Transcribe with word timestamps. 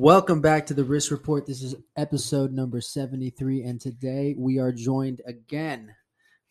Welcome 0.00 0.40
back 0.40 0.64
to 0.66 0.74
the 0.74 0.84
Risk 0.84 1.10
Report. 1.10 1.44
This 1.44 1.60
is 1.60 1.74
episode 1.96 2.52
number 2.52 2.80
73, 2.80 3.64
and 3.64 3.80
today 3.80 4.36
we 4.38 4.60
are 4.60 4.70
joined 4.70 5.20
again 5.26 5.92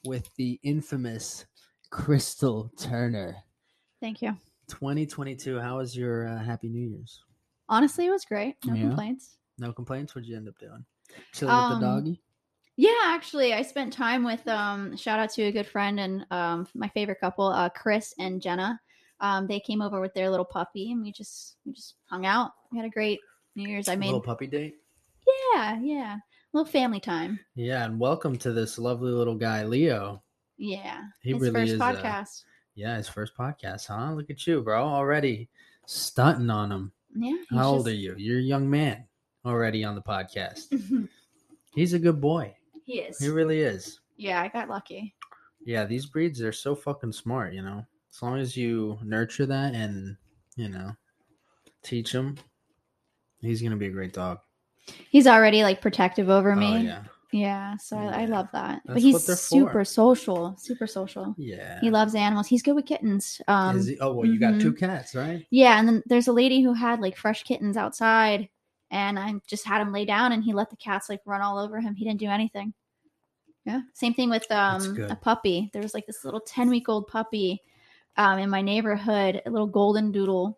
with 0.04 0.30
the 0.36 0.60
infamous 0.64 1.46
Krystal 1.90 2.70
Turner. 2.78 3.38
Thank 4.02 4.22
you. 4.22 4.36
2022, 4.68 5.62
how 5.62 5.78
was 5.78 5.96
your 5.96 6.28
uh, 6.28 6.44
Happy 6.44 6.68
New 6.68 6.90
Year's? 6.90 7.22
Honestly, 7.70 8.08
it 8.08 8.10
was 8.10 8.26
great. 8.26 8.56
No 8.66 8.74
Yeah? 8.74 8.82
complaints. 8.90 9.38
No 9.58 9.72
complaints? 9.72 10.14
What'd 10.14 10.28
you 10.28 10.36
end 10.36 10.50
up 10.50 10.60
doing? 10.60 10.84
Chilling 11.32 11.56
with 11.56 11.64
Um, 11.64 11.80
the 11.80 11.88
doggy? 11.88 12.22
Yeah, 12.76 12.92
actually, 13.06 13.54
I 13.54 13.62
spent 13.62 13.94
time 13.94 14.26
with 14.26 14.46
um 14.50 14.98
shout 14.98 15.20
out 15.22 15.30
to 15.36 15.44
a 15.44 15.54
good 15.54 15.68
friend 15.68 16.02
and 16.02 16.26
um 16.32 16.68
my 16.76 16.90
favorite 16.90 17.22
couple, 17.22 17.48
uh 17.48 17.70
Chris 17.70 18.14
and 18.20 18.42
Jenna. 18.42 18.78
Um 19.22 19.48
they 19.48 19.62
came 19.62 19.82
over 19.82 20.02
with 20.02 20.14
their 20.14 20.30
little 20.30 20.46
puppy 20.46 20.92
and 20.92 21.02
we 21.02 21.14
just 21.14 21.56
we 21.66 21.72
just 21.72 21.96
hung 22.08 22.26
out. 22.26 22.52
We 22.74 22.78
had 22.78 22.86
a 22.86 22.90
great 22.90 23.22
New 23.58 23.68
Year's. 23.68 23.88
I 23.88 23.96
made 23.96 24.06
a 24.06 24.10
Little 24.10 24.22
puppy 24.22 24.46
date? 24.46 24.76
Yeah, 25.52 25.80
yeah. 25.82 26.16
a 26.18 26.20
little 26.54 26.72
family 26.72 27.00
time. 27.00 27.40
Yeah, 27.56 27.86
and 27.86 28.00
welcome 28.00 28.38
to 28.38 28.52
this 28.52 28.78
lovely 28.78 29.12
little 29.12 29.34
guy, 29.34 29.64
Leo. 29.64 30.22
Yeah. 30.60 31.02
He 31.24 31.32
His 31.34 31.42
really 31.42 31.54
first 31.56 31.72
is, 31.72 31.80
podcast. 31.80 32.44
Yeah, 32.76 32.98
his 32.98 33.10
first 33.10 33.36
podcast, 33.36 33.88
huh? 33.88 34.14
Look 34.14 34.30
at 34.30 34.46
you, 34.46 34.62
bro. 34.62 34.84
Already 34.84 35.50
stunting 35.88 36.52
on 36.52 36.72
him. 36.72 36.92
yeah. 37.16 37.34
How 37.50 37.70
old 37.70 37.88
are 37.88 37.94
you? 37.96 38.14
You're 38.16 38.38
a 38.38 38.44
young 38.44 38.70
man 38.70 39.06
already 39.44 39.84
on 39.84 39.96
the 39.96 40.04
podcast. 40.04 41.10
He's 41.74 41.94
a 41.94 42.00
good 42.00 42.22
boy. 42.22 42.56
he 42.86 43.00
is. 43.00 43.18
He 43.18 43.30
really 43.30 43.62
is. 43.62 44.02
yeah, 44.18 44.40
I 44.40 44.50
got 44.50 44.70
lucky. 44.70 45.16
Yeah, 45.66 45.86
these 45.86 46.06
breeds 46.06 46.44
are 46.44 46.52
so 46.54 46.76
fucking 46.76 47.12
smart, 47.12 47.54
you 47.54 47.64
know. 47.64 47.84
As 48.14 48.22
long 48.22 48.38
as 48.38 48.56
you 48.56 49.00
nurture 49.04 49.48
that 49.48 49.74
and, 49.74 50.16
you 50.58 50.70
know, 50.70 50.92
teach 51.82 52.12
him, 52.12 52.38
he's 53.42 53.62
going 53.62 53.72
to 53.72 53.78
be 53.78 53.88
a 53.88 53.92
great 53.92 54.14
dog. 54.14 54.40
He's 55.10 55.28
already 55.28 55.64
like 55.64 55.82
protective 55.82 56.30
over 56.30 56.56
me. 56.56 56.74
Oh, 56.74 56.78
yeah. 56.78 57.04
Yeah, 57.34 57.76
so 57.78 57.98
I, 57.98 58.22
I 58.22 58.26
love 58.26 58.48
that. 58.54 58.82
That's 58.86 58.94
but 58.96 59.02
he's 59.02 59.22
super 59.26 59.84
social, 59.84 60.56
super 60.58 60.88
social. 60.88 61.36
Yeah. 61.38 61.80
He 61.82 61.90
loves 61.90 62.16
animals. 62.16 62.48
He's 62.48 62.64
good 62.64 62.76
with 62.76 62.86
kittens. 62.86 63.42
Um, 63.50 63.78
Is 63.78 63.88
he- 63.88 64.00
oh, 64.00 64.14
well, 64.14 64.26
you 64.26 64.40
got 64.40 64.54
mhm. 64.54 64.62
two 64.62 64.74
cats, 64.74 65.14
right? 65.14 65.46
yeah, 65.50 65.78
and 65.78 65.88
then 65.88 66.04
there's 66.06 66.30
a 66.30 66.34
lady 66.34 66.62
who 66.62 66.74
had 66.74 67.02
like 67.02 67.18
fresh 67.18 67.44
kittens 67.44 67.76
outside, 67.76 68.48
and 68.92 69.20
I 69.20 69.34
just 69.46 69.66
had 69.66 69.82
him 69.82 69.92
lay 69.92 70.06
down, 70.06 70.32
and 70.32 70.42
he 70.42 70.54
let 70.54 70.70
the 70.70 70.78
cats 70.78 71.10
like 71.10 71.20
run 71.26 71.42
all 71.42 71.58
over 71.60 71.82
him. 71.82 71.96
He 71.96 72.06
didn't 72.06 72.22
do 72.22 72.30
anything. 72.30 72.74
Yeah, 73.66 73.82
same 73.94 74.14
thing 74.14 74.30
with 74.30 74.50
um 74.50 74.98
a 75.10 75.16
puppy. 75.16 75.70
There 75.74 75.82
was 75.82 75.94
like 75.94 76.06
this 76.08 76.24
little 76.24 76.40
ten 76.40 76.70
week 76.70 76.88
old 76.88 77.08
puppy 77.08 77.62
um 78.16 78.40
in 78.40 78.50
my 78.50 78.62
neighborhood, 78.62 79.42
a 79.46 79.52
little 79.52 79.68
golden 79.68 80.14
doodle, 80.14 80.58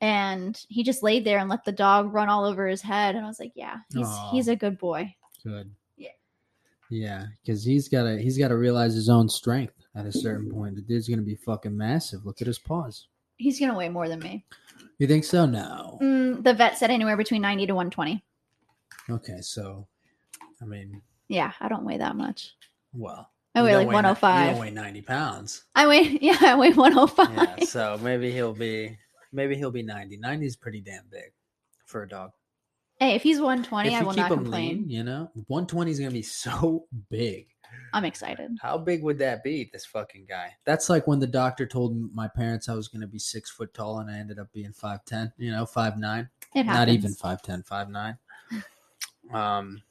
and 0.00 0.60
he 0.68 0.82
just 0.82 1.02
laid 1.02 1.24
there 1.24 1.38
and 1.38 1.48
let 1.48 1.64
the 1.64 1.72
dog 1.72 2.12
run 2.12 2.28
all 2.28 2.44
over 2.44 2.66
his 2.66 2.82
head, 2.82 3.14
and 3.14 3.24
I 3.24 3.28
was 3.28 3.40
like, 3.40 3.52
yeah, 3.54 3.78
he's 3.92 4.06
Aw. 4.06 4.30
he's 4.30 4.48
a 4.48 4.56
good 4.56 4.78
boy. 4.78 5.14
Good. 5.44 5.70
Yeah. 5.96 6.08
Yeah, 6.90 7.26
because 7.44 7.64
he's 7.64 7.88
got 7.88 8.04
to 8.04 8.20
he's 8.20 8.38
got 8.38 8.48
to 8.48 8.56
realize 8.56 8.94
his 8.94 9.08
own 9.08 9.28
strength 9.28 9.74
at 9.94 10.06
a 10.06 10.12
certain 10.12 10.50
point. 10.50 10.76
The 10.76 10.82
dude's 10.82 11.08
gonna 11.08 11.22
be 11.22 11.36
fucking 11.36 11.76
massive. 11.76 12.24
Look 12.26 12.40
at 12.40 12.46
his 12.46 12.58
paws. 12.58 13.08
He's 13.36 13.58
gonna 13.60 13.76
weigh 13.76 13.88
more 13.88 14.08
than 14.08 14.20
me. 14.20 14.44
You 14.98 15.06
think 15.06 15.24
so? 15.24 15.46
No. 15.46 15.98
Mm, 16.02 16.42
the 16.42 16.54
vet 16.54 16.78
said 16.78 16.90
anywhere 16.90 17.16
between 17.16 17.42
ninety 17.42 17.66
to 17.66 17.74
one 17.74 17.90
twenty. 17.90 18.24
Okay, 19.08 19.40
so, 19.40 19.86
I 20.60 20.64
mean, 20.64 21.00
Yeah, 21.28 21.52
I 21.60 21.68
don't 21.68 21.84
weigh 21.84 21.98
that 21.98 22.16
much. 22.16 22.54
well, 22.92 23.30
I 23.54 23.62
weigh 23.62 23.76
like 23.76 23.88
hundred 23.88 24.16
You 24.16 24.50
don't 24.52 24.58
weigh 24.58 24.70
ninety 24.70 25.00
pounds. 25.02 25.64
I 25.74 25.86
weigh 25.86 26.02
yeah, 26.20 26.38
I 26.40 26.56
weigh 26.56 26.72
one 26.72 26.92
hundred 26.92 27.08
five. 27.08 27.30
Yeah, 27.58 27.64
so 27.64 27.98
maybe 28.02 28.30
he'll 28.32 28.52
be 28.54 28.98
maybe 29.32 29.56
he'll 29.56 29.70
be 29.70 29.82
90. 29.82 30.16
90 30.16 30.46
is 30.46 30.56
pretty 30.56 30.80
damn 30.80 31.04
big 31.10 31.32
for 31.86 32.02
a 32.02 32.08
dog. 32.08 32.32
Hey, 32.98 33.14
if 33.14 33.22
he's 33.22 33.40
120, 33.40 33.88
if 33.88 33.94
I 33.94 34.02
will 34.02 34.12
keep 34.12 34.18
not 34.18 34.32
him 34.32 34.38
complain. 34.38 34.68
lean, 34.78 34.90
you 34.90 35.04
know, 35.04 35.30
120 35.48 35.90
is 35.90 35.98
gonna 35.98 36.10
be 36.10 36.22
so 36.22 36.86
big. 37.10 37.48
I'm 37.92 38.04
excited. 38.04 38.56
How 38.62 38.78
big 38.78 39.02
would 39.02 39.18
that 39.18 39.42
be? 39.44 39.68
This 39.70 39.84
fucking 39.84 40.26
guy. 40.28 40.52
That's 40.64 40.88
like 40.88 41.06
when 41.06 41.18
the 41.18 41.26
doctor 41.26 41.66
told 41.66 42.14
my 42.14 42.28
parents 42.28 42.68
I 42.68 42.74
was 42.74 42.88
gonna 42.88 43.06
be 43.06 43.18
six 43.18 43.50
foot 43.50 43.74
tall, 43.74 43.98
and 43.98 44.10
I 44.10 44.18
ended 44.18 44.38
up 44.38 44.52
being 44.52 44.72
five 44.72 45.04
ten. 45.04 45.32
You 45.36 45.50
know, 45.50 45.66
five 45.66 45.98
nine. 45.98 46.28
It 46.54 46.64
happens. 46.64 46.76
Not 46.76 46.88
even 46.88 47.14
five 47.14 47.42
ten, 47.42 47.62
five 47.62 47.88
nine. 47.88 48.18
Um, 49.32 49.82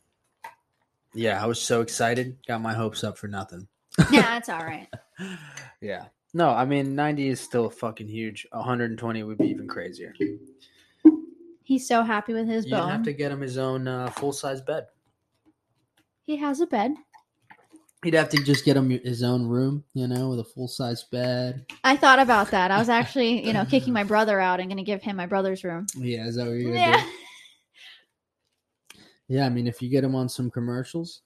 yeah, 1.13 1.43
I 1.43 1.45
was 1.45 1.61
so 1.61 1.81
excited. 1.81 2.37
Got 2.47 2.61
my 2.61 2.73
hopes 2.73 3.03
up 3.03 3.17
for 3.17 3.27
nothing. 3.27 3.67
yeah, 4.09 4.21
that's 4.21 4.47
all 4.47 4.63
right. 4.63 4.87
yeah. 5.81 6.05
No, 6.35 6.49
I 6.49 6.65
mean 6.65 6.95
90 6.95 7.29
is 7.29 7.39
still 7.39 7.69
fucking 7.69 8.09
huge. 8.09 8.45
120 8.51 9.23
would 9.23 9.37
be 9.37 9.47
even 9.47 9.69
crazier. 9.69 10.13
He's 11.63 11.87
so 11.87 12.03
happy 12.03 12.33
with 12.33 12.45
his 12.45 12.65
You'd 12.65 12.71
bone. 12.71 12.89
have 12.89 13.03
to 13.03 13.13
get 13.13 13.31
him 13.31 13.39
his 13.39 13.57
own 13.57 13.87
uh, 13.87 14.09
full 14.09 14.33
size 14.33 14.59
bed. 14.61 14.87
He 16.25 16.35
has 16.35 16.59
a 16.59 16.67
bed. 16.67 16.91
He'd 18.03 18.15
have 18.15 18.27
to 18.29 18.43
just 18.43 18.65
get 18.65 18.75
him 18.75 18.89
his 18.89 19.23
own 19.23 19.47
room, 19.47 19.85
you 19.93 20.07
know, 20.09 20.27
with 20.27 20.39
a 20.41 20.43
full 20.43 20.67
size 20.67 21.03
bed. 21.05 21.65
I 21.85 21.95
thought 21.95 22.19
about 22.19 22.51
that. 22.51 22.69
I 22.69 22.79
was 22.79 22.89
actually, 22.89 23.47
you 23.47 23.53
know, 23.53 23.63
kicking 23.63 23.93
my 23.99 24.03
brother 24.03 24.37
out 24.41 24.59
and 24.59 24.67
going 24.67 24.77
to 24.77 24.83
give 24.83 25.01
him 25.01 25.15
my 25.15 25.27
brother's 25.27 25.63
room. 25.63 25.87
Yeah, 25.95 26.27
is 26.27 26.35
that 26.35 26.47
what 26.47 26.51
you're 26.51 26.73
gonna 26.73 26.75
Yeah. 26.75 27.01
do? 27.01 28.99
Yeah, 29.29 29.45
I 29.45 29.49
mean, 29.49 29.67
if 29.67 29.81
you 29.81 29.89
get 29.89 30.03
him 30.03 30.15
on 30.15 30.27
some 30.27 30.51
commercials 30.51 31.21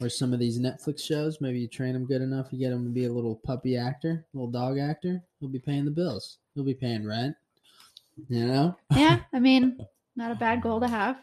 or 0.00 0.08
some 0.08 0.32
of 0.32 0.38
these 0.38 0.58
Netflix 0.58 1.00
shows, 1.00 1.40
maybe 1.40 1.58
you 1.58 1.68
train 1.68 1.94
him 1.94 2.04
good 2.06 2.20
enough, 2.22 2.48
you 2.52 2.58
get 2.58 2.72
him 2.72 2.84
to 2.84 2.90
be 2.90 3.06
a 3.06 3.12
little 3.12 3.36
puppy 3.36 3.76
actor, 3.76 4.26
little 4.34 4.50
dog 4.50 4.78
actor. 4.78 5.22
He'll 5.40 5.48
be 5.48 5.58
paying 5.58 5.84
the 5.84 5.90
bills. 5.90 6.38
He'll 6.54 6.64
be 6.64 6.74
paying 6.74 7.06
rent. 7.06 7.34
You 8.28 8.46
know? 8.46 8.76
Yeah, 8.94 9.20
I 9.32 9.40
mean, 9.40 9.78
not 10.16 10.32
a 10.32 10.36
bad 10.36 10.62
goal 10.62 10.80
to 10.80 10.88
have. 10.88 11.16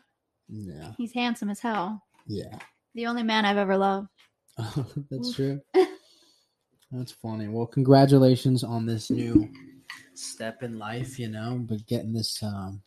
Yeah, 0.50 0.92
He's 0.98 1.14
handsome 1.14 1.50
as 1.50 1.60
hell. 1.60 2.02
yeah. 2.28 2.58
The 2.96 3.08
only 3.08 3.24
man 3.24 3.44
I've 3.46 3.58
ever 3.58 3.76
loved. 3.76 4.08
That's 5.10 5.34
true. 5.34 5.60
That's 6.92 7.12
funny. 7.12 7.48
Well, 7.48 7.66
congratulations 7.66 8.64
on 8.64 8.86
this 8.86 9.10
new 9.10 9.52
step 10.14 10.62
in 10.62 10.78
life, 10.78 11.18
you 11.18 11.28
know, 11.28 11.58
but 11.68 11.86
getting 11.88 12.14
this 12.14 12.44
um 12.44 12.82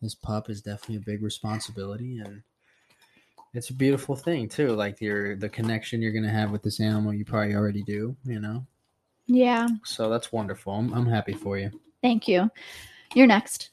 this 0.00 0.14
pup 0.14 0.48
is 0.48 0.62
definitely 0.62 0.96
a 0.96 1.00
big 1.00 1.22
responsibility 1.22 2.18
and 2.24 2.42
it's 3.56 3.70
a 3.70 3.74
beautiful 3.74 4.14
thing 4.16 4.48
too. 4.48 4.68
Like 4.68 5.00
your 5.00 5.36
the 5.36 5.48
connection 5.48 6.02
you're 6.02 6.12
gonna 6.12 6.30
have 6.30 6.50
with 6.50 6.62
this 6.62 6.80
animal 6.80 7.12
you 7.14 7.24
probably 7.24 7.54
already 7.54 7.82
do, 7.82 8.16
you 8.24 8.40
know. 8.40 8.66
Yeah, 9.28 9.66
So 9.84 10.08
that's 10.08 10.32
wonderful. 10.32 10.72
I'm 10.72 10.92
I'm 10.94 11.06
happy 11.06 11.32
for 11.32 11.58
you. 11.58 11.70
thank 12.02 12.28
you. 12.28 12.48
You're 13.14 13.26
next. 13.26 13.70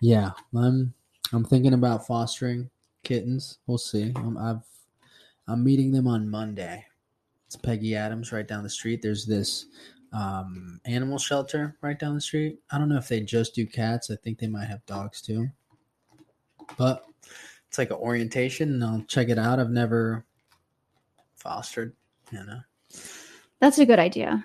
Yeah. 0.00 0.30
I'm 0.56 0.94
I'm 1.32 1.44
thinking 1.44 1.74
about 1.74 2.06
fostering 2.06 2.70
kittens. 3.04 3.58
We'll 3.66 3.78
see. 3.78 4.12
Um, 4.16 4.38
I've 4.38 4.62
I'm 5.46 5.62
meeting 5.64 5.90
them 5.92 6.06
on 6.06 6.28
Monday. 6.28 6.84
It's 7.46 7.56
Peggy 7.56 7.96
Adams 7.96 8.32
right 8.32 8.46
down 8.46 8.62
the 8.62 8.70
street. 8.70 9.00
There's 9.02 9.24
this 9.26 9.66
um, 10.12 10.80
animal 10.86 11.18
shelter 11.18 11.76
right 11.82 11.98
down 11.98 12.14
the 12.14 12.20
street. 12.20 12.58
I 12.70 12.78
don't 12.78 12.88
know 12.88 12.96
if 12.98 13.08
they 13.08 13.20
just 13.20 13.54
do 13.54 13.66
cats. 13.66 14.10
I 14.10 14.16
think 14.16 14.38
they 14.38 14.46
might 14.48 14.66
have 14.68 14.84
dogs 14.86 15.20
too. 15.22 15.48
But 16.76 17.04
it's 17.68 17.78
like 17.78 17.90
an 17.90 17.96
orientation, 17.96 18.70
and 18.72 18.84
I'll 18.84 19.02
check 19.02 19.28
it 19.28 19.38
out. 19.38 19.60
I've 19.60 19.70
never 19.70 20.24
fostered, 21.36 21.94
you 22.32 22.44
know. 22.44 22.60
That's 23.60 23.78
a 23.78 23.86
good 23.86 23.98
idea. 23.98 24.44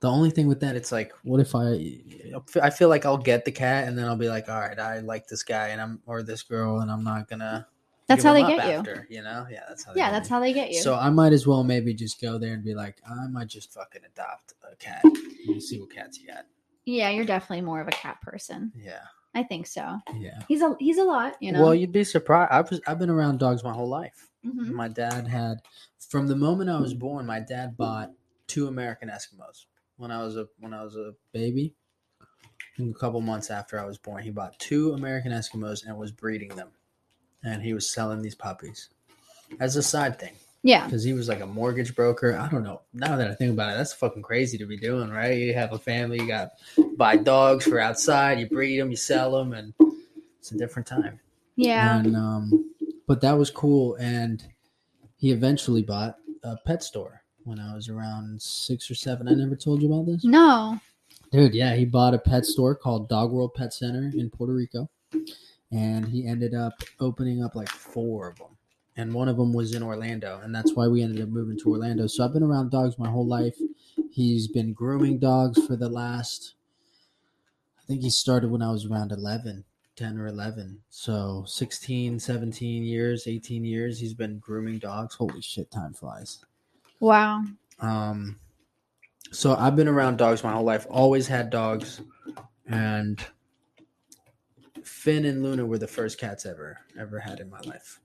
The 0.00 0.10
only 0.10 0.30
thing 0.30 0.48
with 0.48 0.60
that, 0.60 0.76
it's 0.76 0.92
like, 0.92 1.12
what 1.22 1.40
if 1.40 1.54
I? 1.54 2.00
I 2.60 2.70
feel 2.70 2.88
like 2.88 3.06
I'll 3.06 3.16
get 3.16 3.44
the 3.44 3.52
cat, 3.52 3.88
and 3.88 3.96
then 3.96 4.06
I'll 4.06 4.16
be 4.16 4.28
like, 4.28 4.48
all 4.48 4.60
right, 4.60 4.78
I 4.78 4.98
like 4.98 5.28
this 5.28 5.42
guy, 5.42 5.68
and 5.68 5.80
I'm 5.80 6.00
or 6.06 6.22
this 6.22 6.42
girl, 6.42 6.80
and 6.80 6.90
I'm 6.90 7.04
not 7.04 7.28
gonna. 7.28 7.66
That's 8.08 8.24
how 8.24 8.34
they 8.34 8.42
get 8.42 8.66
you. 8.66 8.72
after, 8.74 9.06
you. 9.08 9.22
know, 9.22 9.46
yeah, 9.50 9.62
that's 9.68 9.84
how. 9.84 9.92
They 9.94 10.00
Yeah, 10.00 10.10
that's 10.10 10.28
me. 10.28 10.34
how 10.34 10.40
they 10.40 10.52
get 10.52 10.70
you. 10.72 10.82
So 10.82 10.96
I 10.96 11.08
might 11.08 11.32
as 11.32 11.46
well 11.46 11.64
maybe 11.64 11.94
just 11.94 12.20
go 12.20 12.36
there 12.36 12.52
and 12.52 12.64
be 12.64 12.74
like, 12.74 13.00
I 13.08 13.26
might 13.28 13.48
just 13.48 13.72
fucking 13.72 14.02
adopt 14.04 14.54
a 14.70 14.76
cat. 14.76 15.02
Me 15.46 15.60
see 15.60 15.80
what 15.80 15.90
cats 15.90 16.18
you 16.20 16.26
got. 16.26 16.44
yeah, 16.84 17.08
you're 17.10 17.24
definitely 17.24 17.62
more 17.62 17.80
of 17.80 17.88
a 17.88 17.92
cat 17.92 18.20
person. 18.20 18.72
Yeah, 18.76 19.04
I 19.34 19.42
think 19.42 19.66
so. 19.66 19.98
yeah. 20.14 20.40
He's 20.48 20.60
a 20.62 20.76
he's 20.78 20.98
a 20.98 21.04
lot, 21.04 21.36
you 21.40 21.52
know. 21.52 21.62
Well, 21.62 21.74
you'd 21.74 21.92
be 21.92 22.04
surprised. 22.04 22.52
I've 22.52 22.80
I've 22.86 22.98
been 22.98 23.10
around 23.10 23.38
dogs 23.38 23.64
my 23.64 23.72
whole 23.72 23.88
life. 23.88 24.28
Mhm. 24.44 24.72
My 24.72 24.88
dad 24.88 25.26
had, 25.26 25.58
from 26.08 26.26
the 26.26 26.36
moment 26.36 26.68
I 26.68 26.80
was 26.80 26.94
born, 26.94 27.24
my 27.26 27.40
dad 27.40 27.76
bought 27.76 28.10
two 28.46 28.66
American 28.66 29.08
Eskimos 29.08 29.66
when 29.96 30.10
I 30.10 30.22
was 30.22 30.36
a 30.36 30.46
when 30.58 30.74
I 30.74 30.82
was 30.82 30.96
a 30.96 31.12
baby. 31.32 31.74
A 32.78 32.92
couple 32.94 33.20
months 33.20 33.50
after 33.50 33.78
I 33.78 33.84
was 33.84 33.98
born, 33.98 34.22
he 34.22 34.30
bought 34.30 34.58
two 34.58 34.92
American 34.94 35.30
Eskimos 35.32 35.86
and 35.86 35.96
was 35.96 36.10
breeding 36.10 36.48
them, 36.56 36.70
and 37.44 37.62
he 37.62 37.74
was 37.74 37.88
selling 37.88 38.22
these 38.22 38.34
puppies 38.34 38.88
as 39.60 39.76
a 39.76 39.82
side 39.82 40.18
thing 40.18 40.32
Yeah. 40.62 40.84
because 40.84 41.02
he 41.02 41.12
was 41.12 41.28
like 41.28 41.40
a 41.40 41.46
mortgage 41.46 41.94
broker. 41.96 42.36
I 42.38 42.48
don't 42.48 42.62
know. 42.62 42.82
Now 42.94 43.16
that 43.16 43.30
I 43.30 43.34
think 43.34 43.52
about 43.52 43.72
it, 43.72 43.76
that's 43.76 43.92
fucking 43.92 44.22
crazy 44.22 44.56
to 44.58 44.66
be 44.66 44.76
doing, 44.76 45.10
right? 45.10 45.36
You 45.36 45.54
have 45.54 45.72
a 45.72 45.78
family, 45.78 46.20
you 46.20 46.26
got 46.28 46.50
buy 46.96 47.16
dogs 47.16 47.64
for 47.66 47.80
outside, 47.80 48.38
you 48.38 48.46
breed 48.48 48.78
them, 48.78 48.90
you 48.90 48.96
sell 48.96 49.32
them, 49.32 49.52
and 49.54 49.74
it's 50.38 50.52
a 50.52 50.58
different 50.58 50.86
time. 50.86 51.18
Yeah. 51.56 51.98
And 51.98 52.16
um, 52.16 52.72
but 53.08 53.20
that 53.22 53.36
was 53.36 53.50
cool. 53.50 53.96
And 53.96 54.44
he 55.16 55.32
eventually 55.32 55.82
bought 55.82 56.16
a 56.44 56.56
pet 56.66 56.82
store 56.82 57.22
when 57.44 57.58
I 57.58 57.74
was 57.74 57.88
around 57.88 58.40
six 58.40 58.88
or 58.90 58.94
seven. 58.94 59.26
I 59.28 59.32
never 59.32 59.56
told 59.56 59.82
you 59.82 59.92
about 59.92 60.06
this, 60.06 60.24
No. 60.24 60.78
dude. 61.32 61.54
Yeah, 61.54 61.74
he 61.74 61.84
bought 61.84 62.14
a 62.14 62.18
pet 62.18 62.46
store 62.46 62.74
called 62.76 63.08
Dog 63.08 63.32
World 63.32 63.54
Pet 63.54 63.72
Center 63.74 64.10
in 64.16 64.30
Puerto 64.30 64.52
Rico, 64.52 64.88
and 65.72 66.06
he 66.06 66.26
ended 66.26 66.54
up 66.54 66.74
opening 67.00 67.42
up 67.42 67.54
like 67.56 67.68
four 67.68 68.28
of 68.28 68.38
them. 68.38 68.51
And 68.96 69.14
one 69.14 69.28
of 69.28 69.38
them 69.38 69.52
was 69.52 69.74
in 69.74 69.82
Orlando, 69.82 70.40
and 70.42 70.54
that's 70.54 70.74
why 70.74 70.86
we 70.86 71.02
ended 71.02 71.22
up 71.22 71.30
moving 71.30 71.58
to 71.60 71.70
Orlando. 71.70 72.06
So 72.06 72.24
I've 72.24 72.32
been 72.34 72.42
around 72.42 72.70
dogs 72.70 72.98
my 72.98 73.08
whole 73.08 73.26
life. 73.26 73.56
He's 74.10 74.48
been 74.48 74.74
grooming 74.74 75.18
dogs 75.18 75.66
for 75.66 75.76
the 75.76 75.88
last, 75.88 76.54
I 77.78 77.82
think 77.86 78.02
he 78.02 78.10
started 78.10 78.50
when 78.50 78.60
I 78.60 78.70
was 78.70 78.84
around 78.84 79.12
11, 79.12 79.64
10 79.96 80.18
or 80.18 80.26
11. 80.26 80.80
So 80.90 81.44
16, 81.46 82.20
17 82.20 82.84
years, 82.84 83.26
18 83.26 83.64
years, 83.64 83.98
he's 83.98 84.12
been 84.12 84.38
grooming 84.38 84.78
dogs. 84.78 85.14
Holy 85.14 85.40
shit, 85.40 85.70
time 85.70 85.94
flies. 85.94 86.44
Wow. 87.00 87.44
Um, 87.80 88.38
so 89.32 89.56
I've 89.56 89.76
been 89.76 89.88
around 89.88 90.18
dogs 90.18 90.44
my 90.44 90.52
whole 90.52 90.64
life, 90.64 90.86
always 90.90 91.26
had 91.26 91.48
dogs, 91.48 92.02
and 92.66 93.24
Finn 94.84 95.24
and 95.24 95.42
Luna 95.42 95.64
were 95.64 95.78
the 95.78 95.88
first 95.88 96.18
cats 96.18 96.44
ever 96.44 96.78
ever 96.98 97.18
had 97.18 97.40
in 97.40 97.48
my 97.48 97.60
life. 97.60 98.01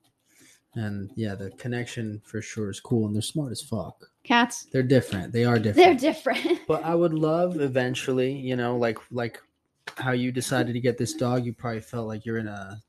And 0.75 1.09
yeah, 1.15 1.33
the 1.33 1.49
connection 1.51 2.21
for 2.23 2.41
sure 2.41 2.69
is 2.69 2.79
cool, 2.79 3.07
and 3.07 3.15
they're 3.15 3.21
smart 3.21 3.51
as 3.51 3.61
fuck. 3.61 4.09
Cats. 4.23 4.67
They're 4.71 4.83
different. 4.83 5.33
They 5.33 5.45
are 5.45 5.57
different. 5.57 5.75
They're 5.99 6.13
different. 6.13 6.61
but 6.67 6.83
I 6.83 6.93
would 6.93 7.13
love 7.15 7.59
eventually, 7.59 8.31
you 8.31 8.55
know, 8.55 8.77
like 8.77 8.99
like 9.11 9.41
how 9.97 10.11
you 10.11 10.31
decided 10.31 10.73
to 10.73 10.79
get 10.79 10.97
this 10.97 11.13
dog. 11.13 11.45
You 11.45 11.53
probably 11.53 11.81
felt 11.81 12.07
like 12.07 12.25
you're 12.25 12.37
in 12.37 12.47
a 12.47 12.81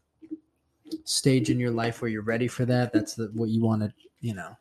stage 1.05 1.51
in 1.51 1.59
your 1.59 1.71
life 1.71 2.03
where 2.03 2.11
you're 2.11 2.23
ready 2.23 2.49
for 2.49 2.65
that. 2.67 2.93
That's 2.93 3.15
the, 3.15 3.31
what 3.35 3.49
you 3.49 3.63
want 3.63 3.83
to, 3.83 3.93
you 4.21 4.35
know, 4.35 4.57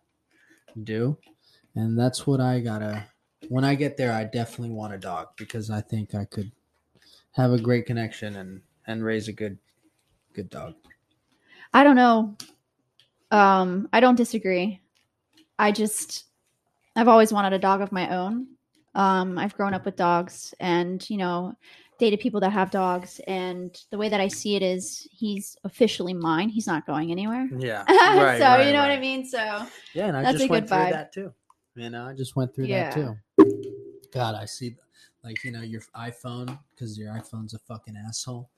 do, 0.84 1.18
and 1.76 2.00
that's 2.00 2.26
what 2.26 2.40
I 2.40 2.60
gotta. 2.60 3.04
When 3.50 3.64
I 3.64 3.76
get 3.76 3.98
there, 3.98 4.14
I 4.14 4.24
definitely 4.24 4.74
want 4.74 4.94
a 4.94 4.98
dog 4.98 5.30
because 5.36 5.70
I 5.70 5.82
think 5.82 6.16
I 6.16 6.26
could 6.26 6.52
have 7.32 7.52
a 7.52 7.60
great 7.60 7.86
connection 7.86 8.36
and 8.38 8.62
and 8.88 9.04
raise 9.04 9.28
a 9.28 9.34
good 9.34 9.58
good 10.34 10.50
dog. 10.50 10.76
I 11.74 11.84
don't 11.84 11.96
know. 11.96 12.36
Um, 13.32 13.90
I 13.92 14.00
don't 14.00 14.16
disagree. 14.16 14.82
I 15.60 15.72
just 15.72 16.26
I've 16.96 17.08
always 17.08 17.32
wanted 17.32 17.54
a 17.54 17.60
dog 17.60 17.82
of 17.82 17.92
my 17.92 18.16
own. 18.16 18.48
Um, 18.96 19.38
I've 19.38 19.54
grown 19.56 19.76
up 19.76 19.86
with 19.86 19.96
dogs 19.96 20.56
and, 20.60 21.08
you 21.10 21.18
know, 21.18 21.54
dated 22.00 22.20
people 22.20 22.40
that 22.40 22.52
have 22.52 22.72
dogs 22.72 23.22
and 23.28 23.76
the 23.92 23.98
way 23.98 24.10
that 24.10 24.20
I 24.20 24.28
see 24.28 24.56
it 24.56 24.64
is 24.64 25.08
he's 25.12 25.56
officially 25.64 26.14
mine. 26.16 26.50
He's 26.50 26.66
not 26.66 26.88
going 26.88 27.12
anywhere. 27.12 27.48
Yeah. 27.56 27.86
so, 27.88 28.62
you 28.62 28.74
know 28.74 28.82
what 28.82 28.90
I 28.92 29.00
mean? 29.00 29.26
So, 29.26 29.38
Yeah, 29.94 30.08
and 30.08 30.18
I 30.18 30.24
That's 30.24 30.40
just 30.40 30.46
a 30.46 30.52
went 30.52 30.66
good 30.66 30.70
through 30.70 30.86
vibe. 30.86 30.92
that 30.92 31.14
too. 31.14 31.34
You 31.76 31.90
know, 31.92 32.06
I 32.06 32.14
just 32.14 32.36
went 32.36 32.56
through 32.56 32.66
Yeah. 32.66 32.90
that 32.90 32.94
too. 32.94 33.18
God, 34.12 34.34
I 34.34 34.46
see, 34.46 34.76
like 35.24 35.44
you 35.44 35.52
know, 35.52 35.62
your 35.62 35.82
iPhone 35.96 36.58
because 36.74 36.98
your 36.98 37.14
iPhone's 37.14 37.54
a 37.54 37.60
fucking 37.60 37.96
asshole. 38.08 38.50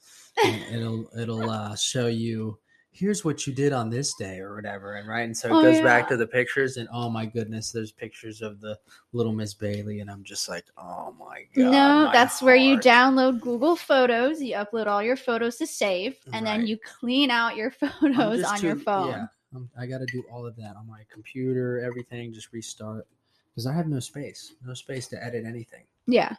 and 0.46 0.62
it'll 0.74 1.10
it'll 1.20 1.50
uh, 1.50 1.76
show 1.76 2.08
you 2.08 2.58
here's 3.00 3.24
what 3.24 3.48
you 3.48 3.54
did 3.54 3.72
on 3.72 3.90
this 3.90 4.14
day 4.14 4.40
or 4.40 4.56
whatever, 4.56 4.96
and 4.96 5.08
right, 5.08 5.22
and 5.22 5.36
so 5.36 5.48
it 5.48 5.54
Oh, 5.54 5.62
goes 5.62 5.80
back 5.82 6.10
to 6.10 6.18
the 6.18 6.28
pictures, 6.28 6.76
and 6.76 6.90
oh 6.92 7.10
my 7.10 7.26
goodness, 7.26 7.72
there's 7.72 7.94
pictures 7.94 8.42
of 8.42 8.60
the 8.60 8.78
little 9.14 9.32
Miss 9.32 9.54
Bailey, 9.54 10.02
and 10.02 10.12
I'm 10.12 10.24
just 10.24 10.50
like, 10.50 10.66
oh 10.78 11.16
my 11.18 11.46
god. 11.56 11.72
no, 11.72 12.06
my 12.06 12.12
that's 12.12 12.42
where 12.42 12.58
you 12.58 12.78
download 12.78 13.40
Google 13.40 13.78
Photos. 13.78 14.42
You 14.42 14.56
upload 14.56 14.88
all 14.88 15.02
your 15.02 15.16
photos 15.16 15.56
to 15.58 15.68
save, 15.68 16.18
and 16.34 16.46
then 16.46 16.68
you 16.68 16.78
clean 16.78 17.32
out 17.32 17.56
your 17.56 17.72
photos 18.02 18.44
on 18.44 18.62
your 18.62 18.76
phone. 18.76 19.10
Yeah, 19.10 19.26
I'm, 19.56 19.70
I 19.80 19.86
got 19.86 20.00
to 20.00 20.06
do 20.08 20.24
all 20.32 20.46
of 20.46 20.58
that 20.58 20.76
on 20.76 20.86
my 20.86 21.04
computer, 21.12 21.80
everything, 21.80 22.34
just 22.34 22.52
restart 22.52 23.08
because 23.56 23.66
I 23.66 23.74
have 23.74 23.88
no 23.88 24.02
space, 24.02 24.54
no 24.66 24.74
space 24.74 25.08
to 25.08 25.24
edit 25.24 25.46
anything. 25.46 25.86
Yeah. 26.06 26.36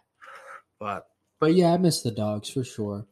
But 0.79 1.07
but 1.39 1.55
yeah, 1.55 1.73
I 1.73 1.79
miss 1.79 2.03
the 2.03 2.11
dogs 2.11 2.51
for 2.51 2.65
sure. 2.65 3.07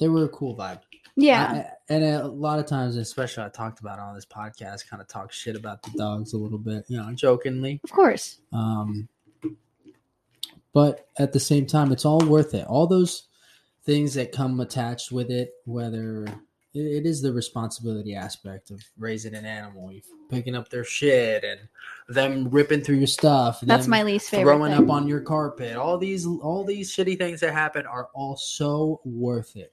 They 0.00 0.08
were 0.08 0.24
a 0.24 0.28
cool 0.28 0.56
vibe. 0.56 0.80
Yeah. 1.16 1.64
I- 1.88 1.92
and 1.92 2.04
a 2.04 2.26
lot 2.26 2.58
of 2.60 2.66
times, 2.66 2.96
especially 2.96 3.44
I 3.44 3.48
talked 3.48 3.80
about 3.80 3.98
on 3.98 4.14
this 4.14 4.26
podcast, 4.26 4.88
kind 4.88 5.02
of 5.02 5.08
talk 5.08 5.32
shit 5.32 5.56
about 5.56 5.82
the 5.82 5.90
dogs 5.98 6.32
a 6.32 6.38
little 6.38 6.58
bit, 6.58 6.84
you 6.88 6.96
know, 6.96 7.12
jokingly. 7.12 7.80
of 7.82 7.90
course. 7.90 8.38
Um, 8.52 9.08
but 10.72 11.08
at 11.18 11.32
the 11.32 11.40
same 11.40 11.66
time, 11.66 11.90
it's 11.90 12.04
all 12.04 12.20
worth 12.20 12.54
it. 12.54 12.66
All 12.66 12.86
those 12.86 13.24
things 13.84 14.14
that 14.14 14.30
come 14.30 14.60
attached 14.60 15.10
with 15.10 15.30
it, 15.30 15.52
whether 15.64 16.24
it, 16.74 16.80
it 16.80 17.06
is 17.06 17.22
the 17.22 17.32
responsibility 17.32 18.14
aspect 18.14 18.70
of 18.70 18.80
raising 18.96 19.34
an 19.34 19.44
animal, 19.44 19.92
picking 20.28 20.54
up 20.54 20.68
their 20.68 20.84
shit 20.84 21.42
and 21.42 21.58
them 22.08 22.48
ripping 22.50 22.82
through 22.82 22.98
your 22.98 23.06
stuff. 23.08 23.60
That's 23.62 23.88
my 23.88 24.04
least 24.04 24.30
favorite. 24.30 24.54
throwing 24.54 24.72
thing. 24.72 24.84
up 24.84 24.90
on 24.90 25.08
your 25.08 25.22
carpet. 25.22 25.76
All 25.76 25.98
these, 25.98 26.24
all 26.24 26.62
these 26.62 26.94
shitty 26.94 27.18
things 27.18 27.40
that 27.40 27.52
happen 27.52 27.84
are 27.86 28.08
all 28.14 28.36
so 28.36 29.00
worth 29.04 29.56
it. 29.56 29.72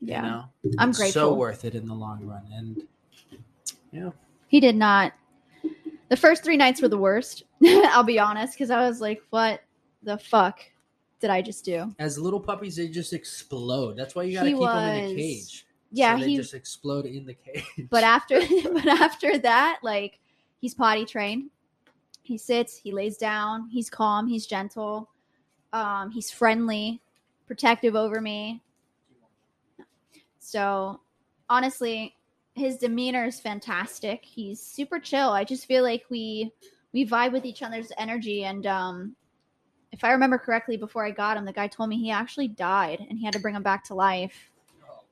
Yeah. 0.00 0.44
You 0.62 0.70
know, 0.70 0.74
I'm 0.78 0.92
so 0.92 0.98
grateful. 0.98 1.22
So 1.22 1.34
worth 1.34 1.64
it 1.64 1.74
in 1.74 1.86
the 1.86 1.94
long 1.94 2.24
run. 2.26 2.42
And 2.52 2.82
yeah. 3.92 4.10
He 4.48 4.60
did 4.60 4.76
not. 4.76 5.12
The 6.08 6.16
first 6.16 6.44
three 6.44 6.56
nights 6.56 6.80
were 6.80 6.88
the 6.88 6.98
worst. 6.98 7.42
I'll 7.64 8.04
be 8.04 8.18
honest, 8.18 8.54
because 8.54 8.70
I 8.70 8.86
was 8.86 9.00
like, 9.00 9.22
"What 9.30 9.60
the 10.02 10.18
fuck 10.18 10.60
did 11.20 11.30
I 11.30 11.42
just 11.42 11.64
do?" 11.64 11.94
as 11.98 12.16
little 12.18 12.38
puppies, 12.38 12.76
they 12.76 12.88
just 12.88 13.12
explode. 13.12 13.96
That's 13.96 14.14
why 14.14 14.22
you 14.24 14.34
got 14.34 14.44
to 14.44 14.50
keep 14.50 14.58
them 14.58 14.94
in 14.94 15.02
was- 15.02 15.12
a 15.12 15.16
cage. 15.16 15.66
Yeah, 15.92 16.18
so 16.18 16.26
he. 16.26 16.36
just 16.36 16.54
explode 16.54 17.06
in 17.06 17.26
the 17.26 17.34
cage. 17.34 17.88
But 17.90 18.04
after, 18.04 18.40
but 18.72 18.86
after 18.86 19.38
that, 19.38 19.78
like, 19.82 20.18
he's 20.60 20.74
potty 20.74 21.04
trained. 21.04 21.50
He 22.22 22.38
sits. 22.38 22.76
He 22.76 22.92
lays 22.92 23.16
down. 23.16 23.68
He's 23.70 23.88
calm. 23.88 24.26
He's 24.26 24.46
gentle. 24.46 25.08
Um, 25.72 26.10
he's 26.10 26.30
friendly, 26.30 27.00
protective 27.46 27.94
over 27.94 28.20
me. 28.20 28.62
So, 30.46 31.00
honestly, 31.48 32.14
his 32.54 32.78
demeanor 32.78 33.24
is 33.24 33.40
fantastic. 33.40 34.24
He's 34.24 34.60
super 34.60 35.00
chill. 35.00 35.30
I 35.30 35.42
just 35.42 35.66
feel 35.66 35.82
like 35.82 36.04
we 36.08 36.52
we 36.92 37.04
vibe 37.04 37.32
with 37.32 37.44
each 37.44 37.64
other's 37.64 37.90
energy 37.98 38.44
and 38.44 38.64
um 38.64 39.16
if 39.90 40.04
I 40.04 40.12
remember 40.12 40.38
correctly 40.38 40.76
before 40.76 41.04
I 41.04 41.10
got 41.10 41.36
him, 41.36 41.44
the 41.44 41.52
guy 41.52 41.66
told 41.66 41.88
me 41.88 41.96
he 41.98 42.12
actually 42.12 42.46
died 42.48 43.04
and 43.08 43.18
he 43.18 43.24
had 43.24 43.34
to 43.34 43.40
bring 43.40 43.56
him 43.56 43.62
back 43.64 43.82
to 43.84 43.94
life. 43.94 44.50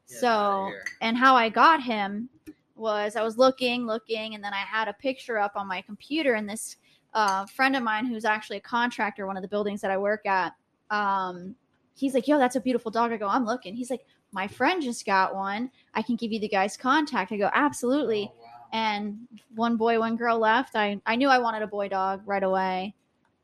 So, 0.07 0.71
and 1.01 1.17
how 1.17 1.35
I 1.35 1.49
got 1.49 1.83
him 1.83 2.29
was 2.77 3.17
I 3.17 3.23
was 3.23 3.37
looking, 3.37 3.87
looking, 3.87 4.35
and 4.35 4.45
then 4.45 4.53
I 4.53 4.59
had 4.59 4.87
a 4.87 4.93
picture 4.93 5.39
up 5.39 5.53
on 5.57 5.67
my 5.67 5.81
computer, 5.81 6.35
and 6.35 6.49
this 6.49 6.77
uh, 7.15 7.47
friend 7.47 7.75
of 7.75 7.83
mine 7.83 8.07
who's 8.07 8.25
actually 8.25 8.59
a 8.59 8.61
contractor, 8.61 9.27
one 9.27 9.37
of 9.37 9.43
the 9.43 9.49
buildings 9.49 9.81
that 9.81 9.91
I 9.91 9.97
work 9.97 10.27
at, 10.27 10.53
um, 10.91 11.55
he's 11.97 12.13
like, 12.15 12.29
"Yo, 12.29 12.39
that's 12.39 12.57
a 12.57 12.61
beautiful 12.61 12.91
dog." 12.91 13.13
I 13.13 13.17
go, 13.17 13.29
"I'm 13.29 13.47
looking." 13.47 13.75
He's 13.75 13.91
like, 13.91 14.05
"My 14.35 14.47
friend 14.47 14.83
just 14.83 15.07
got 15.07 15.35
one. 15.35 15.71
I 15.95 16.03
can 16.03 16.17
give 16.17 16.33
you 16.33 16.41
the 16.41 16.49
guy's 16.49 16.77
contact." 16.77 17.33
I 17.33 17.39
go, 17.39 17.51
"Absolutely." 17.55 18.31
And 18.73 19.27
one 19.55 19.77
boy, 19.77 19.99
one 20.01 20.17
girl 20.17 20.39
left. 20.39 20.75
I 20.77 21.01
I 21.07 21.17
knew 21.17 21.29
I 21.29 21.39
wanted 21.39 21.63
a 21.63 21.67
boy 21.67 21.89
dog 21.89 22.23
right 22.27 22.43
away, 22.43 22.95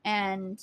and 0.04 0.60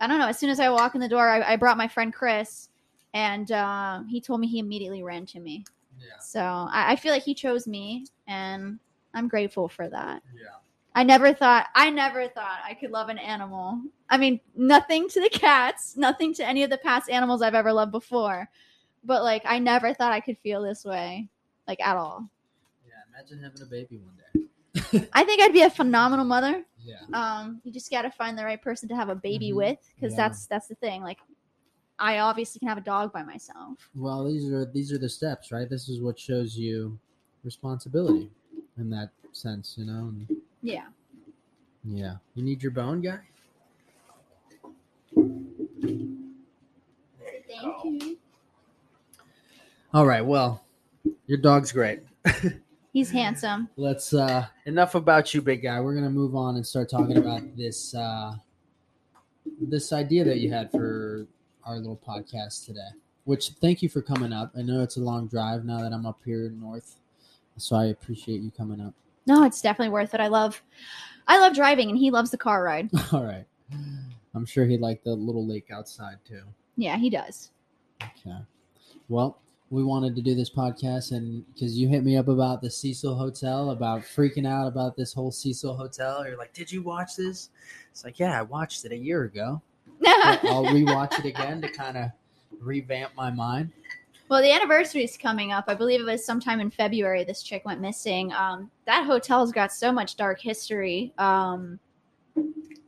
I 0.00 0.06
don't 0.06 0.18
know. 0.18 0.26
As 0.28 0.38
soon 0.38 0.50
as 0.50 0.58
I 0.58 0.70
walk 0.70 0.94
in 0.94 1.00
the 1.00 1.08
door, 1.08 1.28
I, 1.28 1.52
I 1.52 1.56
brought 1.56 1.76
my 1.76 1.86
friend 1.86 2.12
Chris, 2.12 2.70
and 3.12 3.52
uh, 3.52 4.00
he 4.08 4.20
told 4.20 4.40
me 4.40 4.46
he 4.46 4.58
immediately 4.58 5.02
ran 5.02 5.26
to 5.26 5.40
me. 5.40 5.64
Yeah, 6.00 6.18
So 6.20 6.40
I, 6.40 6.92
I 6.92 6.96
feel 6.96 7.12
like 7.12 7.22
he 7.22 7.34
chose 7.34 7.66
me, 7.66 8.06
and 8.26 8.78
I'm 9.14 9.28
grateful 9.28 9.68
for 9.68 9.88
that. 9.88 10.22
yeah. 10.34 10.48
I 10.96 11.02
never 11.02 11.34
thought 11.34 11.66
I 11.74 11.90
never 11.90 12.28
thought 12.28 12.60
I 12.64 12.74
could 12.74 12.90
love 12.92 13.08
an 13.08 13.18
animal. 13.18 13.80
I 14.10 14.16
mean, 14.16 14.40
nothing 14.56 15.08
to 15.08 15.20
the 15.20 15.28
cats, 15.28 15.96
nothing 15.96 16.32
to 16.34 16.46
any 16.46 16.62
of 16.62 16.70
the 16.70 16.78
past 16.78 17.10
animals 17.10 17.42
I've 17.42 17.54
ever 17.54 17.72
loved 17.72 17.92
before. 17.92 18.48
But 19.04 19.22
like 19.22 19.42
I 19.44 19.58
never 19.58 19.92
thought 19.94 20.12
I 20.12 20.20
could 20.20 20.38
feel 20.38 20.62
this 20.62 20.84
way, 20.84 21.28
like 21.68 21.80
at 21.80 21.96
all. 21.96 22.28
Yeah, 22.86 22.94
imagine 23.12 23.42
having 23.42 23.62
a 23.62 23.66
baby 23.66 23.98
one 23.98 24.16
day. 24.16 25.08
I 25.12 25.24
think 25.24 25.42
I'd 25.42 25.52
be 25.52 25.62
a 25.62 25.70
phenomenal 25.70 26.24
mother. 26.24 26.64
Yeah, 26.82 26.96
Um, 27.12 27.60
you 27.64 27.72
just 27.72 27.90
got 27.90 28.02
to 28.02 28.10
find 28.10 28.36
the 28.36 28.44
right 28.44 28.60
person 28.60 28.88
to 28.88 28.96
have 28.96 29.08
a 29.08 29.14
baby 29.14 29.50
Mhm. 29.50 29.56
with, 29.56 29.78
because 29.94 30.12
Yeah. 30.12 30.28
that's 30.28 30.46
that's 30.46 30.66
the 30.68 30.74
thing. 30.76 31.02
Like, 31.02 31.18
I 31.98 32.18
obviously 32.18 32.58
can 32.58 32.68
have 32.68 32.78
a 32.78 32.82
dog 32.82 33.12
by 33.12 33.22
myself. 33.22 33.88
well, 33.94 34.24
these 34.24 34.50
are 34.50 34.64
these 34.64 34.92
are 34.92 34.98
the 34.98 35.08
steps, 35.08 35.52
right? 35.52 35.68
This 35.68 35.88
is 35.88 36.00
what 36.00 36.18
shows 36.18 36.56
you 36.56 36.98
responsibility 37.44 38.30
in 38.78 38.90
that 38.90 39.10
sense, 39.32 39.76
you 39.78 39.84
know. 39.84 40.08
And, 40.08 40.26
Yeah. 40.62 40.86
yeah, 41.84 42.16
you 42.34 42.42
need 42.42 42.62
your 42.62 42.72
bone 42.72 43.00
guy. 43.00 43.20
Thank 47.46 47.84
you. 47.84 48.18
All 49.94 50.06
right, 50.06 50.26
well, 50.26 50.64
your 51.28 51.38
dog's 51.38 51.70
great. 51.70 52.00
He's 52.92 53.12
handsome. 53.12 53.68
Let's 53.76 54.12
uh 54.12 54.46
enough 54.66 54.96
about 54.96 55.32
you, 55.32 55.40
big 55.40 55.62
guy. 55.62 55.80
We're 55.80 55.94
gonna 55.94 56.10
move 56.10 56.34
on 56.34 56.56
and 56.56 56.66
start 56.66 56.90
talking 56.90 57.16
about 57.16 57.56
this 57.56 57.94
uh 57.94 58.34
this 59.60 59.92
idea 59.92 60.24
that 60.24 60.38
you 60.38 60.52
had 60.52 60.72
for 60.72 61.28
our 61.64 61.76
little 61.76 62.00
podcast 62.04 62.66
today. 62.66 62.88
Which 63.22 63.50
thank 63.60 63.82
you 63.82 63.88
for 63.88 64.02
coming 64.02 64.32
up. 64.32 64.50
I 64.58 64.62
know 64.62 64.82
it's 64.82 64.96
a 64.96 65.00
long 65.00 65.28
drive 65.28 65.64
now 65.64 65.80
that 65.80 65.92
I'm 65.92 66.06
up 66.06 66.18
here 66.24 66.50
north. 66.50 66.96
So 67.56 67.76
I 67.76 67.86
appreciate 67.86 68.40
you 68.40 68.50
coming 68.50 68.80
up. 68.80 68.94
No, 69.28 69.44
it's 69.44 69.62
definitely 69.62 69.92
worth 69.92 70.12
it. 70.12 70.20
I 70.20 70.26
love, 70.26 70.60
I 71.28 71.38
love 71.38 71.54
driving, 71.54 71.88
and 71.88 71.96
he 71.96 72.10
loves 72.10 72.32
the 72.32 72.36
car 72.36 72.64
ride. 72.64 72.90
All 73.12 73.24
right. 73.24 73.46
I'm 74.34 74.44
sure 74.44 74.66
he'd 74.66 74.80
like 74.80 75.04
the 75.04 75.14
little 75.14 75.46
lake 75.46 75.70
outside 75.72 76.16
too. 76.26 76.42
Yeah, 76.76 76.96
he 76.96 77.10
does. 77.10 77.52
Okay. 78.02 78.38
Well, 79.08 79.38
we 79.74 79.82
wanted 79.82 80.14
to 80.14 80.22
do 80.22 80.36
this 80.36 80.50
podcast, 80.50 81.10
and 81.10 81.44
because 81.52 81.76
you 81.76 81.88
hit 81.88 82.04
me 82.04 82.16
up 82.16 82.28
about 82.28 82.62
the 82.62 82.70
Cecil 82.70 83.16
Hotel, 83.16 83.70
about 83.70 84.02
freaking 84.02 84.46
out 84.46 84.68
about 84.68 84.96
this 84.96 85.12
whole 85.12 85.32
Cecil 85.32 85.76
Hotel, 85.76 86.24
you're 86.24 86.38
like, 86.38 86.52
"Did 86.52 86.70
you 86.70 86.80
watch 86.80 87.16
this?" 87.16 87.50
It's 87.90 88.04
like, 88.04 88.20
"Yeah, 88.20 88.38
I 88.38 88.42
watched 88.42 88.84
it 88.84 88.92
a 88.92 88.96
year 88.96 89.24
ago. 89.24 89.60
I'll 90.06 90.66
rewatch 90.66 91.18
it 91.18 91.24
again 91.24 91.60
to 91.60 91.68
kind 91.68 91.96
of 91.96 92.10
revamp 92.60 93.16
my 93.16 93.30
mind." 93.30 93.72
Well, 94.28 94.42
the 94.42 94.52
anniversary 94.52 95.02
is 95.02 95.16
coming 95.16 95.50
up. 95.50 95.64
I 95.66 95.74
believe 95.74 96.00
it 96.00 96.04
was 96.04 96.24
sometime 96.24 96.60
in 96.60 96.70
February. 96.70 97.24
This 97.24 97.42
chick 97.42 97.64
went 97.64 97.80
missing. 97.80 98.32
Um, 98.32 98.70
that 98.86 99.04
hotel's 99.04 99.50
got 99.50 99.72
so 99.72 99.90
much 99.90 100.16
dark 100.16 100.40
history. 100.40 101.12
Um, 101.18 101.80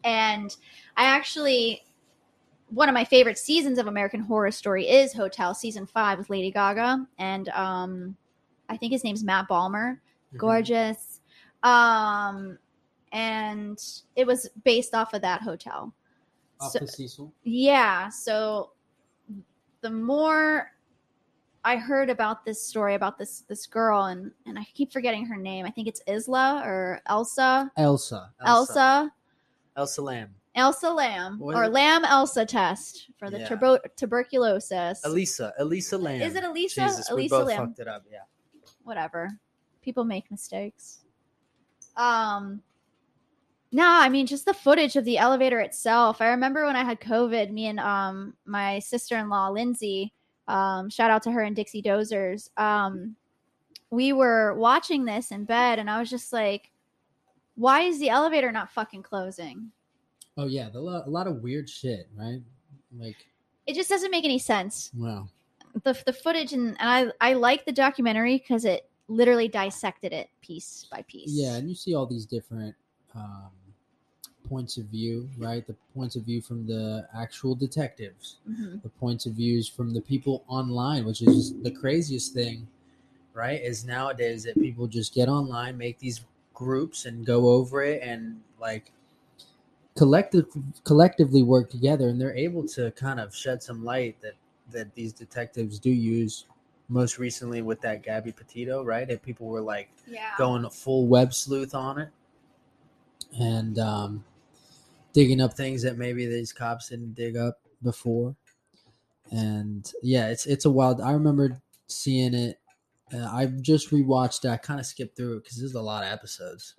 and 0.05 0.57
I 0.97 1.05
actually, 1.05 1.83
one 2.68 2.88
of 2.88 2.94
my 2.94 3.04
favorite 3.04 3.38
seasons 3.38 3.78
of 3.78 3.87
American 3.87 4.20
Horror 4.20 4.50
Story 4.50 4.88
is 4.88 5.12
Hotel 5.12 5.54
season 5.54 5.87
five 5.87 6.18
with 6.18 6.30
Lady 6.30 6.50
Gaga, 6.50 7.06
and 7.18 7.49
um, 7.50 8.16
I 8.68 8.76
think 8.76 8.92
his 8.92 9.04
name's 9.04 9.23
Matt 9.25 9.49
Bomer. 9.49 9.94
Mm-hmm. 9.94 10.38
Gorgeous. 10.38 11.20
Um, 11.62 12.58
and 13.12 13.82
it 14.16 14.26
was 14.26 14.49
based 14.64 14.94
off 14.94 15.14
of 15.14 15.23
that 15.23 15.42
hotel. 15.42 15.92
Off 16.61 16.73
So- 16.73 16.85
Cecil. 16.87 17.32
Yeah. 17.44 18.08
So 18.08 18.73
the 19.80 19.90
more 19.90 20.73
I 21.64 21.76
heard 21.76 22.11
about 22.11 22.44
this 22.44 22.62
story 22.62 22.94
about 22.94 23.18
this 23.18 23.44
this 23.49 23.66
girl 23.66 24.04
and 24.04 24.30
and 24.46 24.58
I 24.58 24.66
keep 24.75 24.92
forgetting 24.92 25.26
her 25.26 25.37
name. 25.37 25.66
I 25.66 25.70
think 25.70 25.88
it's 25.88 26.00
Isla 26.06 26.62
or 26.64 27.00
Elsa. 27.06 27.70
Elsa. 27.76 28.30
Elsa. 28.44 29.12
Elsa 29.76 30.02
Lamb. 30.02 30.30
Elsa 30.57 30.91
Lamb 30.91 31.39
What 31.39 31.55
or 31.55 31.65
it? 31.65 31.73
Lamb 31.73 32.05
Elsa 32.05 32.45
test 32.47 33.11
for 33.19 33.31
the 33.31 33.41
Yeah. 33.41 33.49
turbo- 33.49 33.79
tuberculosis. 33.97 35.05
Elisa. 35.05 35.53
Elisa 35.59 35.99
Lam. 35.99 36.21
Is 36.23 36.35
it 36.35 36.45
Elisa? 36.45 36.81
Jesus, 36.87 37.11
we 37.11 37.15
Elisa 37.23 37.35
both 37.39 37.47
Lamb. 37.49 37.67
fucked 37.69 37.79
it 37.81 37.89
up. 37.89 38.05
Yeah. 38.11 38.21
Whatever. 38.83 39.31
People 39.83 40.05
make 40.05 40.31
mistakes. 40.31 41.05
Um 41.97 42.63
no, 43.73 43.87
I 43.87 44.09
mean 44.09 44.27
just 44.27 44.47
the 44.47 44.55
footage 44.55 44.97
of 44.97 45.05
the 45.05 45.19
elevator 45.19 45.61
itself. 45.61 46.21
I 46.23 46.29
remember 46.29 46.65
when 46.65 46.77
I 46.77 46.85
had 46.85 47.01
COVID, 47.01 47.51
me 47.51 47.67
and 47.67 47.79
um 47.81 48.35
my 48.47 48.79
sister-in-law 48.79 49.51
Lindsay, 49.51 50.13
um 50.49 50.89
shout 50.89 51.11
out 51.11 51.23
to 51.25 51.33
her 51.33 51.43
and 51.43 51.55
Dixie 51.55 51.83
Dozers. 51.83 52.49
Um 52.59 53.17
we 53.91 54.13
were 54.13 54.55
watching 54.55 55.05
this 55.05 55.31
in 55.31 55.45
bed 55.45 55.79
and 55.79 55.91
I 55.91 55.99
was 56.01 56.11
just 56.11 56.33
like 56.33 56.71
why 57.57 57.83
is 57.83 57.99
the 57.99 58.11
elevator 58.11 58.53
not 58.53 58.71
fucking 58.71 59.03
closing? 59.03 59.73
Oh 60.37 60.47
yeah, 60.47 60.69
the, 60.69 60.78
a 60.78 61.09
lot 61.09 61.26
of 61.26 61.43
weird 61.43 61.69
shit, 61.69 62.09
right? 62.16 62.40
Like, 62.99 63.16
It 63.66 63.75
just 63.75 63.88
doesn't 63.88 64.11
make 64.11 64.25
any 64.25 64.38
sense. 64.38 64.90
wow. 64.97 65.28
The 65.85 65.95
the 66.07 66.12
footage 66.12 66.52
and, 66.55 66.76
and 66.81 67.12
I 67.21 67.31
I 67.31 67.33
like 67.35 67.66
the 67.66 67.73
documentary 67.73 68.38
cuz 68.38 68.64
it 68.64 68.88
literally 69.09 69.47
dissected 69.49 70.12
it 70.12 70.31
piece 70.40 70.87
by 70.90 71.02
piece. 71.02 71.31
Yeah, 71.33 71.57
and 71.57 71.69
you 71.69 71.75
see 71.75 71.95
all 71.95 72.07
these 72.07 72.25
different 72.25 72.75
um, 73.14 73.50
points 74.49 74.78
of 74.78 74.87
view, 74.87 75.28
right? 75.38 75.66
The 75.66 75.75
points 75.95 76.16
of 76.16 76.23
view 76.23 76.40
from 76.40 76.66
the 76.66 77.07
actual 77.14 77.55
detectives, 77.55 78.37
Mhm. 78.49 78.83
the 78.83 78.88
points 78.88 79.26
of 79.26 79.35
views 79.35 79.69
from 79.69 79.93
the 79.93 80.00
people 80.00 80.45
online, 80.49 81.05
which 81.05 81.21
is 81.23 81.35
just 81.35 81.62
the 81.62 81.71
craziest 81.71 82.33
thing, 82.33 82.66
right? 83.35 83.61
Is 83.61 83.85
nowadays 83.85 84.45
that 84.45 84.59
people 84.59 84.87
just 84.87 85.12
get 85.12 85.28
online, 85.28 85.76
make 85.76 85.99
these 85.99 86.21
groups, 86.55 87.05
and 87.05 87.26
go 87.26 87.50
over 87.50 87.83
it, 87.83 88.02
and 88.02 88.40
like 88.59 88.93
collective 89.97 90.47
collectively 90.85 91.43
work 91.43 91.71
together, 91.71 92.09
and 92.09 92.21
they're 92.21 92.37
able 92.37 92.67
to 92.69 92.91
kind 92.93 93.19
of 93.21 93.35
shed 93.35 93.62
some 93.62 93.85
light 93.85 94.21
that 94.21 94.35
that 94.73 94.95
these 94.95 95.12
detectives 95.12 95.79
do 95.79 95.91
use. 95.91 96.47
Most 96.88 97.19
recently 97.19 97.62
with 97.62 97.81
that 97.81 98.03
Gabby 98.05 98.31
Petito, 98.31 98.85
right? 98.85 99.09
And 99.11 99.21
people 99.21 99.49
were 99.49 99.61
like, 99.61 99.88
Yeah. 100.07 100.31
going 100.38 100.69
full 100.71 101.09
web 101.09 101.35
sleuth 101.35 101.75
on 101.75 101.99
it 101.99 102.11
and 103.41 103.79
um, 103.81 104.25
digging 105.12 105.41
up 105.41 105.55
things 105.55 105.83
that 105.83 105.99
maybe 105.99 106.26
these 106.26 106.53
cops 106.53 106.91
didn't 106.91 107.15
dig 107.15 107.37
up 107.37 107.59
before. 107.83 108.37
And 109.33 109.91
yeah, 110.03 110.29
it's 110.29 110.47
it's 110.47 110.65
a 110.65 110.71
wild. 110.71 111.00
I 111.00 111.11
remember 111.12 111.61
seeing 111.88 112.35
it. 112.35 112.61
Uh, 113.12 113.29
I 113.33 113.47
just 113.47 113.91
rewatched 113.91 114.45
it. 114.45 114.50
I 114.50 114.57
kind 114.57 114.79
of 114.81 114.87
skipped 114.87 115.17
through 115.17 115.38
it 115.38 115.43
because 115.45 115.59
there's 115.59 115.75
a 115.75 115.81
lot 115.83 116.05
of 116.05 116.12
episodes. 116.12 116.75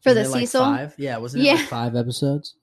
For 0.00 0.12
the 0.14 0.20
Wasn't 0.20 0.26
it 0.26 0.38
like 0.38 0.48
Cecil? 0.48 0.60
five? 0.64 0.94
Yeah, 0.98 1.16
wasn't 1.18 1.44
it 1.44 1.46
Yeah. 1.46 1.54
like 1.54 1.66
five 1.68 1.94
episodes? 1.94 2.54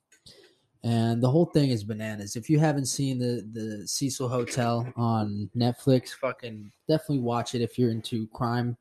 And 0.83 1.21
the 1.21 1.29
whole 1.29 1.45
thing 1.45 1.71
is 1.71 1.83
bananas. 1.83 2.35
If 2.37 2.49
you 2.49 2.57
haven't 2.59 2.85
seen 2.85 3.19
the 3.19 3.45
the 3.51 3.87
Cecil 3.87 4.29
Hotel 4.29 4.91
on 4.95 5.49
Netflix, 5.55 6.09
fucking 6.11 6.71
definitely 6.87 7.19
watch 7.19 7.53
it 7.53 7.61
if 7.61 7.77
you're 7.77 7.91
into 7.91 8.27
crime 8.27 8.77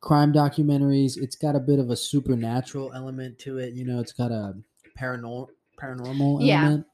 crime 0.00 0.32
documentaries. 0.32 1.18
It's 1.18 1.36
got 1.36 1.54
a 1.56 1.60
bit 1.60 1.78
of 1.78 1.90
a 1.90 1.96
supernatural 1.96 2.92
element 2.94 3.38
to 3.40 3.58
it. 3.58 3.74
You 3.74 3.84
know, 3.84 4.00
it's 4.00 4.12
got 4.12 4.32
a 4.32 4.54
paranormal 4.98 5.48
paranormal 5.78 6.42
Yeah. 6.42 6.62
element 6.62 6.86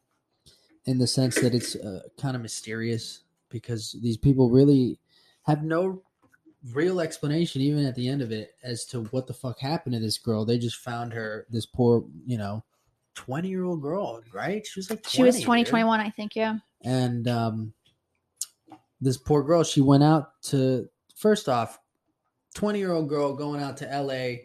in 0.86 0.98
the 0.98 1.06
sense 1.06 1.40
that 1.40 1.54
it's 1.54 1.76
uh, 1.76 2.02
kind 2.18 2.36
of 2.36 2.42
mysterious 2.42 3.22
because 3.48 3.96
these 4.02 4.16
people 4.16 4.50
really 4.50 4.98
have 5.42 5.62
no 5.62 6.02
real 6.72 7.00
explanation 7.00 7.60
even 7.62 7.84
at 7.86 7.94
the 7.94 8.08
end 8.08 8.22
of 8.22 8.32
it 8.32 8.54
as 8.64 8.84
to 8.86 9.04
what 9.06 9.26
the 9.26 9.34
fuck 9.34 9.58
happened 9.60 9.94
to 9.94 10.00
this 10.00 10.18
girl 10.18 10.44
they 10.44 10.58
just 10.58 10.76
found 10.78 11.12
her 11.12 11.46
this 11.50 11.66
poor 11.66 12.04
you 12.24 12.36
know 12.36 12.64
20 13.16 13.48
year 13.48 13.64
old 13.64 13.82
girl 13.82 14.20
right? 14.32 14.64
She 14.64 14.78
was 14.78 14.88
like 14.90 15.02
20, 15.02 15.16
She 15.16 15.22
was 15.22 15.36
dude. 15.36 15.44
20, 15.46 15.64
21, 15.64 16.00
I 16.00 16.10
think, 16.10 16.36
yeah. 16.36 16.58
and 16.84 17.26
um 17.26 17.72
this 19.00 19.16
poor 19.16 19.42
girl 19.42 19.64
she 19.64 19.80
went 19.80 20.04
out 20.04 20.40
to 20.42 20.88
first 21.16 21.48
off 21.48 21.78
20 22.54 22.78
year 22.78 22.92
old 22.92 23.08
girl 23.08 23.34
going 23.34 23.60
out 23.60 23.76
to 23.78 24.02
la 24.02 24.36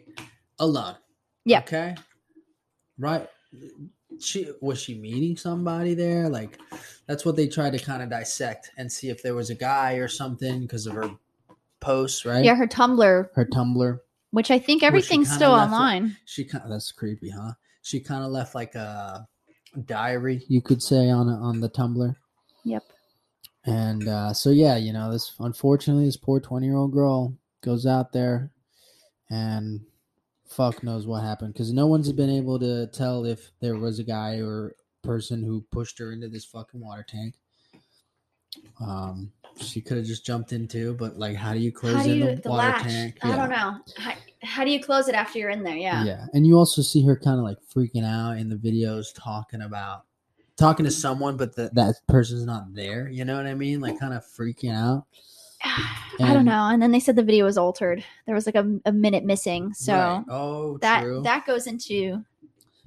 alone. 0.58 0.96
Yeah. 1.44 1.60
okay? 1.60 1.94
Right? 2.98 3.28
She 4.20 4.48
was 4.60 4.80
she 4.80 4.94
meeting 4.94 5.36
somebody 5.36 5.94
there? 5.94 6.28
Like 6.28 6.58
that's 7.06 7.24
what 7.24 7.36
they 7.36 7.48
tried 7.48 7.72
to 7.72 7.78
kind 7.78 8.02
of 8.02 8.10
dissect 8.10 8.70
and 8.76 8.90
see 8.90 9.08
if 9.08 9.22
there 9.22 9.34
was 9.34 9.50
a 9.50 9.54
guy 9.54 9.94
or 9.94 10.08
something 10.08 10.62
because 10.62 10.86
of 10.86 10.94
her 10.94 11.10
posts 11.80 12.24
right? 12.24 12.44
Yeah, 12.44 12.54
her 12.54 12.66
Tumblr, 12.66 13.28
her 13.34 13.44
tumblr 13.46 13.98
which 14.32 14.50
I 14.50 14.58
think 14.58 14.82
everything's 14.82 15.30
still 15.32 15.52
online. 15.52 16.16
she 16.24 16.44
kind 16.44 16.64
of 16.64 16.70
that's 16.70 16.90
creepy 16.92 17.30
huh 17.30 17.52
she 17.82 18.00
kind 18.00 18.24
of 18.24 18.30
left 18.32 18.54
like 18.54 18.74
a 18.74 19.26
diary 19.86 20.42
you 20.48 20.60
could 20.60 20.82
say 20.82 21.08
on 21.10 21.28
on 21.28 21.60
the 21.60 21.68
tumblr 21.70 22.14
Yep. 22.64 22.82
and 23.64 24.06
uh, 24.08 24.32
so 24.34 24.50
yeah, 24.50 24.76
you 24.76 24.92
know, 24.92 25.10
this 25.12 25.34
unfortunately 25.40 26.04
this 26.04 26.16
poor 26.16 26.38
twenty 26.40 26.66
year 26.66 26.76
old 26.76 26.92
girl 26.92 27.36
goes 27.62 27.86
out 27.86 28.12
there 28.12 28.50
and 29.30 29.80
fuck 30.48 30.82
knows 30.82 31.06
what 31.06 31.22
happened 31.24 31.52
because 31.54 31.72
no 31.72 31.86
one's 31.86 32.12
been 32.12 32.28
able 32.30 32.58
to 32.60 32.86
tell 32.88 33.24
if 33.24 33.50
there 33.60 33.76
was 33.76 33.98
a 33.98 34.04
guy 34.04 34.36
or 34.40 34.74
person 35.02 35.42
who 35.42 35.64
pushed 35.72 35.98
her 35.98 36.12
into 36.12 36.28
this 36.28 36.44
fucking 36.44 36.80
water 36.80 37.04
tank. 37.08 37.34
Um, 38.80 39.32
she 39.58 39.80
could 39.80 39.96
have 39.96 40.06
just 40.06 40.24
jumped 40.24 40.52
into, 40.52 40.94
but 40.94 41.18
like, 41.18 41.36
how 41.36 41.52
do 41.52 41.58
you 41.58 41.72
close 41.72 41.94
How 41.96 42.02
do 42.04 42.12
in 42.12 42.20
the, 42.20 42.42
the 42.42 42.48
water 42.50 42.68
latch? 42.68 42.82
tank? 42.82 43.18
I 43.22 43.36
don't 43.36 43.50
know. 43.50 43.78
How, 43.98 44.12
how 44.42 44.64
do 44.64 44.70
you 44.70 44.80
close 44.82 45.08
it 45.08 45.14
after 45.14 45.38
you're 45.38 45.50
in 45.50 45.62
there? 45.62 45.76
Yeah. 45.76 46.04
Yeah. 46.04 46.26
And 46.34 46.46
you 46.46 46.56
also 46.56 46.82
see 46.82 47.04
her 47.04 47.16
kind 47.16 47.38
of 47.38 47.44
like 47.44 47.58
freaking 47.74 48.04
out 48.04 48.38
in 48.38 48.48
the 48.48 48.56
videos 48.56 49.08
talking 49.14 49.62
about 49.62 50.04
talking 50.56 50.84
to 50.84 50.90
someone, 50.90 51.36
but 51.36 51.54
the, 51.56 51.70
that 51.74 51.94
person's 52.08 52.44
not 52.44 52.74
there. 52.74 53.08
You 53.08 53.24
know 53.24 53.36
what 53.36 53.46
I 53.46 53.54
mean? 53.54 53.80
Like 53.80 53.98
kind 53.98 54.14
of 54.14 54.24
freaking 54.24 54.74
out. 54.74 55.06
I 55.64 56.32
don't 56.34 56.44
know. 56.44 56.68
And 56.70 56.82
then 56.82 56.90
they 56.90 57.00
said 57.00 57.16
the 57.16 57.22
video 57.22 57.44
was 57.44 57.56
altered. 57.56 58.04
There 58.26 58.34
was 58.34 58.46
like 58.46 58.54
a, 58.56 58.78
a 58.84 58.92
minute 58.92 59.24
missing. 59.24 59.72
So 59.74 59.94
Right. 59.94 60.24
oh, 60.28 60.78
that 60.78 61.02
true. 61.02 61.22
that 61.22 61.46
goes 61.46 61.66
into 61.66 62.24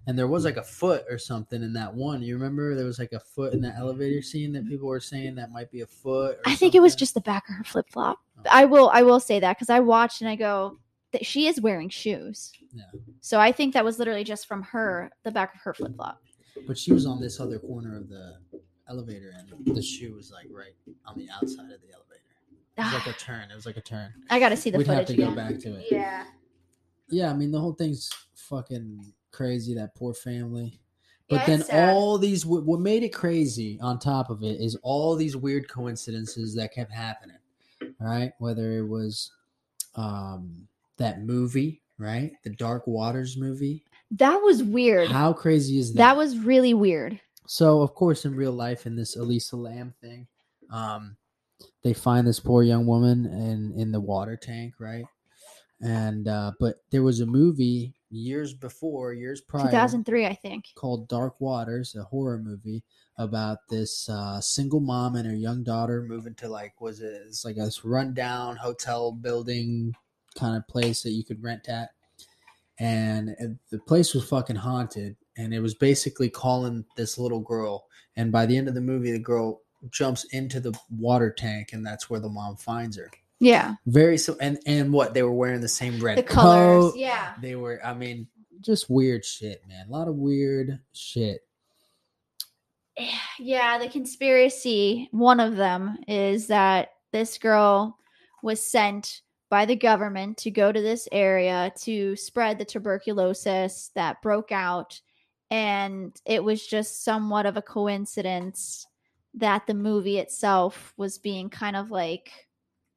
and 0.07 0.17
there 0.17 0.27
was 0.27 0.43
hmm. 0.43 0.47
like 0.47 0.57
a 0.57 0.63
foot 0.63 1.05
or 1.09 1.17
something 1.17 1.63
in 1.63 1.73
that 1.73 1.93
one. 1.93 2.21
You 2.21 2.35
remember 2.35 2.75
there 2.75 2.85
was 2.85 2.99
like 2.99 3.13
a 3.13 3.19
foot 3.19 3.53
in 3.53 3.61
the 3.61 3.73
elevator 3.75 4.21
scene 4.21 4.53
that 4.53 4.67
people 4.67 4.87
were 4.87 4.99
saying 4.99 5.35
that 5.35 5.51
might 5.51 5.71
be 5.71 5.81
a 5.81 5.87
foot. 5.87 6.37
Or 6.37 6.41
I 6.45 6.55
think 6.55 6.75
it 6.75 6.81
was 6.81 6.95
just 6.95 7.13
the 7.13 7.21
back 7.21 7.47
of 7.49 7.55
her 7.55 7.63
flip 7.63 7.87
flop. 7.89 8.19
Oh. 8.39 8.43
I 8.51 8.65
will 8.65 8.89
I 8.93 9.03
will 9.03 9.19
say 9.19 9.39
that 9.39 9.57
because 9.57 9.69
I 9.69 9.79
watched 9.79 10.21
and 10.21 10.29
I 10.29 10.35
go 10.35 10.77
that 11.11 11.25
she 11.25 11.47
is 11.47 11.61
wearing 11.61 11.89
shoes. 11.89 12.51
Yeah. 12.73 12.83
So 13.21 13.39
I 13.39 13.51
think 13.51 13.73
that 13.73 13.85
was 13.85 13.99
literally 13.99 14.23
just 14.23 14.47
from 14.47 14.63
her 14.63 15.11
the 15.23 15.31
back 15.31 15.55
of 15.55 15.61
her 15.61 15.73
flip 15.73 15.95
flop. 15.95 16.21
But 16.67 16.77
she 16.77 16.93
was 16.93 17.05
on 17.05 17.19
this 17.19 17.39
other 17.39 17.59
corner 17.59 17.97
of 17.97 18.09
the 18.09 18.37
elevator, 18.89 19.33
and 19.37 19.75
the 19.75 19.81
shoe 19.81 20.13
was 20.15 20.31
like 20.31 20.47
right 20.51 20.73
on 21.05 21.17
the 21.17 21.27
outside 21.29 21.71
of 21.71 21.81
the 21.81 21.93
elevator. 21.93 22.21
It 22.77 22.83
was 22.83 22.93
like 22.93 23.07
a 23.07 23.09
ah. 23.11 23.15
turn. 23.17 23.51
It 23.51 23.55
was 23.55 23.65
like 23.65 23.77
a 23.77 23.81
turn. 23.81 24.13
I 24.29 24.39
got 24.39 24.49
to 24.49 24.57
see 24.57 24.69
the 24.69 24.77
We'd 24.77 24.87
have 24.87 25.07
footage 25.07 25.15
to 25.17 25.23
go 25.23 25.31
back 25.31 25.57
to 25.59 25.75
it. 25.75 25.87
Yeah. 25.89 26.25
Yeah, 27.09 27.29
I 27.29 27.33
mean 27.33 27.51
the 27.51 27.59
whole 27.59 27.73
thing's 27.73 28.09
fucking 28.33 29.13
crazy. 29.35 29.75
That 29.75 29.95
poor 29.95 30.13
family. 30.13 30.79
But 31.27 31.47
Yeah, 31.47 31.57
then 31.57 31.63
all 31.71 32.17
these, 32.17 32.45
what 32.45 32.65
what 32.65 32.79
made 32.79 33.03
it 33.03 33.13
crazy 33.13 33.79
on 33.81 33.97
top 33.97 34.29
of 34.29 34.43
it 34.43 34.61
is 34.61 34.75
all 34.83 35.15
these 35.15 35.35
weird 35.35 35.67
coincidences 35.67 36.53
that 36.55 36.73
kept 36.73 36.91
happening. 36.91 37.37
Right, 37.99 38.31
whether 38.39 38.77
it 38.77 38.87
was 38.87 39.31
um 39.95 40.67
that 40.97 41.23
movie, 41.23 41.81
right, 41.97 42.31
the 42.43 42.51
Dark 42.51 42.85
Waters 42.87 43.37
movie. 43.37 43.83
That 44.11 44.37
was 44.37 44.63
weird. 44.63 45.09
How 45.09 45.33
crazy 45.33 45.79
is 45.79 45.93
that? 45.93 45.97
that 45.97 46.17
was 46.17 46.37
really 46.37 46.73
weird. 46.73 47.19
So 47.47 47.81
of 47.81 47.95
course, 47.95 48.25
in 48.25 48.35
real 48.35 48.51
life, 48.53 48.85
in 48.85 48.95
this 48.95 49.15
Elisa 49.15 49.55
Lam 49.55 49.93
thing, 49.99 50.27
um, 50.71 51.17
they 51.83 51.93
find 51.93 52.27
this 52.27 52.39
poor 52.39 52.61
young 52.61 52.85
woman 52.85 53.25
in 53.25 53.73
in 53.79 53.91
the 53.91 53.99
water 53.99 54.37
tank, 54.37 54.75
right? 54.79 55.05
And 55.81 56.27
uh, 56.27 56.51
but 56.59 56.75
there 56.91 57.03
was 57.03 57.19
a 57.19 57.25
movie 57.25 57.94
years 58.09 58.53
before, 58.53 59.13
years 59.13 59.41
prior, 59.41 59.65
2003, 59.65 60.25
I 60.25 60.33
think. 60.33 60.65
called 60.75 61.07
Dark 61.07 61.39
Waters, 61.39 61.95
a 61.95 62.03
horror 62.03 62.37
movie 62.37 62.83
about 63.17 63.59
this 63.69 64.09
uh, 64.09 64.41
single 64.41 64.79
mom 64.79 65.15
and 65.15 65.25
her 65.25 65.35
young 65.35 65.63
daughter 65.63 66.01
moving 66.01 66.35
to 66.35 66.49
like 66.49 66.79
was 66.81 66.99
it 66.99 67.21
it's 67.27 67.45
like 67.45 67.57
a 67.57 67.71
rundown 67.83 68.57
hotel 68.57 69.11
building 69.11 69.95
kind 70.35 70.57
of 70.57 70.67
place 70.67 71.03
that 71.03 71.11
you 71.11 71.23
could 71.23 71.41
rent 71.41 71.69
at, 71.69 71.91
and 72.79 73.35
the 73.71 73.79
place 73.79 74.13
was 74.13 74.27
fucking 74.27 74.57
haunted, 74.57 75.15
and 75.37 75.53
it 75.53 75.59
was 75.59 75.75
basically 75.75 76.29
calling 76.29 76.85
this 76.97 77.17
little 77.17 77.39
girl, 77.41 77.85
and 78.15 78.31
by 78.31 78.45
the 78.45 78.57
end 78.57 78.67
of 78.67 78.75
the 78.75 78.81
movie, 78.81 79.11
the 79.11 79.19
girl 79.19 79.61
jumps 79.91 80.23
into 80.31 80.59
the 80.59 80.77
water 80.89 81.31
tank, 81.31 81.71
and 81.73 81.85
that's 81.85 82.09
where 82.09 82.19
the 82.19 82.29
mom 82.29 82.57
finds 82.57 82.97
her. 82.97 83.11
Yeah. 83.39 83.75
Very 83.85 84.17
so, 84.17 84.37
and 84.39 84.57
and 84.65 84.93
what 84.93 85.13
they 85.13 85.23
were 85.23 85.33
wearing 85.33 85.61
the 85.61 85.67
same 85.67 85.99
red 85.99 86.17
The 86.17 86.23
colors. 86.23 86.91
coat. 86.91 86.97
Yeah. 86.97 87.33
They 87.41 87.55
were, 87.55 87.79
I 87.85 87.93
mean, 87.93 88.27
just 88.61 88.89
weird 88.89 89.25
shit, 89.25 89.61
man. 89.67 89.87
A 89.87 89.91
lot 89.91 90.07
of 90.07 90.15
weird 90.15 90.79
shit. 90.93 91.41
Yeah, 93.37 93.77
the 93.77 93.89
conspiracy, 93.89 95.09
one 95.11 95.41
of 95.41 95.57
them 95.57 95.97
is 96.07 96.47
that 96.47 96.91
this 97.11 97.37
girl 97.37 97.97
was 98.41 98.63
sent 98.65 99.21
by 99.49 99.65
the 99.65 99.75
government 99.75 100.37
to 100.37 100.51
go 100.51 100.71
to 100.71 100.81
this 100.81 101.07
area 101.11 101.71
to 101.81 102.15
spread 102.15 102.57
the 102.57 102.65
tuberculosis 102.65 103.91
that 103.95 104.21
broke 104.21 104.53
out. 104.53 105.01
And 105.51 106.15
it 106.25 106.43
was 106.43 106.65
just 106.65 107.03
somewhat 107.03 107.45
of 107.45 107.57
a 107.57 107.61
coincidence 107.61 108.87
that 109.33 109.67
the 109.67 109.73
movie 109.73 110.17
itself 110.17 110.93
was 110.95 111.17
being 111.17 111.49
kind 111.49 111.75
of 111.75 111.91
like 111.91 112.31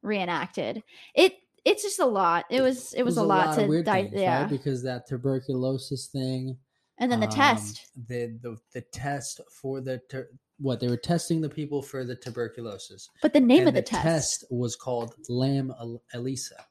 reenacted. 0.02 0.82
It 1.14 1.34
it's 1.64 1.82
just 1.82 1.98
a 1.98 2.06
lot. 2.06 2.46
It 2.50 2.62
was 2.62 2.94
it 2.94 3.02
was, 3.02 3.16
a 3.16 3.22
lot, 3.22 3.48
of 3.48 3.56
to 3.56 3.66
weird 3.66 3.84
di- 3.84 4.04
things, 4.04 4.14
yeah. 4.14 4.42
right? 4.42 4.50
Because 4.50 4.82
that 4.84 5.06
tuberculosis 5.06 6.06
thing, 6.06 6.56
and 6.98 7.10
then 7.10 7.20
the 7.20 7.26
um, 7.26 7.32
test. 7.32 7.90
the 8.08 8.38
the 8.42 8.56
the 8.72 8.80
test 8.80 9.40
for 9.50 9.80
the 9.80 10.00
tur- 10.10 10.30
what 10.58 10.80
they 10.80 10.88
were 10.88 10.96
testing 10.96 11.40
the 11.40 11.48
people 11.48 11.82
for 11.82 12.04
the 12.04 12.16
tuberculosis. 12.16 13.08
But 13.22 13.32
the 13.32 13.40
name 13.40 13.60
and 13.60 13.68
of 13.68 13.74
the, 13.74 13.82
test. 13.82 14.44
was 14.50 14.76
called 14.76 15.14
Lam 15.28 15.72
El- 15.78 16.02
Elisa. 16.14 16.64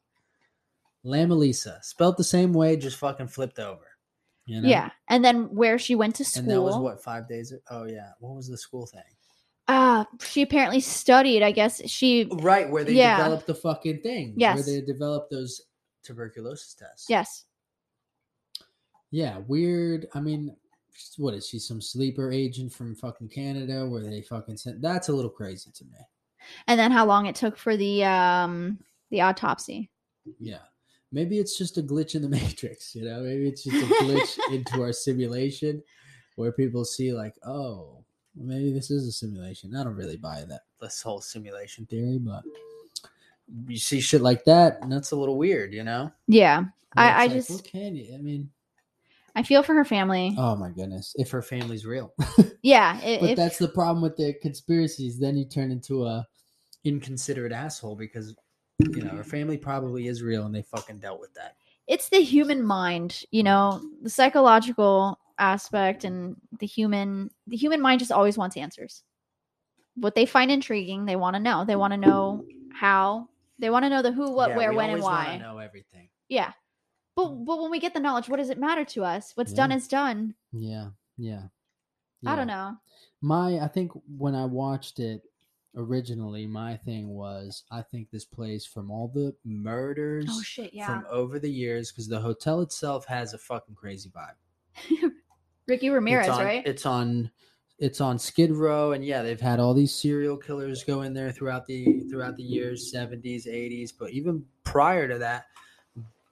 Lam 1.03 1.31
Elisa, 1.31 1.79
spelled 1.83 2.17
the 2.17 2.23
same 2.23 2.51
way, 2.51 2.75
just 2.75 2.97
fucking 2.97 3.29
flipped 3.29 3.59
over. 3.59 3.87
You 4.45 4.61
know? 4.61 4.69
Yeah. 4.69 4.89
And 5.07 5.23
then 5.23 5.53
where 5.55 5.77
she 5.77 5.95
went 5.95 6.15
to 6.15 6.25
school. 6.25 6.43
And 6.43 6.51
that 6.51 6.61
was 6.61 6.75
what 6.77 7.03
five 7.03 7.27
days. 7.27 7.53
Oh 7.69 7.85
yeah, 7.85 8.11
what 8.19 8.35
was 8.35 8.47
the 8.47 8.57
school 8.57 8.87
thing? 8.87 9.01
Uh 9.67 10.05
she 10.21 10.41
apparently 10.41 10.79
studied 10.79 11.43
i 11.43 11.51
guess 11.51 11.81
she 11.89 12.27
Right 12.31 12.69
where 12.69 12.83
they 12.83 12.93
Yeah. 12.93 13.17
developed 13.17 13.47
the 13.47 13.55
fucking 13.55 14.01
thing. 14.01 14.33
Yes. 14.37 14.55
where 14.55 14.63
they 14.63 14.85
developed 14.85 15.29
those 15.31 15.61
tuberculosis 16.03 16.73
tests. 16.73 17.07
yes 17.09 17.45
Yeah, 19.11 19.39
weird. 19.47 20.07
I 20.13 20.19
mean, 20.19 20.55
what 21.17 21.33
is 21.33 21.47
she? 21.47 21.59
Some 21.59 21.81
sleeper 21.81 22.31
agent 22.31 22.73
from 22.73 22.95
fucking 22.95 23.29
Canada? 23.29 23.85
Where 23.87 24.01
they 24.03 24.21
fucking 24.21 24.57
sent? 24.57 24.81
That's 24.81 25.09
a 25.09 25.13
little 25.13 25.29
crazy 25.31 25.71
to 25.71 25.85
me. 25.85 25.97
and 26.67 26.79
then 26.79 26.91
how 26.91 27.05
long 27.05 27.25
it 27.25 27.35
took 27.35 27.57
for 27.57 27.75
the 27.77 28.03
um 28.05 28.79
the 29.11 29.21
autopsy 29.21 29.89
Yeah, 30.39 30.63
maybe 31.11 31.39
it's 31.39 31.57
just 31.57 31.77
a 31.77 31.81
glitch 31.81 32.15
in 32.15 32.21
the 32.21 32.29
matrix. 32.39 32.95
You 32.95 33.05
know, 33.05 33.21
maybe 33.21 33.47
it's 33.47 33.63
just 33.63 33.75
a 33.83 33.93
glitch 34.03 34.37
into 34.51 34.81
our 34.81 34.93
simulation 34.93 35.81
where 36.35 36.51
people 36.51 36.85
see 36.85 37.11
like, 37.13 37.33
oh, 37.45 38.03
maybe 38.39 38.71
this 38.71 38.91
is 38.91 39.07
a 39.07 39.11
simulation. 39.11 39.75
I 39.75 39.83
don't 39.83 39.95
really 39.95 40.17
buy 40.17 40.43
that 40.47 40.61
this 40.81 41.01
whole 41.01 41.21
simulation 41.21 41.85
theory, 41.85 42.19
but 42.19 42.43
you 43.67 43.77
see 43.77 43.99
shit 44.01 44.21
like 44.21 44.43
that, 44.45 44.79
and 44.81 44.91
that's 44.91 45.11
a 45.11 45.15
little 45.15 45.37
weird. 45.37 45.73
You 45.73 45.83
know? 45.83 46.11
yeah 46.27 46.65
I- 46.95 47.09
I 47.11 47.25
like, 47.27 47.31
just- 47.33 47.49
what 47.51 47.63
can 47.63 47.95
you? 47.95 48.13
I 48.13 48.17
mean, 48.17 48.49
i 49.35 49.43
feel 49.43 49.61
for 49.61 49.75
her 49.75 49.85
family 49.85 50.33
oh 50.37 50.55
my 50.55 50.69
goodness, 50.71 51.13
if 51.17 51.29
her 51.31 51.41
family's 51.43 51.85
real. 51.85 52.13
yeah 52.63 52.99
i- 53.03 53.17
but 53.21 53.29
if, 53.31 53.37
that's 53.37 53.57
the 53.59 53.67
problem 53.67 54.01
with 54.01 54.15
the 54.17 54.33
conspiracies. 54.41 55.19
Then 55.19 55.37
you 55.37 55.45
turn 55.45 55.71
into 55.71 56.05
a 56.05 56.25
inconsiderate 56.83 57.51
asshole 57.51 57.95
because 57.95 58.35
you 58.79 59.03
know 59.03 59.09
her 59.11 59.23
family 59.23 59.57
probably 59.57 60.07
is 60.07 60.21
real 60.21 60.45
and 60.45 60.53
they 60.55 60.61
fucking 60.61 60.99
dealt 60.99 61.19
with 61.19 61.33
that. 61.33 61.55
it's 61.87 62.09
the 62.09 62.21
human 62.21 62.63
mind 62.63 63.23
you 63.31 63.43
know 63.43 63.81
the 64.01 64.09
psychological 64.09 65.19
aspect 65.39 66.03
and 66.03 66.35
the 66.59 66.65
human 66.65 67.29
the 67.47 67.57
human 67.57 67.81
mind 67.81 67.99
just 67.99 68.11
always 68.11 68.37
wants 68.37 68.57
answers. 68.57 69.03
What 69.95 70.15
they 70.15 70.25
find 70.25 70.51
intriguing 70.51 71.05
they 71.05 71.15
want 71.15 71.35
to 71.35 71.39
know. 71.39 71.65
They 71.65 71.75
want 71.75 71.93
to 71.93 71.97
know 71.97 72.45
how. 72.73 73.29
They 73.59 73.69
want 73.69 73.85
to 73.85 73.89
know 73.89 74.01
the 74.01 74.11
who 74.11 74.31
what 74.31 74.49
Yeah, 74.49 74.57
where 74.57 74.73
when 74.73 74.91
and 74.91 75.01
why. 75.01 75.37
Know 75.37 75.57
everything. 75.57 76.09
yeah. 76.29 76.53
But 77.15 77.29
but 77.45 77.59
when 77.59 77.71
we 77.71 77.79
get 77.79 77.93
the 77.93 77.99
knowledge 77.99 78.29
what 78.29 78.37
does 78.37 78.49
it 78.49 78.59
matter 78.59 78.85
to 78.85 79.03
us? 79.03 79.31
What's 79.35 79.53
done 79.53 79.71
is 79.71 79.87
done. 79.87 80.35
Yeah, 80.51 80.89
yeah. 81.17 81.43
i 82.25 82.35
don't 82.35 82.47
know. 82.47 82.75
My, 83.19 83.59
I 83.59 83.67
think 83.67 83.91
when 84.15 84.35
I 84.35 84.45
watched 84.45 84.99
it 84.99 85.23
originally, 85.75 86.45
my 86.45 86.77
thing 86.77 87.09
was 87.09 87.63
I 87.71 87.81
think 87.81 88.09
this 88.09 88.25
place 88.25 88.65
from 88.65 88.91
all 88.91 89.07
the 89.07 89.35
murders 89.43 90.25
oh 90.29 90.41
shit 90.41 90.73
yeah. 90.73 90.87
from 90.87 91.05
over 91.09 91.39
the 91.39 91.49
years 91.49 91.91
because 91.91 92.07
the 92.07 92.19
hotel 92.19 92.61
itself 92.61 93.05
has 93.05 93.33
a 93.33 93.37
fucking 93.37 93.75
crazy 93.75 94.09
vibe. 94.09 95.11
ricky 95.67 95.89
ramirez 95.89 96.27
it's 96.27 96.37
on, 96.37 96.43
right 96.43 96.67
It's 96.67 96.85
on 96.85 97.31
it's 97.79 98.01
on 98.01 98.17
Skid 98.17 98.51
Row, 98.51 98.93
and 98.93 99.05
yeah, 99.05 99.21
they've 99.21 99.39
had 99.39 99.59
all 99.59 99.73
these 99.73 99.93
serial 99.93 100.35
killers 100.35 100.83
go 100.83 101.03
in 101.03 101.13
there 101.13 101.31
throughout 101.31 101.67
the 101.67 102.01
throughout 102.09 102.35
the 102.35 102.43
years, 102.43 102.91
seventies, 102.91 103.47
eighties, 103.47 103.91
but 103.91 104.09
even 104.11 104.43
prior 104.63 105.07
to 105.07 105.19
that, 105.19 105.45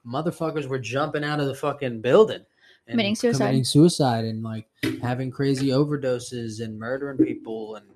motherfuckers 0.04 0.66
were 0.66 0.78
jumping 0.78 1.24
out 1.24 1.40
of 1.40 1.46
the 1.46 1.54
fucking 1.54 2.00
building. 2.00 2.44
Committing 2.88 3.16
suicide. 3.16 3.38
committing 3.38 3.64
suicide, 3.64 4.24
and 4.24 4.42
like 4.42 4.66
having 5.02 5.30
crazy 5.30 5.68
overdoses 5.68 6.60
and 6.60 6.78
murdering 6.78 7.18
people, 7.18 7.76
and 7.76 7.86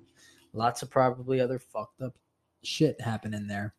lots 0.53 0.81
of 0.81 0.89
probably 0.89 1.41
other 1.41 1.59
fucked 1.59 2.01
up 2.01 2.15
shit 2.63 2.99
happening 3.01 3.47
there. 3.47 3.73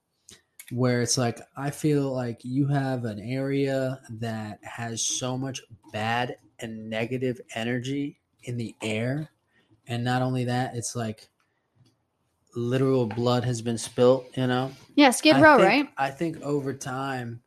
Where 0.71 1.03
it's 1.03 1.19
like, 1.19 1.41
I 1.57 1.71
feel 1.71 2.15
like 2.15 2.41
you 2.45 2.67
have 2.69 3.05
an 3.05 3.21
area 3.21 4.01
that 4.11 4.59
has 4.63 5.05
so 5.05 5.37
much 5.37 5.61
bad 5.93 6.37
and 6.63 6.89
negative 6.89 7.41
energy 7.55 8.19
in 8.45 8.57
the 8.57 8.75
air. 8.83 9.31
And 9.89 10.03
not 10.05 10.23
only 10.23 10.45
that, 10.45 10.75
it's 10.75 10.95
like 10.97 11.29
literal 12.55 13.07
blood 13.07 13.45
has 13.45 13.61
been 13.63 13.79
spilt, 13.79 14.27
you 14.37 14.47
know? 14.47 14.71
yeah 14.95 15.11
skid 15.11 15.37
I 15.37 15.41
row 15.41 15.57
think- 15.57 15.69
right 15.69 15.89
I 15.97 16.11
think 16.11 16.41
over 16.43 16.73
time, 16.75 17.43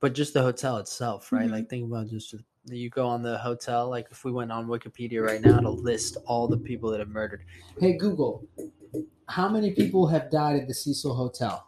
but 0.00 0.14
just 0.14 0.32
the 0.34 0.42
hotel 0.42 0.76
itself, 0.78 1.30
right? 1.32 1.48
Mhm. 1.48 1.52
Like, 1.52 1.68
think 1.68 1.86
about 1.86 2.08
just 2.08 2.34
you 2.66 2.88
go 2.90 3.06
on 3.08 3.22
the 3.22 3.36
hotel. 3.38 3.88
Like, 3.90 4.06
if 4.12 4.24
we 4.24 4.30
went 4.30 4.52
on 4.52 4.68
Wikipedia 4.68 5.20
right 5.20 5.40
now 5.40 5.58
to 5.58 5.68
list 5.68 6.16
all 6.26 6.46
the 6.46 6.56
people 6.56 6.90
that 6.90 7.00
have 7.00 7.08
murdered. 7.08 7.42
Hey, 7.80 7.94
Google, 7.96 8.46
how 9.26 9.48
many 9.48 9.72
people 9.72 10.06
have 10.06 10.30
died 10.30 10.60
at 10.60 10.68
the 10.68 10.74
Cecil 10.74 11.12
Hotel? 11.14 11.66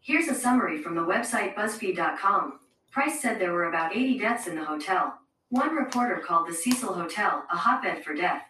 Here's 0.00 0.26
a 0.28 0.34
summary 0.34 0.78
from 0.82 0.96
the 0.96 1.02
website 1.02 1.54
BuzzFeed.com. 1.54 2.58
Price 2.94 3.20
said 3.20 3.40
there 3.40 3.52
were 3.52 3.64
about 3.64 3.94
80 3.94 4.18
deaths 4.20 4.46
in 4.46 4.54
the 4.54 4.64
hotel. 4.64 5.18
One 5.50 5.74
reporter 5.74 6.22
called 6.24 6.46
the 6.48 6.54
Cecil 6.54 6.94
Hotel 6.94 7.44
a 7.52 7.56
hotbed 7.56 8.04
for 8.04 8.14
death. 8.14 8.42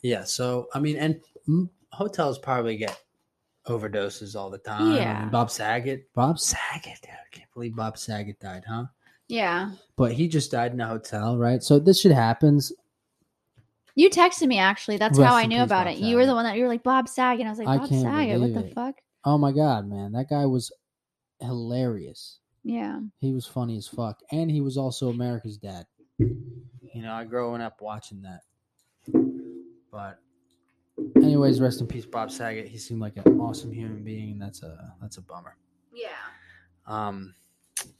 Yeah. 0.00 0.22
So, 0.22 0.68
I 0.74 0.78
mean, 0.78 0.96
and 0.96 1.20
hotels 1.90 2.38
probably 2.38 2.76
get 2.76 3.02
overdoses 3.66 4.36
all 4.36 4.48
the 4.48 4.58
time. 4.58 4.92
I 4.92 4.96
Yeah. 4.96 5.20
mean, 5.22 5.30
Bob 5.30 5.50
Saget. 5.50 6.08
Bob 6.14 6.38
Saget. 6.38 7.00
I 7.04 7.16
can't 7.32 7.52
believe 7.52 7.74
Bob 7.74 7.98
Saget 7.98 8.38
died, 8.38 8.62
huh? 8.66 8.84
yeah 9.26 9.72
But 9.96 10.12
he 10.12 10.26
just 10.28 10.50
died 10.52 10.72
in 10.72 10.80
a 10.80 10.86
hotel, 10.86 11.36
right? 11.36 11.62
So 11.64 11.78
this 11.80 12.00
shit 12.00 12.12
happens. 12.12 12.72
you 13.96 14.08
texted 14.08 14.46
me 14.46 14.58
actually 14.58 14.96
that's 14.96 15.18
Rest 15.18 15.28
how 15.28 15.36
i 15.36 15.46
knew 15.46 15.62
about 15.62 15.84
Bob 15.86 15.94
it 15.94 15.98
you 15.98 16.16
were 16.16 16.24
the 16.24 16.34
one 16.34 16.44
that 16.44 16.56
you 16.56 16.62
were 16.62 16.68
like 16.68 16.82
bob 16.84 17.08
saget 17.08 17.44
i 17.44 17.50
was 17.50 17.58
like 17.58 17.66
bob 17.66 17.88
saget 17.88 18.40
what 18.40 18.54
the 18.54 18.66
it. 18.66 18.74
fuck 18.74 18.94
Oh 19.24 19.36
my 19.36 19.52
god, 19.52 19.86
man, 19.86 20.12
that 20.12 20.30
guy 20.30 20.46
was 20.46 20.72
hilarious. 21.40 22.38
Yeah 22.62 23.00
He 23.20 23.32
was 23.32 23.46
funny 23.46 23.76
as 23.76 23.86
fuck, 23.88 24.20
and 24.30 24.50
he 24.50 24.60
was 24.60 24.76
also 24.76 25.08
America's 25.10 25.56
dad. 25.56 25.86
You 26.18 27.02
know, 27.02 27.12
I 27.12 27.24
growing 27.24 27.62
up 27.62 27.80
watching 27.80 28.22
that. 28.22 28.40
But, 29.90 30.18
anyways, 31.16 31.60
rest 31.60 31.80
in 31.80 31.86
peace, 31.86 32.06
Bob 32.06 32.30
Saget. 32.30 32.68
He 32.68 32.78
seemed 32.78 33.00
like 33.00 33.16
an 33.16 33.40
awesome 33.40 33.72
human 33.72 34.04
being. 34.04 34.32
and 34.32 34.42
That's 34.42 34.62
a 34.62 34.94
that's 35.00 35.16
a 35.16 35.22
bummer. 35.22 35.56
yeah 35.94 36.08
Um, 36.86 37.34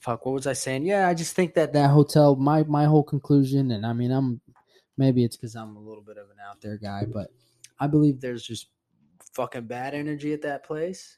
fuck, 0.00 0.26
what 0.26 0.32
was 0.34 0.46
I 0.46 0.52
saying? 0.52 0.84
Yeah, 0.84 1.08
I 1.08 1.14
just 1.14 1.34
think 1.34 1.54
that 1.54 1.72
that 1.72 1.90
hotel. 1.90 2.36
My 2.36 2.62
my 2.64 2.84
whole 2.84 3.02
conclusion, 3.02 3.70
and 3.70 3.86
I 3.86 3.92
mean, 3.92 4.10
I'm 4.10 4.40
maybe 4.98 5.24
it's 5.24 5.36
because 5.36 5.54
I'm 5.56 5.76
a 5.76 5.80
little 5.80 6.02
bit 6.02 6.18
of 6.18 6.30
an 6.30 6.36
out 6.46 6.60
there 6.60 6.76
guy, 6.76 7.06
but 7.10 7.30
I 7.78 7.86
believe 7.86 8.20
there's 8.20 8.42
just 8.42 8.66
fucking 9.34 9.66
bad 9.66 9.94
energy 9.94 10.32
at 10.32 10.42
that 10.42 10.64
place, 10.64 11.16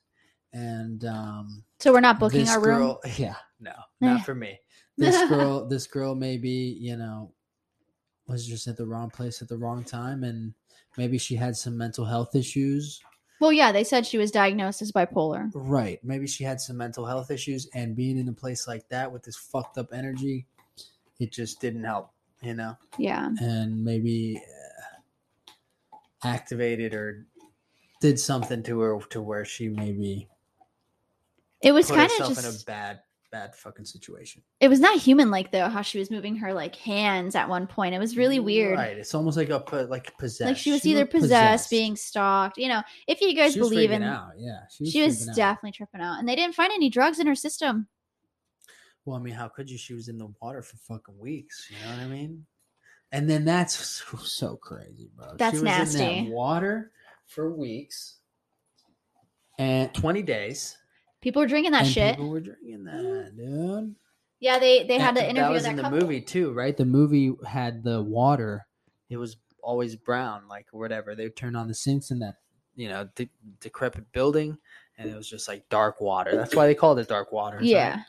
and 0.53 1.05
um, 1.05 1.65
so 1.81 1.93
we're 1.93 2.01
not 2.01 2.19
booking 2.19 2.49
our 2.49 2.61
room 2.61 2.97
Yeah, 3.17 3.37
no, 3.61 3.73
not 4.01 4.25
for 4.25 4.35
me. 4.35 4.59
This 4.99 5.27
girl, 5.27 5.67
this 5.67 5.87
girl, 5.87 6.15
maybe 6.15 6.77
you 6.79 6.97
know, 6.97 7.33
was 8.29 8.47
just 8.47 8.69
at 8.69 8.77
the 8.77 8.87
wrong 8.87 9.09
place 9.09 9.41
at 9.41 9.49
the 9.49 9.57
wrong 9.57 9.85
time, 9.85 10.23
and 10.23 10.53
maybe 10.99 11.17
she 11.17 11.35
had 11.35 11.57
some 11.57 11.77
mental 11.79 12.05
health 12.05 12.35
issues, 12.35 13.01
Well, 13.41 13.53
yeah, 13.53 13.73
they 13.73 13.85
said 13.85 14.07
she 14.07 14.19
was 14.19 14.31
diagnosed 14.31 14.83
as 14.83 14.93
bipolar. 14.93 15.51
Right. 15.55 15.99
Maybe 16.05 16.27
she 16.27 16.45
had 16.45 16.61
some 16.61 16.77
mental 16.77 17.07
health 17.07 17.31
issues, 17.31 17.69
and 17.75 17.97
being 17.97 18.19
in 18.19 18.29
a 18.29 18.33
place 18.33 18.69
like 18.69 18.89
that 18.91 19.11
with 19.11 19.23
this 19.23 19.37
fucked 19.37 19.79
up 19.79 19.89
energy, 19.93 20.47
it 21.19 21.33
just 21.33 21.61
didn't 21.61 21.85
help, 21.85 22.11
you 22.43 22.55
know? 22.55 22.77
Yeah. 22.99 23.31
And 23.41 23.85
maybe 23.85 24.41
uh, 25.93 26.29
activated 26.29 26.95
or 26.95 27.27
did 28.01 28.21
something 28.21 28.63
to 28.65 28.81
her 28.81 29.01
to 29.11 29.21
where 29.23 29.45
she 29.45 29.69
maybe 29.69 30.29
It 31.63 31.73
was 31.73 31.91
kind 31.91 32.11
of 32.21 32.29
just 32.29 32.45
in 32.45 32.51
a 32.51 32.65
bad, 32.65 33.01
bad 33.31 33.55
fucking 33.55 33.85
situation. 33.85 34.43
it 34.61 34.69
was 34.69 34.81
not 34.81 34.99
human 34.99 35.31
like 35.31 35.53
though 35.53 35.69
how 35.69 35.81
she 35.83 35.99
was 35.99 36.11
moving 36.11 36.37
her 36.37 36.53
like 36.53 36.75
hands 36.77 37.35
at 37.35 37.49
one 37.49 37.67
point. 37.67 37.95
It 37.95 37.99
was 37.99 38.17
really 38.17 38.41
weird. 38.41 38.79
Right. 38.79 38.97
It's 38.99 39.15
almost 39.15 39.37
like 39.37 39.49
a 39.49 39.65
like 39.89 40.17
possessed. 40.19 40.49
Like 40.49 40.57
she 40.57 40.73
was 40.73 40.85
either 40.87 41.01
looked 41.01 41.13
possessed, 41.13 41.71
being 41.71 41.97
stalked. 41.97 42.59
You 42.59 42.69
know, 42.69 42.83
if 43.07 43.21
you 43.21 43.35
guys 43.35 43.55
She 43.55 43.59
believe 43.61 43.91
in 43.91 44.03
out. 44.03 44.33
Yeah. 44.37 44.61
She 44.71 44.83
was, 44.85 44.93
she 44.93 45.03
was 45.03 45.29
out. 45.29 45.37
definitely 45.37 45.73
tripping 45.73 46.01
out. 46.01 46.19
And 46.19 46.29
they 46.29 46.37
didn't 46.37 46.55
find 46.55 46.73
any 46.73 46.91
drugs 46.91 47.19
in 47.19 47.27
her 47.27 47.35
system. 47.35 47.89
Well, 49.05 49.17
I 49.17 49.21
mean, 49.21 49.35
how 49.35 49.49
could 49.49 49.69
you? 49.71 49.79
She 49.79 49.95
was 49.95 50.09
in 50.09 50.19
the 50.19 50.33
water 50.41 50.63
for 50.63 50.77
fucking 50.77 51.19
weeks. 51.19 51.69
You 51.71 51.77
know 51.85 51.97
what 51.97 52.05
I 52.05 52.09
mean? 52.09 52.47
And 53.13 53.29
then 53.29 53.45
that's 53.45 53.75
so, 54.11 54.17
so 54.19 54.57
crazy, 54.57 55.11
bro. 55.17 55.35
That's 55.37 55.59
she 55.59 55.63
was 55.65 55.95
In 55.95 56.01
nasty. 56.01 56.25
that 56.25 56.33
water 56.33 56.93
for 57.27 57.51
weeks 57.53 58.19
and 59.59 59.93
twenty 59.95 60.23
days. 60.23 60.77
People 61.23 61.41
were 61.41 61.49
drinking 61.49 61.73
that 61.73 61.85
and 61.85 61.91
shit. 61.93 62.17
People 62.17 62.29
were 62.31 62.41
drinking 62.41 62.85
that, 62.85 63.33
dude. 63.37 63.95
Yeah, 64.41 64.59
they 64.59 64.83
they 64.85 64.99
had 64.99 65.15
the 65.17 65.23
interview 65.23 65.43
That 65.43 65.51
was 65.53 65.65
in 65.65 65.77
that 65.77 65.83
the 65.83 65.89
couple. 65.89 66.01
movie 66.01 66.21
too, 66.21 66.53
right? 66.53 66.77
The 66.77 66.85
movie 66.85 67.33
had 67.47 67.83
the 67.85 68.03
water. 68.03 68.67
It 69.09 69.17
was 69.17 69.37
always 69.63 69.95
brown, 69.97 70.49
like 70.49 70.67
whatever. 70.73 71.15
They 71.15 71.25
would 71.25 71.37
turn 71.37 71.55
on 71.57 71.69
the 71.69 71.75
sinks 71.75 72.11
in 72.11 72.19
that, 72.19 72.35
you 72.75 72.89
know, 72.89 73.09
de- 73.15 73.31
decrepit 73.61 74.11
building, 74.13 74.59
and 74.99 75.09
it 75.09 75.15
was 75.17 75.29
just 75.31 75.47
like 75.47 75.69
dark 75.69 76.01
water. 76.01 76.35
That's 76.37 76.57
why 76.57 76.67
they 76.67 76.75
called 76.75 76.99
it 76.99 77.09
dark 77.09 77.31
water. 77.33 77.59
right? 77.59 77.65
Yeah. 77.65 78.03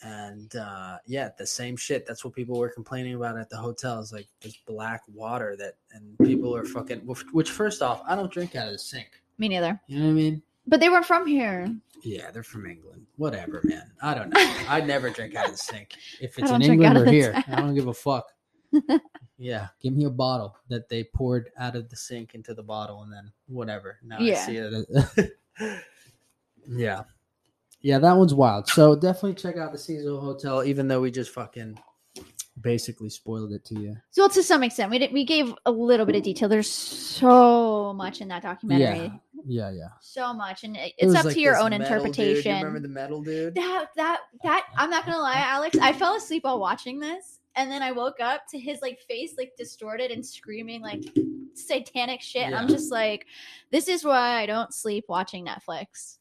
and 0.00 0.54
uh 0.54 0.96
yeah 1.08 1.30
the 1.38 1.46
same 1.46 1.76
shit 1.76 2.06
that's 2.06 2.24
what 2.24 2.32
people 2.32 2.56
were 2.56 2.68
complaining 2.68 3.14
about 3.14 3.36
at 3.36 3.50
the 3.50 3.56
hotels 3.56 4.12
like 4.12 4.28
this 4.40 4.56
black 4.64 5.02
water 5.12 5.56
that 5.58 5.74
and 5.90 6.16
people 6.20 6.54
are 6.54 6.64
fucking 6.64 7.00
which 7.32 7.50
first 7.50 7.82
off 7.82 8.00
i 8.06 8.14
don't 8.14 8.30
drink 8.30 8.54
out 8.54 8.66
of 8.68 8.72
the 8.72 8.78
sink 8.78 9.08
Me 9.38 9.48
neither. 9.48 9.80
you 9.88 9.98
know 9.98 10.04
what 10.04 10.10
i 10.12 10.14
mean 10.14 10.40
But 10.68 10.80
they 10.80 10.88
weren't 10.88 11.06
from 11.06 11.26
here. 11.26 11.74
yeah 12.04 12.30
they're 12.30 12.42
from 12.44 12.66
england. 12.66 13.06
Whatever 13.16 13.60
man. 13.64 13.90
I 14.02 14.14
don't 14.14 14.28
know. 14.32 14.38
I'd 14.68 14.86
never 14.86 15.10
drink 15.10 15.34
out 15.34 15.46
of 15.46 15.52
the 15.52 15.58
sink. 15.58 15.94
If 16.20 16.38
it's 16.38 16.50
in 16.50 16.62
england 16.62 16.96
or 16.96 17.06
here 17.10 17.32
i 17.48 17.56
don't 17.56 17.74
give 17.74 17.88
a 17.88 17.94
fuck. 17.94 18.26
Yeah 19.40 19.68
give 19.80 19.92
me 19.94 20.04
a 20.04 20.10
bottle 20.10 20.56
that 20.68 20.88
they 20.88 21.04
poured 21.04 21.50
out 21.58 21.74
of 21.76 21.88
the 21.88 21.96
sink 21.96 22.34
into 22.34 22.54
the 22.54 22.62
bottle 22.62 23.02
and 23.02 23.12
then 23.12 23.32
whatever. 23.46 23.98
Now 24.04 24.18
i 24.18 24.22
Yeah. 24.22 24.46
see 24.46 24.56
it. 24.56 25.32
Yeah. 26.68 27.02
Yeah 27.80 27.98
that 27.98 28.16
one's 28.16 28.34
wild. 28.34 28.68
So 28.68 28.94
definitely 28.94 29.34
check 29.34 29.56
out 29.56 29.72
the 29.72 29.78
cecil 29.78 30.20
hotel 30.20 30.62
even 30.64 30.86
though 30.88 31.00
we 31.00 31.10
just 31.10 31.30
fucking 31.32 31.78
basically 32.60 33.08
spoiled 33.10 33.52
it 33.52 33.64
to 33.66 33.78
you 33.78 33.96
So 34.10 34.28
to 34.28 34.42
some 34.42 34.62
extent, 34.62 34.90
we 34.90 34.98
did, 34.98 35.12
we 35.12 35.24
gave 35.24 35.54
a 35.66 35.70
little 35.70 36.06
bit 36.06 36.16
of 36.16 36.22
detail. 36.22 36.48
There's 36.48 36.70
so 36.70 37.92
much 37.94 38.20
in 38.20 38.28
that 38.28 38.42
documentary. 38.42 39.12
yeah 39.46 39.70
yeah 39.70 39.88
So 40.00 40.32
much, 40.32 40.64
and 40.64 40.76
it- 40.76 40.88
It 40.88 40.94
it's 40.98 41.06
was 41.06 41.14
up 41.16 41.24
like 41.26 41.34
to 41.34 41.40
your 41.40 41.56
own 41.58 41.70
dude. 41.70 41.80
You 41.80 41.84
interpretation. 41.86 42.56
remember 42.56 42.80
the 42.80 42.88
metal 42.88 43.22
dude 43.22 43.54
that 43.54 43.86
that 43.96 44.20
that 44.42 44.64
I'm 44.76 44.90
not 44.90 45.04
gonna 45.06 45.18
lie, 45.18 45.36
Alex. 45.38 45.76
I 45.80 45.92
fell 45.92 46.14
asleep 46.16 46.44
while 46.44 46.58
watching 46.58 46.98
this, 47.00 47.40
and 47.56 47.70
then 47.70 47.82
I 47.82 47.92
woke 47.92 48.20
up 48.20 48.42
to 48.50 48.58
his 48.58 48.80
like 48.82 49.00
face 49.00 49.34
like 49.38 49.52
distorted 49.56 50.10
and 50.10 50.24
screaming 50.24 50.80
like 50.82 51.04
satanic 51.54 52.20
shit. 52.22 52.42
And 52.42 52.54
I'm 52.54 52.68
just 52.68 52.90
like, 52.92 53.26
this 53.70 53.88
is 53.88 54.04
why 54.04 54.40
I 54.42 54.46
don't 54.46 54.72
sleep 54.72 55.04
watching 55.08 55.46
Netflix. 55.46 56.18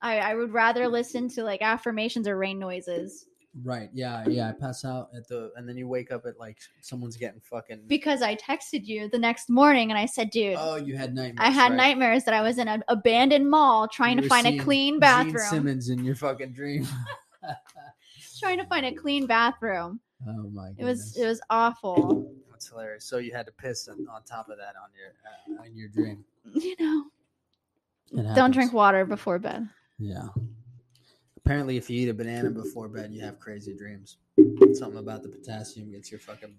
I 0.00 0.18
I 0.18 0.34
would 0.34 0.52
rather 0.52 0.88
listen 0.88 1.28
to 1.30 1.42
like 1.44 1.62
affirmations 1.62 2.28
or 2.28 2.36
rain 2.36 2.58
noises 2.58 3.26
right 3.64 3.88
yeah 3.94 4.24
yeah 4.28 4.48
i 4.48 4.52
pass 4.52 4.84
out 4.84 5.08
at 5.16 5.26
the 5.26 5.50
and 5.56 5.68
then 5.68 5.76
you 5.76 5.88
wake 5.88 6.12
up 6.12 6.24
at 6.26 6.38
like 6.38 6.58
someone's 6.82 7.16
getting 7.16 7.40
fucking 7.40 7.80
because 7.86 8.20
I 8.22 8.36
texted 8.36 8.84
you 8.84 9.08
the 9.08 9.18
next 9.18 9.48
morning 9.48 9.90
and 9.90 9.98
I 9.98 10.04
said, 10.06 10.30
dude. 10.30 10.56
oh 10.58 10.76
you 10.76 10.96
had 10.96 11.14
nightmares 11.14 11.36
I 11.38 11.50
had 11.50 11.70
right? 11.70 11.76
nightmares 11.76 12.24
that 12.24 12.34
I 12.34 12.42
was 12.42 12.58
in 12.58 12.68
an 12.68 12.84
abandoned 12.88 13.48
mall 13.50 13.88
trying 13.88 14.16
You 14.18 14.22
to 14.22 14.28
find 14.28 14.46
a 14.46 14.58
clean 14.58 14.94
Gene 14.94 15.00
bathroom. 15.00 15.46
simmons 15.50 15.88
in 15.88 16.04
your 16.04 16.14
fucking 16.14 16.52
dream 16.52 16.86
Trying 18.38 18.58
to 18.58 18.66
find 18.66 18.86
a 18.86 18.94
clean 18.94 19.26
bathroom. 19.26 19.98
oh 20.28 20.48
my 20.52 20.70
It 20.78 20.84
was 20.84 21.16
it 21.16 21.26
was 21.26 21.40
awful. 21.50 22.32
That's 22.52 22.68
hilarious. 22.68 23.04
So 23.04 23.18
you 23.18 23.32
had 23.32 23.46
to 23.46 23.52
piss 23.52 23.88
on, 23.88 24.06
on 24.08 24.22
top 24.24 24.48
of 24.48 24.58
that 24.58 24.74
on 24.76 24.90
your 24.96 25.58
uh, 25.58 25.62
on 25.64 25.74
your 25.76 25.88
dream. 25.88 26.24
You 26.54 26.76
know, 28.22 28.34
don't 28.34 28.52
drink 28.52 28.72
water 28.72 29.04
before 29.04 29.38
bed. 29.38 29.68
Yeah. 29.98 30.28
Apparently, 31.48 31.78
if 31.78 31.88
you 31.88 32.02
eat 32.02 32.10
a 32.10 32.12
banana 32.12 32.50
before 32.50 32.88
bed, 32.88 33.10
you 33.10 33.22
have 33.22 33.40
crazy 33.40 33.72
dreams. 33.72 34.18
Something 34.74 34.98
about 34.98 35.22
the 35.22 35.30
potassium 35.30 35.90
gets 35.90 36.10
your 36.10 36.20
fucking. 36.20 36.54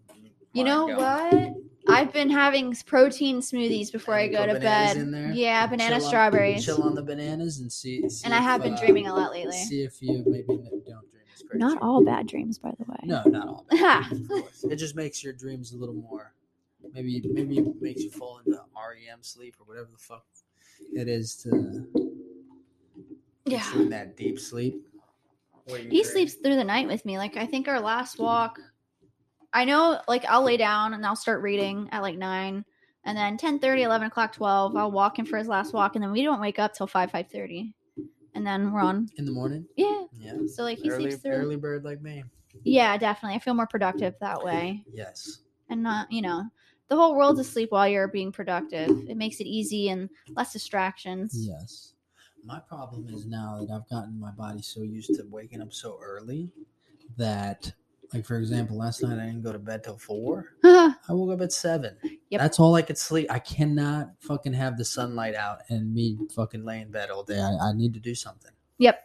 You 0.53 0.63
know 0.63 0.87
going. 0.87 0.97
what? 0.97 1.53
I've 1.87 2.11
been 2.11 2.31
having 2.31 2.75
protein 2.87 3.37
smoothies 3.37 3.91
before 3.91 4.15
I 4.15 4.27
go 4.27 4.47
to 4.47 4.59
bed. 4.59 4.97
in 4.97 5.11
there? 5.11 5.31
Yeah, 5.31 5.67
banana 5.67 5.97
Chill 5.97 6.03
on- 6.05 6.09
strawberries. 6.09 6.65
Chill 6.65 6.81
on 6.81 6.95
the 6.95 7.03
bananas 7.03 7.59
and 7.59 7.71
see. 7.71 8.09
see 8.09 8.25
and 8.25 8.33
I 8.33 8.39
have 8.39 8.63
been 8.63 8.73
uh, 8.73 8.79
dreaming 8.79 9.05
a 9.05 9.13
lot 9.13 9.29
lately. 9.29 9.57
See 9.57 9.83
if 9.83 10.01
you 10.01 10.23
maybe 10.25 10.47
don't 10.47 10.83
dream 10.87 11.23
as 11.35 11.43
crazy. 11.43 11.59
Not 11.59 11.79
all 11.83 12.03
bad 12.03 12.25
dreams, 12.25 12.57
by 12.57 12.73
the 12.79 12.85
way. 12.85 12.97
No, 13.03 13.21
not 13.27 13.47
all. 13.47 13.65
bad, 13.69 14.11
of 14.11 14.27
course. 14.27 14.63
It 14.63 14.77
just 14.77 14.95
makes 14.95 15.23
your 15.23 15.33
dreams 15.33 15.71
a 15.71 15.77
little 15.77 15.93
more. 15.93 16.33
Maybe 16.93 17.21
maybe 17.31 17.59
it 17.59 17.79
makes 17.79 18.01
you 18.01 18.09
fall 18.09 18.39
into 18.43 18.57
REM 18.57 19.19
sleep 19.21 19.55
or 19.59 19.65
whatever 19.65 19.89
the 19.91 19.99
fuck 19.99 20.25
it 20.93 21.07
is 21.07 21.35
to 21.43 21.85
get 21.93 22.08
Yeah. 23.51 23.81
in 23.81 23.89
that 23.89 24.15
deep 24.17 24.39
sleep. 24.39 24.85
He 25.89 26.03
sleeps 26.03 26.33
through 26.35 26.55
the 26.55 26.63
night 26.63 26.87
with 26.87 27.05
me. 27.05 27.17
Like 27.17 27.37
I 27.37 27.45
think 27.45 27.67
our 27.67 27.79
last 27.79 28.17
walk, 28.19 28.59
I 29.53 29.65
know 29.65 30.01
like 30.07 30.25
I'll 30.25 30.43
lay 30.43 30.57
down 30.57 30.93
and 30.93 31.05
I'll 31.05 31.15
start 31.15 31.41
reading 31.41 31.89
at 31.91 32.01
like 32.01 32.17
nine. 32.17 32.65
And 33.05 33.17
then 33.17 33.37
10 33.37 33.59
30, 33.59 33.83
11 33.83 34.07
o'clock, 34.07 34.33
12, 34.33 34.75
I'll 34.75 34.91
walk 34.91 35.17
him 35.17 35.25
for 35.25 35.37
his 35.37 35.47
last 35.47 35.73
walk. 35.73 35.95
And 35.95 36.03
then 36.03 36.11
we 36.11 36.23
don't 36.23 36.41
wake 36.41 36.59
up 36.59 36.73
till 36.73 36.87
5, 36.87 37.11
5 37.11 37.25
And 37.33 38.45
then 38.45 38.71
we're 38.73 38.81
on. 38.81 39.09
in 39.17 39.25
the 39.25 39.31
morning. 39.31 39.65
Yeah. 39.75 40.03
Yeah, 40.19 40.33
So 40.47 40.63
like 40.63 40.79
he 40.79 40.89
early 40.89 41.03
sleeps 41.11 41.23
through. 41.23 41.37
early 41.37 41.55
bird 41.55 41.83
like 41.85 42.01
me. 42.01 42.23
Yeah, 42.63 42.97
definitely. 42.97 43.35
I 43.35 43.39
feel 43.39 43.53
more 43.53 43.67
productive 43.67 44.15
that 44.21 44.43
way. 44.43 44.83
Yes. 44.93 45.39
And 45.69 45.83
not, 45.83 46.11
you 46.11 46.21
know, 46.21 46.43
the 46.87 46.95
whole 46.95 47.15
world's 47.15 47.39
asleep 47.39 47.71
while 47.71 47.87
you're 47.87 48.07
being 48.07 48.31
productive. 48.31 48.89
It 49.07 49.15
makes 49.17 49.39
it 49.39 49.45
easy 49.45 49.89
and 49.89 50.09
less 50.35 50.51
distractions. 50.51 51.47
Yes. 51.47 51.93
My 52.49 52.59
problem 52.59 53.07
is 53.13 53.27
now 53.27 53.59
that 53.59 53.71
I've 53.71 53.87
gotten 53.89 54.19
my 54.19 54.31
body 54.31 54.63
so 54.63 54.81
used 54.81 55.13
to 55.13 55.23
waking 55.29 55.61
up 55.61 55.71
so 55.71 55.99
early 56.03 56.49
that, 57.15 57.71
like 58.11 58.25
for 58.25 58.37
example, 58.37 58.75
last 58.75 59.03
night 59.03 59.19
I 59.19 59.27
didn't 59.27 59.43
go 59.43 59.51
to 59.51 59.59
bed 59.59 59.83
till 59.83 59.99
four. 59.99 60.53
I 60.63 60.95
woke 61.09 61.31
up 61.31 61.41
at 61.41 61.51
seven. 61.51 61.95
Yep. 62.31 62.41
That's 62.41 62.59
all 62.59 62.73
I 62.73 62.81
could 62.81 62.97
sleep. 62.97 63.27
I 63.29 63.37
cannot 63.37 64.13
fucking 64.21 64.53
have 64.53 64.79
the 64.79 64.85
sunlight 64.85 65.35
out 65.35 65.59
and 65.69 65.93
me 65.93 66.17
fucking 66.35 66.65
lay 66.65 66.81
in 66.81 66.89
bed 66.89 67.11
all 67.11 67.21
day. 67.21 67.39
I, 67.39 67.69
I 67.69 67.73
need 67.73 67.93
to 67.93 67.99
do 67.99 68.15
something. 68.15 68.51
Yep. 68.79 68.99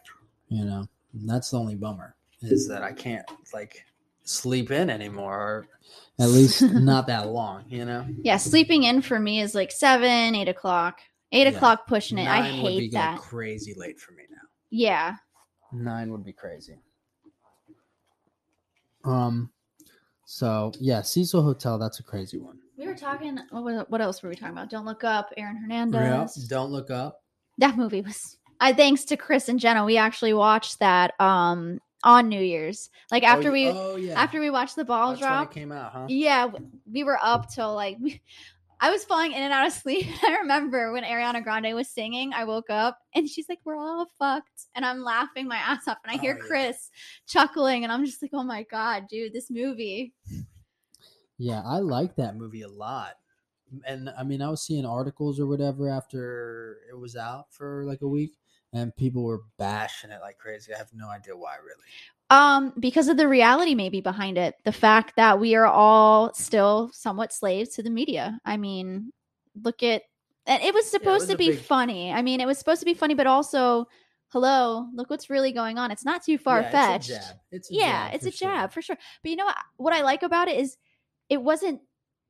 You 0.49 0.65
know, 0.65 0.87
and 1.13 1.29
that's 1.29 1.51
the 1.51 1.59
only 1.59 1.75
bummer 1.75 2.15
is 2.41 2.67
that 2.67 2.81
I 2.81 2.93
can't 2.93 3.29
like 3.53 3.85
sleep 4.23 4.71
in 4.71 4.89
anymore, 4.89 5.39
or 5.39 5.67
at 6.19 6.29
least 6.29 6.63
not 6.73 7.05
that 7.05 7.27
long. 7.27 7.65
You 7.69 7.85
know, 7.85 8.07
yeah, 8.23 8.37
sleeping 8.37 8.83
in 8.83 9.03
for 9.03 9.19
me 9.19 9.39
is 9.39 9.53
like 9.53 9.71
7, 9.71 10.33
8 10.33 10.47
o'clock. 10.47 10.99
8 11.35 11.43
Yeah. 11.43 11.49
o'clock 11.49 11.87
pushing 11.87 12.17
it. 12.17 12.27
I 12.27 12.41
Nine 12.41 12.63
would 12.63 12.69
be 12.69 12.73
hate 12.81 12.91
going 12.93 13.03
that. 13.15 13.19
crazy 13.19 13.73
late 13.77 13.99
for 13.99 14.13
me 14.13 14.23
now. 14.31 14.37
Yeah. 14.69 15.15
Nine 15.71 16.11
would 16.11 16.23
be 16.23 16.33
crazy. 16.33 16.79
Um, 19.03 19.51
so 20.25 20.71
yeah, 20.79 21.01
Cecil 21.01 21.43
Hotel. 21.43 21.77
That's 21.77 21.99
a 21.99 22.03
crazy 22.03 22.37
one. 22.39 22.57
We 22.77 22.87
were 22.87 22.95
talking. 22.95 23.37
What, 23.51 23.63
was- 23.63 23.85
what 23.89 24.01
else 24.01 24.21
were 24.23 24.29
we 24.29 24.35
talking 24.35 24.53
about? 24.53 24.69
Don't 24.69 24.85
look 24.85 25.03
up. 25.03 25.31
Aaron 25.37 25.57
Yeah, 25.69 25.85
Hernandez. 25.85 26.47
don't 26.47 26.71
look 26.71 26.89
up. 26.89 27.21
That 27.57 27.77
movie 27.77 28.01
was. 28.01 28.37
I 28.59 28.73
thanks 28.73 29.03
to 29.05 29.17
Chris 29.17 29.49
and 29.49 29.59
Jenna, 29.59 29.83
we 29.85 29.97
actually 29.97 30.33
watched 30.33 30.79
that 30.79 31.13
um 31.19 31.79
on 32.03 32.29
New 32.29 32.41
Year's. 32.41 32.89
Like 33.11 33.23
after 33.23 33.49
oh, 33.49 33.53
we 33.53 33.67
oh 33.69 33.95
yeah, 33.97 34.19
after 34.19 34.39
we 34.39 34.49
watched 34.49 34.75
the 34.75 34.85
ball 34.85 35.09
That's 35.09 35.21
when 35.21 35.29
drop. 35.29 35.51
it 35.51 35.53
came 35.53 35.71
out, 35.71 35.91
huh? 35.91 36.05
Yeah, 36.09 36.47
we 36.91 37.03
were 37.03 37.19
up 37.21 37.49
till 37.53 37.75
like 37.75 37.97
we, 37.99 38.21
I 38.79 38.91
was 38.91 39.03
falling 39.05 39.31
in 39.31 39.41
and 39.41 39.53
out 39.53 39.67
of 39.67 39.73
sleep. 39.73 40.07
I 40.23 40.37
remember 40.37 40.91
when 40.91 41.03
Ariana 41.03 41.43
Grande 41.43 41.73
was 41.73 41.89
singing, 41.89 42.33
I 42.33 42.43
woke 42.43 42.69
up 42.69 42.99
and 43.13 43.27
she's 43.29 43.47
like, 43.49 43.59
"We're 43.63 43.77
all 43.77 44.07
fucked," 44.19 44.65
and 44.75 44.85
I'm 44.85 45.01
laughing 45.03 45.47
my 45.47 45.57
ass 45.57 45.87
off, 45.87 45.97
and 46.05 46.15
I 46.17 46.21
hear 46.21 46.33
Oh, 46.33 46.41
yeah. 46.41 46.47
Chris 46.47 46.89
chuckling, 47.27 47.83
and 47.83 47.91
I'm 47.91 48.05
just 48.05 48.21
like, 48.21 48.31
"Oh 48.33 48.43
my 48.43 48.63
god, 48.63 49.07
dude, 49.09 49.33
this 49.33 49.49
movie." 49.49 50.13
Yeah, 51.37 51.61
I 51.65 51.79
like 51.79 52.15
that 52.15 52.35
movie 52.37 52.61
a 52.61 52.69
lot. 52.69 53.15
And 53.85 54.09
I 54.17 54.23
mean, 54.23 54.41
I 54.41 54.49
was 54.49 54.61
seeing 54.61 54.85
articles 54.85 55.39
or 55.39 55.47
whatever 55.47 55.89
after 55.89 56.77
it 56.89 56.97
was 56.97 57.15
out 57.15 57.51
for 57.51 57.83
like 57.85 58.01
a 58.01 58.07
week, 58.07 58.37
and 58.73 58.95
people 58.95 59.23
were 59.23 59.43
bashing 59.57 60.11
it 60.11 60.21
like 60.21 60.37
crazy. 60.37 60.73
I 60.73 60.77
have 60.77 60.93
no 60.93 61.09
idea 61.09 61.35
why, 61.35 61.55
really. 61.57 61.89
Um, 62.31 62.73
because 62.79 63.07
of 63.07 63.17
the 63.17 63.27
reality 63.27 63.75
maybe 63.75 64.01
behind 64.01 64.37
it, 64.37 64.55
the 64.65 64.71
fact 64.71 65.15
that 65.17 65.39
we 65.39 65.53
are 65.55 65.67
all 65.67 66.33
still 66.33 66.89
somewhat 66.91 67.31
slaves 67.31 67.69
to 67.75 67.83
the 67.83 67.91
media. 67.91 68.39
I 68.43 68.57
mean, 68.57 69.11
look 69.63 69.83
at 69.83 70.01
and 70.47 70.61
it 70.63 70.73
was 70.73 70.89
supposed 70.89 71.23
was 71.23 71.29
to 71.29 71.37
be 71.37 71.51
big- 71.51 71.59
funny. 71.59 72.11
I 72.11 72.21
mean, 72.23 72.39
it 72.41 72.47
was 72.47 72.57
supposed 72.57 72.79
to 72.81 72.85
be 72.85 72.93
funny, 72.95 73.13
but 73.13 73.27
also, 73.27 73.87
hello, 74.29 74.87
look 74.93 75.09
what's 75.09 75.29
really 75.29 75.51
going 75.51 75.77
on. 75.77 75.91
It's 75.91 76.05
not 76.05 76.23
too 76.23 76.37
far 76.39 76.63
fetched. 76.63 77.09
Yeah, 77.09 77.15
it's 77.17 77.25
a 77.25 77.29
jab. 77.29 77.37
It's 77.51 77.71
a 77.71 77.73
yeah, 77.73 78.05
jab 78.07 78.15
it's 78.15 78.23
for 78.23 78.29
a 78.29 78.31
jab 78.31 78.59
sure. 78.61 78.69
for 78.69 78.81
sure. 78.81 78.97
But 79.21 79.29
you 79.29 79.35
know 79.37 79.45
what? 79.45 79.57
What 79.77 79.93
I 79.93 80.01
like 80.01 80.23
about 80.23 80.47
it 80.47 80.59
is 80.59 80.77
it 81.29 81.41
wasn't. 81.41 81.81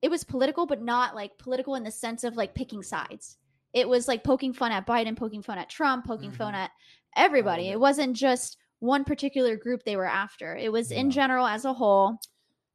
It 0.02 0.12
was 0.12 0.24
political, 0.26 0.66
but 0.66 0.82
not 0.84 1.16
like 1.16 1.38
political 1.38 1.76
in 1.76 1.84
the 1.84 1.90
sense 1.92 2.24
of 2.26 2.36
like 2.36 2.54
picking 2.54 2.84
sides. 2.84 3.38
It 3.74 3.88
was 3.90 4.08
like 4.10 4.24
poking 4.26 4.54
fun 4.54 4.72
at 4.74 4.86
Biden, 4.86 5.16
poking 5.18 5.42
fun 5.42 5.58
at 5.58 5.70
Trump, 5.70 6.06
poking 6.06 6.32
fun 6.32 6.54
Mhm. 6.54 6.58
at 6.58 6.72
everybody. 7.16 7.70
It 7.70 7.74
it. 7.74 7.80
wasn't 7.80 8.16
just 8.16 8.58
one 8.80 9.04
particular 9.04 9.56
group 9.56 9.84
they 9.84 9.96
were 9.96 10.06
after. 10.06 10.56
It 10.56 10.72
was 10.72 10.92
in 10.92 11.12
general 11.12 11.48
as 11.48 11.66
a 11.66 11.74
whole. 11.74 12.20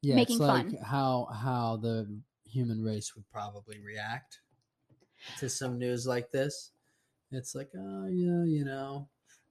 Yeah, 0.03 0.15
making 0.15 0.37
it's 0.37 0.41
like 0.45 0.67
fun. 0.71 0.79
how 0.83 1.29
how 1.33 1.77
the 1.77 2.07
human 2.47 2.83
race 2.83 3.15
would 3.15 3.25
probably 3.31 3.81
react 3.81 4.41
to 5.39 5.49
some 5.49 5.79
news 5.79 6.07
like 6.07 6.31
this. 6.31 6.71
It's 7.33 7.55
like, 7.55 7.69
oh 7.77 8.07
yeah, 8.07 8.45
you 8.45 8.65
know, 8.65 9.09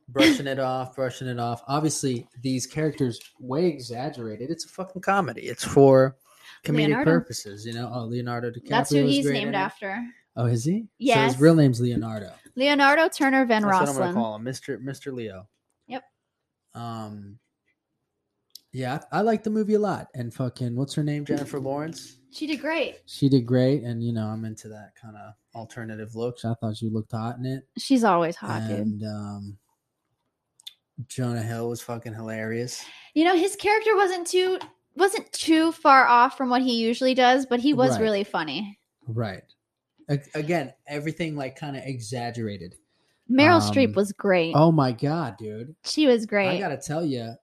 brushing 0.07 0.47
it 0.47 0.59
off, 0.59 0.95
brushing 0.95 1.27
it 1.27 1.39
off. 1.39 1.61
Obviously, 1.67 2.27
these 2.41 2.65
characters 2.65 3.19
way 3.39 3.67
exaggerated. 3.67 4.49
It's 4.49 4.65
a 4.65 4.69
fucking 4.69 5.03
comedy. 5.03 5.43
It's 5.43 5.63
for 5.63 6.17
comedic 6.65 6.77
Leonardo. 6.87 7.11
purposes, 7.11 7.65
you 7.65 7.73
know. 7.73 7.89
Oh, 7.93 8.05
Leonardo 8.05 8.49
DiCaprio. 8.49 8.69
That's 8.69 8.89
who 8.91 9.05
he's 9.05 9.25
great 9.25 9.43
named 9.43 9.55
after. 9.55 10.03
Oh, 10.35 10.45
is 10.45 10.63
he? 10.65 10.81
So 10.81 10.87
Yes. 10.97 11.33
his 11.33 11.41
real 11.41 11.55
name's 11.55 11.79
Leonardo. 11.79 12.33
Leonardo 12.55 13.07
Turner 13.07 13.45
Van 13.45 13.61
That's 13.61 13.79
what 13.79 13.89
I'm 13.89 13.95
gonna 13.95 14.11
Rossum. 14.11 14.13
call 14.15 14.35
him, 14.35 14.43
Mister 14.43 14.79
Mister 14.79 15.11
Leo. 15.11 15.47
Um. 16.75 17.39
Yeah, 18.71 18.99
I, 19.11 19.17
I 19.17 19.21
like 19.21 19.43
the 19.43 19.49
movie 19.49 19.73
a 19.73 19.79
lot, 19.79 20.09
and 20.13 20.31
fucking 20.33 20.75
what's 20.75 20.93
her 20.93 21.03
name? 21.03 21.25
Jennifer 21.25 21.59
Lawrence. 21.59 22.17
She 22.31 22.45
did 22.45 22.61
great. 22.61 22.97
She 23.07 23.27
did 23.27 23.45
great, 23.47 23.81
and 23.83 24.03
you 24.03 24.13
know 24.13 24.27
I'm 24.27 24.45
into 24.45 24.67
that 24.69 24.91
kind 25.01 25.15
of 25.17 25.33
alternative 25.55 26.15
looks. 26.15 26.45
I 26.45 26.53
thought 26.53 26.77
she 26.77 26.87
looked 26.89 27.11
hot 27.11 27.37
in 27.39 27.45
it, 27.45 27.67
She's 27.79 28.03
always 28.03 28.35
hot, 28.35 28.67
dude. 28.67 28.79
and 28.79 29.03
um, 29.03 29.57
Jonah 31.07 31.41
Hill 31.41 31.67
was 31.69 31.81
fucking 31.81 32.13
hilarious. 32.13 32.85
You 33.15 33.23
know, 33.23 33.35
his 33.35 33.55
character 33.55 33.95
wasn't 33.95 34.27
too 34.27 34.59
wasn't 34.95 35.31
too 35.33 35.71
far 35.71 36.05
off 36.07 36.37
from 36.37 36.49
what 36.49 36.61
he 36.61 36.79
usually 36.79 37.15
does, 37.15 37.47
but 37.47 37.59
he 37.59 37.73
was 37.73 37.91
Right. 37.93 38.01
really 38.01 38.23
funny. 38.23 38.77
Right. 39.07 39.41
Again, 40.35 40.73
everything 40.87 41.35
like 41.35 41.55
kind 41.55 41.75
of 41.77 41.83
exaggerated. 41.85 42.75
Meryl 43.29 43.61
Um, 43.61 43.71
Streep 43.73 43.95
was 43.95 44.11
great. 44.13 44.53
Oh 44.55 44.71
my 44.71 44.91
god, 44.91 45.37
dude! 45.37 45.75
she 45.83 46.07
was 46.07 46.25
great. 46.25 46.47
I 46.49 46.59
gotta 46.59 46.77
tell 46.77 47.05
you, 47.05 47.33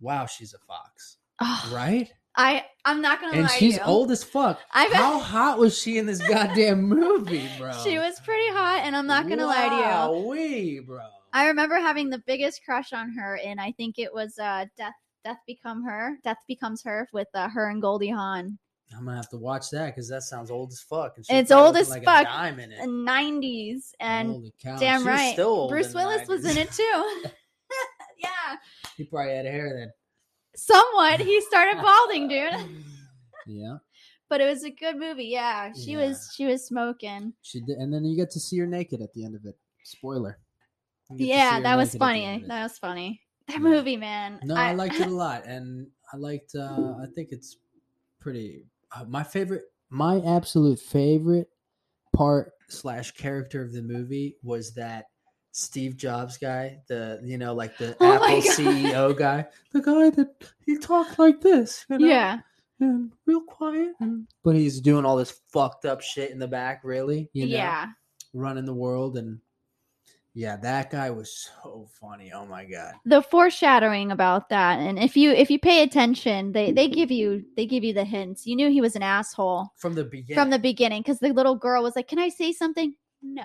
wow, 0.00 0.26
she's 0.26 0.54
a 0.54 0.58
fox, 0.58 1.18
Oh, 1.40 1.70
right? 1.72 2.10
I 2.36 2.64
I'm 2.84 3.00
not 3.02 3.20
gonna 3.20 3.32
And 3.34 3.42
lie 3.42 3.48
she's 3.48 3.58
to 3.58 3.64
you. 3.64 3.70
She's 3.72 3.80
old 3.86 4.10
as 4.10 4.22
fuck. 4.24 4.60
I've- 4.72 4.94
How 4.94 5.18
hot 5.18 5.58
was 5.58 5.76
she 5.78 5.98
in 5.98 6.06
this 6.06 6.26
goddamn 6.28 6.82
movie, 6.82 7.48
bro? 7.58 7.72
She 7.84 7.98
was 7.98 8.18
pretty 8.20 8.48
hot, 8.52 8.80
and 8.84 8.94
I'm 8.96 9.06
not 9.06 9.28
gonna 9.28 9.46
lie 9.46 9.68
to 9.68 9.74
you. 9.74 9.80
Wow, 9.82 10.24
we, 10.28 10.80
bro. 10.80 11.00
I 11.32 11.48
remember 11.48 11.76
having 11.76 12.10
the 12.10 12.22
biggest 12.26 12.64
crush 12.64 12.92
on 12.92 13.12
her, 13.12 13.38
and 13.44 13.60
I 13.60 13.72
think 13.72 13.98
it 13.98 14.12
was 14.12 14.38
uh, 14.38 14.66
Death 14.76 14.94
Death 15.24 15.38
Become 15.46 15.84
Her. 15.84 16.16
Death 16.24 16.38
Becomes 16.48 16.82
Her 16.84 17.08
with 17.12 17.28
uh, 17.34 17.48
her 17.50 17.68
and 17.68 17.82
Goldie 17.82 18.08
Hawn. 18.10 18.58
I'm 18.96 19.04
gonna 19.04 19.16
have 19.16 19.28
to 19.30 19.36
watch 19.36 19.70
that 19.70 19.86
because 19.94 20.08
that 20.08 20.22
sounds 20.22 20.50
old 20.50 20.72
as 20.72 20.80
fuck. 20.80 21.16
And 21.16 21.26
It's 21.38 21.50
old 21.52 21.76
as 21.76 21.88
like 21.90 22.04
fuck. 22.04 22.22
A 22.22 22.24
dime 22.24 22.58
in 22.60 22.72
it. 22.72 22.80
The 22.82 22.88
90s, 22.88 23.92
and 24.00 24.30
Holy 24.30 24.52
cow, 24.60 24.76
damn 24.78 25.06
right, 25.06 25.32
still 25.32 25.48
old 25.48 25.70
Bruce 25.70 25.94
Willis 25.94 26.26
was 26.28 26.44
in 26.44 26.56
it 26.56 26.72
too. 26.72 27.22
yeah, 28.18 28.56
He 28.96 29.04
probably 29.04 29.34
had 29.36 29.46
hair 29.46 29.72
then. 29.78 29.92
somewhat. 30.56 31.20
He 31.20 31.40
started 31.42 31.80
balding, 31.82 32.26
dude. 32.28 32.54
Yeah, 33.46 33.76
But 34.28 34.40
it 34.40 34.46
was 34.46 34.64
a 34.64 34.70
good 34.70 34.96
movie. 34.96 35.26
Yeah, 35.26 35.72
she 35.72 35.92
Yeah. 35.92 36.08
was 36.08 36.32
she 36.36 36.46
was 36.46 36.64
smoking. 36.66 37.32
she 37.42 37.60
did, 37.60 37.78
and 37.78 37.92
then 37.94 38.04
you 38.04 38.16
get 38.16 38.30
to 38.32 38.40
see 38.40 38.58
her 38.58 38.66
naked 38.66 39.00
at 39.02 39.12
the 39.14 39.24
end 39.24 39.34
of 39.36 39.44
it. 39.46 39.56
Spoiler. 39.84 40.38
You 41.10 41.16
get 41.16 41.24
to 41.24 41.24
see 41.24 41.28
Yeah, 41.30 41.60
that 41.60 41.76
was 41.76 41.88
naked 41.88 41.88
at 41.88 41.92
the 41.92 41.98
funny. 42.06 42.24
end 42.24 42.36
of 42.38 42.42
it. 42.44 42.48
That 42.48 42.62
was 42.64 42.78
funny. 42.78 43.20
That 43.46 43.52
Yeah. 43.54 43.58
movie, 43.60 43.96
man. 43.96 44.40
No, 44.44 44.54
I, 44.56 44.72
liked 44.74 44.96
it 45.00 45.06
a 45.06 45.10
lot, 45.10 45.44
and 45.46 45.86
I 46.12 46.16
liked. 46.16 46.54
uh 46.56 46.96
I 47.00 47.06
think 47.14 47.28
it's 47.32 47.56
pretty. 48.20 48.64
Uh, 48.94 49.04
my 49.08 49.22
favorite, 49.22 49.64
my 49.88 50.20
absolute 50.20 50.78
favorite 50.78 51.48
part 52.14 52.52
slash 52.68 53.12
character 53.12 53.62
of 53.62 53.72
the 53.72 53.82
movie 53.82 54.36
was 54.42 54.74
that 54.74 55.06
Steve 55.52 55.96
Jobs 55.96 56.38
guy, 56.38 56.78
the 56.88 57.20
you 57.24 57.38
know 57.38 57.54
like 57.54 57.76
the 57.78 57.96
Oh 58.00 58.14
Apple 58.14 58.42
CEO 58.42 59.16
guy, 59.16 59.46
the 59.72 59.80
guy 59.80 60.10
that 60.10 60.28
he 60.64 60.78
talked 60.78 61.18
like 61.18 61.40
this, 61.40 61.84
you 61.88 61.98
know, 61.98 62.06
Yeah, 62.06 62.38
and 62.78 63.12
real 63.26 63.42
quiet, 63.42 63.92
and, 64.00 64.26
but 64.44 64.54
he's 64.54 64.80
doing 64.80 65.04
all 65.04 65.16
this 65.16 65.40
fucked 65.52 65.84
up 65.84 66.00
shit 66.00 66.30
in 66.30 66.38
the 66.38 66.48
back, 66.48 66.82
really, 66.84 67.30
you 67.32 67.46
know, 67.46 67.56
yeah. 67.56 67.86
running 68.32 68.64
the 68.64 68.74
world, 68.74 69.16
and 69.16 69.40
yeah, 70.34 70.56
that 70.58 70.90
guy 70.90 71.10
was 71.10 71.32
so 71.62 71.88
funny. 72.00 72.30
Oh 72.32 72.46
my 72.46 72.64
god. 72.64 72.94
the 73.04 73.20
foreshadowing 73.22 74.12
about 74.12 74.48
that 74.50 74.78
and 74.78 74.98
if 74.98 75.16
you 75.16 75.30
if 75.32 75.50
you 75.50 75.58
pay 75.58 75.82
attention 75.82 76.52
they 76.52 76.70
they 76.72 76.86
give 76.88 77.10
you 77.10 77.42
they 77.56 77.66
give 77.66 77.82
you 77.82 77.92
the 77.92 78.04
hints 78.04 78.46
you 78.46 78.54
knew 78.54 78.68
he 78.70 78.80
was 78.80 78.94
an 78.96 79.02
asshole 79.02 79.72
From 79.76 79.94
the 79.94 80.04
beginning. 80.04 80.36
from 80.40 80.50
the 80.50 80.58
beginning 80.58 81.02
because 81.02 81.18
the 81.18 81.32
little 81.32 81.56
girl 81.56 81.82
was 81.82 81.96
like 81.96 82.06
can 82.08 82.18
i 82.18 82.28
say 82.28 82.52
something 82.52 82.94
no 83.22 83.44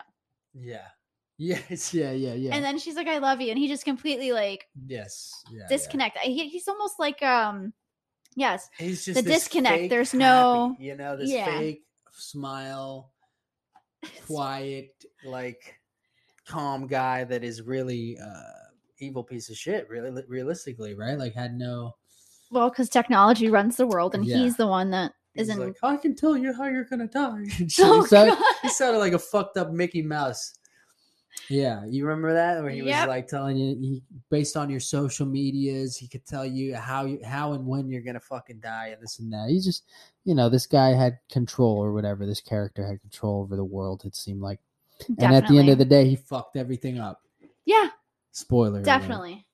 Yeah. 0.54 0.88
Yes. 1.38 1.94
Yeah. 1.94 2.12
Yeah. 2.12 2.34
Yeah. 2.34 2.56
and 2.56 2.64
then 2.64 2.78
she's 2.80 2.96
like 2.96 3.08
i 3.08 3.18
love 3.18 3.42
you 3.42 3.50
and 3.50 3.60
he 3.60 3.68
just 3.68 3.84
completely 3.84 4.32
like 4.32 4.68
yes. 4.88 5.34
Yeah. 5.52 5.62
yeah. 5.62 5.68
disconnect 5.68 6.18
he, 6.20 6.48
he's 6.50 6.68
almost 6.68 6.96
like 7.00 7.22
um 7.24 7.74
yes 8.36 8.70
He's 8.78 9.04
just 9.06 9.22
the 9.24 9.28
disconnect, 9.30 9.90
there's 9.90 10.12
happy, 10.12 10.20
no- 10.20 10.76
you 10.80 10.96
know, 10.96 11.18
this 11.18 11.32
Yeah. 11.32 11.46
fake 11.60 11.84
smile, 12.14 13.12
quiet, 14.28 14.92
like 15.26 15.80
calm 16.48 16.88
guy 16.88 17.24
that 17.24 17.44
is 17.44 17.62
really 17.62 18.18
uh 18.20 18.42
evil 19.00 19.24
piece 19.24 19.50
of 19.50 19.58
shit. 19.58 19.90
Really, 19.90 20.24
realistically, 20.28 20.94
right? 20.94 21.18
Like 21.18 21.34
had 21.34 21.58
no. 21.58 21.96
well 22.52 22.70
because 22.70 22.90
technology 22.90 23.50
runs 23.50 23.78
the 23.78 23.88
world 23.88 24.16
and 24.16 24.26
Yeah. 24.26 24.38
he's 24.38 24.56
the 24.58 24.68
one 24.68 24.92
that 24.92 25.14
He's 25.34 25.50
isn't 25.50 25.60
like, 25.60 25.76
I 25.84 25.98
can 25.98 26.16
tell 26.16 26.38
you 26.38 26.54
how 26.54 26.66
you're 26.66 26.86
gonna 26.86 27.08
die. 27.08 27.44
And. 27.60 27.74
Oh, 27.80 28.02
he, 28.02 28.08
sounded, 28.08 28.38
he 28.62 28.70
sounded 28.70 29.00
like 29.00 29.14
a 29.14 29.20
fucked 29.20 29.58
up 29.58 29.72
Mickey 29.72 30.02
Mouse. 30.02 30.54
Yeah, 31.50 31.84
you 31.86 32.06
remember 32.06 32.34
that 32.34 32.62
where 32.62 32.72
he 32.72 32.82
was 32.82 32.94
like 33.08 33.28
telling 33.28 33.58
you 33.58 33.76
he 33.76 34.02
based 34.30 34.56
on 34.56 34.70
your 34.70 34.80
social 34.80 35.26
medias, 35.26 35.98
he 35.98 36.08
could 36.08 36.26
tell 36.26 36.46
you 36.46 36.74
how 36.76 37.06
you 37.06 37.20
how 37.24 37.52
and 37.52 37.68
when 37.68 37.90
you're 37.90 38.02
gonna 38.02 38.22
fucking 38.22 38.62
die 38.62 38.88
and 38.94 39.02
this 39.04 39.20
and 39.20 39.32
that. 39.34 39.50
He 39.50 39.60
just, 39.60 39.84
you 40.24 40.34
know, 40.34 40.48
this 40.48 40.66
guy 40.66 40.94
had 40.94 41.20
control 41.30 41.78
or 41.78 41.92
whatever. 41.92 42.26
This 42.26 42.40
character 42.42 42.88
had 42.88 43.02
control 43.02 43.42
over 43.42 43.58
the 43.58 43.66
world. 43.66 44.04
It 44.06 44.16
seemed 44.16 44.42
like, 44.42 44.60
and 45.20 45.36
at 45.36 45.48
the 45.48 45.58
end 45.58 45.70
of 45.70 45.78
the 45.78 45.86
day, 45.86 46.08
he 46.08 46.16
fucked 46.16 46.56
everything 46.58 47.00
up. 47.00 47.22
yeah. 47.66 47.90
Spoiler. 48.32 48.80
alert. 48.80 48.86
definitely. 48.86 49.46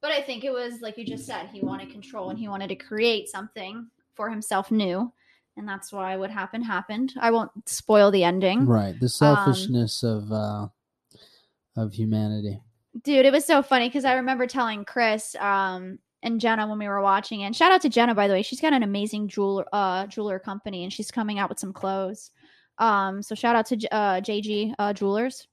But 0.00 0.12
i 0.12 0.20
think 0.22 0.44
it 0.44 0.52
was 0.52 0.80
like 0.80 0.96
you 0.96 1.04
just 1.04 1.26
said 1.26 1.48
he 1.52 1.60
wanted 1.60 1.90
control 1.90 2.30
and 2.30 2.38
he 2.38 2.46
wanted 2.46 2.68
to 2.68 2.76
create 2.76 3.28
something 3.28 3.88
for 4.14 4.30
himself 4.30 4.70
new. 4.70 5.12
And 5.56 5.66
that's 5.68 5.92
why 5.92 6.16
what 6.16 6.30
happened 6.30 6.64
happened. 6.64 7.14
I 7.20 7.32
won't 7.32 7.50
spoil 7.68 8.12
the 8.12 8.22
ending. 8.22 8.64
Right, 8.64 8.94
Um, 8.94 8.98
the 9.00 9.08
selfishness 9.08 10.04
of 10.04 10.30
uh 10.30 10.68
of 11.76 11.92
humanity. 11.92 12.60
dude 13.02 13.26
it 13.26 13.32
was 13.32 13.44
so 13.44 13.62
funny 13.62 13.88
because 13.88 14.04
i 14.04 14.14
remember 14.14 14.46
telling 14.46 14.84
chris 14.84 15.34
um 15.36 15.98
and 16.24 16.40
jenna 16.40 16.66
when 16.68 16.78
we 16.78 16.88
were 16.88 17.00
watching 17.02 17.40
it. 17.40 17.44
And 17.46 17.56
shout 17.56 17.72
out 17.72 17.82
to 17.82 17.88
jenna 17.88 18.14
by 18.14 18.26
the 18.28 18.34
way. 18.34 18.42
She's 18.42 18.60
got 18.60 18.72
an 18.72 18.82
amazing 18.84 19.26
jeweler 19.28 19.64
uh 19.72 20.06
jeweler 20.06 20.38
company 20.38 20.84
and 20.84 20.92
she's 20.92 21.10
coming 21.10 21.38
out 21.40 21.48
with 21.48 21.58
some 21.58 21.72
clothes 21.72 22.30
um 22.78 23.22
so 23.22 23.34
shout 23.34 23.56
out 23.56 23.66
to 23.66 23.76
uh 23.92 24.20
jg 24.20 24.74
uh 24.78 24.92
jewelers 24.92 25.46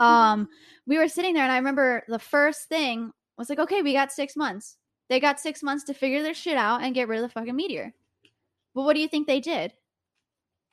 um 0.00 0.48
we 0.86 0.98
were 0.98 1.08
sitting 1.08 1.34
there 1.34 1.42
and 1.44 1.52
i 1.52 1.56
remember 1.56 2.02
the 2.08 2.18
first 2.18 2.68
thing 2.68 3.10
was 3.38 3.48
like 3.48 3.58
okay 3.58 3.82
we 3.82 3.92
got 3.92 4.12
six 4.12 4.36
months 4.36 4.76
they 5.08 5.20
got 5.20 5.40
six 5.40 5.62
months 5.62 5.84
to 5.84 5.94
figure 5.94 6.22
their 6.22 6.34
shit 6.34 6.56
out 6.56 6.82
and 6.82 6.94
get 6.94 7.08
rid 7.08 7.16
of 7.16 7.22
the 7.22 7.28
fucking 7.32 7.56
meteor 7.56 7.92
but 8.74 8.82
what 8.82 8.94
do 8.94 9.00
you 9.00 9.08
think 9.08 9.26
they 9.26 9.40
did 9.40 9.72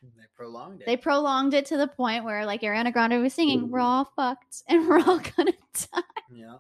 They 0.02 0.26
prolonged 0.36 0.82
it. 0.82 0.86
they 0.86 0.98
prolonged 0.98 1.54
it 1.54 1.66
to 1.68 1.78
the 1.78 1.88
point 1.88 2.24
where 2.26 2.46
like 2.46 2.62
ariana 2.62 2.92
grande 2.92 3.22
was 3.22 3.34
singing 3.34 3.70
we're 3.72 3.80
all 3.80 4.06
fucked 4.16 4.64
and 4.68 4.88
we're 4.88 5.00
all 5.00 5.20
gonna 5.38 5.54
die 5.92 6.02
yeah. 6.32 6.56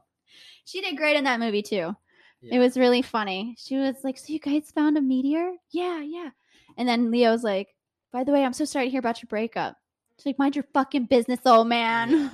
she 0.65 0.82
did 0.82 0.95
great 0.97 1.17
in 1.17 1.26
that 1.26 1.39
movie 1.39 1.62
too. 1.63 1.95
yeah. 2.41 2.56
It 2.56 2.60
was 2.60 2.78
really 2.78 3.02
funny. 3.02 3.56
She 3.58 3.76
was 3.78 3.95
like, 4.04 4.17
"So 4.17 4.34
you 4.34 4.39
guys 4.39 4.69
found 4.76 4.97
a 4.97 5.02
meteor? 5.02 5.54
Yeah, 5.71 6.02
yeah." 6.02 6.30
And 6.78 6.88
then 6.88 7.10
Leo's 7.10 7.41
like, 7.43 7.69
"By 8.13 8.23
the 8.23 8.32
way, 8.32 8.45
I'm 8.45 8.54
so 8.54 8.63
sorry 8.63 8.86
to 8.86 8.91
hear 8.91 8.99
about 8.99 9.21
your 9.21 9.28
breakup." 9.28 9.76
She's 10.17 10.28
like, 10.28 10.39
"Mind 10.39 10.56
your 10.56 10.65
fucking 10.73 11.08
business, 11.08 11.39
old 11.45 11.67
man." 11.67 12.12
Yeah. 12.12 12.30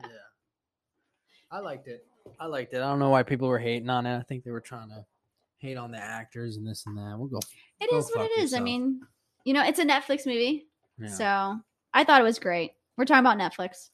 yeah. 0.00 0.06
I 1.52 1.60
liked 1.60 1.86
it. 1.86 2.04
I 2.40 2.46
liked 2.46 2.74
it. 2.74 2.78
I 2.78 2.88
don't 2.88 2.98
know 2.98 3.10
why 3.10 3.22
people 3.22 3.46
were 3.48 3.58
hating 3.58 3.90
on 3.90 4.06
it. 4.06 4.18
I 4.18 4.22
think 4.22 4.42
they 4.42 4.50
were 4.50 4.60
trying 4.60 4.88
to 4.88 5.04
hate 5.58 5.76
on 5.76 5.92
the 5.92 5.98
actors 5.98 6.56
and 6.56 6.66
this 6.66 6.84
and 6.86 6.96
that. 6.98 7.14
We'll 7.16 7.28
go. 7.28 7.38
It 7.80 7.90
Go 7.90 7.98
is 7.98 8.10
what 8.14 8.30
it 8.30 8.38
is. 8.38 8.54
I 8.54 8.60
mean, 8.60 9.00
you 9.44 9.54
know, 9.54 9.64
it's 9.64 9.78
a 9.78 9.84
Netflix 9.84 10.26
movie, 10.26 10.66
Yeah. 10.98 11.08
so 11.08 11.56
I 11.94 12.04
thought 12.04 12.20
it 12.20 12.24
was 12.24 12.38
great. 12.38 12.72
We're 12.96 13.04
talking 13.04 13.24
about 13.26 13.38
Netflix. 13.38 13.90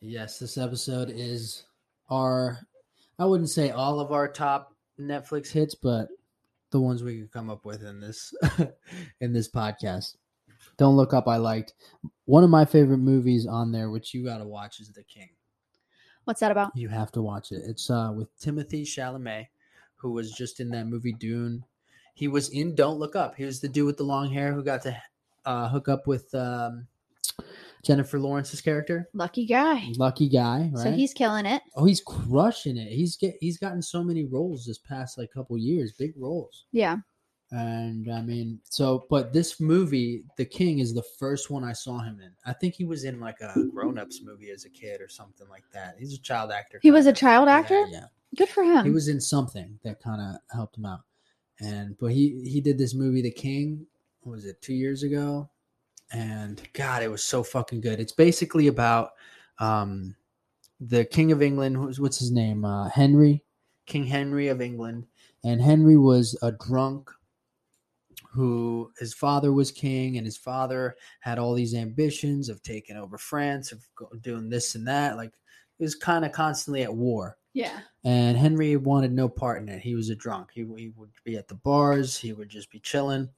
Yes, 0.00 0.38
this 0.38 0.58
episode 0.58 1.10
is 1.10 1.64
our. 2.08 2.58
I 3.18 3.24
wouldn't 3.24 3.50
say 3.50 3.70
all 3.70 3.98
of 3.98 4.12
our 4.12 4.28
top 4.28 4.74
Netflix 5.00 5.50
hits, 5.50 5.74
but 5.74 6.08
the 6.70 6.80
ones 6.80 7.02
we 7.02 7.20
could 7.20 7.32
come 7.32 7.50
up 7.50 7.64
with 7.64 7.82
in 7.82 8.00
this 8.00 8.32
in 9.20 9.32
this 9.32 9.50
podcast. 9.50 10.16
Don't 10.76 10.96
Look 10.96 11.12
Up. 11.12 11.26
I 11.26 11.36
liked 11.36 11.74
one 12.24 12.44
of 12.44 12.50
my 12.50 12.64
favorite 12.64 12.98
movies 12.98 13.46
on 13.46 13.72
there, 13.72 13.90
which 13.90 14.14
you 14.14 14.24
got 14.24 14.38
to 14.38 14.44
watch, 14.44 14.80
is 14.80 14.92
The 14.92 15.02
King. 15.02 15.30
What's 16.24 16.40
that 16.40 16.52
about? 16.52 16.72
You 16.76 16.88
have 16.88 17.10
to 17.12 17.22
watch 17.22 17.52
it. 17.52 17.62
It's 17.66 17.90
uh, 17.90 18.12
with 18.14 18.28
Timothée 18.38 18.82
Chalamet, 18.82 19.46
who 19.96 20.12
was 20.12 20.30
just 20.30 20.60
in 20.60 20.68
that 20.70 20.86
movie 20.86 21.14
Dune. 21.14 21.64
He 22.14 22.28
was 22.28 22.50
in 22.50 22.74
Don't 22.74 22.98
Look 22.98 23.16
Up. 23.16 23.34
He 23.36 23.44
was 23.44 23.60
the 23.60 23.68
dude 23.68 23.86
with 23.86 23.96
the 23.96 24.04
long 24.04 24.30
hair 24.30 24.52
who 24.52 24.62
got 24.62 24.82
to 24.82 24.96
uh, 25.44 25.68
hook 25.68 25.88
up 25.88 26.06
with 26.06 26.32
um, 26.34 26.86
Jennifer 27.84 28.18
Lawrence's 28.18 28.60
character. 28.60 29.08
Lucky 29.12 29.46
guy. 29.46 29.88
Lucky 29.96 30.28
guy, 30.28 30.70
right? 30.74 30.82
So 30.82 30.92
he's 30.92 31.12
killing 31.12 31.46
it. 31.46 31.62
oh, 31.76 31.84
he's 31.84 32.00
crushing 32.00 32.76
it. 32.76 32.88
He's 32.92 33.16
get 33.16 33.36
he's 33.40 33.58
gotten 33.58 33.82
so 33.82 34.02
many 34.02 34.24
roles 34.24 34.66
this 34.66 34.78
past 34.78 35.18
like 35.18 35.30
couple 35.32 35.56
years, 35.58 35.92
big 35.92 36.12
roles. 36.16 36.66
Yeah. 36.72 36.96
And 37.50 38.12
I 38.12 38.20
mean, 38.20 38.60
so 38.68 39.06
but 39.08 39.32
this 39.32 39.58
movie, 39.58 40.24
The 40.36 40.44
King, 40.44 40.80
is 40.80 40.92
the 40.92 41.04
first 41.18 41.48
one 41.50 41.64
I 41.64 41.72
saw 41.72 41.98
him 42.00 42.20
in. 42.20 42.30
I 42.44 42.52
think 42.52 42.74
he 42.74 42.84
was 42.84 43.04
in 43.04 43.20
like 43.20 43.40
a 43.40 43.54
grown 43.72 43.98
ups 43.98 44.20
movie 44.22 44.50
as 44.50 44.66
a 44.66 44.70
kid 44.70 45.00
or 45.00 45.08
something 45.08 45.48
like 45.48 45.64
that. 45.72 45.94
He's 45.98 46.12
a 46.12 46.20
child 46.20 46.50
actor. 46.50 46.78
He 46.82 46.90
was 46.90 47.06
a 47.06 47.12
child 47.12 47.48
Yeah, 47.48 47.56
actor? 47.56 47.86
yeah. 47.90 48.04
Good 48.36 48.50
for 48.50 48.62
him. 48.62 48.84
He 48.84 48.90
was 48.90 49.08
in 49.08 49.20
something 49.20 49.78
that 49.82 50.02
kind 50.02 50.20
of 50.20 50.40
helped 50.54 50.76
him 50.76 50.84
out. 50.84 51.00
And 51.60 51.96
but 51.98 52.08
he 52.12 52.42
he 52.44 52.60
did 52.60 52.76
this 52.76 52.94
movie 52.94 53.22
The 53.22 53.30
King, 53.30 53.86
what 54.20 54.32
was 54.32 54.44
it, 54.44 54.60
2 54.60 54.74
years 54.74 55.02
ago? 55.02 55.48
And 56.10 56.60
god, 56.72 57.02
it 57.02 57.10
was 57.10 57.22
so 57.22 57.42
fucking 57.42 57.80
good. 57.80 58.00
It's 58.00 58.12
basically 58.12 58.66
about 58.68 59.10
um 59.58 60.16
the 60.80 61.04
King 61.04 61.32
of 61.32 61.42
England, 61.42 61.76
who's 61.76 62.00
what's 62.00 62.18
his 62.18 62.30
name? 62.30 62.64
Uh 62.64 62.88
Henry, 62.88 63.42
King 63.86 64.04
Henry 64.04 64.48
of 64.48 64.60
England. 64.60 65.06
And 65.44 65.60
Henry 65.60 65.96
was 65.96 66.36
a 66.42 66.52
drunk 66.52 67.10
who 68.30 68.90
his 68.98 69.14
father 69.14 69.52
was 69.52 69.72
king 69.72 70.16
and 70.16 70.26
his 70.26 70.36
father 70.36 70.96
had 71.20 71.38
all 71.38 71.54
these 71.54 71.74
ambitions 71.74 72.48
of 72.48 72.62
taking 72.62 72.96
over 72.96 73.16
France, 73.16 73.72
of 73.72 73.82
doing 74.22 74.48
this 74.48 74.74
and 74.74 74.86
that. 74.86 75.16
Like 75.16 75.32
he 75.78 75.84
was 75.84 75.94
kind 75.94 76.24
of 76.24 76.32
constantly 76.32 76.82
at 76.82 76.94
war 76.94 77.38
yeah. 77.58 77.80
and 78.04 78.36
Henry 78.36 78.76
wanted 78.76 79.12
no 79.12 79.28
part 79.28 79.60
in 79.60 79.68
it. 79.68 79.80
He 79.80 79.96
was 79.96 80.10
a 80.10 80.14
drunk. 80.14 80.50
He, 80.52 80.60
he 80.76 80.92
would 80.96 81.10
be 81.24 81.36
at 81.36 81.48
the 81.48 81.56
bars. 81.56 82.16
He 82.16 82.32
would 82.32 82.48
just 82.48 82.70
be 82.70 82.78
chilling. 82.78 83.28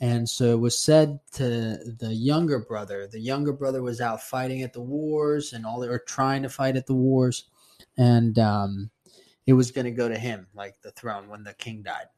And 0.00 0.28
so 0.28 0.52
it 0.52 0.60
was 0.60 0.78
said 0.78 1.20
to 1.32 1.78
the 1.98 2.14
younger 2.14 2.58
brother. 2.58 3.06
The 3.06 3.20
younger 3.20 3.52
brother 3.52 3.82
was 3.82 4.00
out 4.00 4.22
fighting 4.22 4.62
at 4.62 4.74
the 4.74 4.82
wars 4.82 5.54
and 5.54 5.64
all 5.64 5.80
they 5.80 5.88
were 5.88 6.04
trying 6.06 6.42
to 6.42 6.50
fight 6.50 6.76
at 6.76 6.86
the 6.86 6.94
wars, 6.94 7.44
and 7.96 8.38
um, 8.38 8.90
it 9.46 9.54
was 9.54 9.70
going 9.70 9.86
to 9.86 9.90
go 9.90 10.08
to 10.08 10.18
him, 10.18 10.48
like 10.54 10.80
the 10.82 10.90
throne, 10.90 11.28
when 11.28 11.44
the 11.44 11.54
king 11.54 11.82
died. 11.82 12.08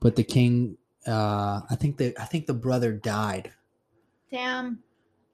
But 0.00 0.16
the 0.16 0.22
king, 0.24 0.76
uh, 1.06 1.62
I 1.68 1.74
think 1.76 1.96
the 1.96 2.14
I 2.20 2.24
think 2.24 2.46
the 2.46 2.54
brother 2.54 2.92
died 2.92 3.52
Damn. 4.30 4.82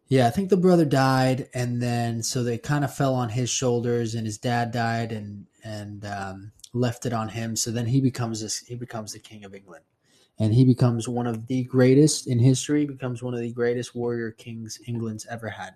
yeah, 0.08 0.26
I 0.26 0.30
think 0.30 0.48
the 0.48 0.56
brother 0.56 0.84
died, 0.84 1.48
and 1.54 1.80
then 1.80 2.22
so 2.22 2.42
they 2.42 2.58
kind 2.58 2.84
of 2.84 2.94
fell 2.94 3.14
on 3.14 3.28
his 3.28 3.50
shoulders, 3.50 4.14
and 4.14 4.26
his 4.26 4.38
dad 4.38 4.72
died, 4.72 5.12
and 5.12 5.46
and 5.64 6.04
um, 6.04 6.52
left 6.72 7.06
it 7.06 7.12
on 7.12 7.28
him. 7.28 7.54
So 7.56 7.70
then 7.70 7.86
he 7.86 8.00
becomes 8.00 8.40
this. 8.42 8.58
He 8.58 8.74
becomes 8.74 9.12
the 9.12 9.18
king 9.20 9.44
of 9.44 9.54
England, 9.54 9.84
and 10.38 10.54
he 10.54 10.64
becomes 10.64 11.08
one 11.08 11.26
of 11.26 11.46
the 11.46 11.64
greatest 11.64 12.26
in 12.26 12.38
history. 12.38 12.86
Becomes 12.86 13.22
one 13.22 13.34
of 13.34 13.40
the 13.40 13.52
greatest 13.52 13.94
warrior 13.94 14.30
kings 14.30 14.78
England's 14.86 15.26
ever 15.26 15.48
had. 15.48 15.74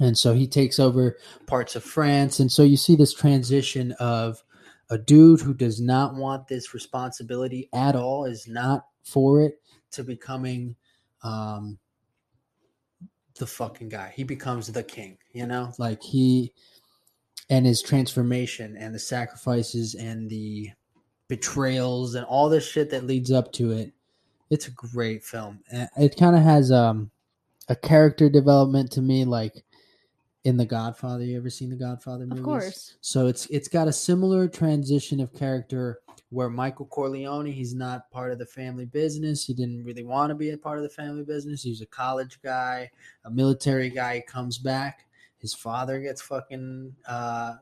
And 0.00 0.16
so 0.16 0.32
he 0.34 0.46
takes 0.46 0.78
over 0.78 1.16
parts 1.46 1.76
of 1.76 1.84
France, 1.84 2.40
and 2.40 2.50
so 2.50 2.62
you 2.62 2.76
see 2.76 2.96
this 2.96 3.14
transition 3.14 3.92
of 3.92 4.42
a 4.90 4.98
dude 4.98 5.40
who 5.40 5.54
does 5.54 5.80
not 5.80 6.14
want 6.14 6.48
this 6.48 6.74
responsibility 6.74 7.68
at 7.72 7.94
all, 7.94 8.24
is 8.24 8.48
not 8.48 8.86
for 9.04 9.42
it, 9.42 9.60
to 9.92 10.02
becoming. 10.02 10.76
Um, 11.22 11.78
the 13.38 13.46
fucking 13.46 13.88
guy. 13.88 14.12
He 14.14 14.24
becomes 14.24 14.70
the 14.70 14.82
king, 14.82 15.18
you 15.32 15.46
know? 15.46 15.72
Like 15.78 16.02
he 16.02 16.52
and 17.50 17.66
his 17.66 17.82
transformation 17.82 18.76
and 18.76 18.94
the 18.94 18.98
sacrifices 18.98 19.94
and 19.94 20.28
the 20.30 20.70
betrayals 21.32 22.14
and 22.14 22.26
all 22.26 22.50
the 22.50 22.60
shit 22.60 22.90
that 22.90 23.06
leads 23.06 23.32
up 23.32 23.50
to 23.50 23.70
it. 23.70 23.90
It's 24.50 24.68
a 24.68 24.70
great 24.70 25.24
film. 25.24 25.60
It 25.96 26.14
kind 26.18 26.36
of 26.36 26.42
has 26.42 26.70
um 26.70 27.10
a 27.70 27.74
character 27.74 28.28
development 28.28 28.92
to 28.92 29.00
me 29.00 29.24
like 29.24 29.64
in 30.44 30.58
The 30.58 30.66
Godfather. 30.66 31.24
You 31.24 31.38
ever 31.38 31.48
seen 31.48 31.70
The 31.70 31.76
Godfather 31.76 32.26
movies? 32.26 32.40
Of 32.40 32.44
course. 32.44 32.96
So 33.00 33.28
it's 33.28 33.46
it's 33.46 33.68
got 33.68 33.88
a 33.88 33.92
similar 33.94 34.46
transition 34.46 35.20
of 35.20 35.32
character 35.32 36.00
where 36.28 36.50
Michael 36.50 36.84
Corleone, 36.84 37.46
he's 37.46 37.74
not 37.74 38.10
part 38.10 38.30
of 38.30 38.38
the 38.38 38.44
family 38.44 38.84
business. 38.84 39.46
He 39.46 39.54
didn't 39.54 39.84
really 39.84 40.04
want 40.04 40.28
to 40.28 40.34
be 40.34 40.50
a 40.50 40.58
part 40.58 40.76
of 40.76 40.82
the 40.82 40.90
family 40.90 41.24
business. 41.24 41.62
He 41.62 41.70
was 41.70 41.80
a 41.80 41.86
college 41.86 42.40
guy, 42.42 42.90
a 43.24 43.30
military 43.30 43.88
guy. 43.88 44.16
He 44.16 44.20
comes 44.20 44.58
back. 44.58 45.06
His 45.38 45.54
father 45.54 45.98
gets 45.98 46.20
fucking, 46.20 46.94
uh, 47.08 47.54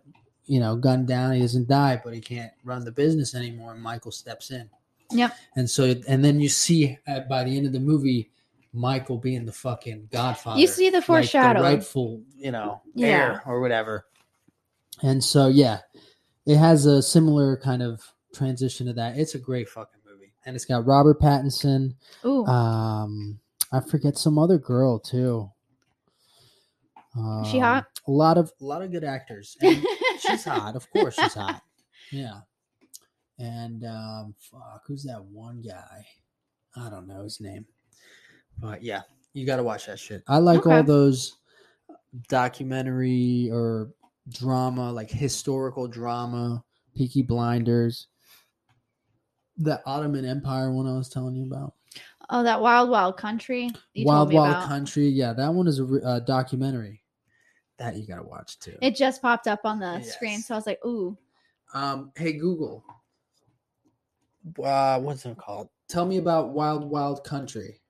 you 0.51 0.59
know, 0.59 0.75
gunned 0.75 1.07
down. 1.07 1.33
He 1.33 1.41
doesn't 1.43 1.69
die, 1.69 2.01
but 2.03 2.13
he 2.13 2.21
can't 2.21 2.51
run 2.65 2.85
the 2.85 2.91
business 2.91 3.37
anymore. 3.37 3.73
And 3.73 3.81
Michael 3.81 4.11
steps 4.11 4.51
in. 4.51 4.69
Yep. 5.13 5.33
And 5.55 5.71
so, 5.71 5.95
and 6.09 6.25
then 6.25 6.41
you 6.41 6.49
see 6.49 6.99
at, 7.07 7.29
by 7.29 7.45
the 7.45 7.57
end 7.57 7.67
of 7.67 7.73
the 7.73 7.79
movie, 7.79 8.33
Michael 8.73 9.17
being 9.17 9.47
the 9.47 9.53
fucking 9.53 10.09
Godfather. 10.11 10.59
You 10.59 10.67
see 10.67 10.91
the 10.91 10.97
like 10.99 11.05
foreshadow. 11.07 11.63
rightful, 11.63 12.23
you 12.37 12.51
know, 12.51 12.83
Yeah. 12.97 13.07
heir 13.09 13.43
or 13.47 13.61
whatever. 13.61 14.07
And 15.03 15.23
so, 15.23 15.47
yeah, 15.47 15.79
it 16.47 16.57
has 16.57 16.85
a 16.85 17.01
similar 17.01 17.57
kind 17.57 17.81
of 17.81 18.03
transition 18.35 18.89
to 18.89 18.93
that. 18.95 19.17
It's 19.17 19.37
a 19.37 19.39
great 19.39 19.69
fucking 19.69 20.01
movie, 20.05 20.33
and 20.47 20.57
it's 20.57 20.65
got 20.65 20.85
Robert 20.85 21.21
Pattinson. 21.21 21.95
Ooh. 22.25 22.45
Um, 22.47 23.39
I 23.71 23.79
forget 23.79 24.19
some 24.19 24.37
other 24.37 24.59
girl 24.59 24.99
too. 24.99 25.49
Um, 27.17 27.45
she 27.45 27.59
hot? 27.61 27.87
A 28.07 28.11
lot 28.11 28.37
of 28.39 28.53
a 28.61 28.65
lot 28.65 28.83
of 28.83 28.91
good 28.93 29.05
actors. 29.05 29.57
And 29.61 29.85
she's 30.21 30.45
hot, 30.45 30.77
of 30.77 30.89
course 30.91 31.15
she's 31.15 31.35
hot. 31.35 31.63
Yeah. 32.13 32.41
And 33.39 33.85
um, 33.85 34.35
fuck, 34.39 34.83
who's 34.85 35.05
that 35.05 35.23
one 35.25 35.63
guy? 35.63 36.05
I 36.77 36.91
don't 36.91 37.07
know 37.07 37.23
his 37.23 37.41
name, 37.41 37.65
but 38.59 38.83
yeah, 38.83 39.03
you 39.33 39.47
got 39.47 39.57
to 39.57 39.63
watch 39.63 39.87
that 39.87 40.01
shit. 40.01 40.25
I 40.27 40.39
like 40.39 40.67
all 40.67 40.83
those 40.83 41.37
documentary 42.29 43.49
or 43.53 43.93
drama, 44.29 44.91
like 44.93 45.09
historical 45.09 45.87
drama, 45.87 46.65
Peaky 46.97 47.23
Blinders, 47.23 48.09
the 49.57 49.81
Ottoman 49.87 50.25
Empire 50.25 50.73
one 50.73 50.89
I 50.89 50.97
was 50.97 51.09
telling 51.09 51.37
you 51.37 51.45
about, 51.45 51.75
Oh, 52.33 52.45
that 52.45 52.61
Wild 52.61 52.91
Wild 52.91 53.17
Country. 53.17 53.71
You 53.95 54.07
Wild 54.07 54.19
told 54.19 54.29
me 54.31 54.35
Wild 54.37 54.51
about. 54.57 54.69
Country. 54.69 55.09
Yeah, 55.09 55.33
that 55.33 55.53
one 55.53 55.67
is 55.67 55.81
a 55.81 55.85
uh, 56.05 56.21
documentary 56.21 57.03
that 57.81 57.97
you 57.97 58.07
got 58.07 58.17
to 58.17 58.23
watch 58.23 58.59
too. 58.59 58.77
It 58.83 58.95
just 58.95 59.23
popped 59.23 59.49
up 59.49 59.61
on 59.65 59.81
the 59.81 60.03
screen, 60.03 60.41
so 60.41 60.55
I 60.55 60.59
was 60.59 60.67
like, 60.67 60.85
"Ooh, 60.85 61.17
Um, 61.73 62.13
hey 62.15 62.35
Google, 62.35 62.85
uh, 64.63 65.01
what's 65.01 65.25
it 65.25 65.37
called? 65.39 65.69
Tell 65.89 66.05
me 66.05 66.19
about 66.19 66.51
Wild 66.51 66.85
Wild 66.85 67.25
Country. 67.25 67.81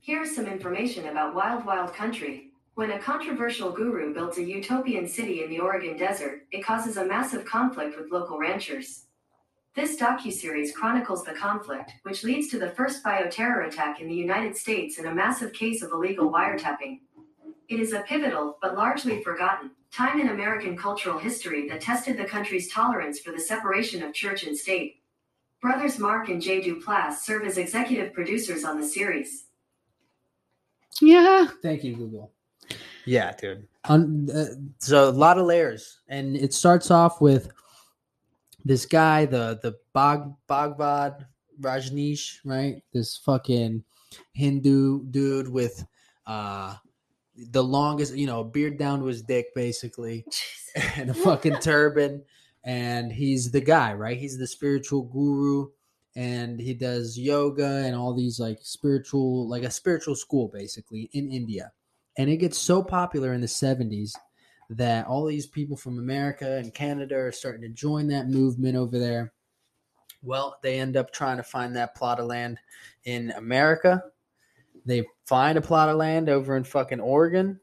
Here's 0.00 0.34
some 0.34 0.46
information 0.46 1.08
about 1.08 1.34
Wild 1.34 1.64
Wild 1.64 1.92
Country. 1.94 2.48
When 2.74 2.92
a 2.92 2.98
controversial 2.98 3.70
guru 3.70 4.14
builds 4.14 4.38
a 4.38 4.42
utopian 4.42 5.06
city 5.06 5.44
in 5.44 5.50
the 5.50 5.60
Oregon 5.60 5.96
desert, 5.98 6.46
it 6.52 6.64
causes 6.64 6.96
a 6.96 7.04
massive 7.04 7.44
conflict 7.44 7.98
with 7.98 8.10
local 8.10 8.38
ranchers. 8.38 9.04
This 9.74 9.96
docuseries 9.96 10.74
chronicles 10.74 11.24
the 11.24 11.32
conflict, 11.32 11.92
which 12.02 12.24
leads 12.24 12.48
to 12.48 12.58
the 12.58 12.70
first 12.70 13.02
bioterror 13.02 13.66
attack 13.66 14.00
in 14.00 14.08
the 14.08 14.14
United 14.14 14.54
States 14.54 14.98
and 14.98 15.06
a 15.06 15.14
massive 15.14 15.54
case 15.54 15.82
of 15.82 15.92
illegal 15.92 16.30
wiretapping. 16.30 17.00
It 17.68 17.80
is 17.80 17.94
a 17.94 18.00
pivotal, 18.00 18.58
but 18.60 18.76
largely 18.76 19.22
forgotten, 19.22 19.70
time 19.90 20.20
in 20.20 20.28
American 20.28 20.76
cultural 20.76 21.18
history 21.18 21.68
that 21.68 21.80
tested 21.80 22.18
the 22.18 22.24
country's 22.24 22.70
tolerance 22.70 23.20
for 23.20 23.32
the 23.32 23.40
separation 23.40 24.02
of 24.02 24.12
church 24.12 24.44
and 24.44 24.56
state. 24.56 24.96
Brothers 25.62 25.98
Mark 25.98 26.28
and 26.28 26.42
Jay 26.42 26.60
Duplass 26.60 27.20
serve 27.20 27.44
as 27.44 27.56
executive 27.56 28.12
producers 28.12 28.64
on 28.64 28.78
the 28.78 28.86
series. 28.86 29.44
yeah." 31.00 31.46
Thank 31.62 31.82
you, 31.84 31.96
Google. 31.96 32.30
Yeah, 33.06 33.32
dude. 33.32 33.66
Un- 33.84 34.28
uh, 34.32 34.46
so 34.78 35.08
a 35.08 35.10
lot 35.10 35.38
of 35.38 35.46
layers, 35.46 36.00
and 36.08 36.36
it 36.36 36.52
starts 36.52 36.90
off 36.90 37.20
with 37.20 37.50
this 38.64 38.86
guy, 38.86 39.26
the 39.26 39.58
the 39.62 39.76
Bog 39.92 40.34
Bhagwan 40.46 41.26
Rajneesh, 41.60 42.38
right? 42.44 42.82
This 42.92 43.16
fucking 43.16 43.84
Hindu 44.32 45.04
dude 45.10 45.48
with 45.48 45.84
uh 46.26 46.76
the 47.34 47.64
longest, 47.64 48.14
you 48.14 48.26
know, 48.26 48.44
beard 48.44 48.78
down 48.78 49.00
to 49.00 49.06
his 49.06 49.22
dick, 49.22 49.54
basically, 49.54 50.24
and 50.96 51.10
a 51.10 51.14
fucking 51.14 51.58
turban, 51.60 52.22
and 52.64 53.10
he's 53.10 53.50
the 53.50 53.60
guy, 53.60 53.94
right? 53.94 54.18
He's 54.18 54.38
the 54.38 54.46
spiritual 54.46 55.02
guru, 55.02 55.68
and 56.14 56.60
he 56.60 56.74
does 56.74 57.18
yoga 57.18 57.84
and 57.86 57.96
all 57.96 58.14
these 58.14 58.38
like 58.38 58.58
spiritual, 58.62 59.48
like 59.48 59.62
a 59.62 59.70
spiritual 59.70 60.14
school, 60.14 60.48
basically 60.48 61.08
in 61.12 61.30
India 61.30 61.72
and 62.16 62.30
it 62.30 62.38
gets 62.38 62.58
so 62.58 62.82
popular 62.82 63.32
in 63.32 63.40
the 63.40 63.46
70s 63.46 64.12
that 64.70 65.06
all 65.06 65.24
these 65.24 65.46
people 65.46 65.76
from 65.76 65.98
America 65.98 66.56
and 66.56 66.72
Canada 66.74 67.16
are 67.16 67.32
starting 67.32 67.62
to 67.62 67.68
join 67.68 68.08
that 68.08 68.28
movement 68.28 68.76
over 68.76 68.98
there. 68.98 69.32
Well, 70.22 70.58
they 70.62 70.78
end 70.78 70.96
up 70.96 71.12
trying 71.12 71.38
to 71.38 71.42
find 71.42 71.76
that 71.76 71.94
plot 71.94 72.20
of 72.20 72.26
land 72.26 72.58
in 73.04 73.32
America. 73.32 74.02
They 74.86 75.04
find 75.26 75.58
a 75.58 75.62
plot 75.62 75.88
of 75.88 75.96
land 75.96 76.28
over 76.28 76.56
in 76.56 76.64
fucking 76.64 77.00
Oregon, 77.00 77.60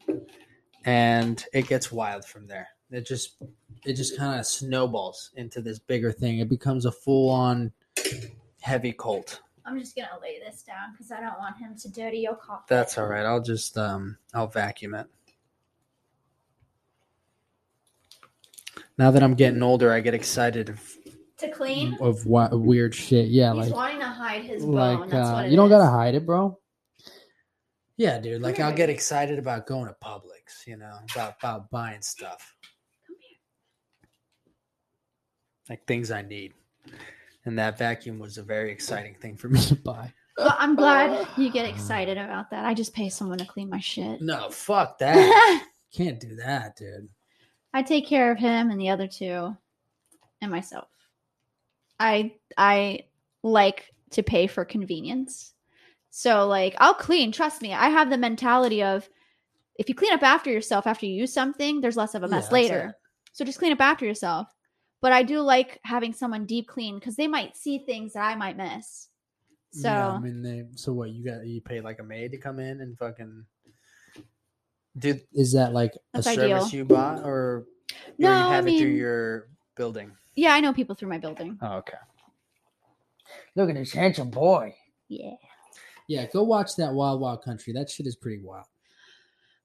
and 0.85 1.43
it 1.53 1.67
gets 1.67 1.91
wild 1.91 2.25
from 2.25 2.47
there. 2.47 2.67
It 2.91 3.05
just 3.05 3.37
it 3.85 3.93
just 3.93 4.17
kind 4.17 4.39
of 4.39 4.45
snowballs 4.45 5.31
into 5.35 5.61
this 5.61 5.79
bigger 5.79 6.11
thing. 6.11 6.39
It 6.39 6.49
becomes 6.49 6.85
a 6.85 6.91
full 6.91 7.29
on 7.29 7.71
heavy 8.61 8.93
cult. 8.93 9.41
I'm 9.65 9.79
just 9.79 9.95
gonna 9.95 10.07
lay 10.21 10.39
this 10.39 10.63
down 10.63 10.93
because 10.93 11.11
I 11.11 11.21
don't 11.21 11.37
want 11.37 11.57
him 11.57 11.75
to 11.77 11.91
dirty 11.91 12.19
your 12.19 12.35
coffee. 12.35 12.65
That's 12.67 12.97
all 12.97 13.05
right. 13.05 13.25
I'll 13.25 13.41
just 13.41 13.77
um 13.77 14.17
I'll 14.33 14.47
vacuum 14.47 14.95
it. 14.95 15.07
Now 18.99 19.11
that 19.11 19.23
I'm 19.23 19.33
getting 19.33 19.63
older, 19.63 19.93
I 19.93 20.01
get 20.01 20.13
excited 20.13 20.67
of, 20.67 20.97
to 21.37 21.49
clean. 21.51 21.97
of 22.01 22.25
what 22.25 22.51
weird 22.59 22.93
shit. 22.93 23.29
Yeah, 23.29 23.53
He's 23.53 23.67
like 23.67 23.73
wanting 23.73 23.99
to 23.99 24.07
hide 24.07 24.43
his 24.43 24.61
bone. 24.61 24.73
like 24.73 25.09
That's 25.09 25.29
uh, 25.29 25.33
what 25.35 25.45
it 25.45 25.51
you 25.51 25.55
don't 25.55 25.67
is. 25.67 25.69
gotta 25.69 25.89
hide 25.89 26.15
it, 26.15 26.25
bro. 26.25 26.59
Yeah, 27.95 28.19
dude. 28.19 28.41
Like 28.41 28.59
I'll 28.59 28.75
get 28.75 28.89
excited 28.89 29.39
about 29.39 29.67
going 29.67 29.87
to 29.87 29.95
Publix, 30.03 30.67
you 30.67 30.75
know, 30.75 30.97
about 31.15 31.35
about 31.41 31.69
buying 31.69 32.01
stuff, 32.01 32.53
like 35.69 35.87
things 35.87 36.11
I 36.11 36.21
need. 36.21 36.53
And 37.45 37.57
that 37.57 37.77
vacuum 37.77 38.19
was 38.19 38.37
a 38.37 38.43
very 38.43 38.69
exciting 38.69 39.15
thing 39.15 39.37
for 39.37 39.47
me 39.47 39.61
to 39.61 39.75
buy. 39.75 40.11
Well, 40.37 40.53
I'm 40.59 40.75
glad 40.75 41.25
you 41.37 41.49
get 41.49 41.65
excited 41.65 42.17
about 42.17 42.51
that. 42.51 42.65
I 42.65 42.73
just 42.73 42.93
pay 42.93 43.07
someone 43.07 43.37
to 43.37 43.45
clean 43.45 43.69
my 43.69 43.79
shit. 43.79 44.21
No, 44.21 44.49
fuck 44.49 44.97
that. 44.97 45.65
Can't 45.93 46.19
do 46.19 46.35
that, 46.35 46.75
dude. 46.75 47.07
I 47.73 47.83
take 47.83 48.07
care 48.07 48.31
of 48.31 48.39
him 48.39 48.71
and 48.71 48.79
the 48.79 48.89
other 48.89 49.07
two 49.07 49.55
and 50.41 50.51
myself. 50.51 50.87
I 51.99 52.35
I 52.57 53.05
like 53.43 53.85
to 54.11 54.23
pay 54.23 54.47
for 54.47 54.65
convenience. 54.65 55.53
So 56.09 56.47
like 56.47 56.75
I'll 56.79 56.93
clean, 56.93 57.31
trust 57.31 57.61
me. 57.61 57.73
I 57.73 57.89
have 57.89 58.09
the 58.09 58.17
mentality 58.17 58.83
of 58.83 59.07
if 59.75 59.87
you 59.87 59.95
clean 59.95 60.13
up 60.13 60.23
after 60.23 60.51
yourself 60.51 60.87
after 60.87 61.05
you 61.05 61.13
use 61.13 61.33
something, 61.33 61.81
there's 61.81 61.97
less 61.97 62.15
of 62.15 62.23
a 62.23 62.27
mess 62.27 62.45
that's 62.45 62.53
later. 62.53 62.95
So 63.31 63.45
just 63.45 63.59
clean 63.59 63.71
up 63.71 63.81
after 63.81 64.05
yourself. 64.05 64.47
But 65.01 65.13
I 65.13 65.23
do 65.23 65.39
like 65.39 65.79
having 65.83 66.11
someone 66.13 66.45
deep 66.45 66.67
clean 66.67 66.99
because 66.99 67.15
they 67.15 67.27
might 67.27 67.55
see 67.55 67.79
things 67.79 68.13
that 68.13 68.23
I 68.23 68.35
might 68.35 68.57
miss. 68.57 69.07
So 69.71 69.87
yeah, 69.87 70.11
I 70.11 70.19
mean, 70.19 70.41
they, 70.41 70.65
so 70.75 70.91
what? 70.93 71.11
You 71.11 71.23
got 71.23 71.45
you 71.45 71.61
pay 71.61 71.79
like 71.79 71.99
a 71.99 72.03
maid 72.03 72.31
to 72.31 72.37
come 72.37 72.59
in 72.59 72.81
and 72.81 72.97
fucking. 72.97 73.45
Dude, 74.99 75.21
is 75.33 75.53
that 75.53 75.73
like 75.73 75.93
That's 76.13 76.27
a 76.27 76.31
ideal. 76.31 76.59
service 76.59 76.73
you 76.73 76.85
bought, 76.85 77.23
or, 77.23 77.29
or 77.29 77.65
No, 78.17 78.29
you 78.29 78.35
I 78.45 78.55
have 78.55 78.67
it 78.67 78.77
through 78.77 78.89
your 78.89 79.47
building? 79.75 80.11
yeah, 80.35 80.53
I 80.53 80.59
know 80.59 80.73
people 80.73 80.95
through 80.95 81.09
my 81.09 81.17
building. 81.17 81.57
Oh, 81.61 81.77
okay. 81.77 81.97
Look 83.55 83.69
at 83.69 83.75
this 83.75 83.93
handsome 83.93 84.29
boy. 84.29 84.75
Yeah. 85.07 85.31
Yeah, 86.07 86.25
go 86.25 86.43
watch 86.43 86.75
that 86.77 86.93
Wild 86.93 87.21
Wild 87.21 87.43
Country. 87.43 87.71
That 87.73 87.89
shit 87.89 88.07
is 88.07 88.15
pretty 88.15 88.41
wild. 88.41 88.65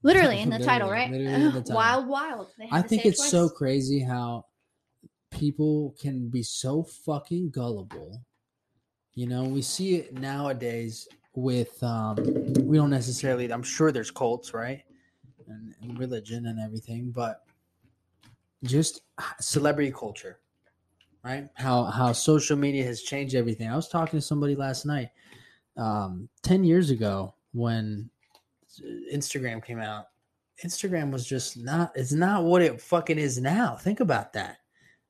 Literally 0.02 0.40
in 0.42 0.50
the 0.50 0.58
title, 0.58 0.90
right? 0.90 1.10
literally 1.10 1.32
in 1.32 1.52
the 1.52 1.60
title. 1.60 1.76
Wild 1.76 2.06
Wild. 2.06 2.48
They 2.58 2.68
I 2.70 2.82
think 2.82 3.02
say 3.02 3.08
it 3.08 3.12
it's 3.12 3.30
so 3.30 3.48
crazy 3.48 4.00
how 4.00 4.44
people 5.30 5.94
can 6.00 6.28
be 6.28 6.42
so 6.42 6.82
fucking 6.82 7.50
gullible. 7.50 8.20
You 9.14 9.26
know, 9.26 9.44
we 9.44 9.62
see 9.62 9.96
it 9.96 10.14
nowadays 10.14 11.08
with 11.34 11.82
um 11.82 12.16
we 12.66 12.76
don't 12.76 12.90
necessarily 12.90 13.50
I'm 13.52 13.62
sure 13.62 13.90
there's 13.90 14.10
cults, 14.10 14.52
right? 14.54 14.82
And, 15.48 15.74
and 15.82 15.98
religion 15.98 16.46
and 16.46 16.58
everything, 16.58 17.10
but 17.10 17.44
just 18.62 19.02
celebrity 19.40 19.92
culture. 19.92 20.38
Right? 21.24 21.48
How 21.54 21.84
how 21.84 22.12
social 22.12 22.56
media 22.56 22.84
has 22.84 23.02
changed 23.02 23.34
everything. 23.34 23.70
I 23.70 23.76
was 23.76 23.88
talking 23.88 24.18
to 24.18 24.24
somebody 24.24 24.54
last 24.54 24.84
night 24.84 25.08
um 25.76 26.28
10 26.42 26.62
years 26.62 26.90
ago 26.90 27.34
when 27.52 28.08
Instagram 29.12 29.64
came 29.64 29.80
out 29.80 30.06
Instagram 30.62 31.10
was 31.10 31.26
just 31.26 31.56
not 31.56 31.92
it's 31.94 32.12
not 32.12 32.44
what 32.44 32.62
it 32.62 32.80
fucking 32.80 33.18
is 33.18 33.40
now. 33.40 33.76
Think 33.76 34.00
about 34.00 34.32
that. 34.34 34.58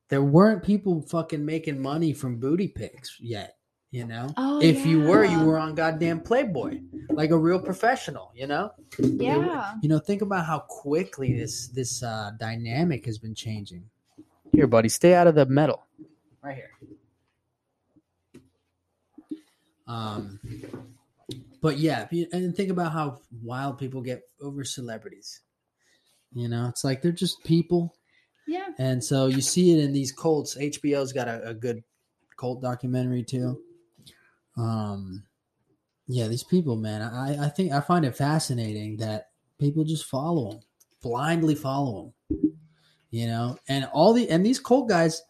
There 0.08 0.22
weren't 0.22 0.62
people 0.62 1.02
fucking 1.02 1.44
making 1.44 1.80
money 1.80 2.12
from 2.12 2.38
booty 2.38 2.68
pics 2.68 3.18
yet, 3.20 3.56
you 3.94 4.04
know? 4.04 4.28
Oh, 4.36 4.60
if 4.60 4.84
you 4.84 5.02
were, 5.02 5.24
you 5.24 5.44
were 5.44 5.56
on 5.56 5.76
goddamn 5.76 6.20
Playboy, 6.20 6.80
like 7.10 7.30
a 7.30 7.38
real 7.38 7.60
professional, 7.60 8.32
you 8.34 8.48
know? 8.48 8.72
Yeah. 8.98 9.74
You 9.82 9.88
know, 9.88 10.00
think 10.00 10.20
about 10.20 10.46
how 10.46 10.64
quickly 10.68 11.32
this 11.38 11.68
this 11.68 12.02
uh 12.02 12.32
dynamic 12.40 13.06
has 13.06 13.18
been 13.18 13.36
changing. 13.36 13.84
Here, 14.50 14.66
buddy, 14.66 14.88
stay 14.88 15.14
out 15.14 15.28
of 15.28 15.36
the 15.36 15.46
metal. 15.46 15.86
Right 16.42 16.56
here. 16.56 16.70
Um 19.86 20.40
but 21.62 21.78
yeah, 21.78 22.08
and 22.32 22.56
think 22.56 22.70
about 22.70 22.92
how 22.92 23.20
wild 23.44 23.78
people 23.78 24.00
get 24.02 24.22
over 24.40 24.64
celebrities. 24.64 25.40
You 26.32 26.48
know, 26.48 26.66
it's 26.66 26.82
like 26.82 27.00
they're 27.00 27.12
just 27.12 27.44
people. 27.44 27.94
Yeah. 28.48 28.70
And 28.76 29.04
so 29.04 29.26
you 29.26 29.40
see 29.40 29.70
it 29.72 29.78
in 29.84 29.92
these 29.92 30.10
cults. 30.10 30.56
HBO's 30.56 31.12
got 31.12 31.28
a, 31.28 31.50
a 31.50 31.54
good 31.54 31.84
cult 32.36 32.60
documentary 32.60 33.22
too. 33.22 33.60
Um, 34.56 35.24
yeah, 36.06 36.28
these 36.28 36.44
people, 36.44 36.76
man, 36.76 37.02
I, 37.02 37.46
I 37.46 37.48
think 37.48 37.72
I 37.72 37.80
find 37.80 38.04
it 38.04 38.16
fascinating 38.16 38.98
that 38.98 39.30
people 39.58 39.84
just 39.84 40.04
follow 40.06 40.50
them, 40.50 40.60
blindly 41.02 41.54
follow 41.54 42.12
them. 42.28 42.52
You 43.10 43.28
know, 43.28 43.58
and 43.68 43.88
all 43.92 44.12
the 44.12 44.28
and 44.28 44.44
these 44.44 44.58
cult 44.58 44.88
guys, 44.88 45.22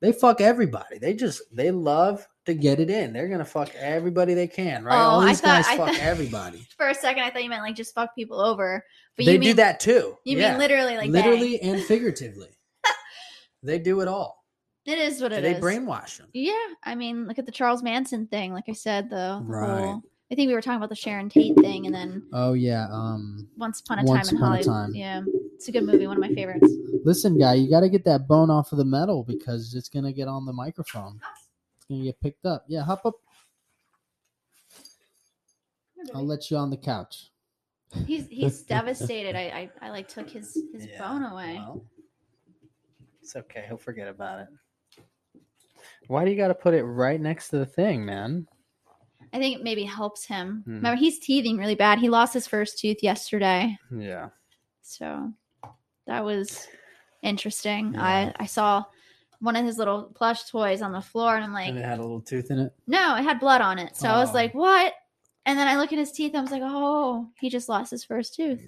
they 0.00 0.12
fuck 0.12 0.40
everybody. 0.40 0.98
They 0.98 1.12
just 1.12 1.42
they 1.54 1.70
love 1.70 2.26
to 2.46 2.54
get 2.54 2.80
it 2.80 2.88
in. 2.88 3.12
They're 3.12 3.28
gonna 3.28 3.44
fuck 3.44 3.74
everybody 3.74 4.32
they 4.32 4.46
can, 4.46 4.82
right? 4.84 4.94
Oh, 4.94 5.10
all 5.10 5.20
these 5.20 5.40
thought- 5.40 5.64
guys 5.64 5.76
fuck 5.76 5.88
thought- 5.90 5.98
everybody. 6.00 6.66
For 6.78 6.88
a 6.88 6.94
second, 6.94 7.24
I 7.24 7.30
thought 7.30 7.44
you 7.44 7.50
meant 7.50 7.62
like 7.62 7.76
just 7.76 7.94
fuck 7.94 8.14
people 8.14 8.40
over. 8.40 8.82
But 9.16 9.26
they 9.26 9.34
you 9.34 9.38
mean 9.38 9.50
do 9.50 9.54
that 9.56 9.80
too. 9.80 10.16
You 10.24 10.38
yeah. 10.38 10.52
mean 10.52 10.60
literally 10.60 10.96
like 10.96 11.10
literally 11.10 11.60
and 11.60 11.82
figuratively. 11.82 12.48
they 13.62 13.78
do 13.78 14.00
it 14.00 14.08
all. 14.08 14.45
Bang. 14.86 14.98
It 14.98 15.00
is 15.00 15.20
what 15.20 15.32
it 15.32 15.42
they 15.42 15.54
is. 15.54 15.62
brainwash 15.64 16.18
them. 16.18 16.28
Yeah, 16.32 16.54
I 16.84 16.94
mean, 16.94 17.26
look 17.26 17.38
at 17.38 17.46
the 17.46 17.52
Charles 17.52 17.82
Manson 17.82 18.26
thing. 18.26 18.52
Like 18.52 18.64
I 18.68 18.72
said, 18.72 19.10
the, 19.10 19.38
the 19.40 19.44
Right. 19.44 19.84
whole. 19.84 20.02
I 20.30 20.34
think 20.34 20.48
we 20.48 20.54
were 20.54 20.62
talking 20.62 20.78
about 20.78 20.88
the 20.88 20.96
Sharon 20.96 21.28
Tate 21.28 21.54
thing, 21.60 21.86
and 21.86 21.94
then 21.94 22.22
Oh 22.32 22.54
yeah. 22.54 22.88
Um 22.90 23.46
Once 23.56 23.80
Upon 23.80 24.00
a 24.00 24.04
Once 24.04 24.28
Time 24.28 24.36
in 24.36 24.42
Upon 24.42 24.48
a 24.52 24.56
Hollywood. 24.64 24.66
Time. 24.66 24.94
Yeah, 24.94 25.22
it's 25.54 25.68
a 25.68 25.72
good 25.72 25.84
movie. 25.84 26.06
One 26.08 26.16
of 26.16 26.20
my 26.20 26.34
favorites. 26.34 26.68
listen, 27.04 27.38
guy, 27.38 27.54
you 27.54 27.70
gotta 27.70 27.88
get 27.88 28.04
that 28.06 28.26
bone 28.26 28.50
off 28.50 28.72
of 28.72 28.78
the 28.78 28.84
metal 28.84 29.22
because 29.22 29.74
it's 29.76 29.88
gonna 29.88 30.12
get 30.12 30.26
on 30.26 30.44
the 30.44 30.52
microphone. 30.52 31.20
It's 31.76 31.84
gonna 31.88 32.02
get 32.02 32.20
picked 32.20 32.44
up. 32.44 32.64
Yeah, 32.66 32.82
hop 32.82 33.06
up. 33.06 33.14
I'll 36.14 36.26
let 36.26 36.50
you 36.50 36.56
on 36.56 36.70
the 36.70 36.76
couch. 36.76 37.30
He's 38.06 38.26
he's 38.28 38.62
devastated. 38.74 39.36
I, 39.36 39.70
I 39.80 39.86
I 39.86 39.90
like 39.90 40.08
took 40.08 40.28
his 40.28 40.58
his 40.72 40.86
Yeah, 40.86 40.98
bone 41.06 41.22
away. 41.24 41.54
well, 41.54 41.84
it's 43.22 43.36
okay. 43.36 43.64
He'll 43.68 43.76
forget 43.76 44.08
about 44.08 44.40
it. 44.40 44.48
Why 46.08 46.24
do 46.24 46.30
you 46.30 46.36
got 46.36 46.48
to 46.48 46.54
put 46.54 46.74
it 46.74 46.84
right 46.84 47.20
next 47.20 47.48
to 47.48 47.58
the 47.58 47.66
thing, 47.66 48.04
man? 48.04 48.46
I 49.32 49.38
think 49.38 49.56
it 49.58 49.64
maybe 49.64 49.84
helps 49.84 50.24
him. 50.24 50.62
Hmm. 50.64 50.74
Remember, 50.76 50.96
he's 50.98 51.18
teething 51.18 51.56
really 51.58 51.74
bad. 51.74 51.98
He 51.98 52.08
lost 52.08 52.32
his 52.34 52.46
first 52.46 52.78
tooth 52.78 53.02
yesterday, 53.02 53.76
Yeah. 53.90 54.28
so 54.82 55.32
that 56.06 56.24
was 56.24 56.66
interesting. 57.22 57.94
Yeah. 57.94 58.02
I 58.02 58.34
I 58.38 58.46
saw 58.46 58.84
one 59.40 59.56
of 59.56 59.66
his 59.66 59.76
little 59.78 60.04
plush 60.14 60.44
toys 60.44 60.80
on 60.80 60.92
the 60.92 61.00
floor, 61.02 61.34
and 61.36 61.44
I'm 61.44 61.52
like, 61.52 61.68
and 61.68 61.78
it 61.78 61.84
had 61.84 61.98
a 61.98 62.02
little 62.02 62.20
tooth 62.22 62.50
in 62.50 62.58
it. 62.58 62.72
no, 62.86 63.16
it 63.16 63.22
had 63.22 63.40
blood 63.40 63.60
on 63.60 63.78
it. 63.78 63.96
So 63.96 64.08
I 64.08 64.18
was 64.18 64.30
Oh. 64.30 64.34
like, 64.34 64.54
what? 64.54 64.94
And 65.44 65.58
then 65.58 65.68
I 65.68 65.76
look 65.76 65.92
at 65.92 65.98
his 65.98 66.12
teeth. 66.12 66.34
I 66.34 66.40
was 66.40 66.50
like, 66.50 66.62
oh, 66.64 67.28
he 67.38 67.50
just 67.50 67.68
lost 67.68 67.90
his 67.90 68.02
first 68.04 68.34
tooth. 68.34 68.62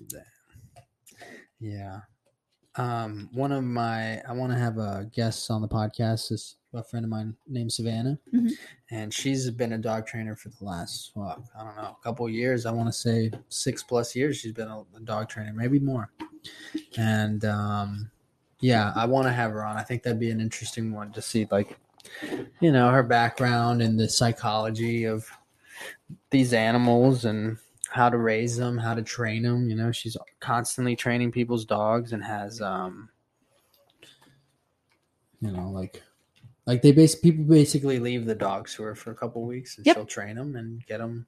Yeah. 1.61 2.01
Um, 2.77 3.29
one 3.33 3.51
of 3.53 3.65
my 3.65 4.21
I 4.29 4.33
want 4.33 4.53
to 4.53 4.59
have 4.59 4.79
a 4.79 5.09
guest 5.13 5.51
on 5.51 5.63
the 5.63 5.69
podcast 5.69 6.31
is 6.31 6.57
a 6.75 6.83
friend 6.83 7.05
of 7.05 7.11
mine 7.11 7.35
named 7.47 7.73
Savannah, 7.73 8.19
Mhm. 8.33 8.51
and 8.91 9.13
she's 9.15 9.51
been 9.51 9.73
a 9.73 9.79
dog 9.79 10.07
trainer 10.07 10.37
for 10.37 10.51
the 10.51 10.65
last 10.65 11.13
well, 11.15 11.43
I 11.59 11.65
don't 11.65 11.77
know, 11.77 11.97
a 11.99 12.03
couple 12.03 12.27
of 12.27 12.33
years. 12.33 12.67
I 12.67 12.73
want 12.73 12.89
to 12.89 12.93
say 12.93 13.31
six 13.49 13.83
plus 13.83 14.15
years. 14.15 14.37
She's 14.37 14.53
been 14.53 14.69
a, 14.69 14.81
a 14.95 15.01
dog 15.05 15.29
trainer, 15.29 15.53
maybe 15.53 15.79
more. 15.79 16.11
And 16.97 17.45
um, 17.45 18.11
yeah, 18.61 18.93
I 18.95 19.07
want 19.07 19.27
to 19.27 19.33
have 19.33 19.53
her 19.53 19.65
on. 19.65 19.77
I 19.77 19.83
think 19.83 20.03
that'd 20.03 20.21
be 20.21 20.31
an 20.31 20.41
interesting 20.41 20.93
one 20.93 21.13
to 21.13 21.23
see, 21.23 21.47
like, 21.51 21.79
you 22.61 22.71
know, 22.73 22.91
her 22.91 23.03
background 23.03 23.81
and 23.83 23.99
the 23.99 24.09
psychology 24.09 25.05
of 25.05 25.27
these 26.31 26.53
animals 26.53 27.25
and 27.25 27.57
how 27.91 28.09
to 28.09 28.19
raise 28.19 28.57
them, 28.57 28.77
how 28.77 28.95
to 28.95 29.03
train 29.03 29.43
them. 29.43 29.71
You 29.71 29.77
know, 29.77 29.91
she's 29.93 30.17
constantly 30.41 30.97
training 30.97 31.33
people's 31.33 31.65
dogs 31.65 32.13
and 32.13 32.23
has, 32.23 32.61
um, 32.61 33.09
you 35.41 35.51
know, 35.51 35.71
like, 35.71 36.03
like 36.69 36.83
they 36.83 36.93
base 36.93 37.15
people 37.15 37.45
basically 37.45 37.99
leave 37.99 38.27
the 38.27 38.35
dogs 38.35 38.75
to 38.75 38.83
her 38.83 38.95
for 38.95 39.11
a 39.11 39.15
couple 39.15 39.43
weeks 39.47 39.79
and 39.79 39.87
Yep. 39.87 39.97
she'll 39.97 40.07
train 40.07 40.37
them 40.37 40.55
and 40.55 40.85
get 40.87 40.99
them 40.99 41.27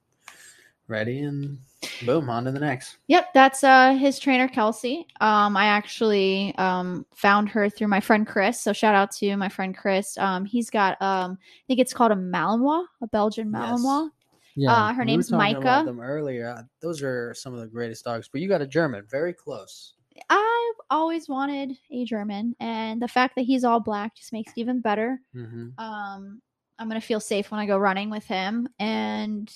ready. 0.87 1.21
And 1.21 1.59
Boom, 2.03 2.29
on 2.29 2.45
to 2.45 2.51
the 2.53 2.61
next. 2.61 2.99
Yep, 3.09 3.29
that's 3.33 3.65
uh 3.65 3.95
his 3.95 4.19
trainer 4.19 4.49
Kelsey. 4.49 5.07
Um, 5.21 5.57
I 5.57 5.67
actually 5.67 6.55
um 6.59 7.07
found 7.15 7.49
her 7.49 7.71
through 7.71 7.89
my 7.89 8.01
friend 8.01 8.27
Chris. 8.27 8.61
So 8.61 8.73
shout 8.75 8.95
out 8.95 9.11
to 9.13 9.35
my 9.37 9.49
friend 9.49 9.75
Chris. 9.77 10.19
Um, 10.19 10.45
he's 10.45 10.69
got 10.69 11.01
um 11.01 11.39
I 11.41 11.63
think 11.67 11.81
it's 11.81 11.95
called 11.95 12.13
a 12.13 12.17
Malinois, 12.17 12.85
a 13.03 13.07
Belgian 13.07 13.51
Yes. 13.51 13.81
Malinois. 13.81 14.11
Yeah, 14.57 14.73
Uh, 14.75 14.93
her 14.93 15.03
we 15.03 15.07
name's 15.07 15.31
Micah. 15.31 15.83
Them 15.87 16.01
earlier, 16.01 16.49
Uh, 16.49 16.63
those 16.83 17.03
are 17.03 17.33
some 17.35 17.55
of 17.55 17.61
the 17.61 17.67
greatest 17.67 18.05
dogs. 18.05 18.29
But 18.31 18.43
you 18.43 18.49
got 18.49 18.61
a 18.61 18.67
German, 18.67 19.05
very 19.09 19.33
close. 19.33 19.95
I've 20.29 20.75
always 20.91 21.29
wanted 21.29 21.77
a 21.91 22.05
German, 22.05 22.55
and 22.61 23.01
the 23.01 23.09
fact 23.09 23.35
that 23.37 23.43
he's 23.43 23.65
all 23.65 23.81
black 23.81 24.15
just 24.17 24.33
makes 24.33 24.53
it 24.53 24.61
even 24.61 24.81
better. 24.81 25.21
Mm-hmm. 25.35 25.69
um 25.79 26.43
i'm 26.79 26.89
gonna 26.89 27.01
feel 27.01 27.21
safe 27.21 27.51
when 27.51 27.61
i 27.61 27.67
go 27.67 27.77
running 27.77 28.09
with 28.09 28.25
him 28.25 28.67
and 28.79 29.53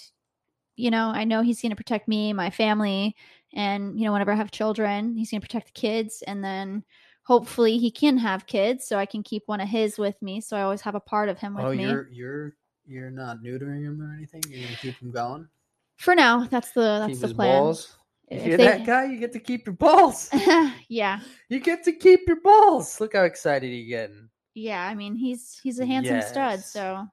you 0.76 0.90
know 0.90 1.08
i 1.08 1.24
know 1.24 1.40
he's 1.40 1.62
gonna 1.62 1.74
protect 1.74 2.06
me 2.06 2.32
my 2.34 2.50
family 2.50 3.16
and 3.54 3.98
you 3.98 4.04
know 4.04 4.12
whenever 4.12 4.30
i 4.30 4.34
have 4.34 4.50
children 4.50 5.16
he's 5.16 5.30
gonna 5.30 5.40
protect 5.40 5.66
the 5.68 5.80
kids 5.80 6.22
and 6.26 6.44
then 6.44 6.84
hopefully 7.22 7.78
he 7.78 7.90
can 7.90 8.18
have 8.18 8.44
kids 8.46 8.86
so 8.86 8.98
i 8.98 9.06
can 9.06 9.22
keep 9.22 9.42
one 9.46 9.60
of 9.60 9.68
his 9.68 9.96
with 9.98 10.20
me 10.20 10.38
so 10.38 10.54
i 10.54 10.60
always 10.62 10.82
have 10.82 10.94
a 10.94 11.00
part 11.00 11.30
of 11.30 11.38
him 11.38 11.54
with 11.54 11.64
Oh, 11.64 11.72
me 11.72 11.84
you're 11.84 12.08
you're 12.12 12.56
you're 12.86 13.10
not 13.10 13.38
neutering 13.42 13.82
him 13.84 14.02
or 14.02 14.12
anything. 14.12 14.42
You're 14.50 14.62
gonna 14.66 14.76
keep 14.76 14.96
him 15.00 15.10
going. 15.10 15.48
for 15.96 16.14
now 16.14 16.44
that's 16.50 16.72
the 16.72 16.98
that's 17.06 17.14
keep 17.18 17.20
the 17.30 17.34
plan 17.34 17.62
balls. 17.62 17.96
If 18.28 18.40
If 18.40 18.46
you're 18.46 18.56
they- 18.56 18.64
that 18.64 18.86
guy, 18.86 19.04
you 19.06 19.18
get 19.18 19.32
to 19.32 19.38
keep 19.40 19.66
your 19.66 19.74
balls. 19.74 20.30
yeah 20.88 21.20
you 21.48 21.60
get 21.60 21.84
to 21.84 21.92
keep 21.92 22.20
your 22.26 22.40
balls. 22.40 23.00
Look 23.00 23.14
how 23.14 23.22
excited 23.24 23.70
he's 23.70 23.88
getting. 23.88 24.28
yeah 24.54 24.86
i 24.86 24.94
mean 24.94 25.14
he's 25.14 25.58
he's 25.62 25.78
a 25.80 25.86
handsome 25.86 26.22
stud 26.22 26.60
so 26.60 27.06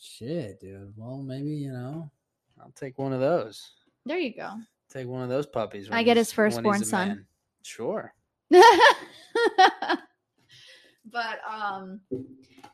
Shit, 0.00 0.60
dude. 0.60 0.92
Well, 0.96 1.18
maybe 1.22 1.50
you 1.50 1.72
know, 1.72 2.08
I'll 2.60 2.70
take 2.76 2.98
one 2.98 3.12
of 3.12 3.18
those. 3.20 3.72
there 4.06 4.18
you 4.18 4.34
go 4.34 4.50
Take 4.90 5.06
one 5.08 5.22
of 5.22 5.28
those 5.28 5.44
puppies. 5.46 5.88
I 5.90 6.02
get 6.02 6.16
his 6.16 6.32
firstborn 6.32 6.82
son. 6.84 7.08
man. 7.08 7.26
Sure. 7.62 8.14
but 11.10 11.38
um 11.50 12.00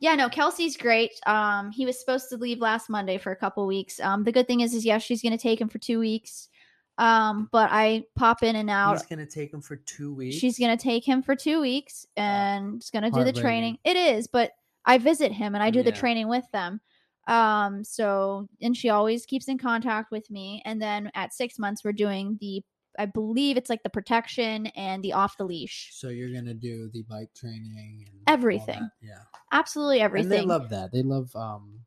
yeah 0.01 0.13
no 0.15 0.27
kelsey's 0.29 0.75
great 0.77 1.11
um 1.25 1.71
he 1.71 1.85
was 1.85 1.97
supposed 1.99 2.27
to 2.29 2.35
leave 2.37 2.59
last 2.59 2.89
monday 2.89 3.17
for 3.17 3.31
a 3.31 3.35
couple 3.35 3.65
weeks 3.65 3.99
um 4.01 4.23
the 4.23 4.31
good 4.31 4.47
thing 4.47 4.59
is 4.61 4.73
is 4.73 4.85
yes 4.85 5.01
she's 5.01 5.21
gonna 5.21 5.37
take 5.37 5.59
him 5.59 5.69
for 5.69 5.77
two 5.79 5.99
weeks 5.99 6.49
um 6.97 7.49
but 7.51 7.69
i 7.71 8.03
pop 8.15 8.41
in 8.43 8.55
and 8.55 8.69
out 8.69 8.93
He's 8.93 9.03
gonna 9.05 9.25
take 9.25 9.53
him 9.53 9.61
for 9.61 9.75
two 9.75 10.13
weeks. 10.13 10.35
she's 10.37 10.57
gonna 10.57 10.77
take 10.77 11.05
him 11.05 11.21
for 11.21 11.35
two 11.35 11.59
weeks 11.61 12.05
and 12.15 12.75
it's 12.77 12.89
gonna 12.89 13.11
do 13.11 13.23
the 13.23 13.31
training 13.41 13.77
it 13.83 13.95
is 13.97 14.27
but 14.27 14.51
i 14.85 14.97
visit 14.97 15.31
him 15.31 15.55
and 15.55 15.63
i 15.63 15.69
do 15.69 15.83
the 15.83 15.91
training 15.91 16.27
with 16.29 16.45
them 16.53 16.79
um 17.27 17.83
so 17.83 18.47
and 18.61 18.77
she 18.77 18.89
always 18.89 19.25
keeps 19.25 19.47
in 19.47 19.57
contact 19.57 20.11
with 20.11 20.29
me 20.29 20.61
and 20.65 20.81
then 20.81 21.11
at 21.15 21.33
six 21.33 21.57
months 21.59 21.83
we're 21.83 21.91
doing 21.91 22.37
the 22.39 22.63
i 22.97 23.05
believe 23.05 23.57
it's 23.57 23.69
like 23.69 23.83
the 23.83 23.89
protection 23.89 24.67
and 24.67 25.03
the 25.03 25.11
off 25.11 25.35
the 25.37 25.43
leash 25.43 25.89
So 25.93 26.09
you're 26.09 26.31
gonna 26.31 26.53
do 26.53 26.89
the 26.93 27.01
bike 27.03 27.29
training 27.35 28.05
and 28.09 28.21
Everything. 28.27 28.89
Yeah. 29.01 29.19
absolutely 29.51 29.99
everything 30.01 30.31
And 30.31 30.41
they 30.43 30.45
love 30.45 30.69
that. 30.69 30.91
They 30.91 31.03
love 31.03 31.35
um 31.35 31.79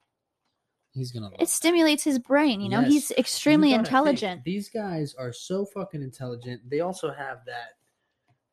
he's 0.99 1.13
gonna 1.13 1.27
love 1.27 1.37
it 1.41 1.49
stimulates 1.49 2.03
his 2.05 2.19
brain 2.19 2.61
you 2.61 2.69
know 2.69 2.81
Yes. 2.81 2.91
he's 2.91 3.11
You 3.11 3.17
extremely 3.19 3.71
gotta 3.71 3.85
think, 3.85 3.89
intelligent 3.89 4.45
these 4.45 4.69
guys 4.69 5.15
are 5.19 5.33
so 5.33 5.65
fucking 5.65 6.03
intelligent. 6.03 6.61
They 6.69 6.81
also 6.81 7.11
have 7.13 7.39
that, 7.47 7.75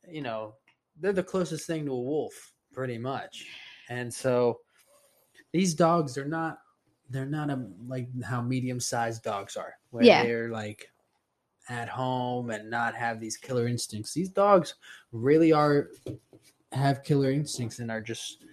you 0.10 0.22
know, 0.22 0.54
they're 1.00 1.12
the 1.14 1.24
closest 1.24 1.68
thing 1.68 1.86
to 1.86 1.92
a 1.92 2.02
wolf, 2.02 2.54
pretty 2.72 2.98
much. 2.98 3.46
And 3.90 4.14
so 4.14 4.60
these 5.52 5.74
dogs, 5.74 6.14
they're 6.16 6.26
not 6.26 6.60
they're 7.10 7.26
not 7.26 7.50
a, 7.50 7.68
like 7.88 8.08
how 8.24 8.42
medium 8.42 8.80
sized 8.80 9.24
dogs 9.24 9.56
are, 9.58 9.74
where 9.92 10.04
Yeah. 10.06 10.24
they're 10.24 10.50
like 10.50 10.92
at 11.70 11.90
home 11.90 12.50
and 12.52 12.70
not 12.70 12.96
have 12.96 13.20
these 13.20 13.38
killer 13.38 13.68
instincts. 13.68 14.14
These 14.14 14.30
dogs 14.30 14.76
really 15.12 15.52
are 15.52 15.90
have 16.72 17.04
killer 17.04 17.32
instincts 17.32 17.80
and 17.80 17.90
are 17.92 18.02
just 18.02 18.44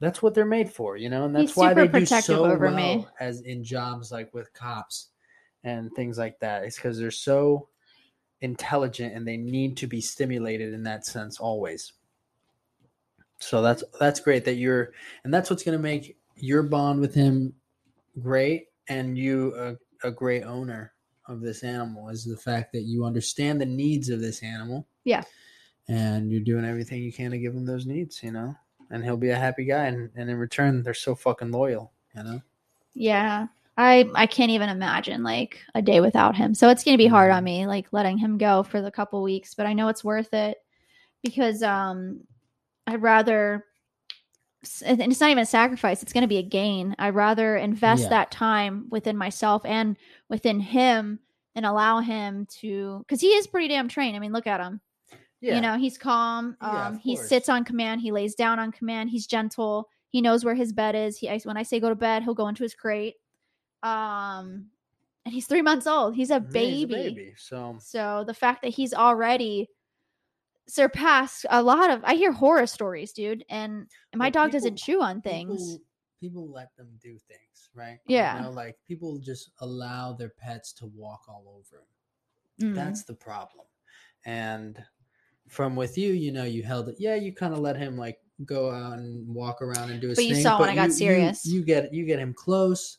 that's 0.00 0.22
what 0.22 0.34
they're 0.34 0.44
made 0.44 0.70
for, 0.70 0.96
you 0.96 1.08
know, 1.08 1.24
and 1.24 1.34
that's 1.34 1.52
He's 1.52 1.56
why 1.56 1.74
they 1.74 1.88
do 1.88 2.04
so 2.04 2.44
over 2.44 2.66
well 2.66 2.74
me. 2.74 3.06
as 3.18 3.40
in 3.42 3.64
jobs 3.64 4.12
like 4.12 4.32
with 4.34 4.52
cops 4.52 5.08
and 5.64 5.90
things 5.92 6.18
like 6.18 6.38
that. 6.40 6.64
It's 6.64 6.76
because 6.76 6.98
they're 6.98 7.10
so 7.10 7.68
intelligent 8.42 9.14
and 9.14 9.26
they 9.26 9.36
need 9.36 9.76
to 9.78 9.86
be 9.86 10.00
stimulated 10.00 10.74
in 10.74 10.82
that 10.84 11.06
sense 11.06 11.40
always. 11.40 11.92
So 13.38 13.62
that's 13.62 13.84
that's 13.98 14.20
great 14.20 14.44
that 14.44 14.54
you're 14.54 14.92
and 15.24 15.32
that's 15.32 15.50
what's 15.50 15.62
going 15.62 15.76
to 15.76 15.82
make 15.82 16.16
your 16.36 16.62
bond 16.62 17.00
with 17.00 17.14
him 17.14 17.54
great 18.20 18.66
and 18.88 19.16
you 19.16 19.54
a, 19.56 20.06
a 20.06 20.10
great 20.10 20.42
owner 20.44 20.92
of 21.28 21.40
this 21.40 21.62
animal 21.62 22.08
is 22.08 22.24
the 22.24 22.36
fact 22.36 22.72
that 22.72 22.82
you 22.82 23.04
understand 23.04 23.60
the 23.60 23.66
needs 23.66 24.08
of 24.08 24.20
this 24.20 24.42
animal. 24.42 24.86
Yeah. 25.04 25.22
And 25.88 26.30
you're 26.30 26.40
doing 26.40 26.64
everything 26.64 27.02
you 27.02 27.12
can 27.12 27.30
to 27.30 27.38
give 27.38 27.54
him 27.54 27.64
those 27.64 27.86
needs, 27.86 28.22
you 28.22 28.32
know? 28.32 28.54
And 28.90 29.02
he'll 29.04 29.16
be 29.16 29.30
a 29.30 29.36
happy 29.36 29.64
guy 29.64 29.86
and, 29.86 30.10
and 30.16 30.30
in 30.30 30.36
return 30.36 30.82
they're 30.82 30.94
so 30.94 31.14
fucking 31.14 31.50
loyal, 31.52 31.92
you 32.16 32.22
know? 32.22 32.40
yeah. 32.94 33.46
I 33.78 34.08
i 34.14 34.26
can't 34.26 34.50
even 34.50 34.70
imagine 34.70 35.22
like 35.22 35.60
a 35.74 35.82
day 35.82 36.00
without 36.00 36.34
him. 36.34 36.54
So 36.54 36.70
it's 36.70 36.82
gonna 36.82 36.96
be 36.96 37.06
hard 37.06 37.30
on 37.30 37.44
me 37.44 37.66
like 37.66 37.86
letting 37.92 38.16
him 38.16 38.38
go 38.38 38.62
for 38.62 38.80
the 38.80 38.90
couple 38.90 39.22
weeks 39.22 39.52
but 39.54 39.66
i 39.66 39.74
know 39.74 39.88
it's 39.88 40.02
worth 40.02 40.32
it 40.32 40.56
because 41.22 41.62
um 41.62 42.20
i'd 42.86 43.02
rather 43.02 43.66
and 44.84 45.00
it's 45.02 45.20
not 45.20 45.30
even 45.30 45.42
a 45.42 45.46
sacrifice 45.46 46.02
it's 46.02 46.12
gonna 46.14 46.26
be 46.26 46.38
a 46.38 46.42
gain. 46.42 46.96
I'd 46.98 47.14
rather 47.14 47.56
invest 47.56 48.04
Yeah. 48.04 48.08
that 48.08 48.30
time 48.30 48.86
within 48.90 49.16
myself 49.16 49.62
and 49.66 49.96
within 50.30 50.58
him 50.58 51.18
and 51.54 51.66
allow 51.66 52.00
him 52.00 52.46
to 52.60 53.00
because 53.00 53.20
he 53.20 53.28
is 53.28 53.46
pretty 53.46 53.68
damn 53.68 53.88
trained. 53.88 54.16
I 54.16 54.20
mean 54.20 54.32
look 54.32 54.46
at 54.46 54.60
him 54.60 54.80
Yeah. 55.40 55.56
You 55.56 55.60
know, 55.60 55.76
he's 55.76 55.98
calm. 55.98 56.56
Um, 56.60 56.74
Yeah, 56.74 56.98
he 57.02 57.16
course. 57.16 57.28
sits 57.28 57.48
on 57.48 57.64
command. 57.64 58.00
He 58.00 58.10
lays 58.10 58.34
down 58.34 58.58
on 58.58 58.72
command. 58.72 59.10
He's 59.10 59.26
gentle. 59.26 59.88
He 60.08 60.20
knows 60.22 60.44
where 60.44 60.54
his 60.54 60.72
bed 60.72 60.94
is. 60.94 61.18
He 61.18 61.28
when 61.44 61.56
I 61.56 61.62
say 61.62 61.78
go 61.80 61.88
to 61.90 61.94
bed, 61.94 62.22
he'll 62.22 62.34
go 62.34 62.48
into 62.48 62.62
his 62.62 62.74
crate. 62.74 63.14
Um, 63.82 64.70
and 65.24 65.34
he's 65.34 65.46
three 65.46 65.62
months 65.62 65.86
old. 65.86 66.14
He's 66.14 66.30
a 66.30 66.34
Yeah, 66.34 66.40
he's 66.40 66.46
a 66.48 66.52
baby. 66.52 66.94
baby. 66.94 67.34
So 67.36 67.76
So 67.80 68.24
the 68.26 68.34
fact 68.34 68.62
that 68.62 68.68
he's 68.72 68.94
already 68.94 69.68
surpassed 70.68 71.46
a 71.50 71.62
lot 71.62 71.90
of 71.90 72.02
I 72.04 72.14
hear 72.14 72.32
horror 72.32 72.66
stories, 72.66 73.12
dude, 73.12 73.44
and 73.48 73.86
my 74.14 74.30
dog 74.30 74.48
people- 74.48 74.58
doesn't 74.60 74.76
chew 74.76 75.00
on 75.02 75.20
things. 75.22 75.62
People, 75.62 75.84
people 76.20 76.50
let 76.50 76.74
them 76.76 76.88
do 77.00 77.18
things, 77.18 77.70
right? 77.74 77.98
Yeah. 78.06 78.36
You 78.38 78.42
know, 78.44 78.50
like 78.50 78.76
people 78.86 79.18
just 79.18 79.50
allow 79.60 80.12
their 80.12 80.30
pets 80.30 80.72
to 80.74 80.86
walk 80.86 81.22
all 81.28 81.44
over 81.48 81.84
them. 82.58 82.72
Mm. 82.72 82.74
That's 82.74 83.04
the 83.04 83.14
problem. 83.14 83.66
And 84.24 84.82
from 85.48 85.76
with 85.76 85.96
you, 85.96 86.12
you 86.12 86.32
know, 86.32 86.44
you 86.44 86.62
held 86.62 86.88
it. 86.88 86.96
Yeah, 86.98 87.14
you 87.14 87.32
kind 87.32 87.52
of 87.54 87.60
let 87.60 87.76
him 87.76 87.96
like 87.96 88.18
go 88.44 88.70
out 88.70 88.98
and 88.98 89.26
walk 89.34 89.62
around 89.62 89.90
and 89.90 90.00
do 90.00 90.08
his 90.08 90.18
But 90.18 90.26
you 90.26 90.34
thing. 90.34 90.42
saw 90.42 90.60
when 90.60 90.68
I 90.68 90.74
got 90.74 90.82
you- 90.84 90.88
you- 90.88 90.92
serious. 90.92 91.46
You, 91.46 91.62
get 91.64 91.92
you 91.94 92.04
get 92.04 92.18
him 92.18 92.34
close. 92.34 92.98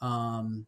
Um, 0.00 0.66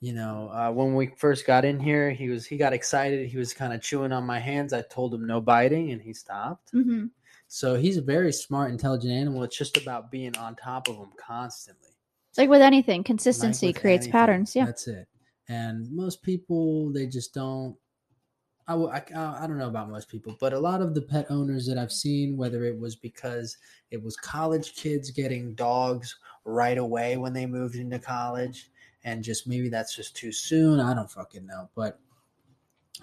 you 0.00 0.12
know, 0.12 0.48
uh, 0.52 0.70
when 0.70 0.94
we 0.94 1.08
first 1.16 1.44
got 1.44 1.64
in 1.64 1.80
here, 1.80 2.10
he 2.12 2.28
was 2.28 2.46
he 2.46 2.56
got 2.56 2.72
excited. 2.72 3.28
He 3.28 3.36
was 3.36 3.52
kind 3.52 3.72
of 3.72 3.82
chewing 3.82 4.12
on 4.12 4.24
my 4.24 4.38
hands. 4.38 4.72
I 4.72 4.82
told 4.82 5.12
him 5.12 5.26
no 5.26 5.40
biting, 5.40 5.90
and 5.90 6.00
he 6.00 6.12
stopped. 6.14 6.70
hmm 6.70 7.06
So 7.48 7.74
he's 7.74 7.96
a 7.96 8.02
very 8.02 8.32
smart, 8.32 8.70
intelligent 8.70 9.12
animal. 9.12 9.42
It's 9.42 9.58
just 9.58 9.76
about 9.76 10.10
being 10.12 10.36
on 10.36 10.54
top 10.54 10.88
of 10.88 10.96
him 10.96 11.10
constantly. 11.18 11.88
It's 12.30 12.38
like 12.38 12.48
with 12.48 12.62
anything, 12.62 13.00
Like 13.00 13.06
consistency 13.06 13.68
with 13.68 13.80
creates 13.80 14.02
anything, 14.02 14.12
patterns. 14.12 14.54
Yeah. 14.54 14.66
that's 14.66 14.86
it. 14.86 15.08
And 15.48 15.90
most 15.90 16.22
people, 16.22 16.92
they 16.92 17.06
just 17.06 17.34
don't. 17.34 17.74
I, 18.68 18.74
I, 18.74 18.98
uh, 19.14 19.38
I 19.40 19.46
don't 19.46 19.58
know 19.58 19.68
about 19.68 19.90
most 19.90 20.08
people, 20.08 20.36
but 20.38 20.52
a 20.52 20.58
lot 20.58 20.82
of 20.82 20.94
the 20.94 21.02
pet 21.02 21.26
owners 21.30 21.66
that 21.66 21.78
I've 21.78 21.90
seen, 21.92 22.36
whether 22.36 22.64
it 22.64 22.78
was 22.78 22.94
because 22.96 23.56
it 23.90 24.02
was 24.02 24.16
college 24.16 24.74
kids 24.76 25.10
getting 25.10 25.54
dogs 25.54 26.14
right 26.44 26.78
away 26.78 27.16
when 27.16 27.32
they 27.32 27.46
moved 27.46 27.76
into 27.76 27.98
college, 27.98 28.70
and 29.04 29.24
just 29.24 29.46
maybe 29.46 29.68
that's 29.68 29.96
just 29.96 30.14
too 30.16 30.32
soon. 30.32 30.80
I 30.80 30.94
don't 30.94 31.10
fucking 31.10 31.46
know. 31.46 31.68
But 31.74 31.98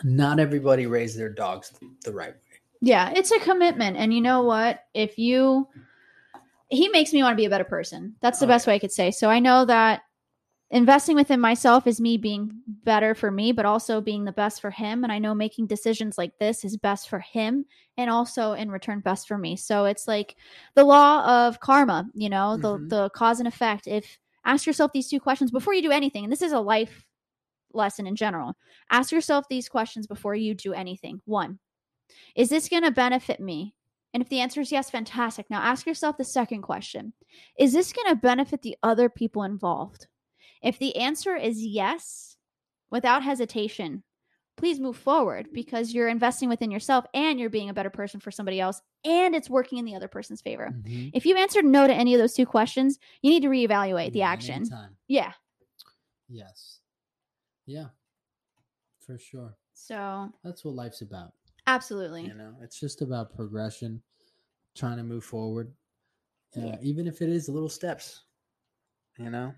not 0.03 0.39
everybody 0.39 0.85
raised 0.87 1.17
their 1.17 1.29
dogs 1.29 1.73
the 2.03 2.13
right 2.13 2.33
way. 2.33 2.59
Yeah, 2.81 3.11
it's 3.15 3.31
a 3.31 3.39
commitment. 3.39 3.97
And 3.97 4.13
you 4.13 4.21
know 4.21 4.43
what? 4.43 4.83
If 4.93 5.17
you 5.17 5.67
he 6.69 6.89
makes 6.89 7.13
me 7.13 7.21
want 7.23 7.33
to 7.33 7.37
be 7.37 7.45
a 7.45 7.49
better 7.49 7.63
person. 7.63 8.15
That's 8.21 8.39
the 8.39 8.45
Oh, 8.45 8.49
best 8.49 8.65
yeah. 8.65 8.71
way 8.71 8.75
I 8.75 8.79
could 8.79 8.91
say. 8.91 9.11
So 9.11 9.29
I 9.29 9.39
know 9.39 9.65
that 9.65 10.01
investing 10.71 11.15
within 11.15 11.39
myself 11.39 11.87
is 11.87 12.01
me 12.01 12.17
being 12.17 12.51
better 12.83 13.13
for 13.15 13.31
me, 13.31 13.51
but 13.51 13.65
also 13.65 14.01
being 14.01 14.25
the 14.25 14.31
best 14.31 14.61
for 14.61 14.71
him. 14.71 15.03
And 15.03 15.11
I 15.11 15.19
know 15.19 15.33
making 15.35 15.67
decisions 15.67 16.17
like 16.17 16.37
this 16.39 16.65
is 16.65 16.77
best 16.77 17.07
for 17.09 17.19
him 17.19 17.65
and 17.97 18.09
also 18.09 18.53
in 18.53 18.71
return 18.71 18.99
best 18.99 19.27
for 19.27 19.37
me. 19.37 19.55
So 19.55 19.85
it's 19.85 20.07
like 20.07 20.35
the 20.73 20.83
law 20.83 21.47
of 21.47 21.59
karma, 21.59 22.07
you 22.13 22.29
know, 22.29 22.57
the 22.57 22.77
Mhm. 22.79 22.89
the 22.89 23.09
cause 23.11 23.39
and 23.39 23.47
effect. 23.47 23.87
If 23.87 24.17
ask 24.43 24.65
yourself 24.65 24.91
these 24.91 25.07
two 25.09 25.19
questions 25.19 25.51
before 25.51 25.73
you 25.73 25.81
do 25.81 25.91
anything, 25.91 26.23
and 26.25 26.31
this 26.31 26.41
is 26.41 26.51
a 26.51 26.59
life 26.59 27.05
lesson 27.73 28.07
in 28.07 28.15
general. 28.15 28.55
Ask 28.89 29.11
yourself 29.11 29.47
these 29.49 29.67
questions 29.69 30.07
before 30.07 30.35
you 30.35 30.53
do 30.55 30.73
anything. 30.73 31.21
One, 31.25 31.59
is 32.35 32.49
this 32.49 32.69
going 32.69 32.83
to 32.83 32.91
benefit 32.91 33.39
me? 33.39 33.75
And 34.13 34.23
if 34.23 34.29
the 34.29 34.39
answer 34.39 34.61
is 34.61 34.71
yes, 34.71 34.89
fantastic. 34.89 35.49
Now 35.49 35.61
ask 35.61 35.85
yourself 35.85 36.17
the 36.17 36.23
second 36.23 36.61
question 36.61 37.13
Is 37.59 37.73
this 37.73 37.91
going 37.93 38.07
to 38.09 38.15
benefit 38.15 38.61
the 38.61 38.77
other 38.81 39.09
people 39.09 39.43
involved? 39.43 40.07
If 40.65 40.79
the 40.79 40.95
answer 40.95 41.35
is 41.35 41.63
yes, 41.63 42.35
without 42.89 43.23
hesitation, 43.23 44.03
please 44.57 44.79
move 44.79 44.97
forward 44.97 45.47
because 45.53 45.93
you're 45.93 46.07
investing 46.07 46.49
within 46.49 46.71
yourself 46.71 47.05
and 47.13 47.39
you're 47.39 47.49
being 47.51 47.69
a 47.69 47.73
better 47.73 47.89
person 47.89 48.19
for 48.19 48.31
somebody 48.31 48.59
else 48.59 48.81
and 49.03 49.35
it's 49.35 49.49
working 49.49 49.77
in 49.77 49.85
the 49.85 49.95
other 49.95 50.07
person's 50.07 50.41
favor. 50.41 50.73
Mhm. 50.73 51.11
If 51.13 51.25
you 51.25 51.35
answered 51.35 51.65
no 51.65 51.85
to 51.85 51.93
any 51.93 52.15
of 52.15 52.19
those 52.19 52.33
two 52.33 52.45
questions, 52.47 52.97
you 53.21 53.29
need 53.29 53.41
to 53.43 53.49
reevaluate 53.49 54.11
the 54.13 54.23
action. 54.23 54.55
anytime. 54.55 54.97
Yeah. 55.07 55.33
Yes. 56.27 56.79
Yeah. 57.67 57.89
For 58.99 59.17
sure. 59.19 59.55
So, 59.73 60.31
That's 60.43 60.65
what 60.65 60.73
life's 60.73 61.01
about. 61.01 61.33
absolutely. 61.67 62.25
You 62.25 62.33
know, 62.33 62.55
it's 62.61 62.79
just 62.79 63.01
about 63.03 63.35
progression, 63.35 64.01
trying 64.73 64.97
to 64.97 65.03
move 65.03 65.23
forward. 65.25 65.75
Uh, 66.57 66.61
Yeah. 66.61 66.77
Even 66.81 67.05
if 67.07 67.21
it 67.21 67.29
is 67.29 67.49
little 67.49 67.69
steps. 67.69 68.23
You 69.17 69.29
know, 69.29 69.53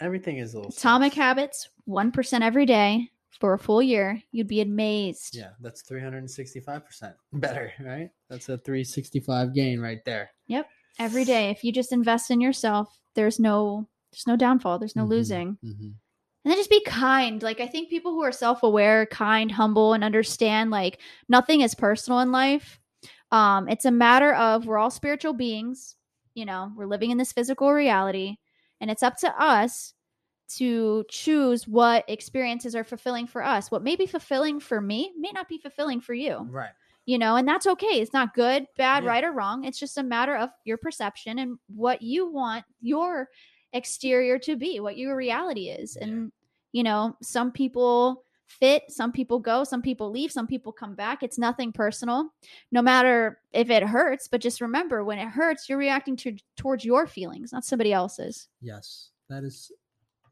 everything 0.00 0.38
is 0.38 0.54
little 0.54 0.70
Atomic 0.70 1.12
steps. 1.12 1.24
habits, 1.24 1.68
1% 1.86 2.42
every 2.42 2.66
day 2.66 3.10
for 3.40 3.54
a 3.54 3.58
full 3.58 3.80
year. 3.82 4.22
You'd 4.32 4.48
be 4.48 4.60
amazed. 4.60 5.34
Yeah, 5.34 5.50
that's 5.60 5.82
365% 5.82 7.14
better, 7.34 7.72
right? 7.80 8.10
That's 8.28 8.48
a 8.48 8.58
365 8.58 9.54
gain 9.54 9.80
right 9.80 10.04
there. 10.04 10.30
Yep. 10.48 10.68
Every 10.98 11.24
day. 11.24 11.50
If 11.50 11.62
you 11.64 11.72
just 11.72 11.92
invest 11.92 12.30
in 12.30 12.40
yourself, 12.40 12.98
there's 13.14 13.38
no 13.40 13.88
there's 14.12 14.26
no 14.26 14.36
downfall, 14.36 14.78
there's 14.78 14.96
no 14.96 15.04
Mhm, 15.04 15.08
losing. 15.08 15.58
mhm. 15.64 15.94
And 16.44 16.52
then 16.52 16.56
just 16.56 16.70
be 16.70 16.82
kind. 16.84 17.42
Like 17.42 17.60
I 17.60 17.66
think 17.66 17.88
people 17.90 18.12
who 18.12 18.22
are 18.22 18.32
self-aware, 18.32 19.06
kind, 19.06 19.50
humble 19.52 19.92
and 19.92 20.02
understand 20.02 20.70
like 20.70 21.00
nothing 21.28 21.60
is 21.60 21.74
personal 21.74 22.20
in 22.20 22.32
life. 22.32 22.78
Um 23.30 23.68
it's 23.68 23.84
a 23.84 23.90
matter 23.90 24.34
of 24.34 24.66
we're 24.66 24.78
all 24.78 24.90
spiritual 24.90 25.32
beings, 25.34 25.96
you 26.34 26.44
know, 26.44 26.72
we're 26.76 26.86
living 26.86 27.10
in 27.10 27.18
this 27.18 27.32
physical 27.32 27.72
reality 27.72 28.36
and 28.80 28.90
it's 28.90 29.02
up 29.02 29.16
to 29.18 29.42
us 29.42 29.94
to 30.56 31.04
choose 31.10 31.68
what 31.68 32.04
experiences 32.08 32.74
are 32.74 32.84
fulfilling 32.84 33.26
for 33.26 33.44
us. 33.44 33.70
What 33.70 33.82
may 33.82 33.96
be 33.96 34.06
fulfilling 34.06 34.60
for 34.60 34.80
me 34.80 35.12
may 35.18 35.30
not 35.32 35.48
be 35.48 35.58
fulfilling 35.58 36.00
for 36.00 36.14
you 36.14 36.38
Right. 36.50 36.70
you 37.04 37.18
know, 37.18 37.36
and 37.36 37.46
that's 37.46 37.66
okay. 37.66 38.00
It's 38.00 38.12
not 38.14 38.34
good, 38.34 38.66
bad, 38.76 39.04
Yeah. 39.04 39.10
right, 39.10 39.24
or 39.24 39.32
wrong. 39.32 39.64
It's 39.64 39.78
just 39.78 39.98
a 39.98 40.02
matter 40.02 40.36
of 40.36 40.50
your 40.64 40.78
perception 40.78 41.38
and 41.38 41.58
what 41.74 42.00
you 42.02 42.30
want 42.30 42.64
your 42.80 43.28
exterior 43.74 44.38
to 44.38 44.56
be, 44.56 44.80
what 44.80 44.96
your 44.96 45.16
reality 45.16 45.68
is. 45.68 45.96
Yeah. 46.00 46.06
And, 46.06 46.32
you 46.72 46.82
know, 46.82 47.16
some 47.22 47.52
people 47.52 48.24
fit, 48.48 48.84
some 48.90 49.12
people 49.12 49.38
go, 49.38 49.62
some 49.62 49.82
people 49.82 50.10
leave, 50.10 50.32
some 50.32 50.46
people 50.46 50.72
come 50.72 50.94
back. 50.94 51.22
It's 51.22 51.38
nothing 51.38 51.72
personal, 51.72 52.32
no 52.72 52.82
matter 52.82 53.40
if 53.52 53.70
it 53.70 53.82
hurts. 53.82 54.26
But 54.28 54.40
just 54.40 54.60
remember, 54.60 55.04
when 55.04 55.18
it 55.18 55.28
hurts, 55.28 55.68
you're 55.68 55.78
reacting 55.78 56.16
to 56.16 56.36
towards 56.56 56.84
your 56.84 57.06
feelings, 57.06 57.52
not 57.52 57.64
somebody 57.64 57.92
else's. 57.92 58.48
Yes. 58.60 59.10
That 59.28 59.44
is 59.44 59.70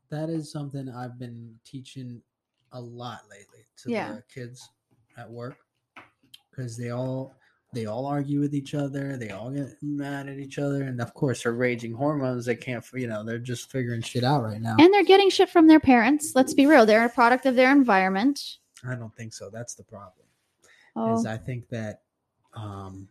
that 0.08 0.30
is 0.30 0.50
something 0.50 0.88
I've 0.88 1.18
been 1.18 1.54
teaching 1.64 2.22
a 2.72 2.80
lot 2.80 3.20
lately 3.30 3.64
to 3.82 3.90
Yeah. 3.90 4.12
the 4.14 4.22
kids 4.32 4.68
at 5.16 5.30
work 5.30 5.58
because 6.50 6.76
they 6.76 6.90
all 6.90 7.34
they 7.76 7.84
all 7.84 8.06
argue 8.06 8.40
with 8.40 8.54
each 8.54 8.74
other. 8.74 9.18
They 9.18 9.30
all 9.30 9.50
get 9.50 9.68
mad 9.82 10.28
at 10.28 10.38
each 10.38 10.58
other, 10.58 10.82
and 10.84 10.98
of 11.00 11.12
course, 11.12 11.42
they're 11.42 11.52
raging 11.52 11.92
hormones. 11.92 12.46
They 12.46 12.56
can't, 12.56 12.82
you 12.94 13.06
know, 13.06 13.22
they're 13.22 13.38
just 13.38 13.70
figuring 13.70 14.00
shit 14.00 14.24
out 14.24 14.42
right 14.42 14.60
now. 14.60 14.76
And 14.78 14.92
they're 14.92 15.04
getting 15.04 15.28
shit 15.28 15.50
from 15.50 15.66
their 15.66 15.78
parents. 15.78 16.32
Let's 16.34 16.54
be 16.54 16.66
real. 16.66 16.86
They're 16.86 17.04
a 17.04 17.10
product 17.10 17.44
of 17.44 17.54
their 17.54 17.70
environment. 17.70 18.40
I 18.88 18.94
don't 18.94 19.14
think 19.14 19.34
so. 19.34 19.50
That's 19.50 19.74
the 19.74 19.84
problem. 19.84 20.26
Oh, 20.96 21.18
Is 21.18 21.26
I 21.26 21.36
think 21.36 21.68
that, 21.68 22.00
um, 22.54 23.08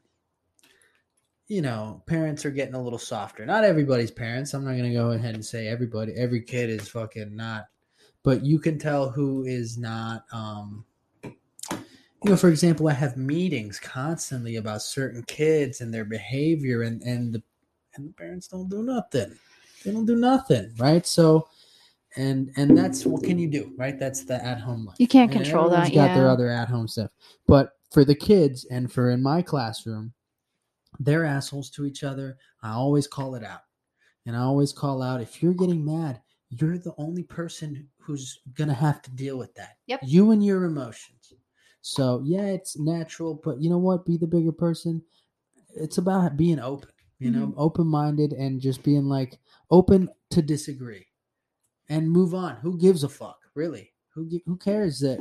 you 1.47 1.61
know, 1.61 2.01
parents 2.07 2.43
are 2.43 2.51
getting 2.51 2.73
a 2.73 2.81
little 2.81 2.97
softer. 2.97 3.45
Not 3.45 3.63
everybody's 3.63 4.09
parents. 4.09 4.55
I'm 4.55 4.65
not 4.65 4.75
gonna 4.75 4.93
go 4.93 5.11
ahead 5.11 5.35
and 5.35 5.45
say 5.45 5.67
everybody. 5.67 6.13
Every 6.15 6.41
kid 6.41 6.71
is 6.71 6.89
fucking 6.89 7.35
not, 7.35 7.65
but 8.23 8.43
you 8.43 8.57
can 8.57 8.79
tell 8.79 9.11
who 9.11 9.45
is 9.45 9.77
not. 9.77 10.25
Um, 10.31 10.85
you 12.25 12.31
know, 12.31 12.37
for 12.37 12.49
example, 12.49 12.87
I 12.87 12.93
have 12.93 13.17
meetings 13.17 13.79
constantly 13.79 14.55
about 14.55 14.81
certain 14.81 15.21
kids 15.27 15.81
and 15.81 15.93
their 15.93 16.05
behavior, 16.05 16.81
and 16.81 17.03
and 17.03 17.31
the 17.31 17.43
and 17.93 18.09
the 18.09 18.13
parents 18.13 18.47
don't 18.47 18.67
do 18.67 18.81
nothing. 18.81 19.37
They 19.83 19.91
don't 19.91 20.07
do 20.07 20.15
nothing, 20.15 20.73
right? 20.79 21.05
So, 21.05 21.47
and 22.15 22.51
and 22.55 22.75
that's 22.75 23.05
what 23.05 23.21
can 23.21 23.37
you 23.37 23.47
do, 23.47 23.75
right? 23.77 23.99
That's 23.99 24.23
the 24.23 24.43
at 24.43 24.59
home 24.59 24.85
life. 24.85 24.95
You 24.97 25.07
can't 25.07 25.31
And 25.31 25.43
control 25.43 25.69
that, 25.69 25.93
Got 25.93 26.15
their 26.15 26.27
other 26.27 26.49
at 26.49 26.67
home 26.67 26.87
stuff, 26.87 27.11
but 27.45 27.73
for 27.91 28.03
the 28.03 28.15
kids 28.15 28.65
and 28.71 28.91
for 28.91 29.11
in 29.11 29.21
my 29.21 29.43
classroom, 29.43 30.11
they're 30.99 31.25
assholes 31.25 31.69
to 31.71 31.85
each 31.85 32.03
other. 32.03 32.37
I 32.63 32.71
always 32.71 33.05
call 33.05 33.35
it 33.35 33.43
out, 33.43 33.61
and 34.25 34.35
I 34.35 34.39
always 34.39 34.73
call 34.73 35.03
out 35.03 35.21
if 35.21 35.43
you're 35.43 35.53
getting 35.53 35.85
mad, 35.85 36.21
you're 36.49 36.79
the 36.79 36.95
only 36.97 37.21
person 37.21 37.87
who's 37.99 38.39
gonna 38.55 38.73
have 38.73 39.03
to 39.03 39.11
deal 39.11 39.37
with 39.37 39.53
that. 39.53 39.77
Yep. 39.85 39.99
You 40.03 40.31
and 40.31 40.43
your 40.43 40.63
emotions. 40.63 41.14
So 41.87 42.19
yeah, 42.25 42.47
it's 42.47 42.79
natural, 42.79 43.39
but 43.43 43.61
you 43.61 43.69
know 43.69 43.77
what? 43.77 44.07
Be 44.07 44.17
the 44.17 44.25
bigger 44.25 44.51
person. 44.51 45.03
It's 45.75 45.99
about 45.99 46.35
being 46.35 46.59
open, 46.59 46.89
you 47.19 47.29
know, 47.29 47.45
Mm-hmm. 47.45 47.59
open 47.59 47.85
minded 47.85 48.33
and 48.33 48.59
just 48.59 48.81
being 48.81 49.05
like 49.05 49.37
open 49.69 50.09
to 50.31 50.41
disagree 50.41 51.05
and 51.87 52.09
move 52.09 52.33
on. 52.33 52.55
Who 52.55 52.79
gives 52.79 53.03
a 53.03 53.09
fuck, 53.09 53.37
really? 53.53 53.93
Who 54.15 54.27
who 54.47 54.57
cares 54.57 54.97
that 55.01 55.19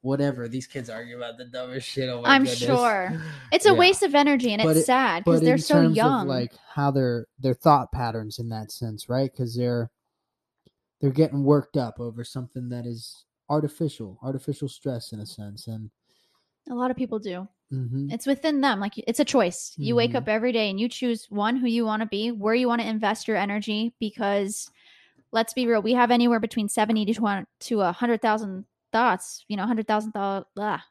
whatever 0.00 0.48
these 0.48 0.66
kids 0.66 0.88
argue 0.88 1.18
about 1.18 1.36
the 1.36 1.44
dumbest 1.44 1.86
shit? 1.86 2.08
Oh 2.08 2.22
I'm 2.24 2.44
goodness. 2.44 2.60
sure. 2.60 3.12
It's 3.52 3.66
a 3.66 3.72
Yeah. 3.72 3.74
waste 3.78 4.02
of 4.02 4.14
energy 4.14 4.54
and 4.54 4.62
But 4.62 4.70
it's 4.70 4.80
it- 4.80 4.86
sad 4.86 5.22
because 5.22 5.42
they're 5.42 5.58
so 5.58 5.82
young. 5.82 6.26
like 6.26 6.54
how 6.66 6.90
their 6.92 7.26
their 7.38 7.52
thought 7.54 7.92
patterns 7.92 8.38
in 8.38 8.48
that 8.48 8.72
sense, 8.72 9.10
right? 9.10 9.30
Because 9.30 9.54
they're 9.54 9.90
they're 11.02 11.10
getting 11.10 11.44
worked 11.44 11.76
up 11.76 12.00
over 12.00 12.24
something 12.24 12.70
that 12.70 12.86
is 12.86 13.26
artificial, 13.50 14.18
artificial 14.22 14.66
stress 14.68 15.12
in 15.12 15.20
a 15.20 15.26
sense, 15.26 15.66
and 15.66 15.90
a 16.70 16.74
lot 16.74 16.90
of 16.90 16.96
people 16.96 17.18
do. 17.18 17.48
mhm, 17.72 18.12
It's 18.12 18.26
within 18.26 18.60
them. 18.60 18.78
Like 18.78 18.96
it's 18.96 19.18
a 19.20 19.24
choice. 19.24 19.74
You 19.76 19.96
wake 19.96 20.12
Mhm. 20.12 20.16
up 20.16 20.28
every 20.28 20.52
day 20.52 20.70
and 20.70 20.78
you 20.78 20.88
choose 20.88 21.26
one 21.30 21.56
who 21.56 21.66
you 21.66 21.84
want 21.84 22.00
to 22.02 22.06
be, 22.06 22.30
where 22.30 22.54
you 22.54 22.68
want 22.68 22.80
to 22.80 22.86
invest 22.88 23.26
your 23.26 23.36
energy. 23.36 23.92
Because 23.98 24.70
let's 25.32 25.52
be 25.52 25.66
real, 25.66 25.82
we 25.82 25.94
have 25.94 26.10
anywhere 26.12 26.38
between 26.40 26.68
seventy 26.68 27.04
to 27.04 27.12
twenty 27.14 27.46
to 27.60 27.80
a 27.80 27.90
hundred 27.92 28.22
thousand 28.22 28.66
thoughts. 28.92 29.44
You 29.48 29.56
know, 29.56 29.66
hundred 29.66 29.88
thousand 29.88 30.12
dollars, 30.12 30.44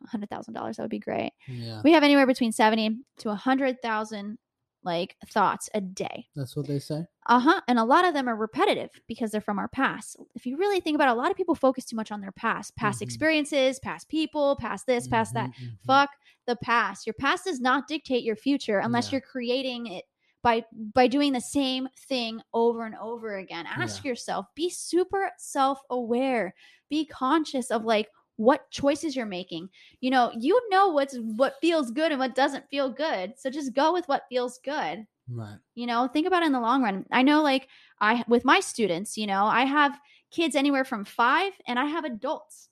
hundred 0.08 0.30
thousand 0.30 0.54
dollars. 0.54 0.76
That 0.76 0.84
would 0.84 0.90
be 0.92 1.00
great. 1.00 1.32
yeah, 1.48 1.82
We 1.84 1.94
have 1.94 2.04
anywhere 2.04 2.28
between 2.28 2.52
seventy 2.52 2.98
to 3.20 3.30
a 3.30 3.36
hundred 3.36 3.82
thousand 3.82 4.38
like 4.84 5.16
thoughts 5.30 5.70
a 5.74 5.80
day. 5.82 6.28
that's 6.36 6.56
what 6.58 6.68
they 6.68 6.80
say. 6.80 7.08
Uh 7.28 7.40
huh. 7.40 7.62
And 7.68 7.80
a 7.80 7.84
lot 7.84 8.06
of 8.06 8.14
them 8.14 8.28
are 8.28 8.36
repetitive 8.36 8.92
because 9.08 9.32
they're 9.32 9.42
from 9.42 9.58
our 9.58 9.68
past. 9.68 10.16
If 10.36 10.46
you 10.46 10.58
really 10.58 10.80
think 10.80 10.96
about 10.96 11.08
it, 11.10 11.14
a 11.14 11.22
lot 11.22 11.32
of 11.32 11.38
people 11.38 11.56
focus 11.56 11.86
too 11.86 11.96
much 11.96 12.12
on 12.12 12.22
their 12.22 12.32
past, 12.32 12.76
past 12.76 13.00
Mhm. 13.00 13.04
experiences, 13.04 13.80
past 13.80 14.08
people, 14.10 14.56
past 14.58 14.86
this, 14.86 15.08
past 15.08 15.34
that. 15.34 15.50
Mhm, 15.60 15.72
mhm. 15.72 15.78
Fuck 15.86 16.12
the 16.46 16.56
past. 16.58 17.08
Your 17.08 17.16
past 17.16 17.46
does 17.46 17.60
not 17.60 17.88
dictate 17.88 18.24
your 18.24 18.36
future 18.36 18.80
unless 18.80 19.12
Yeah. 19.12 19.16
you're 19.18 19.22
creating 19.22 19.88
it 19.88 20.06
by 20.44 20.64
by 20.94 21.08
doing 21.08 21.34
the 21.34 21.42
same 21.42 21.88
thing 21.98 22.42
over 22.54 22.86
and 22.86 22.96
over 22.96 23.38
again. 23.38 23.66
Ask 23.68 24.04
yourself, 24.04 24.46
be 24.56 24.70
super 24.70 25.32
self-aware. 25.38 26.54
Be 26.90 27.06
conscious 27.08 27.72
of 27.72 27.84
like 27.86 28.10
what 28.36 28.70
choices 28.70 29.16
you're 29.16 29.26
making. 29.26 29.70
You 30.02 30.12
know, 30.12 30.32
you 30.38 30.60
know 30.70 30.90
what's 30.90 31.16
what 31.18 31.56
feels 31.62 31.90
good 31.92 32.12
and 32.12 32.20
what 32.20 32.36
doesn't 32.36 32.70
feel 32.70 32.90
good. 32.90 33.34
So 33.40 33.50
just 33.50 33.74
go 33.74 33.94
with 33.94 34.08
what 34.08 34.28
feels 34.30 34.60
good 34.60 35.08
Right. 35.30 35.58
you 35.74 35.88
know 35.88 36.08
think 36.08 36.28
about 36.28 36.44
it 36.44 36.48
in 36.48 36.52
the 36.52 36.60
long 36.60 36.84
run. 36.84 37.06
I 37.12 37.22
know 37.24 37.42
like 37.42 37.68
i 38.00 38.24
with 38.28 38.46
my 38.46 38.60
students 38.60 39.18
you 39.18 39.26
know 39.28 39.46
i 39.46 39.64
have 39.66 39.98
kids 40.32 40.56
anywhere 40.56 40.86
from 40.86 41.06
five 41.06 41.54
and 41.68 41.80
i 41.80 41.86
have 41.86 42.06
adults. 42.06 42.70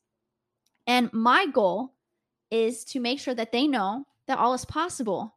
And 0.85 1.11
my 1.13 1.45
goal 1.47 1.93
is 2.51 2.83
to 2.85 2.99
make 2.99 3.19
sure 3.19 3.33
that 3.35 3.51
they 3.51 3.67
know 3.67 4.05
that 4.27 4.37
all 4.37 4.53
is 4.53 4.65
possible 4.65 5.35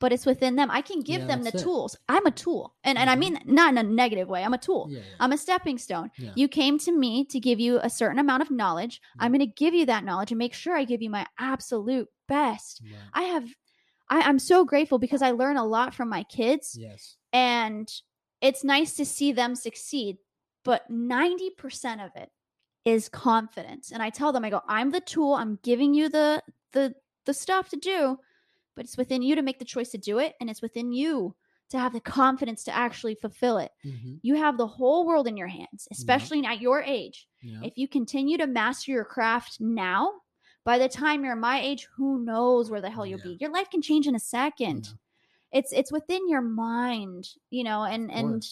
but 0.00 0.12
it's 0.12 0.26
within 0.26 0.54
them. 0.54 0.70
I 0.70 0.80
can 0.80 1.00
give 1.00 1.22
Yeah, 1.22 1.26
them 1.26 1.42
the 1.42 1.48
it. 1.48 1.58
tools. 1.58 1.96
I'm 2.08 2.24
a 2.24 2.30
tool. 2.30 2.76
And, 2.84 2.96
and 2.96 3.10
i 3.10 3.16
Mhm. 3.16 3.18
mean 3.18 3.38
not 3.46 3.70
in 3.72 3.78
a 3.78 3.82
negative 3.82 4.28
way. 4.28 4.44
I'm 4.44 4.54
a 4.54 4.58
tool. 4.58 4.86
Yeah. 4.88 5.00
yeah. 5.00 5.16
i'm 5.18 5.32
a 5.32 5.36
stepping 5.38 5.76
stone. 5.76 6.10
You 6.36 6.46
came 6.46 6.78
to 6.86 6.92
me 6.92 7.24
to 7.24 7.40
give 7.40 7.58
you 7.58 7.80
a 7.82 7.90
certain 7.90 8.20
amount 8.20 8.42
of 8.42 8.50
knowledge. 8.50 9.00
I'm 9.18 9.32
going 9.32 9.40
to 9.40 9.54
give 9.64 9.74
you 9.74 9.86
that 9.86 10.04
knowledge 10.04 10.30
and 10.30 10.38
make 10.38 10.54
sure 10.54 10.76
i 10.76 10.84
give 10.84 11.02
you 11.02 11.10
my 11.10 11.26
absolute 11.40 12.08
best. 12.28 12.80
I 13.12 13.22
have 13.22 13.48
I, 14.10 14.20
i'm 14.22 14.38
so 14.38 14.64
grateful 14.64 14.98
because 14.98 15.22
i 15.22 15.30
learn 15.32 15.56
a 15.56 15.64
lot 15.66 15.94
from 15.94 16.08
my 16.08 16.22
kids 16.24 16.76
Yes. 16.78 17.16
and 17.32 17.88
it's 18.40 18.64
nice 18.64 18.94
to 18.94 19.04
see 19.04 19.32
them 19.32 19.54
succeed 19.54 20.16
but 20.64 20.90
90% 20.90 22.04
of 22.04 22.10
it 22.16 22.30
is 22.84 23.08
confidence. 23.08 23.90
And 23.92 24.02
i 24.02 24.10
tell 24.10 24.32
them 24.32 24.44
i 24.44 24.50
go 24.50 24.60
i'm 24.66 24.90
the 24.90 25.00
tool. 25.00 25.34
I'm 25.34 25.58
giving 25.62 25.94
you 25.94 26.08
the 26.08 26.42
the 26.72 26.94
the 27.26 27.34
stuff 27.34 27.68
to 27.70 27.76
do 27.76 28.18
but 28.74 28.84
it's 28.84 28.96
within 28.96 29.22
you 29.22 29.34
to 29.34 29.42
make 29.42 29.58
the 29.58 29.64
choice 29.64 29.90
to 29.90 29.98
do 29.98 30.18
it 30.18 30.34
and 30.40 30.48
it's 30.48 30.62
within 30.62 30.92
you 30.92 31.34
to 31.70 31.78
have 31.78 31.92
the 31.92 32.00
confidence 32.00 32.64
to 32.64 32.74
actually 32.74 33.14
fulfill 33.14 33.58
it. 33.58 33.70
Hmm 33.82 34.14
you 34.22 34.34
have 34.36 34.56
the 34.58 34.66
whole 34.66 35.06
world 35.06 35.26
in 35.28 35.36
your 35.36 35.48
hands 35.48 35.88
especially 35.90 36.44
at 36.46 36.60
your 36.60 36.82
age. 36.82 37.26
Yeah. 37.42 37.60
if 37.62 37.76
you 37.76 37.88
continue 37.88 38.38
to 38.38 38.46
master 38.46 38.90
your 38.92 39.04
craft 39.04 39.58
now 39.60 40.12
by 40.68 40.76
the 40.78 40.88
time 40.88 41.24
you're 41.24 41.34
my 41.50 41.58
age 41.60 41.88
who 41.96 42.18
knows 42.30 42.70
where 42.70 42.82
the 42.82 42.90
hell 42.90 43.06
you'll 43.06 43.18
Yeah. 43.20 43.32
be 43.32 43.38
your 43.40 43.50
life 43.50 43.70
can 43.70 43.80
change 43.80 44.06
in 44.06 44.14
a 44.14 44.20
second 44.38 44.82
Yeah. 44.86 45.58
it's 45.58 45.72
it's 45.72 45.90
within 45.90 46.28
your 46.28 46.42
mind 46.42 47.24
you 47.50 47.64
know 47.64 47.84
and 47.84 48.10
and 48.10 48.46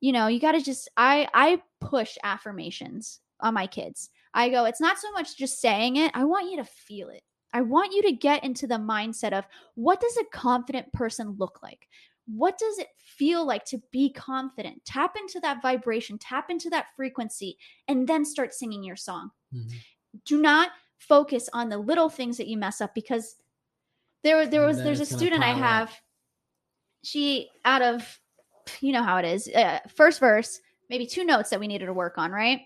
you 0.00 0.12
know 0.12 0.26
you 0.26 0.38
got 0.38 0.52
to 0.52 0.60
just 0.60 0.88
i 0.98 1.26
i 1.32 1.62
push 1.80 2.18
affirmations 2.22 3.20
on 3.40 3.54
my 3.54 3.66
kids 3.66 4.10
I 4.34 4.50
go, 4.50 4.66
it's 4.66 4.82
not 4.82 4.98
so 4.98 5.10
much 5.12 5.34
just 5.38 5.62
saying 5.62 5.96
it. 5.96 6.10
I 6.14 6.24
want 6.24 6.50
you 6.50 6.58
to 6.58 6.64
feel 6.64 7.08
it. 7.08 7.22
I 7.54 7.62
want 7.62 7.94
you 7.94 8.02
to 8.02 8.12
get 8.12 8.44
into 8.44 8.66
the 8.66 8.74
mindset 8.74 9.32
of 9.32 9.46
what 9.76 9.98
does 9.98 10.14
a 10.18 10.24
confident 10.26 10.92
person 10.92 11.36
look 11.38 11.62
like? 11.62 11.88
What 12.26 12.58
does 12.58 12.76
it 12.78 12.88
feel 12.98 13.46
like 13.46 13.64
to 13.66 13.78
be 13.92 14.12
confident? 14.12 14.84
Tap 14.84 15.16
into 15.18 15.40
that 15.40 15.62
vibration, 15.62 16.18
tap 16.18 16.50
into 16.50 16.68
that 16.68 16.88
frequency, 16.96 17.56
and 17.88 18.06
then 18.06 18.26
start 18.26 18.52
singing 18.52 18.84
your 18.84 18.96
song. 18.96 19.30
Mhm. 19.54 19.72
Do 20.26 20.38
not 20.38 20.68
focus 20.98 21.48
on 21.52 21.68
the 21.68 21.78
little 21.78 22.08
things 22.08 22.36
that 22.38 22.46
you 22.48 22.56
mess 22.56 22.80
up 22.80 22.94
because 22.94 23.36
there 24.22 24.46
there 24.46 24.66
was 24.66 24.78
there's 24.78 25.00
a 25.00 25.06
student 25.06 25.42
I 25.42 25.50
up. 25.52 25.58
have. 25.58 26.00
She 27.02 27.50
out 27.64 27.82
of 27.82 28.20
you 28.80 28.92
know 28.92 29.02
how 29.02 29.18
it 29.18 29.24
is. 29.24 29.48
Uh, 29.48 29.78
first 29.94 30.18
verse, 30.20 30.60
maybe 30.90 31.06
two 31.06 31.24
notes 31.24 31.50
that 31.50 31.60
we 31.60 31.68
needed 31.68 31.86
to 31.86 31.92
work 31.92 32.18
on, 32.18 32.32
right? 32.32 32.62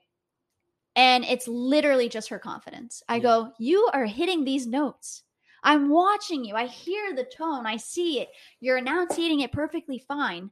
And 0.97 1.25
it's 1.25 1.47
literally 1.47 2.09
just 2.09 2.29
her 2.31 2.39
confidence. 2.39 3.03
I 3.09 3.17
Yeah. 3.17 3.23
go, 3.23 3.53
You 3.59 3.89
are 3.93 4.07
hitting 4.07 4.45
these 4.45 4.67
notes. 4.67 5.23
I'm 5.63 5.91
watching 5.91 6.45
you. 6.45 6.55
I 6.57 6.67
hear 6.67 7.15
the 7.15 7.25
tone. 7.25 7.67
I 7.67 7.77
see 7.77 8.21
it. 8.21 8.31
You're 8.61 8.79
enunciating 8.79 9.41
it 9.41 9.53
perfectly 9.53 9.99
fine. 9.99 10.51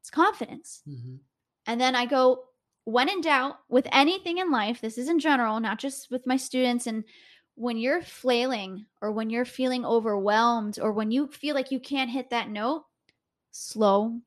It's 0.00 0.10
confidence. 0.10 0.82
Mhm. 0.86 1.20
And 1.66 1.80
then 1.80 1.96
I 1.96 2.04
go, 2.06 2.44
when 2.86 3.10
in 3.10 3.20
doubt, 3.20 3.58
with 3.68 3.86
anything 3.92 4.38
in 4.38 4.50
life, 4.50 4.80
this 4.80 4.98
is 4.98 5.10
in 5.10 5.20
general, 5.20 5.60
not 5.60 5.78
just 5.80 6.10
with 6.10 6.26
my 6.26 6.38
students. 6.38 6.88
And 6.88 7.04
when 7.56 7.78
you're 7.78 8.02
flailing 8.02 8.86
or 9.02 9.12
when 9.12 9.30
you're 9.30 9.44
feeling 9.46 9.84
overwhelmed 9.84 10.80
or 10.80 10.92
when 10.92 11.12
you 11.12 11.28
feel 11.28 11.54
like 11.54 11.70
you 11.72 11.80
can't 11.80 12.10
hit 12.10 12.30
that 12.30 12.50
note, 12.50 12.86
slow 13.52 14.20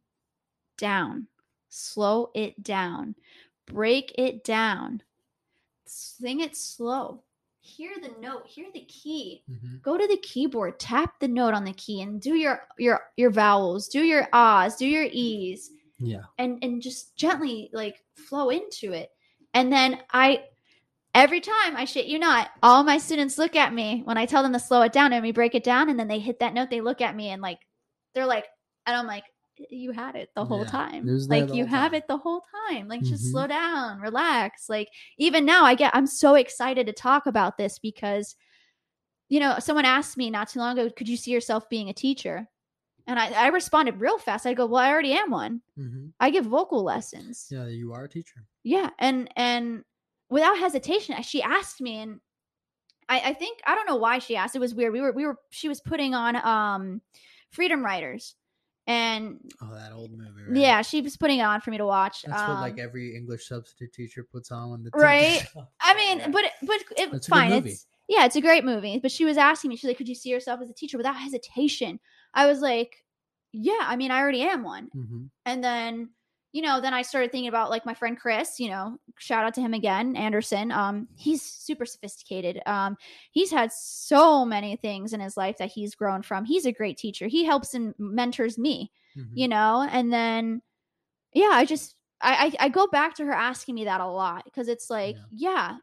down. 0.78 1.28
Slow 1.70 2.32
it 2.36 2.64
down. 2.64 3.16
Break 3.68 4.14
it 4.18 4.44
down. 4.44 5.04
Sing 5.86 6.40
it 6.42 6.56
slow. 6.56 7.24
Hear 7.62 7.92
the 8.02 8.14
note, 8.22 8.48
hear 8.48 8.68
the 8.74 8.86
key 8.86 9.44
Mhm. 9.50 9.82
go 9.82 9.98
to 9.98 10.08
the 10.08 10.18
keyboard 10.18 10.80
tap 10.80 11.20
the 11.20 11.28
note 11.28 11.54
on 11.54 11.66
the 11.66 11.74
key 11.74 12.02
and 12.02 12.22
do 12.22 12.36
your 12.36 12.68
your 12.78 13.12
your 13.18 13.30
vowels 13.32 13.88
do 13.88 14.02
your 14.04 14.28
ahs 14.34 14.76
do 14.78 14.88
your 14.88 15.08
e's 15.12 15.72
Yeah. 16.00 16.24
and 16.38 16.64
and 16.64 16.82
just 16.82 17.16
gently 17.16 17.70
like 17.74 18.04
flow 18.16 18.50
into 18.50 18.94
it 18.94 19.10
and 19.54 19.72
then 19.72 20.00
i 20.12 20.44
every 21.16 21.42
time 21.42 21.76
i 21.76 21.86
shit 21.86 22.06
you 22.06 22.20
not 22.20 22.50
all 22.64 22.84
my 22.84 22.98
students 22.98 23.38
look 23.38 23.56
at 23.56 23.74
me 23.74 24.02
when 24.06 24.18
i 24.18 24.26
tell 24.26 24.44
them 24.44 24.54
to 24.54 24.60
slow 24.60 24.82
it 24.84 24.92
down 24.94 25.12
and 25.14 25.24
we 25.24 25.32
break 25.32 25.56
it 25.56 25.64
down 25.64 25.90
and 25.90 26.00
then 26.00 26.08
they 26.08 26.20
hit 26.20 26.40
that 26.40 26.54
note 26.54 26.70
they 26.70 26.82
look 26.82 27.02
at 27.02 27.16
me 27.16 27.30
and 27.30 27.42
like 27.42 27.60
they're 28.14 28.26
like 28.26 28.46
and 28.86 28.96
i'm 28.96 29.08
like 29.08 29.24
you 29.70 29.92
had 29.92 30.16
it 30.16 30.30
the 30.36 30.46
whole 30.46 30.64
Yeah, 30.64 30.70
time 30.72 31.06
like 31.28 31.54
you 31.54 31.66
whole 31.66 31.76
have 31.76 31.92
time. 31.92 31.98
it 31.98 32.08
the 32.08 32.18
whole 32.18 32.44
time 32.70 32.88
like 32.88 33.04
just 33.04 33.26
Mhm. 33.26 33.32
slow 33.32 33.48
down 33.48 34.00
relax 34.00 34.70
like 34.70 34.88
even 35.18 35.46
now 35.46 35.66
i 35.66 35.76
get 35.76 35.94
i'm 35.94 36.08
so 36.08 36.36
excited 36.36 36.88
to 36.88 36.94
talk 36.94 37.26
about 37.26 37.58
this 37.58 37.78
because 37.78 38.36
you 39.28 39.40
know 39.40 39.58
someone 39.60 39.84
asked 39.86 40.16
me 40.18 40.30
not 40.30 40.48
too 40.50 40.60
long 40.60 40.80
ago 40.80 40.90
could 40.96 41.10
you 41.10 41.18
see 41.18 41.32
yourself 41.32 41.68
being 41.70 41.90
a 41.90 41.94
teacher 41.94 42.48
and 43.10 43.20
i, 43.20 43.28
I 43.32 43.48
responded 43.48 44.00
real 44.00 44.18
fast 44.18 44.46
i 44.46 44.54
go 44.54 44.66
well 44.66 44.82
i 44.82 44.90
already 44.90 45.14
am 45.14 45.32
one 45.32 45.62
Mhm. 45.78 46.12
i 46.20 46.30
give 46.30 46.46
vocal 46.46 46.84
lessons 46.84 47.48
Yeah, 47.52 47.68
you 47.68 47.92
are 47.94 48.04
a 48.06 48.10
teacher. 48.10 48.46
yeah 48.64 48.90
and 49.00 49.30
and 49.36 49.84
without 50.30 50.58
hesitation 50.58 51.22
she 51.24 51.42
asked 51.42 51.82
me 51.82 51.98
and 51.98 52.20
I, 53.10 53.20
I 53.32 53.34
think 53.34 53.60
i 53.66 53.76
don't 53.76 53.88
know 53.88 53.96
why 53.98 54.20
she 54.20 54.36
asked 54.36 54.56
it 54.56 54.60
was 54.60 54.76
weird 54.76 54.94
we 54.94 55.02
were 55.02 55.12
we 55.12 55.26
were 55.26 55.38
she 55.50 55.68
was 55.68 55.82
putting 55.82 56.14
on 56.16 56.36
um 56.38 57.02
Freedom 57.52 57.84
Writers 57.84 58.36
and 58.86 59.40
Oh, 59.62 59.74
that 59.74 59.92
old 59.92 60.12
movie. 60.12 60.44
Right? 60.48 60.56
yeah 60.58 60.82
she 60.84 61.02
was 61.02 61.18
putting 61.18 61.40
it 61.40 61.44
on 61.44 61.62
for 61.62 61.72
me 61.72 61.78
to 61.80 61.86
watch 61.86 62.22
That's 62.24 62.48
what 62.48 62.60
like 62.60 62.74
Um, 62.74 62.80
every 62.80 63.16
English 63.16 63.48
substitute 63.48 63.92
teacher 63.94 64.24
puts 64.24 64.52
on 64.52 64.70
when 64.72 64.84
the 64.84 64.92
Right? 64.94 65.44
I 65.82 65.96
mean, 65.96 66.20
Yeah. 66.20 66.28
but 66.30 66.44
but 66.62 66.76
it's 66.76 67.14
It's 67.16 67.28
a 67.28 67.32
good 67.32 67.36
fine. 67.36 67.52
It's 67.66 67.88
yeah, 68.08 68.26
it's 68.26 68.36
a 68.36 68.42
great 68.42 68.66
movie. 68.66 69.00
But 69.00 69.12
she 69.12 69.26
was 69.26 69.38
asking 69.38 69.70
me, 69.70 69.76
she's 69.78 69.88
like, 69.88 69.98
"Could 69.98 70.10
you 70.10 70.16
see 70.16 70.30
yourself 70.30 70.60
as 70.62 70.70
a 70.70 70.74
teacher?" 70.74 70.98
Without 70.98 71.16
hesitation, 71.16 72.00
I 72.34 72.46
was 72.48 72.62
like, 72.62 73.04
"Yeah, 73.52 73.80
I 73.82 73.96
mean, 73.96 74.12
I 74.12 74.20
already 74.20 74.42
am 74.44 74.64
one." 74.64 74.90
Mhm. 74.96 75.30
And 75.46 75.64
then, 75.64 76.10
you 76.52 76.62
know, 76.62 76.82
then 76.82 76.94
I 76.94 77.02
started 77.04 77.32
thinking 77.32 77.48
about 77.50 77.70
like 77.70 77.86
my 77.86 77.94
friend 77.94 78.20
Chris. 78.20 78.60
You 78.60 78.70
know, 78.70 78.98
shout 79.20 79.46
out 79.46 79.54
to 79.56 79.62
him 79.62 79.74
again, 79.74 80.16
Anderson. 80.16 80.72
Um, 80.72 81.08
he's 81.18 81.42
super 81.42 81.86
sophisticated. 81.86 82.62
Um, 82.66 82.98
he's 83.32 83.52
had 83.52 83.72
so 83.72 84.46
many 84.46 84.76
things 84.76 85.14
in 85.14 85.20
his 85.20 85.38
life 85.38 85.58
that 85.58 85.72
he's 85.72 85.96
grown 85.96 86.22
from. 86.24 86.46
He's 86.46 86.66
a 86.66 86.72
great 86.72 86.98
teacher. 86.98 87.28
He 87.28 87.44
helps 87.46 87.74
and 87.74 87.94
mentors 88.00 88.58
me 88.58 88.92
Mhm. 89.18 89.32
you 89.34 89.48
know 89.48 89.88
and 89.92 90.14
then 90.14 90.62
yeah 91.34 91.50
i 91.52 91.66
just 91.66 91.96
i 92.22 92.54
i, 92.60 92.66
I 92.66 92.70
go 92.70 92.86
back 92.88 93.16
to 93.16 93.26
her 93.26 93.34
asking 93.34 93.74
me 93.76 93.86
that 93.86 94.02
a 94.02 94.08
lot 94.08 94.46
because 94.46 94.68
it's 94.68 94.90
like 94.90 95.16
Yeah. 95.32 95.70
yeah. 95.72 95.78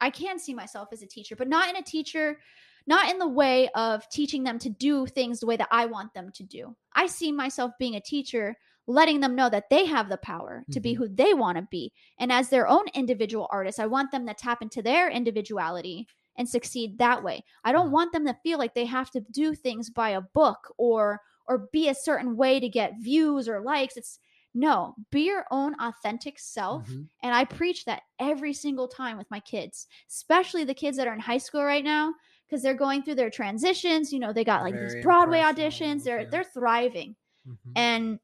i 0.00 0.10
can 0.10 0.38
see 0.40 0.52
myself 0.54 0.88
as 0.92 1.02
a 1.02 1.06
teacher 1.06 1.36
but 1.36 1.48
not 1.48 1.68
in 1.70 1.76
a 1.76 1.82
teacher 1.82 2.40
not 2.86 3.08
in 3.10 3.18
the 3.18 3.28
way 3.28 3.68
of 3.74 4.08
teaching 4.10 4.42
them 4.44 4.58
to 4.58 4.68
do 4.70 5.06
things 5.06 5.40
the 5.40 5.46
way 5.46 5.56
that 5.56 5.68
i 5.70 5.86
want 5.86 6.12
them 6.14 6.30
to 6.32 6.42
do. 6.44 6.76
I 6.94 7.06
see 7.06 7.32
myself 7.32 7.72
being 7.78 7.94
a 7.96 8.00
teacher 8.00 8.56
letting 8.88 9.20
them 9.20 9.36
know 9.36 9.48
that 9.48 9.70
they 9.70 9.86
have 9.86 10.08
the 10.08 10.16
power 10.16 10.64
to 10.72 10.80
be 10.80 10.94
Mhm. 10.94 10.96
who 10.98 11.08
they 11.08 11.34
want 11.34 11.56
to 11.56 11.62
be. 11.70 11.92
And 12.18 12.32
as 12.32 12.48
their 12.48 12.66
own 12.66 12.86
individual 12.94 13.48
artists 13.50 13.78
i 13.78 13.86
want 13.86 14.10
them 14.10 14.26
to 14.26 14.34
tap 14.34 14.60
into 14.62 14.82
their 14.82 15.08
individuality 15.08 16.06
and 16.36 16.48
succeed 16.48 16.98
that 16.98 17.22
way. 17.22 17.44
I 17.62 17.72
don't 17.72 17.90
want 17.92 18.12
them 18.12 18.26
to 18.26 18.34
feel 18.42 18.58
like 18.58 18.74
they 18.74 18.86
have 18.86 19.10
to 19.12 19.20
do 19.20 19.54
things 19.54 19.90
by 19.90 20.10
a 20.10 20.20
book 20.20 20.74
or 20.78 21.20
or 21.46 21.68
be 21.72 21.88
a 21.88 21.94
certain 21.94 22.36
way 22.36 22.58
to 22.60 22.68
get 22.68 22.94
views 23.00 23.48
or 23.48 23.60
likes. 23.60 23.96
It's 23.96 24.18
no 24.54 24.94
be 25.10 25.22
your 25.22 25.46
own 25.50 25.74
authentic 25.80 26.38
self. 26.38 26.86
Mhm. 26.88 27.08
and 27.22 27.34
i 27.34 27.42
preach 27.44 27.84
that 27.86 28.02
every 28.18 28.52
single 28.52 28.86
time 28.86 29.16
with 29.16 29.30
my 29.30 29.40
kids 29.40 29.86
especially 30.10 30.62
the 30.64 30.74
kids 30.74 30.96
that 30.98 31.06
are 31.06 31.14
in 31.14 31.20
high 31.20 31.38
school 31.38 31.64
right 31.64 31.84
now 31.84 32.12
because 32.52 32.62
they're 32.62 32.74
going 32.74 33.02
through 33.02 33.14
their 33.14 33.30
transitions 33.30 34.12
you 34.12 34.18
know 34.18 34.30
they 34.32 34.44
got 34.44 34.62
like 34.62 34.74
Very 34.74 34.94
these 34.96 35.02
broadway 35.02 35.40
auditions 35.40 36.04
they're 36.04 36.20
yeah. 36.20 36.28
they're 36.30 36.44
thriving 36.44 37.16
Mhm. 37.48 37.72
and 37.76 38.18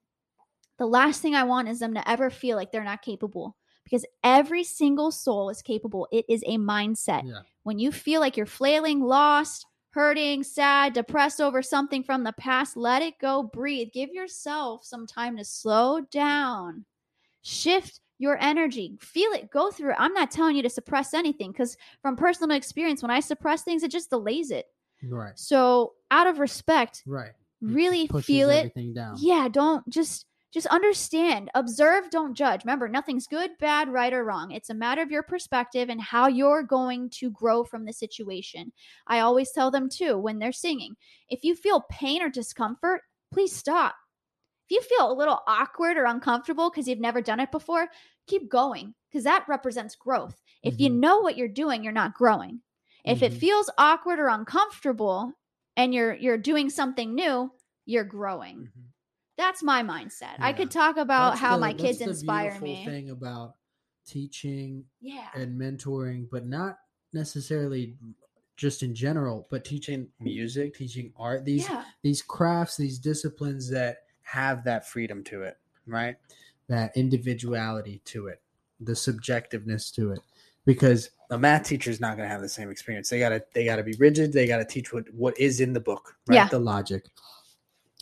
the 0.78 0.86
last 0.86 1.22
thing 1.22 1.34
I 1.34 1.42
want 1.42 1.68
is 1.68 1.80
them 1.80 1.94
to 1.94 2.08
ever 2.08 2.30
feel 2.30 2.56
like 2.56 2.70
they're 2.70 2.84
not 2.84 3.02
capable 3.02 3.56
because 3.84 4.04
every 4.22 4.62
single 4.62 5.10
soul 5.10 5.50
is 5.50 5.60
capable. 5.62 6.06
It 6.12 6.24
is 6.28 6.44
a 6.46 6.56
mindset. 6.58 7.22
yeah. 7.24 7.40
When 7.64 7.78
you 7.80 7.90
feel 7.90 8.20
like 8.20 8.36
you're 8.36 8.46
flailing, 8.46 9.00
lost, 9.00 9.66
hurting, 9.90 10.44
sad, 10.44 10.92
depressed 10.92 11.40
over 11.40 11.62
something 11.62 12.04
from 12.04 12.22
the 12.22 12.32
past, 12.34 12.76
let 12.76 13.02
it 13.02 13.14
go, 13.18 13.42
breathe. 13.42 13.88
Give 13.92 14.10
yourself 14.10 14.84
some 14.84 15.04
time 15.06 15.36
to 15.38 15.44
slow 15.44 16.00
down. 16.02 16.84
Shift 17.42 18.00
your 18.18 18.36
energy. 18.40 18.98
Feel 19.00 19.32
it, 19.32 19.50
go 19.50 19.70
through 19.70 19.92
it. 19.92 19.96
I'm 19.98 20.12
not 20.12 20.30
telling 20.30 20.56
you 20.56 20.62
to 20.62 20.70
suppress 20.70 21.14
anything 21.14 21.52
because 21.52 21.76
from 22.02 22.16
personal 22.16 22.56
experience, 22.56 23.02
when 23.02 23.10
I 23.10 23.20
suppress 23.20 23.62
things, 23.62 23.82
it 23.82 23.90
just 23.90 24.10
delays 24.10 24.50
it. 24.50 24.66
Right. 25.08 25.38
So, 25.38 25.94
out 26.10 26.26
of 26.26 26.38
respect, 26.38 27.02
Right. 27.06 27.30
Really 27.60 28.06
feel 28.22 28.50
it 28.50 28.72
down. 28.94 29.16
yeah 29.18 29.48
don't 29.48 29.88
just 29.88 30.26
just 30.52 30.66
understand 30.68 31.50
observe 31.54 32.08
don't 32.10 32.34
judge 32.34 32.64
remember 32.64 32.88
nothing's 32.88 33.26
good 33.26 33.50
bad 33.58 33.88
right 33.88 34.12
or 34.12 34.24
wrong 34.24 34.52
it's 34.52 34.70
a 34.70 34.74
matter 34.74 35.02
of 35.02 35.10
your 35.10 35.24
perspective 35.24 35.88
and 35.88 36.00
how 36.00 36.28
you're 36.28 36.62
going 36.62 37.10
to 37.10 37.30
grow 37.30 37.64
from 37.64 37.84
the 37.84 37.92
situation 37.92 38.72
i 39.08 39.18
always 39.18 39.50
tell 39.50 39.72
them 39.72 39.88
too 39.88 40.16
when 40.16 40.38
they're 40.38 40.52
singing 40.52 40.94
if 41.28 41.42
you 41.42 41.56
feel 41.56 41.84
pain 41.90 42.22
or 42.22 42.28
discomfort 42.30 43.00
please 43.32 43.52
stop 43.54 43.96
if 44.68 44.70
you 44.70 44.82
feel 44.82 45.10
a 45.10 45.14
little 45.14 45.40
awkward 45.46 45.96
or 45.96 46.04
uncomfortable 46.04 46.68
because 46.70 46.86
you've 46.86 47.00
never 47.00 47.20
done 47.22 47.40
it 47.40 47.50
before 47.50 47.88
keep 48.26 48.48
going 48.50 48.94
because 49.10 49.24
that 49.24 49.44
represents 49.48 49.94
growth 49.96 50.40
if 50.62 50.78
you 50.78 50.90
Mhm. 50.90 50.98
know 51.00 51.20
what 51.20 51.36
you're 51.36 51.48
doing 51.48 51.82
you're 51.82 51.92
not 51.92 52.14
growing 52.14 52.60
if 53.04 53.22
it 53.22 53.32
Mhm. 53.32 53.38
feels 53.38 53.70
awkward 53.78 54.18
or 54.18 54.28
uncomfortable 54.28 55.32
and 55.76 55.94
you're 55.94 56.14
you're 56.14 56.36
doing 56.38 56.68
something 56.70 57.14
new 57.14 57.50
you're 57.86 58.04
growing 58.04 58.58
Mhm. 58.76 58.84
that's 59.38 59.62
my 59.62 59.82
mindset. 59.82 60.34
I 60.40 60.52
could 60.52 60.70
talk 60.70 60.96
about 60.96 61.30
That's 61.30 61.40
how 61.40 61.54
the- 61.56 61.60
my 61.60 61.72
kids 61.72 62.00
inspire 62.00 62.60
me. 62.60 62.84
Thing 62.84 63.08
about 63.10 63.54
teaching 64.04 64.84
Yeah. 65.00 65.28
and 65.34 65.58
mentoring, 65.58 66.28
but 66.28 66.44
not 66.46 66.78
necessarily 67.12 67.96
just 68.56 68.82
in 68.82 68.94
general, 68.94 69.46
but 69.50 69.64
teaching 69.64 70.10
music, 70.18 70.74
teaching 70.74 71.12
art, 71.16 71.44
these 71.44 71.68
yeah. 71.68 71.84
these 72.02 72.20
crafts, 72.20 72.76
these 72.76 72.98
disciplines 72.98 73.70
that 73.70 73.98
have 74.28 74.64
that 74.64 74.86
freedom 74.86 75.24
to 75.24 75.42
it, 75.42 75.56
right? 75.86 76.16
That 76.68 76.96
individuality 76.96 78.02
to 78.06 78.26
it, 78.28 78.40
the 78.80 78.92
subjectiveness 78.92 79.92
to 79.94 80.12
it. 80.12 80.20
Because 80.66 81.10
a 81.30 81.38
math 81.38 81.64
teacher 81.64 81.90
is 81.90 82.00
not 82.00 82.16
going 82.16 82.28
to 82.28 82.32
have 82.32 82.42
the 82.42 82.48
same 82.48 82.70
experience. 82.70 83.08
They 83.08 83.18
gotta 83.18 83.42
they 83.54 83.64
gotta 83.64 83.82
be 83.82 83.94
rigid. 83.98 84.32
They 84.32 84.46
gotta 84.46 84.66
teach 84.66 84.92
what 84.92 85.04
what 85.14 85.38
is 85.38 85.60
in 85.60 85.72
the 85.72 85.80
book, 85.80 86.16
right? 86.26 86.36
Yeah. 86.36 86.48
The 86.48 86.58
logic. 86.58 87.04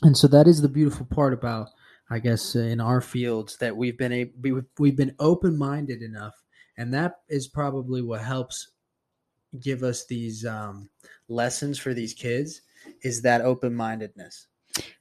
And 0.03 0.17
so 0.17 0.27
that 0.29 0.49
is 0.49 0.61
the 0.61 0.69
beautiful 0.69 1.07
part 1.07 1.33
about, 1.33 1.69
I 2.11 2.19
guess, 2.19 2.57
uh, 2.57 2.61
in 2.61 2.81
our 2.81 3.01
fields 3.01 3.57
that 3.59 3.77
we've 3.77 3.97
been 3.97 4.13
a 4.13 4.33
we, 4.41 4.61
we've 4.79 4.97
been 4.97 5.15
open 5.21 5.57
minded 5.57 6.03
enough, 6.03 6.35
and 6.77 6.93
that 6.93 7.21
is 7.29 7.47
probably 7.47 8.03
what 8.03 8.21
helps 8.21 8.73
give 9.61 9.85
us 9.85 10.05
these 10.07 10.45
um, 10.45 10.91
lessons 11.29 11.79
for 11.79 11.95
these 11.95 12.15
kids 12.15 12.63
is 13.03 13.23
that 13.23 13.43
open 13.43 13.75
mindedness. 13.75 14.49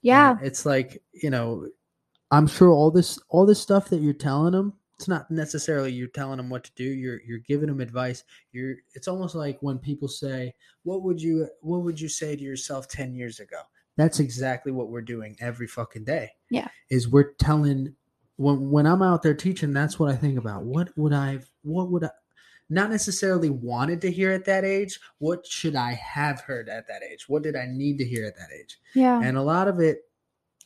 Yeah. 0.01 0.37
it's 0.41 0.65
like 0.65 1.01
you 1.13 1.29
know, 1.29 1.67
I'm 2.31 2.47
sure 2.47 2.69
all 2.69 2.91
this 2.91 3.19
all 3.29 3.45
this 3.45 3.59
stuff 3.61 3.89
that 3.89 4.01
you're 4.01 4.13
telling 4.13 4.53
them 4.53 4.73
it's 4.97 5.07
not 5.09 5.29
necessarily 5.29 5.91
you're 5.91 6.07
telling 6.07 6.37
them 6.37 6.49
what 6.49 6.63
to 6.63 6.71
do 6.75 6.83
you're 6.85 7.19
you're 7.27 7.39
giving 7.39 7.67
them 7.67 7.81
advice 7.81 8.23
you're 8.53 8.75
it's 8.93 9.09
almost 9.09 9.35
like 9.35 9.57
when 9.61 9.77
people 9.77 10.07
say 10.07 10.53
what 10.83 11.03
would 11.03 11.21
you 11.21 11.47
what 11.61 11.81
would 11.83 11.99
you 11.99 12.07
say 12.07 12.33
to 12.35 12.41
yourself 12.41 12.87
10 12.87 13.13
years 13.13 13.41
ago 13.41 13.57
that's 13.97 14.21
exactly 14.21 14.71
what 14.71 14.87
we're 14.89 15.01
doing 15.01 15.35
every 15.41 15.67
fucking 15.67 16.05
day 16.05 16.29
Yeah. 16.49 16.69
is 16.89 17.09
we're 17.09 17.33
telling 17.33 17.93
when 18.37 18.69
when 18.71 18.85
i'm 18.85 19.01
out 19.01 19.21
there 19.21 19.33
teaching 19.33 19.73
that's 19.73 19.99
what 19.99 20.09
i 20.09 20.15
think 20.15 20.37
about 20.39 20.63
what 20.63 20.97
would 20.97 21.11
i 21.13 21.39
what 21.63 21.91
would 21.91 22.05
i 22.05 22.09
not 22.69 22.89
necessarily 22.89 23.49
wanted 23.49 24.01
to 24.01 24.11
hear 24.11 24.31
at 24.31 24.45
that 24.45 24.65
age 24.65 24.99
what 25.19 25.45
should 25.45 25.75
i 25.75 25.91
have 25.93 26.41
heard 26.41 26.67
at 26.69 26.87
that 26.87 27.01
age? 27.03 27.25
What 27.29 27.43
did 27.43 27.55
i 27.55 27.65
need 27.67 27.97
to 27.99 28.05
hear 28.05 28.25
at 28.25 28.35
that 28.37 28.49
age? 28.59 28.77
Yeah. 28.95 29.21
and 29.23 29.37
a 29.37 29.41
lot 29.41 29.67
of 29.67 29.79
it 29.79 29.99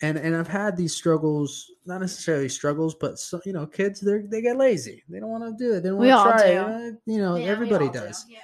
and 0.01 0.17
and 0.17 0.33
i've 0.35 0.47
had 0.47 0.77
these 0.77 0.95
struggles 0.95 1.69
not 1.85 1.99
necessarily 2.01 2.47
struggles 2.47 2.95
but 2.95 3.19
so, 3.19 3.41
you 3.45 3.51
know 3.53 3.65
kids 3.65 3.99
they 3.99 4.19
they 4.19 4.41
get 4.41 4.55
lazy. 4.57 5.03
They 5.09 5.19
don't 5.19 5.29
want 5.29 5.43
to 5.57 5.61
do 5.63 5.75
it. 5.75 5.81
They 5.83 5.89
don't 5.89 5.97
want 5.97 6.09
to 6.37 6.43
try 6.43 6.47
do. 6.47 6.53
it. 6.53 6.93
Uh, 6.93 6.95
you 7.05 7.17
know 7.19 7.35
Yeah, 7.35 7.47
everybody 7.47 7.87
all 7.87 7.91
do. 7.93 7.99
does. 7.99 8.25
Yeah. 8.29 8.39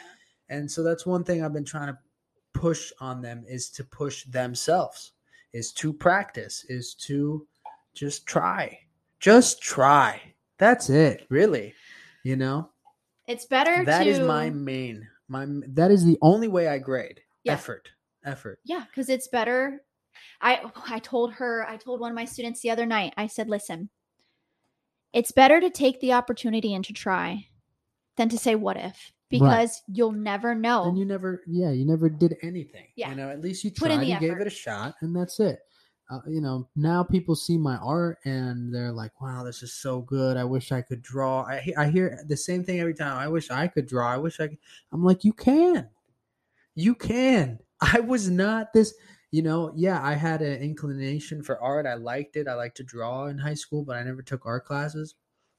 and 0.49 0.69
so 0.69 0.83
that's 0.83 1.05
one 1.05 1.23
thing 1.23 1.43
i've 1.43 1.53
been 1.53 1.63
trying 1.65 1.87
to 1.93 1.97
push 2.53 2.91
on 2.99 3.21
them 3.21 3.43
is 3.47 3.69
to 3.69 3.83
push 3.85 4.25
themselves 4.25 5.13
is 5.53 5.71
to 5.73 5.93
practice 5.93 6.65
is 6.67 6.93
to 6.95 7.47
just 7.93 8.25
try. 8.25 8.77
Just 9.21 9.61
try. 9.61 10.21
That's 10.57 10.89
it 10.89 11.25
really 11.29 11.73
you 12.23 12.35
know 12.35 12.69
It's 13.27 13.45
better 13.45 13.83
that 13.85 14.03
to 14.03 14.09
is 14.09 14.19
my 14.19 14.49
main 14.49 15.07
my 15.27 15.45
that 15.69 15.89
is 15.91 16.05
the 16.05 16.17
only 16.21 16.47
way 16.47 16.67
i 16.67 16.77
grade 16.77 17.21
Yeah. 17.43 17.53
effort 17.53 17.89
effort 18.23 18.59
Yeah, 18.63 18.83
because 18.89 19.09
it's 19.09 19.27
better. 19.27 19.81
I 20.41 20.61
I 20.89 20.99
told 20.99 21.33
her, 21.33 21.65
I 21.67 21.77
told 21.77 21.99
one 21.99 22.11
of 22.11 22.15
my 22.15 22.25
students 22.25 22.61
the 22.61 22.69
other 22.71 22.85
night, 22.85 23.13
I 23.17 23.27
said, 23.27 23.49
listen, 23.49 23.89
it's 25.13 25.31
better 25.31 25.59
to 25.59 25.69
take 25.69 25.99
the 26.01 26.13
opportunity 26.13 26.73
and 26.73 26.83
to 26.85 26.93
try 26.93 27.47
than 28.17 28.29
to 28.29 28.37
say 28.37 28.55
what 28.55 28.77
if. 28.77 29.11
Because 29.31 29.81
you'll 29.87 30.11
never 30.11 30.53
know. 30.55 30.83
and 30.85 30.97
you 30.97 31.03
never 31.05 31.41
yeah 31.47 31.71
you 31.71 31.83
never 31.85 32.07
did 32.09 32.37
anything 32.43 32.85
Yeah. 32.95 33.09
you 33.09 33.15
know 33.15 33.29
at 33.29 33.41
least 33.41 33.63
you 33.63 33.71
tried 33.71 34.03
you 34.03 34.19
gave 34.19 34.39
it 34.39 34.47
a 34.47 34.51
shot 34.51 34.95
and 35.01 35.15
that's 35.15 35.39
it 35.39 35.59
uh, 36.09 36.19
you 36.27 36.39
know 36.39 36.67
now 36.75 37.03
people 37.03 37.35
see 37.35 37.57
my 37.57 37.77
art 37.77 38.19
and 38.25 38.73
they're 38.73 38.91
like 38.91 39.19
wow 39.21 39.43
this 39.43 39.63
is 39.63 39.73
so 39.73 40.01
good. 40.01 40.37
I 40.37 40.43
wish 40.43 40.71
i 40.71 40.81
could 40.81 41.01
draw. 41.01 41.41
I, 41.41 41.73
I 41.77 41.87
hear 41.87 42.23
the 42.27 42.37
same 42.37 42.63
thing 42.63 42.79
every 42.79 42.93
time. 42.93 43.17
I 43.17 43.27
wish 43.27 43.49
i 43.49 43.67
could 43.67 43.87
draw. 43.87 44.11
I 44.11 44.17
wish 44.17 44.39
i 44.39 44.47
could 44.47 44.57
i'm 44.91 45.03
like 45.03 45.23
you 45.23 45.33
can. 45.33 45.89
You 46.75 46.95
can. 46.95 47.59
I 47.81 47.99
was 47.99 48.29
not 48.29 48.73
this 48.73 48.93
you 49.31 49.41
know 49.41 49.73
yeah 49.75 49.99
i 50.01 50.13
had 50.13 50.41
an 50.41 50.61
inclination 50.61 51.41
for 51.41 51.59
art. 51.61 51.85
I 51.85 51.95
liked 51.95 52.35
it. 52.35 52.47
I 52.47 52.53
liked 52.53 52.77
to 52.77 52.83
draw 52.83 53.25
in 53.25 53.37
high 53.37 53.55
school 53.55 53.83
but 53.83 53.97
i 53.97 54.03
never 54.03 54.21
took 54.21 54.45
art 54.45 54.65
classes. 54.65 55.15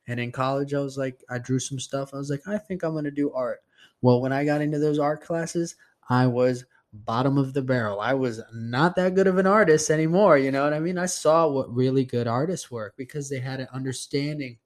And 0.09 0.21
in 0.21 0.31
college 0.31 0.75
i 0.75 0.81
was 0.81 0.97
like 0.97 1.25
i 1.29 1.39
drew 1.39 1.59
some 1.59 1.81
stuff. 1.81 2.15
I 2.15 2.19
was 2.19 2.31
like 2.31 2.47
i 2.47 2.59
think 2.59 2.85
i'm 2.85 3.03
to 3.03 3.11
do 3.11 3.33
art. 3.33 3.65
Well 4.01 4.21
when 4.21 4.33
i 4.33 4.45
got 4.45 4.61
into 4.61 4.79
those 4.79 5.01
art 5.01 5.23
classes 5.23 5.75
i 6.09 6.27
was 6.27 6.65
bottom 6.93 7.39
of 7.39 7.53
the 7.53 7.63
barrel. 7.63 8.01
I 8.01 8.15
was 8.15 8.41
not 8.55 8.97
that 8.97 9.15
good 9.15 9.27
of 9.27 9.39
an 9.39 9.47
artist 9.47 9.91
anymore 9.91 10.39
you 10.39 10.51
know 10.51 10.65
what 10.65 10.73
i 10.73 10.81
mean? 10.81 10.99
I 10.99 11.07
saw 11.07 11.49
what 11.49 11.75
really 11.75 12.05
good 12.05 12.27
artists 12.27 12.71
work 12.71 12.95
because 12.97 13.29
they 13.29 13.41
had 13.41 13.61
an 13.61 13.69
understanding 13.73 14.59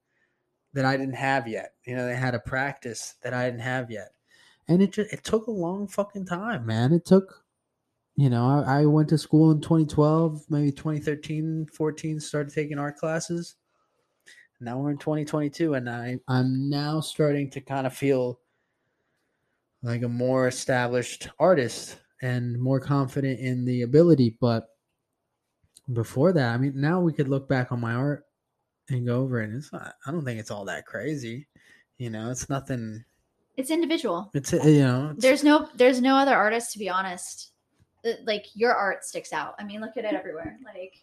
that 0.73 0.85
i 0.85 0.97
didn't 0.97 1.14
have 1.14 1.49
yet. 1.49 1.75
You 1.87 1.97
know 1.97 2.07
they 2.07 2.16
had 2.16 2.35
a 2.35 2.41
practice 2.41 3.14
that 3.23 3.35
i 3.35 3.47
didn't 3.47 3.61
have 3.61 3.91
yet. 3.91 4.12
And 4.68 4.83
it 4.83 4.93
just 4.93 5.12
it 5.12 5.25
took 5.25 5.47
a 5.47 5.53
long 5.53 5.89
fucking 5.89 6.27
time 6.27 6.66
man. 6.66 6.93
It 6.93 7.05
took 7.05 7.45
you 8.16 8.31
know 8.31 8.47
I, 8.47 8.81
I 8.81 8.87
went 8.87 9.09
to 9.11 9.18
school 9.18 9.51
in 9.51 9.61
2012 9.61 10.45
maybe 10.49 10.71
2013 10.73 11.66
14 11.73 12.21
started 12.21 12.55
taking 12.55 12.79
art 12.79 12.97
classes. 12.97 13.57
Now 14.62 14.79
we're 14.79 14.91
in 14.91 14.99
2022 14.99 15.75
and 15.75 15.89
i 15.89 16.18
i'm 16.29 16.68
now 16.68 17.01
starting 17.01 17.51
to 17.51 17.61
kind 17.62 17.87
of 17.87 17.95
feel 17.95 18.39
like 19.83 20.03
a 20.03 20.09
more 20.09 20.49
established 20.49 21.29
artist 21.39 21.97
and 22.23 22.59
more 22.61 22.81
confident 22.81 23.39
in 23.41 23.64
the 23.64 23.83
ability 23.83 24.37
but 24.41 24.68
before 25.93 26.33
that 26.33 26.55
i 26.55 26.57
mean 26.57 26.73
now 26.77 27.01
we 27.01 27.12
could 27.12 27.29
look 27.29 27.49
back 27.49 27.73
on 27.73 27.81
my 27.81 27.95
art 27.95 28.25
and 28.91 29.07
go 29.07 29.21
over 29.21 29.41
it 29.41 29.45
and 29.49 29.57
it's 29.57 29.73
not 29.73 29.95
i 30.07 30.11
don't 30.11 30.25
think 30.25 30.39
it's 30.39 30.51
all 30.51 30.64
that 30.64 30.87
crazy 30.87 31.47
you 31.99 32.11
know 32.11 32.31
it's 32.31 32.49
nothing 32.49 33.05
it's 33.57 33.71
individual. 33.71 34.31
it's 34.33 34.53
you 34.53 34.81
know 34.81 35.11
it's, 35.12 35.23
There's 35.23 35.45
no 35.45 35.68
there's 35.75 36.01
no 36.01 36.16
other 36.16 36.35
artist 36.35 36.73
to 36.73 36.79
be 36.79 36.89
honest. 36.89 37.51
Like 38.25 38.47
your 38.55 38.73
art 38.75 39.05
sticks 39.05 39.35
out. 39.35 39.55
I 39.59 39.64
mean, 39.64 39.83
look 39.83 39.99
at 39.99 40.07
it 40.07 40.14
everywhere. 40.14 40.57
Like 40.64 40.95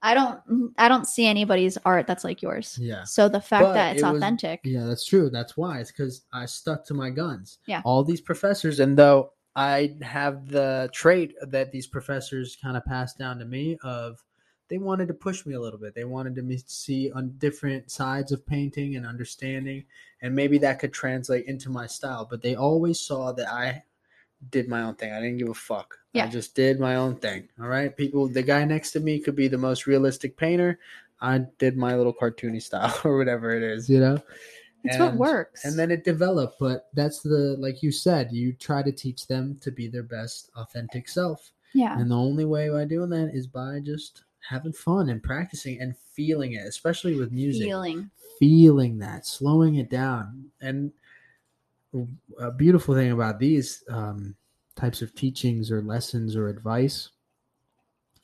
I 0.00 0.14
don't 0.14 0.72
I 0.78 0.88
don't 0.88 1.06
see 1.06 1.26
anybody's 1.26 1.76
art 1.84 2.06
that's 2.06 2.24
like 2.24 2.40
yours. 2.40 2.78
yeah 2.80 3.04
So 3.04 3.28
the 3.28 3.42
fact 3.42 3.64
But 3.64 3.72
that 3.74 3.96
it's 3.96 4.02
it 4.02 4.06
was- 4.06 4.16
authentic. 4.16 4.60
Yeah, 4.64 4.84
that's 4.86 5.04
true. 5.04 5.28
That's 5.28 5.54
why. 5.58 5.80
It's 5.80 5.90
because 5.92 6.22
I 6.32 6.46
stuck 6.46 6.86
to 6.86 6.94
my 6.94 7.10
guns. 7.10 7.58
Yeah. 7.66 7.82
All 7.84 8.02
these 8.04 8.22
professors, 8.22 8.80
and 8.80 8.96
though 8.96 9.32
I 9.54 9.96
have 10.00 10.48
the 10.48 10.88
trait 10.92 11.34
that 11.42 11.72
these 11.72 11.86
professors 11.86 12.56
kind 12.60 12.76
of 12.76 12.84
passed 12.84 13.18
down 13.18 13.38
to 13.38 13.44
me 13.44 13.78
of 13.82 14.22
they 14.68 14.78
wanted 14.78 15.08
to 15.08 15.14
push 15.14 15.44
me 15.44 15.54
a 15.54 15.60
little 15.60 15.78
bit. 15.78 15.94
They 15.94 16.04
wanted 16.04 16.34
to 16.36 16.58
see 16.66 17.12
on 17.12 17.34
different 17.36 17.90
sides 17.90 18.32
of 18.32 18.46
painting 18.46 18.96
and 18.96 19.06
understanding, 19.06 19.84
and 20.22 20.34
maybe 20.34 20.56
that 20.58 20.78
could 20.78 20.94
translate 20.94 21.44
into 21.44 21.68
my 21.68 21.86
style. 21.86 22.26
But 22.28 22.40
they 22.40 22.54
always 22.54 22.98
saw 22.98 23.32
that 23.32 23.52
I 23.52 23.82
did 24.50 24.68
my 24.68 24.82
own 24.82 24.94
thing. 24.94 25.12
I 25.12 25.20
didn't 25.20 25.38
give 25.38 25.48
a 25.48 25.54
fuck. 25.54 25.98
Yeah. 26.12 26.24
I 26.24 26.28
just 26.28 26.54
did 26.54 26.80
my 26.80 26.96
own 26.96 27.16
thing. 27.16 27.48
All 27.60 27.68
right. 27.68 27.94
People, 27.96 28.28
the 28.28 28.42
guy 28.42 28.64
next 28.64 28.92
to 28.92 29.00
me 29.00 29.18
could 29.18 29.36
be 29.36 29.48
the 29.48 29.58
most 29.58 29.86
realistic 29.86 30.36
painter. 30.36 30.78
I 31.20 31.38
did 31.58 31.76
my 31.76 31.94
little 31.94 32.14
cartoony 32.14 32.62
style 32.68 32.98
or 33.04 33.16
whatever 33.16 33.54
it 33.54 33.62
is, 33.62 33.88
you 33.88 34.00
know? 34.00 34.22
It's 34.84 34.98
what 34.98 35.14
works. 35.14 35.64
And 35.64 35.78
then 35.78 35.90
it 35.90 36.04
developed. 36.04 36.58
But 36.58 36.88
that's 36.94 37.20
the, 37.20 37.56
like 37.58 37.82
you 37.82 37.92
said, 37.92 38.32
you 38.32 38.52
try 38.52 38.82
to 38.82 38.92
teach 38.92 39.26
them 39.26 39.56
to 39.60 39.70
be 39.70 39.88
their 39.88 40.02
best 40.02 40.50
authentic 40.56 41.08
self. 41.08 41.50
yeah. 41.72 41.98
And 41.98 42.10
the 42.10 42.16
only 42.16 42.44
way 42.44 42.68
by 42.68 42.84
doing 42.84 43.10
that 43.10 43.30
is 43.32 43.46
by 43.46 43.80
just 43.82 44.24
having 44.48 44.72
fun 44.72 45.08
and 45.08 45.22
practicing 45.22 45.80
and 45.80 45.96
feeling 45.96 46.54
it, 46.54 46.66
especially 46.66 47.14
with 47.14 47.30
music 47.30 47.62
Feeling. 47.64 48.10
feeling 48.40 48.98
that, 48.98 49.24
slowing 49.24 49.76
it 49.76 49.88
down. 49.88 50.46
And 50.60 50.90
a 52.40 52.50
beautiful 52.50 52.94
thing 52.94 53.12
about 53.12 53.38
these 53.38 53.84
um, 53.88 54.34
types 54.74 55.02
of 55.02 55.14
teachings 55.14 55.70
or 55.70 55.82
lessons 55.82 56.34
or 56.36 56.48
advice 56.48 57.10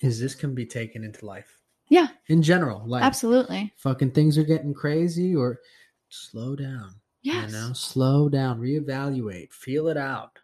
is 0.00 0.18
this 0.20 0.34
can 0.34 0.54
be 0.54 0.66
taken 0.66 1.04
into 1.04 1.24
life. 1.26 1.58
Yeah. 1.88 2.08
In 2.28 2.42
general, 2.42 2.82
like 2.86 3.02
Absolutely. 3.02 3.72
fucking 3.76 4.10
things 4.10 4.36
are 4.38 4.44
getting 4.44 4.74
crazy 4.74 5.34
or 5.34 5.60
slow 6.08 6.56
down. 6.56 6.94
Yes. 7.22 7.50
You 7.50 7.58
know, 7.58 7.72
slow 7.72 8.28
down, 8.28 8.60
reevaluate, 8.60 9.52
feel 9.52 9.88
it 9.88 9.96
out. 9.96 10.38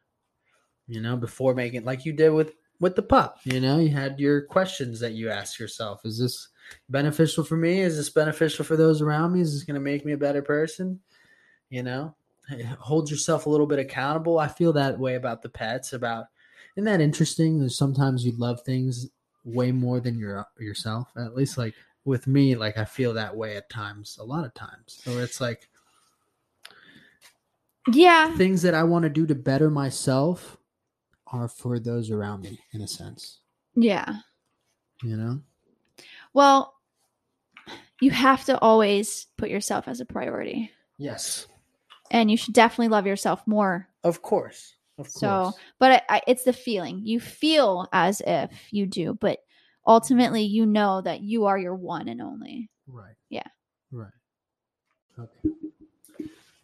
You 0.87 1.01
know, 1.01 1.17
before 1.17 1.55
making 1.55 1.85
like 1.85 2.05
you 2.05 2.13
did 2.13 2.31
with 2.31 2.53
with 2.81 2.97
the 2.97 3.03
pup. 3.03 3.39
You 3.45 3.61
know, 3.61 3.79
you 3.79 3.91
had 3.91 4.21
your 4.21 4.43
questions 4.43 5.01
that 5.01 5.13
you 5.13 5.31
asked 5.31 5.59
yourself. 5.59 6.05
Is 6.05 6.19
this 6.19 6.49
beneficial 6.89 7.45
for 7.45 7.57
me? 7.57 7.81
Is 7.81 7.97
this 7.97 8.11
beneficial 8.11 8.65
for 8.65 8.77
those 8.77 9.01
around 9.01 9.33
me? 9.33 9.41
Is 9.41 9.55
this 9.55 9.65
going 9.65 9.75
to 9.75 9.81
make 9.81 10.05
me 10.05 10.13
a 10.13 10.19
better 10.19 10.43
person? 10.43 11.01
You 11.71 11.83
know, 11.83 12.15
hold 12.79 13.11
yourself 13.11 13.47
a 13.47 13.51
little 13.51 13.67
bit 13.67 13.79
accountable. 13.79 14.39
I 14.39 14.49
feel 14.49 14.73
that 14.75 14.99
way 14.99 15.15
about 15.15 15.43
the 15.43 15.49
pets. 15.49 15.93
About 15.93 16.27
isn't 16.77 16.85
that 16.85 17.01
interesting? 17.01 17.59
There's 17.59 17.79
sometimes 17.79 18.25
you 18.25 18.33
love 18.33 18.61
things 18.63 19.09
way 19.45 19.73
more 19.73 20.01
than 20.01 20.19
your 20.19 20.47
yourself. 20.59 21.09
At 21.17 21.35
least 21.35 21.57
like 21.57 21.75
with 22.05 22.27
me, 22.27 22.55
like 22.55 22.77
I 22.79 22.85
feel 22.85 23.15
that 23.15 23.35
way 23.37 23.57
at 23.57 23.71
times, 23.71 24.19
a 24.21 24.25
lot 24.25 24.45
of 24.45 24.53
times. 24.55 25.01
So 25.05 25.19
it's 25.19 25.41
like 25.41 25.69
Yeah. 27.93 28.35
things 28.37 28.63
that 28.63 28.75
I 28.75 28.83
want 28.85 29.03
to 29.05 29.09
do 29.11 29.27
to 29.27 29.35
better 29.35 29.71
myself 29.71 30.57
are 31.27 31.49
for 31.49 31.79
those 31.79 32.11
around 32.11 32.43
me, 32.43 32.59
in 32.73 32.81
a 32.81 32.89
sense. 32.89 33.41
Yeah. 33.75 34.17
You 35.03 35.17
know? 35.17 35.41
Well, 36.33 36.75
you 38.01 38.11
have 38.11 38.45
to 38.47 38.59
always 38.59 39.27
put 39.37 39.51
yourself 39.51 39.89
as 39.89 40.01
a 40.01 40.05
priority. 40.05 40.71
Yes, 40.99 41.47
And 42.11 42.31
you 42.31 42.37
should 42.37 42.55
definitely 42.55 42.89
love 42.89 43.07
yourself 43.07 43.43
more. 43.47 43.89
of 44.05 44.23
course, 44.23 44.75
of 44.99 45.09
So, 45.09 45.53
but 45.79 46.05
I, 46.09 46.17
I, 46.17 46.23
it's 46.29 46.45
the 46.45 46.53
feeling. 46.53 47.01
You 47.05 47.19
feel 47.19 47.89
as 47.93 48.21
if 48.25 48.51
you 48.71 48.87
do, 48.87 49.15
but 49.21 49.41
ultimately 49.87 50.43
you 50.43 50.67
know 50.67 51.01
that 51.03 51.21
you 51.23 51.47
are 51.47 51.59
your 51.59 51.75
one 51.75 52.09
and 52.09 52.21
only. 52.23 52.71
Right. 52.87 53.15
Yeah. 53.31 53.47
Right. 53.93 54.09
Okay. 55.19 55.51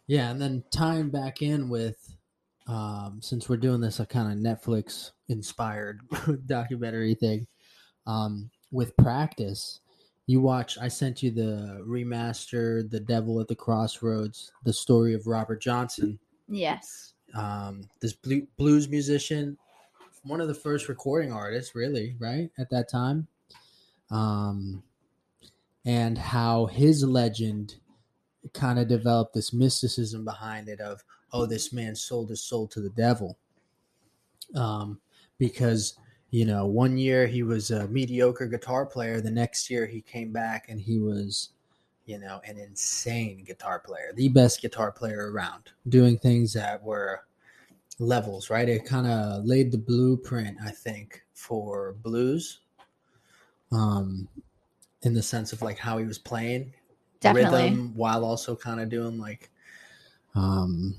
Yeah, 0.07 0.29
and 0.31 0.41
then 0.41 0.63
tying 0.71 1.09
back 1.09 1.41
in 1.41 1.69
with, 1.69 2.15
um, 2.67 3.19
since 3.21 3.47
we're 3.47 3.57
doing 3.57 3.79
this 3.79 3.99
a 4.01 4.05
kind 4.05 4.31
of 4.31 4.37
Netflix 4.37 5.11
inspired 5.29 6.01
documentary 6.47 7.15
thing, 7.15 7.47
um, 8.05 8.49
with 8.71 8.95
practice, 8.97 9.79
you 10.27 10.41
watch. 10.41 10.77
I 10.77 10.87
sent 10.89 11.23
you 11.23 11.31
the 11.31 11.83
remaster, 11.87 12.89
"The 12.89 12.99
Devil 12.99 13.39
at 13.39 13.47
the 13.47 13.55
Crossroads," 13.55 14.51
the 14.65 14.73
story 14.73 15.13
of 15.13 15.27
Robert 15.27 15.61
Johnson. 15.61 16.19
Yes. 16.49 17.13
um, 17.33 17.87
this 18.01 18.13
blues 18.57 18.89
musician, 18.89 19.57
one 20.23 20.41
of 20.41 20.47
the 20.47 20.53
first 20.53 20.87
recording 20.87 21.31
artists, 21.31 21.75
really, 21.75 22.15
right 22.19 22.49
at 22.57 22.69
that 22.69 22.89
time, 22.89 23.27
um, 24.09 24.83
and 25.85 26.17
how 26.17 26.67
his 26.67 27.03
legend 27.03 27.75
kind 28.53 28.79
of 28.79 28.87
developed 28.87 29.33
this 29.33 29.53
mysticism 29.53 30.25
behind 30.25 30.67
it 30.67 30.79
of 30.79 31.03
oh 31.31 31.45
this 31.45 31.71
man 31.71 31.95
sold 31.95 32.29
his 32.29 32.43
soul 32.43 32.67
to 32.67 32.81
the 32.81 32.89
devil. 32.89 33.37
Um 34.55 34.99
because 35.37 35.95
you 36.29 36.45
know 36.45 36.65
one 36.67 36.97
year 36.97 37.25
he 37.25 37.41
was 37.41 37.71
a 37.71 37.87
mediocre 37.87 38.47
guitar 38.47 38.85
player 38.85 39.19
the 39.19 39.31
next 39.31 39.69
year 39.69 39.85
he 39.87 40.01
came 40.01 40.31
back 40.31 40.69
and 40.69 40.79
he 40.79 40.99
was 40.99 41.49
you 42.05 42.19
know 42.19 42.39
an 42.45 42.57
insane 42.57 43.43
guitar 43.43 43.79
player 43.79 44.11
the 44.15 44.29
best 44.29 44.61
guitar 44.61 44.91
player 44.91 45.31
around 45.31 45.71
doing 45.89 46.17
things 46.17 46.53
that 46.53 46.83
were 46.83 47.21
levels 48.01 48.49
right 48.49 48.67
it 48.67 48.85
kind 48.85 49.07
of 49.07 49.45
laid 49.45 49.71
the 49.71 49.77
blueprint 49.77 50.57
i 50.65 50.71
think 50.71 51.23
for 51.33 51.93
blues 52.01 52.59
um 53.71 54.27
in 55.03 55.13
the 55.13 55.23
sense 55.23 55.53
of 55.53 55.61
like 55.61 55.77
how 55.77 55.97
he 55.97 56.05
was 56.05 56.17
playing 56.17 56.73
Definitely. 57.21 57.63
rhythm 57.63 57.93
while 57.95 58.25
also 58.25 58.55
kind 58.55 58.79
of 58.79 58.89
doing 58.89 59.19
like 59.19 59.51
um 60.35 60.95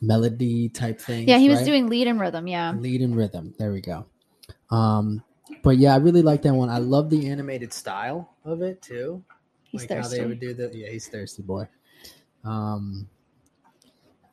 melody 0.00 0.68
type 0.68 1.00
things. 1.00 1.28
Yeah, 1.28 1.38
he 1.38 1.48
was 1.48 1.58
right? 1.58 1.66
doing 1.66 1.88
lead 1.88 2.06
and 2.06 2.20
rhythm. 2.20 2.46
Yeah. 2.46 2.72
lead 2.76 3.00
and 3.02 3.16
rhythm. 3.16 3.54
There 3.58 3.72
we 3.72 3.80
go. 3.80 4.06
Um 4.70 5.22
but 5.62 5.78
yeah, 5.78 5.94
I 5.94 5.96
really 5.96 6.22
like 6.22 6.42
that 6.42 6.54
one. 6.54 6.68
I 6.68 6.78
love 6.78 7.10
the 7.10 7.28
animated 7.28 7.72
style 7.72 8.36
of 8.44 8.62
it 8.62 8.80
too. 8.80 9.24
He's 9.64 9.82
like 9.82 9.90
how 9.90 9.96
thirsty. 10.02 10.18
they 10.18 10.26
would 10.26 10.40
do 10.40 10.54
the 10.54 10.70
yeah, 10.72 10.90
he's 10.90 11.08
thirsty 11.08 11.42
boy. 11.42 11.66
Um 12.44 13.08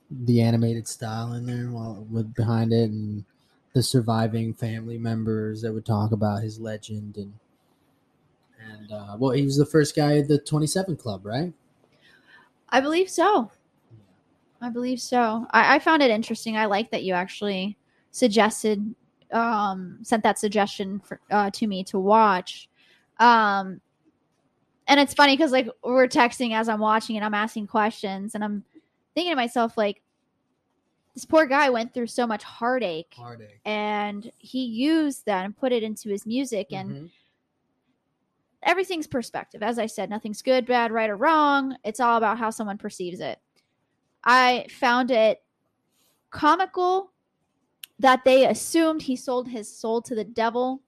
the 0.10 0.41
animated 0.41 0.88
style 0.88 1.34
in 1.34 1.45
there 1.45 1.72
while 1.72 2.06
with 2.10 2.34
behind 2.34 2.72
it 2.72 2.89
and 2.89 3.26
the 3.74 3.84
surviving 3.84 4.53
family 4.53 4.97
members 4.97 5.62
that 5.62 5.74
would 5.74 5.86
talk 5.86 6.12
about 6.12 6.41
his 6.41 6.60
legend 6.60 7.18
and 7.18 7.34
and 8.72 8.91
uh, 8.91 9.16
well, 9.20 9.32
he 9.32 9.43
was 9.43 9.58
the 9.58 9.66
first 9.66 9.95
guy 9.95 10.18
at 10.18 10.28
the 10.28 10.39
27 10.39 10.95
Club, 10.97 11.26
right? 11.26 11.53
I 12.70 12.82
believe 12.82 13.10
so. 13.10 13.51
I 14.62 14.70
believe 14.70 14.99
so. 14.99 15.45
I, 15.51 15.76
I 15.76 15.80
found 15.80 16.01
it 16.01 16.10
interesting. 16.10 16.58
I 16.58 16.66
like 16.66 16.91
that 16.91 17.03
you 17.03 17.14
actually 17.14 17.78
suggested, 18.12 18.95
um, 19.32 19.99
sent 20.01 20.24
that 20.24 20.39
suggestion 20.39 20.99
for, 20.99 21.20
uh, 21.30 21.49
to 21.51 21.68
me 21.68 21.84
to 21.86 21.99
watch. 21.99 22.70
Um, 23.20 23.82
and 24.88 24.99
it's 24.99 25.14
funny 25.14 25.36
because 25.36 25.51
like 25.51 25.68
we're 25.84 26.08
texting 26.08 26.53
as 26.53 26.70
I'm 26.70 26.80
watching 26.80 27.16
and 27.16 27.26
I'm 27.26 27.34
asking 27.34 27.68
questions 27.68 28.36
and 28.36 28.43
I'm 28.43 28.64
thinking 29.16 29.32
to 29.32 29.36
myself 29.36 29.78
like, 29.78 30.01
this 31.16 31.26
poor 31.26 31.45
guy 31.45 31.70
went 31.70 31.93
through 31.93 32.07
so 32.07 32.28
much 32.28 32.43
heartache 32.43 33.13
Heartache. 33.18 33.59
and 33.63 34.30
he 34.38 34.66
used 34.66 35.26
that 35.26 35.45
and 35.45 35.55
put 35.57 35.72
it 35.72 35.82
into 35.82 36.09
his 36.09 36.26
music 36.26 36.74
and 36.74 36.89
Mhm. 36.91 37.11
everything's 38.63 39.07
perspective. 39.07 39.63
As 39.63 39.80
I 39.80 39.86
said, 39.86 40.09
nothing's 40.09 40.41
good, 40.41 40.66
bad, 40.66 40.91
right, 40.91 41.09
or 41.09 41.16
wrong. 41.16 41.78
It's 41.84 41.99
all 41.99 42.18
about 42.18 42.38
how 42.38 42.49
someone 42.49 42.78
perceives 42.78 43.20
it. 43.20 43.39
I 44.24 44.68
found 44.70 45.11
it 45.11 45.41
comical 46.32 47.11
that 47.99 48.24
they 48.26 48.45
assumed 48.45 49.03
he 49.03 49.16
sold 49.16 49.47
his 49.47 49.74
soul 49.74 50.01
to 50.01 50.16
the 50.16 50.24
devil 50.26 50.82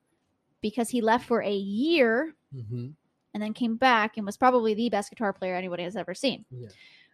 because 0.59 0.89
he 0.89 0.99
left 1.01 1.25
for 1.25 1.41
a 1.41 1.55
year 1.55 2.35
Mhm. 2.53 2.95
and 3.33 3.43
then 3.43 3.53
came 3.53 3.77
back 3.77 4.17
and 4.17 4.25
was 4.25 4.35
probably 4.35 4.73
the 4.73 4.89
best 4.89 5.09
guitar 5.09 5.31
player 5.31 5.55
anybody 5.55 5.83
has 5.83 5.95
ever 5.95 6.13
seen. 6.13 6.43
Yeah. 6.49 6.67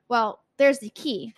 Well, 0.07 0.42
there's 0.57 0.79
the 0.79 0.89
key. 0.89 1.33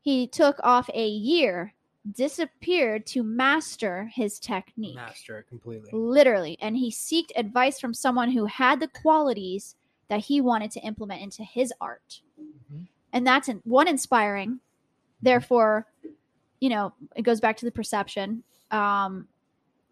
He 0.00 0.26
took 0.26 0.56
off 0.62 0.88
a 0.94 1.06
year, 1.08 1.74
disappeared 2.12 3.04
to 3.06 3.22
master 3.22 4.10
his 4.14 4.38
technique 4.38 4.94
Master 4.94 5.38
it 5.40 5.48
completely. 5.48 5.90
literally 5.92 6.56
and 6.60 6.74
he 6.76 6.90
sought 6.90 7.30
advice 7.36 7.78
from 7.78 7.92
someone 7.92 8.30
who 8.30 8.46
had 8.46 8.80
the 8.80 8.88
qualities 8.88 9.76
that 10.08 10.20
he 10.20 10.40
wanted 10.40 10.70
to 10.70 10.80
implement 10.80 11.20
into 11.20 11.42
his 11.44 11.70
art 11.82 12.22
Mhm. 12.40 12.86
and 13.12 13.26
that's 13.26 13.48
in, 13.50 13.60
one 13.64 13.86
inspiring 13.88 14.60
therefore 15.20 15.86
you 16.60 16.70
know 16.70 16.94
it 17.14 17.22
goes 17.22 17.40
back 17.40 17.58
to 17.58 17.66
the 17.66 17.72
perception 17.72 18.42
um 18.70 19.28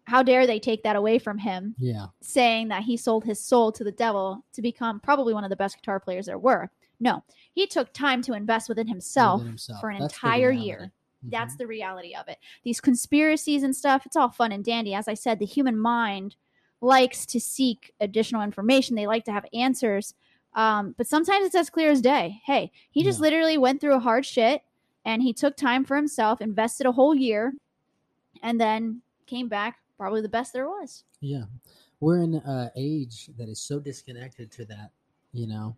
how 0.05 0.23
dare 0.23 0.47
they 0.47 0.59
take 0.59 0.81
that 0.83 0.95
away 0.95 1.19
from 1.19 1.37
him 1.37 1.75
Yeah. 1.77 2.07
saying 2.21 2.69
that 2.69 2.81
he 2.83 2.97
sold 2.97 3.25
his 3.25 3.39
soul 3.39 3.71
to 3.73 3.83
the 3.83 3.91
devil 3.91 4.43
to 4.53 4.61
become 4.63 4.99
probably 5.01 5.35
one 5.35 5.43
of 5.43 5.51
the 5.51 5.55
best 5.55 5.75
guitar 5.75 5.99
players 5.99 6.25
there 6.25 6.39
were 6.39 6.71
no 6.99 7.23
he 7.53 7.65
took 7.67 7.91
time 7.93 8.21
to 8.21 8.33
invest 8.33 8.69
within 8.69 8.87
himself 8.87 9.39
Within 9.39 9.51
himself. 9.51 9.81
for 9.81 9.89
an 9.89 9.99
That's 10.01 10.13
entire 10.13 10.51
year 10.51 10.91
Mhm. 11.25 11.31
that's 11.31 11.55
the 11.55 11.65
reality 11.65 12.13
of 12.13 12.27
it. 12.27 12.37
These 12.63 12.79
conspiracies 12.79 13.63
and 13.63 13.75
stuff, 13.75 14.05
it's 14.05 14.15
all 14.15 14.29
fun 14.29 14.51
and 14.51 14.63
dandy. 14.63 14.93
As 14.93 15.07
I 15.07 15.15
said, 15.15 15.39
the 15.39 15.45
human 15.47 15.75
mind 15.77 16.35
likes 16.79 17.25
to 17.25 17.39
seek 17.39 17.91
additional 17.99 18.43
information. 18.43 18.95
They 18.95 19.07
like 19.07 19.25
to 19.25 19.31
have 19.31 19.45
answers. 19.51 20.13
Um, 20.53 20.93
but 20.95 21.07
sometimes 21.07 21.47
it's 21.47 21.55
as 21.55 21.71
clear 21.71 21.89
as 21.89 22.01
day. 22.01 22.39
Hey, 22.45 22.71
he 22.91 23.03
just 23.03 23.17
Yeah. 23.17 23.23
literally 23.23 23.57
went 23.57 23.81
through 23.81 23.95
a 23.95 23.99
hard 23.99 24.27
shit 24.27 24.61
and 25.05 25.23
he 25.23 25.33
took 25.33 25.57
time 25.57 25.83
for 25.83 25.95
himself, 25.95 26.39
invested 26.39 26.85
a 26.85 26.91
whole 26.91 27.15
year, 27.15 27.53
and 28.43 28.61
then 28.61 29.01
came 29.25 29.47
back 29.49 29.79
probably 29.97 30.21
the 30.21 30.29
best 30.29 30.53
there 30.53 30.69
was. 30.69 31.03
Yeah. 31.19 31.45
We're 31.99 32.21
in 32.21 32.35
an 32.35 32.69
age 32.75 33.31
that 33.37 33.49
is 33.49 33.59
so 33.59 33.79
disconnected 33.79 34.51
to 34.51 34.65
that, 34.65 34.91
you 35.33 35.47
know. 35.47 35.75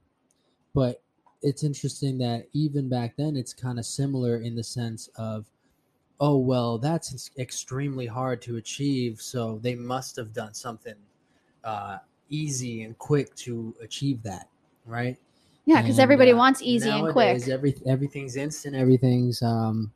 But 0.74 1.02
it's 1.42 1.64
interesting 1.64 2.18
that 2.18 2.48
even 2.54 2.90
back 2.90 3.16
then 3.18 3.36
it's 3.36 3.54
kind 3.54 3.80
of 3.80 3.86
similar 3.86 4.38
in 4.38 4.56
the 4.56 4.64
sense 4.64 5.10
of 5.16 5.46
oh 6.20 6.38
well 6.38 6.78
that's 6.78 7.32
extremely 7.38 8.06
hard 8.06 8.42
to 8.42 8.58
achieve 8.58 9.22
so 9.22 9.60
they 9.62 9.76
must 9.76 10.16
have 10.16 10.34
done 10.34 10.54
something 10.54 10.96
uh, 11.64 11.98
easy 12.30 12.84
and 12.84 12.98
quick 12.98 13.34
to 13.36 13.74
achieve 13.82 14.22
that 14.24 14.48
right 14.86 15.18
Yeah, 15.70 15.84
because 15.84 16.00
everybody 16.00 16.32
uh, 16.32 16.38
wants 16.38 16.64
easy 16.64 16.90
and 16.90 17.12
quick. 17.12 17.48
Every, 17.48 17.76
everything's 17.86 18.38
instant. 18.38 18.76
Everything's, 18.76 19.44
um, 19.44 19.92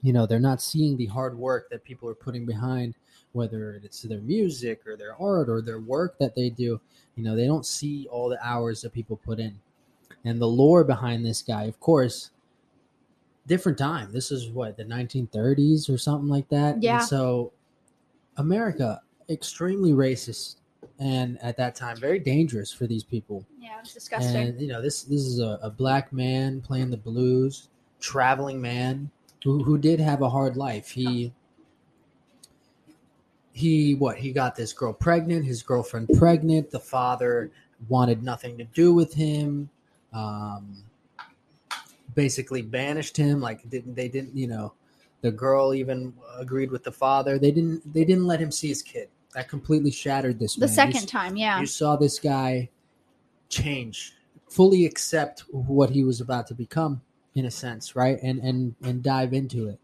you 0.00 0.12
know, 0.12 0.26
they're 0.26 0.38
not 0.38 0.62
seeing 0.62 0.96
the 0.96 1.06
hard 1.06 1.36
work 1.36 1.68
that 1.70 1.82
people 1.82 2.08
are 2.08 2.14
putting 2.14 2.46
behind, 2.46 2.94
whether 3.32 3.80
it's 3.82 4.02
their 4.02 4.20
music 4.20 4.86
or 4.86 4.96
their 4.96 5.20
art 5.20 5.48
or 5.48 5.60
their 5.60 5.80
work 5.80 6.16
that 6.20 6.36
they 6.36 6.50
do. 6.50 6.80
You 7.16 7.24
know, 7.24 7.34
they 7.34 7.46
don't 7.46 7.66
see 7.66 8.06
all 8.12 8.28
the 8.28 8.38
hours 8.46 8.82
that 8.82 8.92
people 8.92 9.16
put 9.16 9.40
in. 9.40 9.58
And 10.26 10.40
the 10.40 10.46
lore 10.46 10.84
behind 10.84 11.24
this 11.24 11.40
guy, 11.40 11.64
of 11.64 11.78
course, 11.80 12.30
different 13.46 13.78
time. 13.78 14.12
This 14.12 14.30
is 14.30 14.48
what, 14.50 14.76
the 14.76 14.84
1930s 14.84 15.88
or 15.88 15.96
something 15.96 16.28
like 16.28 16.48
that? 16.48 16.82
Yeah. 16.82 16.98
And 16.98 17.06
so, 17.06 17.52
America, 18.36 19.00
extremely 19.28 19.92
racist. 19.92 20.56
And 20.98 21.38
at 21.42 21.56
that 21.58 21.74
time, 21.74 21.96
very 21.96 22.18
dangerous 22.18 22.72
for 22.72 22.86
these 22.86 23.04
people. 23.04 23.44
yeah, 23.60 23.78
it's 23.80 23.94
disgusting. 23.94 24.36
And 24.36 24.60
you 24.60 24.68
know, 24.68 24.80
this 24.80 25.02
this 25.02 25.22
is 25.22 25.40
a, 25.40 25.58
a 25.62 25.70
black 25.70 26.12
man 26.12 26.60
playing 26.60 26.90
the 26.90 26.96
blues, 26.96 27.68
traveling 28.00 28.60
man 28.60 29.10
who 29.44 29.62
who 29.62 29.76
did 29.78 30.00
have 30.00 30.22
a 30.22 30.30
hard 30.30 30.56
life. 30.56 30.88
He 30.88 31.32
he 33.52 33.94
what 33.94 34.16
he 34.16 34.32
got 34.32 34.56
this 34.56 34.72
girl 34.72 34.92
pregnant, 34.92 35.44
his 35.44 35.62
girlfriend 35.62 36.08
pregnant. 36.18 36.70
The 36.70 36.80
father 36.80 37.50
wanted 37.88 38.22
nothing 38.22 38.56
to 38.58 38.64
do 38.64 38.94
with 38.94 39.12
him. 39.12 39.68
Um, 40.16 40.82
basically 42.14 42.62
banished 42.62 43.16
him. 43.16 43.40
Like 43.40 43.68
didn't 43.68 43.94
they 43.94 44.08
didn't 44.08 44.36
you 44.36 44.46
know, 44.46 44.72
the 45.20 45.30
girl 45.30 45.74
even 45.74 46.14
agreed 46.38 46.70
with 46.70 46.82
the 46.82 46.92
father. 46.92 47.38
They 47.38 47.50
didn't 47.50 47.92
they 47.92 48.04
didn't 48.04 48.26
let 48.26 48.40
him 48.40 48.50
see 48.50 48.68
his 48.68 48.82
kid. 48.82 49.08
That 49.34 49.48
completely 49.48 49.90
shattered 49.90 50.38
this. 50.38 50.54
the 50.54 50.66
man. 50.66 50.74
Second 50.74 50.96
s- 50.96 51.04
time, 51.04 51.36
yeah. 51.36 51.60
you 51.60 51.66
saw 51.66 51.96
this 51.96 52.18
guy 52.18 52.70
change 53.48 54.16
fully 54.48 54.84
accept 54.86 55.40
what 55.50 55.90
he 55.90 56.04
was 56.04 56.20
about 56.20 56.46
to 56.46 56.54
become 56.54 57.00
in 57.34 57.46
a 57.46 57.50
sense 57.50 57.96
right 57.96 58.18
and 58.22 58.38
and 58.40 58.74
and 58.82 59.02
dive 59.02 59.32
into 59.32 59.68
it 59.68 59.78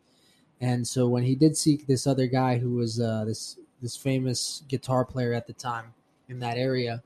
and 0.60 0.86
so 0.86 1.06
when 1.08 1.22
he 1.22 1.34
did 1.34 1.56
seek 1.56 1.86
this 1.86 2.06
other 2.06 2.26
guy 2.26 2.58
who 2.58 2.70
was 2.76 3.00
uh 3.00 3.24
this 3.24 3.58
this 3.80 3.96
famous 3.96 4.62
guitar 4.68 5.04
player 5.04 5.32
at 5.32 5.46
the 5.46 5.52
time 5.52 5.92
in 6.28 6.38
that 6.38 6.56
area 6.56 7.02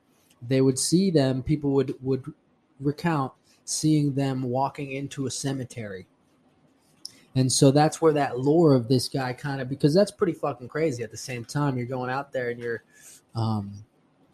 they 0.47 0.61
would 0.61 0.79
see 0.79 1.11
them 1.11 1.43
people 1.43 1.71
would 1.71 1.95
would 2.03 2.25
recount 2.81 3.33
seeing 3.65 4.15
them 4.15 4.43
walking 4.43 4.93
into 4.93 5.27
a 5.27 5.31
cemetery 5.31 6.07
and 7.35 7.51
so 7.51 7.71
that's 7.71 8.01
where 8.01 8.13
that 8.13 8.39
lore 8.39 8.75
of 8.75 8.89
this 8.89 9.09
guy 9.09 9.33
kind 9.33 9.61
of 9.61 9.69
because 9.69 9.93
that's 9.95 10.11
pretty 10.11 10.33
fucking 10.33 10.69
crazy 10.69 11.03
at 11.03 11.11
the 11.11 11.17
same 11.17 11.45
time 11.45 11.77
you're 11.77 11.87
going 11.87 12.11
out 12.11 12.33
there 12.33 12.51
and 12.51 12.61
you're 12.61 12.83
um 13.35 13.73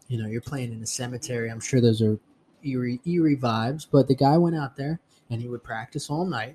you 0.08 0.22
know, 0.22 0.28
you're 0.28 0.42
playing 0.42 0.74
in 0.74 0.82
a 0.82 0.86
cemetery. 0.86 1.50
I'm 1.50 1.58
sure 1.58 1.80
those 1.80 2.02
are 2.02 2.18
eerie, 2.62 3.00
eerie 3.06 3.34
vibes. 3.36 3.86
But 3.90 4.08
the 4.08 4.14
guy 4.14 4.36
went 4.36 4.54
out 4.54 4.76
there 4.76 5.00
and 5.30 5.40
he 5.40 5.48
would 5.48 5.64
practice 5.64 6.10
all 6.10 6.26
night 6.26 6.54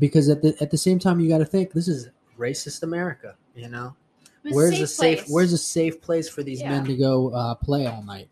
because 0.00 0.28
at 0.28 0.42
the 0.42 0.56
at 0.60 0.72
the 0.72 0.76
same 0.76 0.98
time, 0.98 1.20
you 1.20 1.28
got 1.28 1.38
to 1.38 1.44
think 1.44 1.72
this 1.72 1.86
is 1.86 2.08
racist 2.36 2.82
America. 2.82 3.36
You 3.54 3.68
know, 3.68 3.94
where's 4.42 4.80
a 4.80 4.88
safe 4.88 5.18
place. 5.20 5.30
where's 5.30 5.52
a 5.52 5.58
safe 5.58 6.00
place 6.00 6.28
for 6.28 6.42
these 6.42 6.60
Yeah. 6.60 6.70
men 6.70 6.84
to 6.86 6.96
go 6.96 7.28
uh, 7.32 7.54
play 7.54 7.86
all 7.86 8.02
night? 8.02 8.28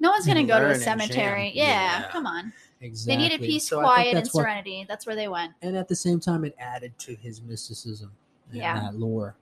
No 0.00 0.10
one's 0.10 0.26
gonna 0.26 0.44
go 0.44 0.58
to 0.60 0.70
a 0.70 0.74
cemetery. 0.78 1.52
Yeah, 1.54 1.64
Yeah. 2.02 2.08
come 2.10 2.26
on. 2.26 2.52
Exactly. 2.80 3.16
They 3.16 3.22
needed 3.28 3.40
peace, 3.44 3.68
So 3.68 3.80
quiet, 3.80 4.08
and 4.08 4.16
that's 4.18 4.32
what- 4.34 4.42
serenity. 4.42 4.84
That's 4.88 5.04
where 5.06 5.16
they 5.16 5.26
went. 5.28 5.52
and 5.62 5.76
at 5.76 5.88
the 5.88 5.96
same 5.96 6.20
time, 6.20 6.44
it 6.44 6.54
added 6.58 6.96
to 7.00 7.14
his 7.16 7.42
mysticism 7.42 8.12
and 8.50 8.58
Yeah. 8.58 8.80
that 8.80 8.94
lore. 8.96 9.34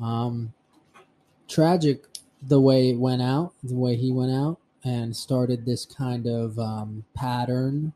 Um, 0.00 0.52
tragic 1.48 2.04
the 2.42 2.60
way 2.60 2.90
it 2.90 2.98
went 2.98 3.22
out, 3.22 3.52
the 3.62 3.74
way 3.74 3.96
he 3.96 4.12
went 4.12 4.32
out, 4.32 4.58
and 4.84 5.16
started 5.16 5.64
this 5.64 5.84
kind 5.84 6.26
of 6.26 6.58
um, 6.58 7.04
pattern 7.14 7.92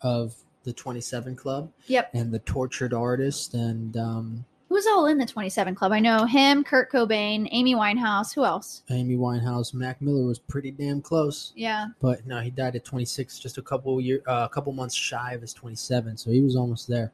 of 0.00 0.34
the 0.64 0.72
27 0.72 1.34
Club 1.36 1.70
Yep. 1.86 2.10
and 2.14 2.32
the 2.32 2.38
tortured 2.40 2.94
artist 2.94 3.54
and 3.54 3.96
um, 3.96 4.44
Who's 4.72 4.86
all 4.86 5.04
in 5.04 5.18
the 5.18 5.26
27 5.26 5.74
Club? 5.74 5.92
I 5.92 6.00
know 6.00 6.24
him, 6.24 6.64
Kurt 6.64 6.90
Cobain, 6.90 7.46
Amy 7.50 7.74
Winehouse. 7.74 8.34
Who 8.34 8.42
else? 8.42 8.84
Amy 8.88 9.16
Winehouse. 9.18 9.74
Mac 9.74 10.00
Miller 10.00 10.24
was 10.24 10.38
pretty 10.38 10.70
damn 10.70 11.02
close, 11.02 11.52
Yeah. 11.54 11.88
but 12.00 12.26
no, 12.26 12.40
he 12.40 12.48
died 12.48 12.74
at 12.74 12.82
26, 12.82 13.38
just 13.38 13.58
a 13.58 13.62
couple 13.62 14.00
year, 14.00 14.22
uh, 14.26 14.48
a 14.50 14.54
couple 14.54 14.72
months 14.72 14.94
shy 14.94 15.34
of 15.34 15.42
his 15.42 15.52
27, 15.52 16.16
so 16.16 16.30
he 16.30 16.40
was 16.40 16.56
almost 16.56 16.88
there. 16.88 17.12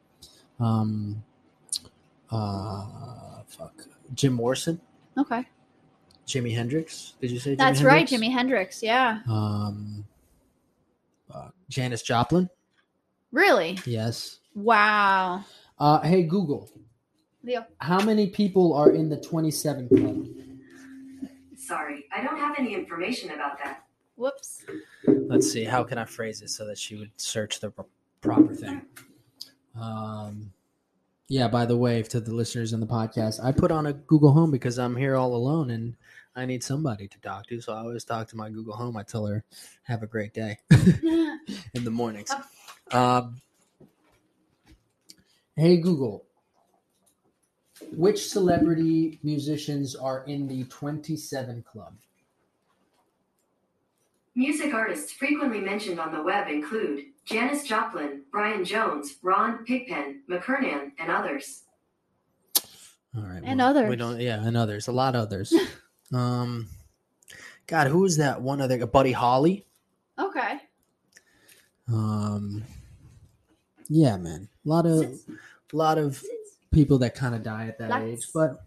Um, 0.57 1.21
uh, 2.31 3.41
fuck, 3.45 3.73
Jim 4.13 4.31
Morrison, 4.35 4.79
Okay. 5.17 5.43
Jimi 6.25 6.55
Hendrix. 6.55 7.15
Did 7.19 7.29
you 7.31 7.39
say? 7.39 7.55
Jimi 7.55 7.57
That's 7.57 7.81
right, 7.81 8.09
Hendrix? 8.09 8.11
Jimi 8.13 8.31
Hendrix. 8.31 8.83
Yeah. 8.83 9.19
Um, 9.27 10.05
uh, 11.29 11.49
Janis 11.67 12.03
Joplin. 12.03 12.49
Really? 13.33 13.79
Yes. 13.85 14.39
Wow. 14.55 15.43
Uh, 15.77 15.99
hey 16.01 16.23
Google, 16.23 16.69
Leo. 17.49 17.65
how 17.79 17.99
many 17.99 18.27
people 18.27 18.73
are 18.73 18.91
in 18.91 19.09
the 19.09 19.17
27 19.17 19.89
Club? 19.89 20.27
Sorry, 21.57 22.05
I 22.15 22.23
don't 22.23 22.37
have 22.37 22.55
any 22.59 22.75
information 22.75 23.31
about 23.31 23.57
that. 23.63 23.85
Whoops. 24.15 24.63
Let's 25.07 25.51
see. 25.51 25.63
How 25.63 25.83
can 25.83 25.97
I 25.97 26.05
phrase 26.05 26.41
it 26.41 26.49
so 26.49 26.65
that 26.67 26.77
she 26.77 26.95
would 26.95 27.11
search 27.17 27.59
the 27.59 27.71
proper 28.21 28.53
thing? 28.53 28.81
Um, 29.79 30.51
yeah. 31.27 31.47
By 31.47 31.65
the 31.65 31.77
way, 31.77 32.03
to 32.03 32.19
the 32.19 32.33
listeners 32.33 32.73
in 32.73 32.81
the 32.81 32.87
podcast, 32.87 33.43
I 33.43 33.51
put 33.51 33.71
on 33.71 33.85
a 33.85 33.93
Google 33.93 34.31
Home 34.31 34.51
because 34.51 34.77
I'm 34.77 34.95
here 34.95 35.15
all 35.15 35.35
alone 35.35 35.71
and 35.71 35.95
I 36.35 36.45
need 36.45 36.63
somebody 36.63 37.07
to 37.07 37.19
talk 37.21 37.47
to. 37.47 37.61
So 37.61 37.73
I 37.73 37.77
always 37.77 38.03
talk 38.03 38.27
to 38.29 38.35
my 38.35 38.49
Google 38.49 38.75
Home. 38.75 38.97
I 38.97 39.03
tell 39.03 39.25
her, 39.25 39.43
"Have 39.83 40.03
a 40.03 40.07
great 40.07 40.33
day." 40.33 40.57
in 40.71 41.83
the 41.83 41.91
mornings. 41.91 42.31
Um, 42.91 43.41
hey 45.55 45.77
Google, 45.77 46.25
which 47.91 48.29
celebrity 48.29 49.19
musicians 49.23 49.95
are 49.95 50.23
in 50.25 50.47
the 50.47 50.63
27 50.65 51.63
Club? 51.63 51.93
Music 54.35 54.73
artists 54.73 55.11
frequently 55.11 55.59
mentioned 55.59 55.99
on 55.99 56.13
the 56.13 56.21
web 56.21 56.47
include 56.47 57.05
Janis 57.25 57.63
Joplin, 57.63 58.21
Brian 58.31 58.63
Jones, 58.63 59.15
Ron 59.21 59.65
Pigpen, 59.65 60.21
McKernan, 60.29 60.91
and 60.97 61.11
others. 61.11 61.63
All 63.15 63.23
right, 63.23 63.41
And 63.43 63.59
We 63.59 63.63
others. 63.65 63.97
don't. 63.97 64.19
Yeah, 64.19 64.45
and 64.45 64.55
others. 64.55 64.87
A 64.87 64.91
lot 64.91 65.15
of 65.15 65.23
others. 65.23 65.53
um, 66.13 66.67
God, 67.67 67.87
who 67.87 68.05
is 68.05 68.17
that 68.17 68.41
one 68.41 68.61
other? 68.61 68.85
Buddy 68.85 69.11
Holly. 69.11 69.65
okay. 70.17 70.59
Um, 71.91 72.63
yeah, 73.87 74.15
man. 74.17 74.47
A 74.65 74.69
lot 74.69 74.85
of, 74.85 75.01
a 75.01 75.75
lot 75.75 75.97
of 75.97 76.23
people 76.71 76.97
that 76.99 77.15
kind 77.15 77.35
of 77.35 77.43
die 77.43 77.67
at 77.67 77.77
that 77.79 77.89
Lots. 77.89 78.03
age, 78.03 78.27
but 78.33 78.65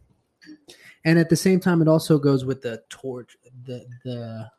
and 1.05 1.19
at 1.19 1.29
the 1.31 1.37
same 1.37 1.61
time, 1.61 1.83
it 1.83 1.89
also 1.89 2.19
goes 2.19 2.45
with 2.45 2.63
the 2.63 2.83
torch, 2.89 3.37
the 3.65 3.87
the 4.05 4.51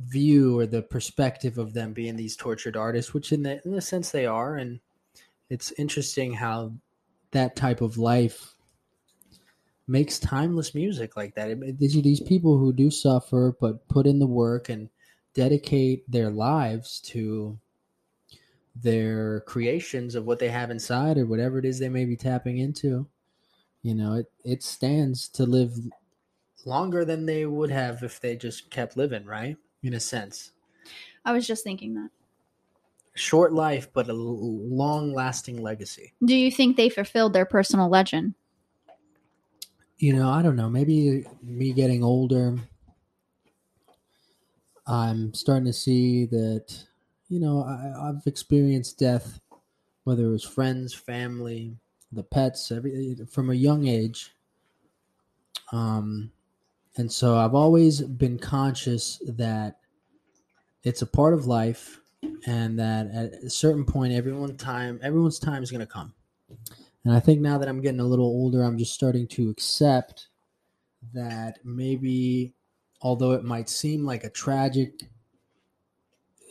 view 0.00 0.58
or 0.58 0.66
the 0.66 0.82
perspective 0.82 1.58
of 1.58 1.74
them 1.74 1.92
being 1.92 2.16
these 2.16 2.36
tortured 2.36 2.76
artists, 2.76 3.14
which 3.14 3.32
in 3.32 3.42
the 3.42 3.60
in 3.64 3.72
the 3.72 3.80
sense 3.80 4.10
they 4.10 4.26
are, 4.26 4.56
and 4.56 4.80
it's 5.50 5.72
interesting 5.72 6.32
how 6.32 6.72
that 7.32 7.56
type 7.56 7.80
of 7.80 7.98
life 7.98 8.54
makes 9.88 10.18
timeless 10.18 10.74
music 10.74 11.16
like 11.16 11.34
that. 11.34 11.50
It- 11.50 11.78
These 11.78 12.00
these 12.02 12.20
people 12.20 12.58
who 12.58 12.72
do 12.72 12.90
suffer 12.90 13.56
but 13.60 13.86
put 13.88 14.06
in 14.06 14.18
the 14.18 14.26
work 14.26 14.68
and 14.68 14.88
dedicate 15.34 16.08
their 16.10 16.30
lives 16.30 17.00
to 17.00 17.58
their 18.74 19.40
creations 19.40 20.14
of 20.14 20.24
what 20.24 20.38
they 20.38 20.48
have 20.48 20.70
inside 20.70 21.18
or 21.18 21.26
whatever 21.26 21.58
it 21.58 21.64
is 21.64 21.78
they 21.78 21.88
may 21.88 22.04
be 22.04 22.16
tapping 22.16 22.58
into. 22.58 23.06
You 23.82 23.94
know, 23.94 24.14
it 24.14 24.30
it 24.44 24.62
stands 24.62 25.28
to 25.30 25.44
live 25.44 25.76
longer 26.64 27.04
than 27.04 27.26
they 27.26 27.46
would 27.46 27.70
have 27.70 28.02
if 28.02 28.20
they 28.20 28.36
just 28.36 28.70
kept 28.70 28.96
living, 28.96 29.24
right? 29.26 29.56
In 29.82 29.94
a 29.94 30.00
sense. 30.00 30.52
I 31.24 31.32
was 31.32 31.46
just 31.46 31.64
thinking 31.64 31.94
that. 31.94 32.10
Short 33.14 33.52
life, 33.52 33.92
but 33.92 34.08
a 34.08 34.12
long 34.14 35.12
lasting 35.12 35.60
legacy. 35.60 36.14
Do 36.24 36.34
you 36.34 36.50
think 36.50 36.76
they 36.76 36.88
fulfilled 36.88 37.34
their 37.34 37.44
personal 37.44 37.88
legend? 37.88 38.34
You 39.98 40.14
know, 40.14 40.30
I 40.30 40.42
don't 40.42 40.56
know. 40.56 40.70
Maybe 40.70 41.26
me 41.42 41.72
getting 41.72 42.02
older, 42.02 42.56
I'm 44.86 45.34
starting 45.34 45.66
to 45.66 45.72
see 45.72 46.24
that, 46.26 46.86
you 47.32 47.40
know, 47.40 47.64
I, 47.64 48.10
I've 48.10 48.26
experienced 48.26 48.98
death, 48.98 49.40
whether 50.04 50.26
it 50.26 50.30
was 50.30 50.44
friends, 50.44 50.92
family, 50.92 51.74
the 52.12 52.22
pets, 52.22 52.70
every 52.70 53.16
from 53.30 53.48
a 53.48 53.54
young 53.54 53.86
age. 53.86 54.32
Um, 55.72 56.30
and 56.98 57.10
so 57.10 57.38
I've 57.38 57.54
always 57.54 58.02
been 58.02 58.38
conscious 58.38 59.22
that 59.26 59.78
it's 60.84 61.00
a 61.00 61.06
part 61.06 61.32
of 61.32 61.46
life, 61.46 62.00
and 62.44 62.78
that 62.78 63.06
at 63.06 63.32
a 63.42 63.48
certain 63.48 63.86
point, 63.86 64.12
everyone 64.12 64.58
time, 64.58 65.00
everyone's 65.02 65.38
time 65.38 65.62
is 65.62 65.70
going 65.70 65.80
to 65.80 65.86
come. 65.86 66.12
And 67.04 67.14
I 67.14 67.20
think 67.20 67.40
now 67.40 67.56
that 67.56 67.68
I'm 67.68 67.80
getting 67.80 68.00
a 68.00 68.04
little 68.04 68.26
older, 68.26 68.62
I'm 68.62 68.76
just 68.76 68.92
starting 68.92 69.26
to 69.28 69.48
accept 69.48 70.28
that 71.14 71.60
maybe, 71.64 72.52
although 73.00 73.32
it 73.32 73.42
might 73.42 73.70
seem 73.70 74.04
like 74.04 74.24
a 74.24 74.30
tragic, 74.30 75.00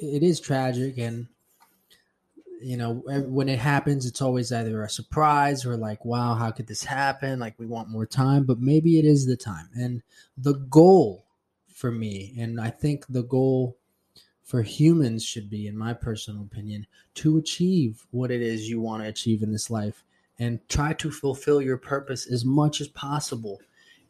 it 0.01 0.23
is 0.23 0.39
tragic. 0.39 0.97
And, 0.97 1.27
you 2.61 2.75
know, 2.75 3.03
when 3.05 3.47
it 3.49 3.59
happens, 3.59 4.05
it's 4.05 4.21
always 4.21 4.51
either 4.51 4.83
a 4.83 4.89
surprise 4.89 5.65
or 5.65 5.77
like, 5.77 6.03
wow, 6.03 6.33
how 6.35 6.51
could 6.51 6.67
this 6.67 6.83
happen? 6.83 7.39
Like, 7.39 7.57
we 7.57 7.65
want 7.65 7.89
more 7.89 8.05
time, 8.05 8.43
but 8.43 8.59
maybe 8.59 8.99
it 8.99 9.05
is 9.05 9.25
the 9.25 9.37
time. 9.37 9.69
And 9.75 10.01
the 10.37 10.53
goal 10.53 11.25
for 11.73 11.91
me, 11.91 12.35
and 12.37 12.59
I 12.59 12.69
think 12.69 13.05
the 13.07 13.23
goal 13.23 13.77
for 14.43 14.63
humans 14.63 15.23
should 15.23 15.49
be, 15.49 15.67
in 15.67 15.77
my 15.77 15.93
personal 15.93 16.41
opinion, 16.41 16.85
to 17.15 17.37
achieve 17.37 18.05
what 18.11 18.31
it 18.31 18.41
is 18.41 18.69
you 18.69 18.81
want 18.81 19.03
to 19.03 19.09
achieve 19.09 19.41
in 19.41 19.51
this 19.51 19.69
life 19.69 20.03
and 20.37 20.59
try 20.67 20.93
to 20.93 21.11
fulfill 21.11 21.61
your 21.61 21.77
purpose 21.77 22.29
as 22.29 22.43
much 22.43 22.81
as 22.81 22.87
possible. 22.87 23.61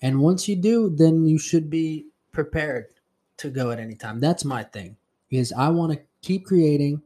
And 0.02 0.20
once 0.20 0.48
you 0.48 0.56
do, 0.56 0.90
then 0.90 1.26
you 1.26 1.38
should 1.38 1.70
be 1.70 2.08
prepared 2.32 2.88
to 3.38 3.50
go 3.50 3.72
at 3.72 3.80
any 3.80 3.96
time. 3.96 4.20
That's 4.20 4.44
my 4.44 4.64
thing. 4.64 4.98
Is 5.32 5.54
I 5.54 5.70
want 5.70 5.94
to 5.94 6.00
keep 6.22 6.46
creating 6.46 7.02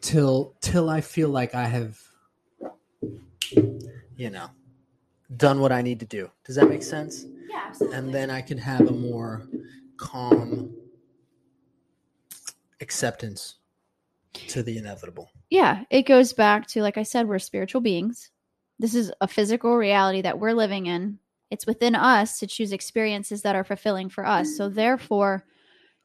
till 0.00 0.54
till 0.60 0.90
I 0.90 1.00
feel 1.00 1.28
like 1.28 1.54
I 1.54 1.64
have 1.64 1.98
you 4.16 4.30
know 4.30 4.48
done 5.36 5.60
what 5.60 5.72
I 5.72 5.80
need 5.82 6.00
to 6.00 6.06
do. 6.06 6.30
Does 6.44 6.56
that 6.56 6.68
make 6.68 6.82
sense? 6.82 7.24
Yeah, 7.48 7.62
absolutely. 7.68 7.98
And 7.98 8.14
then 8.14 8.30
I 8.30 8.42
can 8.42 8.58
have 8.58 8.88
a 8.88 8.92
more 8.92 9.42
calm 9.96 10.74
acceptance 12.80 13.56
to 14.48 14.62
the 14.62 14.76
inevitable. 14.78 15.30
yeah, 15.50 15.84
it 15.90 16.02
goes 16.02 16.32
back 16.32 16.66
to 16.68 16.82
like 16.82 16.98
I 16.98 17.02
said, 17.04 17.28
we're 17.28 17.38
spiritual 17.38 17.80
beings. 17.80 18.30
This 18.78 18.94
is 18.94 19.12
a 19.20 19.28
physical 19.28 19.76
reality 19.76 20.22
that 20.22 20.40
we're 20.40 20.54
living 20.54 20.86
in. 20.86 21.18
It's 21.50 21.66
within 21.66 21.94
us 21.94 22.38
to 22.40 22.46
choose 22.46 22.72
experiences 22.72 23.42
that 23.42 23.54
are 23.54 23.62
fulfilling 23.62 24.08
for 24.08 24.26
us. 24.26 24.56
So 24.56 24.68
therefore, 24.68 25.44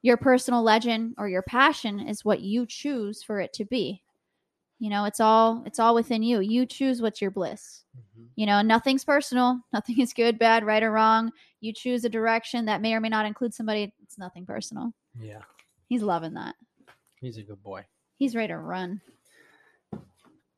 your 0.01 0.17
personal 0.17 0.63
legend 0.63 1.15
or 1.17 1.27
your 1.27 1.41
passion 1.41 1.99
is 1.99 2.23
what 2.23 2.41
you 2.41 2.65
choose 2.65 3.23
for 3.23 3.39
it 3.39 3.53
to 3.53 3.65
be. 3.65 4.01
You 4.79 4.89
know, 4.91 5.05
it's 5.05 5.19
all 5.19 5.63
it's 5.65 5.79
all 5.79 5.95
within 5.95 6.21
you. 6.21 6.39
You 6.39 6.65
choose 6.67 7.01
what's 7.01 7.19
your 7.21 7.31
bliss. 7.31 7.83
Mm-hmm. 7.97 8.25
You 8.35 8.45
know, 8.45 8.61
nothing's 8.61 9.03
personal. 9.03 9.59
Nothing 9.73 9.99
is 9.99 10.13
good, 10.13 10.37
bad, 10.37 10.63
right 10.63 10.83
or 10.83 10.91
wrong. 10.91 11.31
You 11.61 11.73
choose 11.73 12.05
a 12.05 12.09
direction 12.09 12.65
that 12.65 12.81
may 12.81 12.93
or 12.93 12.99
may 13.01 13.09
not 13.09 13.25
include 13.25 13.55
somebody. 13.55 13.91
It's 14.03 14.19
nothing 14.19 14.45
personal. 14.45 14.93
Yeah, 15.19 15.41
He's 15.89 16.03
loving 16.03 16.35
that. 16.35 16.53
he's 17.19 17.37
a 17.37 17.41
good 17.41 17.63
boy. 17.63 17.85
He's 18.17 18.35
ready 18.35 18.49
to 18.49 18.57
run. 18.57 19.01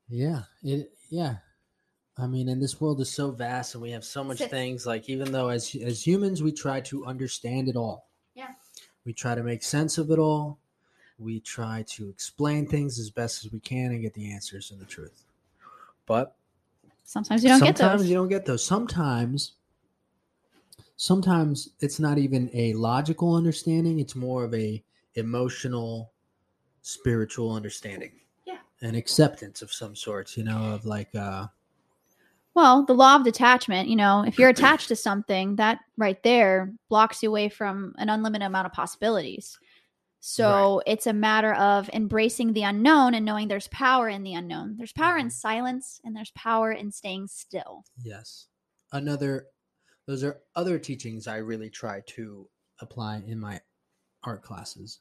Yeah, 0.09 0.41
it 0.63 0.91
yeah. 1.09 1.35
I 2.17 2.27
mean, 2.27 2.49
and 2.49 2.61
this 2.61 2.81
world 2.81 2.99
is 2.99 3.09
so 3.09 3.31
vast, 3.31 3.75
and 3.75 3.81
we 3.81 3.91
have 3.91 4.03
so 4.03 4.23
much 4.25 4.39
Sit. 4.39 4.51
things. 4.51 4.85
Like 4.85 5.07
even 5.07 5.31
though 5.31 5.47
as 5.47 5.73
as 5.75 6.05
humans, 6.05 6.43
we 6.43 6.51
try 6.51 6.81
to 6.81 7.05
understand 7.05 7.69
it 7.69 7.77
all. 7.77 8.08
We 9.09 9.13
try 9.13 9.33
to 9.33 9.41
make 9.41 9.63
sense 9.63 9.97
of 9.97 10.11
it 10.11 10.19
all. 10.19 10.59
We 11.17 11.39
try 11.39 11.83
to 11.93 12.09
explain 12.09 12.67
things 12.67 12.99
as 12.99 13.09
best 13.09 13.43
as 13.43 13.51
we 13.51 13.59
can 13.59 13.87
and 13.89 14.03
get 14.03 14.13
the 14.13 14.31
answers 14.31 14.69
and 14.69 14.79
the 14.79 14.85
truth. 14.85 15.23
But 16.05 16.35
Sometimes 17.05 17.41
you 17.41 17.49
don't 17.49 17.59
get 17.59 17.75
those. 17.75 17.79
sometimes 17.79 18.07
you 18.07 18.13
don't 18.15 18.27
get 18.27 18.45
those. 18.45 18.63
Sometimes, 18.63 19.53
sometimes 20.95 21.69
it's 21.79 21.99
not 21.99 22.19
even 22.19 22.51
a 22.53 22.73
logical 22.73 23.33
understanding. 23.33 23.99
It's 23.99 24.15
more 24.15 24.43
of 24.43 24.53
a 24.53 24.83
emotional, 25.15 26.11
spiritual 26.83 27.51
understanding. 27.51 28.11
Yeah. 28.45 28.59
An 28.81 28.93
acceptance 28.93 29.63
of 29.63 29.73
some 29.73 29.95
sorts. 29.95 30.37
You 30.37 30.43
know, 30.43 30.75
of 30.75 30.85
like, 30.85 31.15
uh, 31.15 31.47
Well, 32.59 32.83
the 32.83 32.93
law 32.93 33.15
of 33.15 33.23
detachment, 33.23 33.87
you 33.87 33.95
know, 33.95 34.25
if 34.27 34.37
you're 34.37 34.49
attached 34.49 34.89
to 34.89 34.95
something, 34.97 35.55
that 35.55 35.79
right 35.95 36.21
there 36.23 36.73
blocks 36.89 37.23
you 37.23 37.29
away 37.29 37.47
from 37.47 37.95
an 37.97 38.09
unlimited 38.09 38.45
amount 38.45 38.65
of 38.65 38.73
possibilities. 38.73 39.57
So 40.19 40.81
it's 40.85 41.07
a 41.07 41.13
matter 41.13 41.53
of 41.53 41.89
embracing 41.93 42.51
the 42.51 42.63
unknown 42.63 43.13
and 43.13 43.25
knowing 43.25 43.47
there's 43.47 43.69
power 43.69 44.09
in 44.09 44.23
the 44.23 44.33
unknown. 44.33 44.75
There's 44.75 44.91
power 44.91 45.17
in 45.17 45.27
Mhm. 45.27 45.31
silence 45.31 46.01
and 46.03 46.13
there's 46.13 46.31
power 46.31 46.73
in 46.73 46.91
staying 46.91 47.29
still. 47.29 47.85
Yes. 48.03 48.47
Another, 48.91 49.47
those 50.05 50.25
are 50.25 50.41
other 50.53 50.77
teachings 50.79 51.27
I 51.27 51.37
really 51.37 51.69
try 51.69 52.01
to 52.07 52.49
apply 52.81 53.23
in 53.25 53.39
my 53.39 53.61
art 54.25 54.43
classes, 54.43 54.99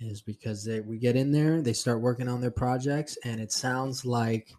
is 0.00 0.22
because 0.22 0.64
they, 0.64 0.80
we 0.80 0.96
get 0.96 1.14
in 1.14 1.30
there, 1.30 1.60
they 1.60 1.74
start 1.74 2.00
working 2.00 2.26
on 2.26 2.40
their 2.40 2.50
projects, 2.50 3.18
and 3.22 3.38
it 3.38 3.52
sounds 3.52 4.06
like 4.06 4.56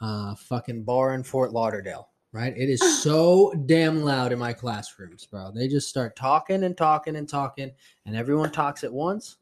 uh, 0.00 0.34
fucking 0.34 0.84
bar 0.84 1.14
in 1.14 1.22
Fort 1.22 1.52
Lauderdale, 1.52 2.08
right? 2.32 2.56
It 2.56 2.68
is 2.68 3.02
so 3.02 3.52
damn 3.66 4.02
loud 4.02 4.32
in 4.32 4.38
my 4.38 4.52
classrooms, 4.52 5.26
bro. 5.26 5.50
They 5.50 5.68
just 5.68 5.88
start 5.88 6.16
talking 6.16 6.64
and 6.64 6.76
talking 6.76 7.16
and 7.16 7.28
talking, 7.28 7.70
and 8.06 8.16
everyone 8.16 8.50
talks 8.50 8.84
at 8.84 8.92
once. 8.92 9.36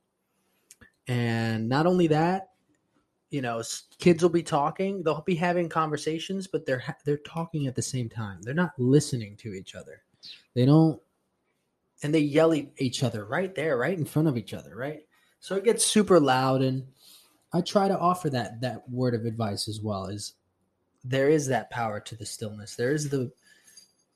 And 1.09 1.69
not 1.69 1.87
only 1.87 2.09
that, 2.09 2.51
you 3.31 3.43
know, 3.43 3.62
kids 3.99 4.23
will 4.23 4.31
be 4.31 4.43
talking. 4.43 5.03
They'll 5.03 5.23
be 5.23 5.35
having 5.35 5.69
conversations, 5.69 6.47
but 6.47 6.65
they're 6.65 6.83
they're 7.05 7.19
talking 7.19 7.66
at 7.66 7.74
the 7.74 7.83
same 7.83 8.09
time. 8.09 8.41
They're 8.43 8.55
not 8.55 8.73
listening 8.78 9.37
to 9.39 9.53
each 9.53 9.74
other. 9.74 10.03
They 10.55 10.65
don't, 10.65 11.01
and 12.03 12.15
they 12.15 12.20
yell 12.20 12.53
at 12.53 12.66
each 12.78 13.03
other 13.03 13.24
right 13.24 13.55
there, 13.55 13.77
right 13.77 13.97
in 13.97 14.05
front 14.05 14.28
of 14.28 14.37
each 14.37 14.55
other, 14.55 14.74
right. 14.77 15.01
So 15.41 15.55
it 15.57 15.65
gets 15.65 15.85
super 15.85 16.19
loud, 16.19 16.62
and 16.62 16.85
I 17.53 17.61
try 17.61 17.89
to 17.89 17.99
offer 17.99 18.31
that 18.31 18.61
that 18.62 18.89
word 18.89 19.15
of 19.15 19.24
advice 19.24 19.69
as 19.69 19.81
well. 19.81 20.07
Is 20.07 20.35
there 21.09 21.28
is 21.28 21.47
that 21.49 21.70
power 21.70 22.01
to 22.01 22.16
the 22.16 22.27
stillness. 22.27 22.74
There 22.74 22.93
is 22.93 23.09
the. 23.09 23.31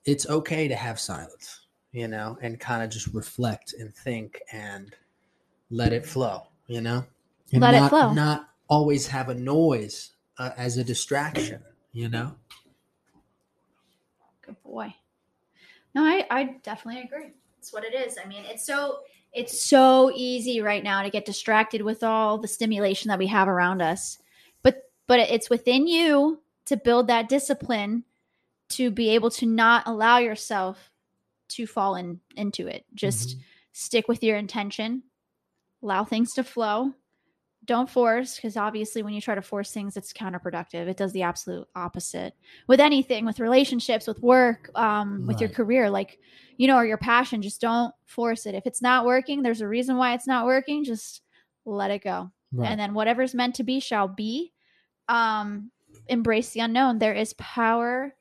It's 0.04 0.28
okay 0.28 0.66
to 0.68 0.74
have 0.74 0.98
silence, 0.98 1.66
you 1.92 2.08
know, 2.08 2.38
and 2.40 2.58
kind 2.58 2.82
of 2.82 2.90
just 2.90 3.08
reflect 3.08 3.74
and 3.78 3.94
think 3.94 4.40
and 4.52 4.94
let 5.70 5.92
it 5.92 6.06
flow, 6.06 6.48
you 6.66 6.80
know, 6.80 7.04
and 7.52 7.60
Let 7.60 7.74
it 7.74 7.80
not, 7.80 7.90
flow. 7.90 8.12
Not 8.12 8.48
always 8.68 9.06
have 9.08 9.28
a 9.28 9.34
noise 9.34 10.12
uh, 10.38 10.50
as 10.56 10.78
a 10.78 10.84
distraction, 10.84 11.62
you 11.92 12.08
know. 12.08 12.34
Good 14.42 14.62
boy. 14.62 14.94
No, 15.94 16.02
I, 16.02 16.26
I 16.30 16.44
definitely 16.62 17.02
agree. 17.02 17.32
It's 17.58 17.72
what 17.72 17.84
it 17.84 17.94
is. 17.94 18.16
I 18.22 18.26
mean, 18.26 18.44
it's 18.46 18.64
so 18.64 19.00
it's 19.32 19.60
so 19.60 20.10
easy 20.14 20.60
right 20.60 20.82
now 20.82 21.02
to 21.02 21.10
get 21.10 21.24
distracted 21.24 21.82
with 21.82 22.02
all 22.02 22.38
the 22.38 22.48
stimulation 22.48 23.08
that 23.08 23.18
we 23.18 23.26
have 23.26 23.48
around 23.48 23.82
us. 23.82 24.18
But 24.62 24.90
but 25.06 25.20
it's 25.20 25.50
within 25.50 25.86
you 25.86 26.40
to 26.66 26.76
build 26.76 27.06
that 27.08 27.28
discipline 27.28 28.04
to 28.70 28.90
be 28.90 29.10
able 29.10 29.30
to 29.30 29.46
not 29.46 29.82
allow 29.86 30.18
yourself 30.18 30.90
to 31.48 31.66
fall 31.66 31.96
in 31.96 32.20
into 32.36 32.66
it. 32.68 32.84
Just 32.94 33.36
Mhm. 33.36 33.42
stick 33.72 34.08
with 34.08 34.22
your 34.22 34.36
intention. 34.36 35.02
Allow 35.82 36.04
things 36.04 36.32
to 36.34 36.44
flow. 36.44 36.94
Don't 37.64 37.90
force 37.90 38.36
because 38.36 38.56
obviously 38.56 39.02
when 39.02 39.12
you 39.12 39.20
try 39.20 39.34
to 39.34 39.42
force 39.42 39.72
things 39.72 39.96
it's 39.96 40.12
counterproductive. 40.12 40.86
It 40.88 40.96
does 40.96 41.12
the 41.12 41.22
absolute 41.22 41.66
opposite 41.74 42.34
with 42.68 42.80
anything 42.80 43.24
with 43.26 43.38
relationships 43.40 44.06
with 44.06 44.22
work 44.22 44.70
um, 44.76 45.26
with 45.26 45.40
your 45.40 45.50
career 45.50 45.90
like 45.90 46.18
you 46.56 46.66
know 46.68 46.76
or 46.76 46.86
your 46.86 46.96
passion 46.98 47.42
just 47.42 47.60
don't 47.60 47.94
force 48.06 48.46
it 48.46 48.54
if 48.54 48.66
it's 48.66 48.80
not 48.82 49.04
working 49.04 49.42
there's 49.42 49.60
a 49.60 49.68
reason 49.68 49.96
why 49.96 50.14
it's 50.14 50.26
not 50.26 50.46
working 50.46 50.84
just 50.84 51.22
let 51.64 51.90
it 51.90 52.02
go 52.02 52.30
Right. 52.52 52.68
and 52.70 52.80
then 52.80 52.94
whatever's 52.94 53.34
meant 53.34 53.54
to 53.56 53.62
be 53.64 53.78
shall 53.80 54.08
be 54.08 54.52
um 55.08 55.70
embrace 56.08 56.50
the 56.50 56.60
unknown 56.60 56.98
there 56.98 57.14
is 57.14 57.32
power 57.34 58.14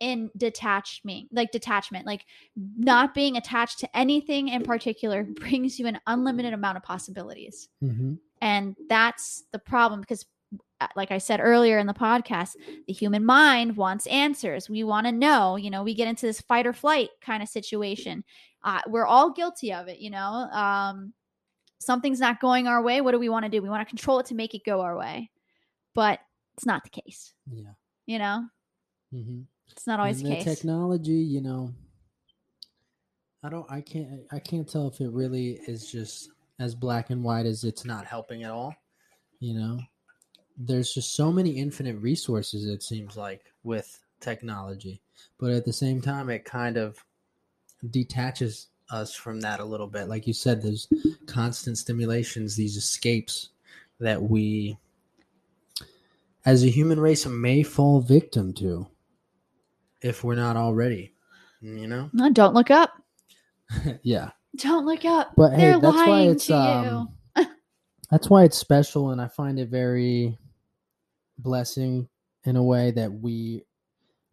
in 0.00 0.30
detachment 0.36 1.28
like 1.32 1.52
detachment 1.52 2.06
like 2.06 2.24
not 2.78 3.14
being 3.14 3.36
attached 3.36 3.78
to 3.78 3.96
anything 3.96 4.48
in 4.48 4.62
particular 4.62 5.24
brings 5.40 5.78
you 5.78 5.86
an 5.86 6.00
unlimited 6.06 6.52
amount 6.54 6.76
of 6.76 6.82
possibilities 6.82 7.68
Mhm. 7.82 8.18
and 8.40 8.76
that's 8.88 9.44
the 9.52 9.58
problem 9.58 10.00
because, 10.00 10.24
uh, 10.80 10.86
like 10.96 11.10
I 11.10 11.18
said 11.18 11.40
earlier 11.40 11.78
in 11.78 11.86
the 11.86 11.92
podcast, 11.92 12.56
the 12.86 12.92
human 12.94 13.24
mind 13.26 13.76
wants 13.76 14.06
answers. 14.06 14.70
We 14.70 14.82
want 14.82 15.06
to 15.06 15.12
know, 15.12 15.56
you 15.56 15.68
know, 15.70 15.82
we 15.82 15.94
get 15.94 16.08
into 16.08 16.24
this 16.24 16.40
fight 16.40 16.66
or 16.66 16.72
flight 16.72 17.10
kind 17.20 17.42
of 17.42 17.50
situation. 17.50 18.24
Uh, 18.64 18.80
we're 18.86 19.04
all 19.06 19.30
guilty 19.30 19.72
of 19.74 19.88
it, 19.88 19.98
you 19.98 20.08
know. 20.08 20.48
Um, 20.50 21.12
something's 21.80 22.18
not 22.20 22.40
going 22.40 22.66
our 22.66 22.82
way. 22.82 23.02
What 23.02 23.12
do 23.12 23.18
we 23.18 23.28
want 23.28 23.44
to 23.44 23.50
do? 23.50 23.60
We 23.60 23.68
want 23.68 23.86
to 23.86 23.90
control 23.90 24.18
it 24.20 24.26
to 24.26 24.34
make 24.34 24.54
it 24.54 24.64
go 24.64 24.80
our 24.80 24.96
way. 24.96 25.30
But 25.94 26.20
it's 26.60 26.66
not 26.66 26.84
the 26.84 26.90
case, 26.90 27.32
Yeah. 27.50 27.70
you 28.06 28.18
know, 28.18 28.44
Mm-hmm. 29.14 29.40
it's 29.70 29.86
not 29.86 29.98
always 29.98 30.18
and 30.18 30.26
the 30.26 30.30
the 30.36 30.44
case. 30.44 30.58
technology 30.58 31.10
you 31.14 31.40
know 31.40 31.72
i 33.42 33.48
don't 33.48 33.66
i 33.68 33.80
can't 33.80 34.20
i 34.30 34.38
can't 34.38 34.68
tell 34.68 34.86
if 34.86 35.00
it 35.00 35.10
really 35.10 35.52
is 35.66 35.90
just 35.90 36.30
as 36.60 36.74
black 36.76 37.10
and 37.10 37.24
white 37.24 37.44
as 37.46 37.64
it's 37.64 37.84
not 37.84 38.04
helping 38.06 38.44
at 38.44 38.52
all 38.52 38.72
you 39.40 39.52
know 39.54 39.80
there's 40.58 40.94
just 40.94 41.16
so 41.16 41.32
many 41.32 41.50
infinite 41.50 41.96
resources 41.96 42.66
it 42.66 42.84
seems 42.84 43.16
like 43.16 43.52
with 43.64 43.98
technology 44.20 45.00
but 45.40 45.50
at 45.50 45.64
the 45.64 45.72
same 45.72 46.00
time 46.00 46.30
it 46.30 46.44
kind 46.44 46.76
of 46.76 47.02
detaches 47.90 48.68
us 48.92 49.12
from 49.12 49.40
that 49.40 49.58
a 49.58 49.64
little 49.64 49.88
bit 49.88 50.08
like 50.08 50.26
you 50.28 50.32
said 50.34 50.62
there's 50.62 50.86
constant 51.26 51.76
stimulations 51.78 52.54
these 52.54 52.76
escapes 52.76 53.48
that 53.98 54.22
we 54.22 54.76
as 56.46 56.64
a 56.64 56.68
human 56.68 56.98
race 57.00 57.26
may 57.26 57.62
fall 57.62 58.00
victim 58.00 58.52
to 58.54 58.86
if 60.00 60.24
we're 60.24 60.34
not 60.34 60.56
already 60.56 61.12
you 61.60 61.86
know 61.86 62.08
No, 62.12 62.30
don't 62.30 62.54
look 62.54 62.70
up. 62.70 62.92
yeah 64.02 64.30
Don't 64.56 64.86
look 64.86 65.04
up. 65.04 65.32
but 65.36 65.50
hey 65.52 65.58
They're 65.72 65.80
that's 65.80 65.96
why 65.96 66.20
it's 66.22 66.50
um 66.50 67.08
that's 68.10 68.28
why 68.28 68.44
it's 68.44 68.56
special 68.58 69.10
and 69.10 69.20
i 69.20 69.28
find 69.28 69.58
it 69.60 69.68
very 69.68 70.36
blessing 71.38 72.08
in 72.44 72.56
a 72.56 72.62
way 72.62 72.90
that 72.92 73.12
we 73.12 73.62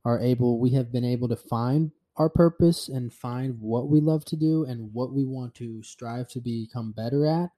are 0.05 0.19
able 0.19 0.59
we 0.59 0.69
have 0.71 0.91
been 0.91 1.03
able 1.05 1.27
to 1.27 1.35
find 1.35 1.91
our 2.15 2.29
purpose 2.29 2.87
and 2.89 3.13
find 3.13 3.59
what 3.59 3.89
we 3.89 3.99
love 4.01 4.25
to 4.25 4.35
do 4.35 4.63
and 4.65 4.91
what 4.93 5.11
we 5.13 5.23
want 5.25 5.53
to 5.55 5.83
strive 5.83 6.27
to 6.29 6.39
become 6.39 6.91
better 6.93 7.25
at 7.27 7.49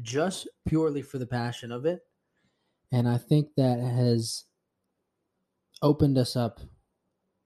just 0.00 0.48
purely 0.66 1.02
for 1.02 1.18
the 1.18 1.26
passion 1.26 1.70
of 1.72 1.84
it 1.84 2.00
and 2.92 3.08
i 3.08 3.18
think 3.18 3.48
that 3.56 3.80
has 3.80 4.44
opened 5.82 6.16
us 6.16 6.36
up 6.36 6.60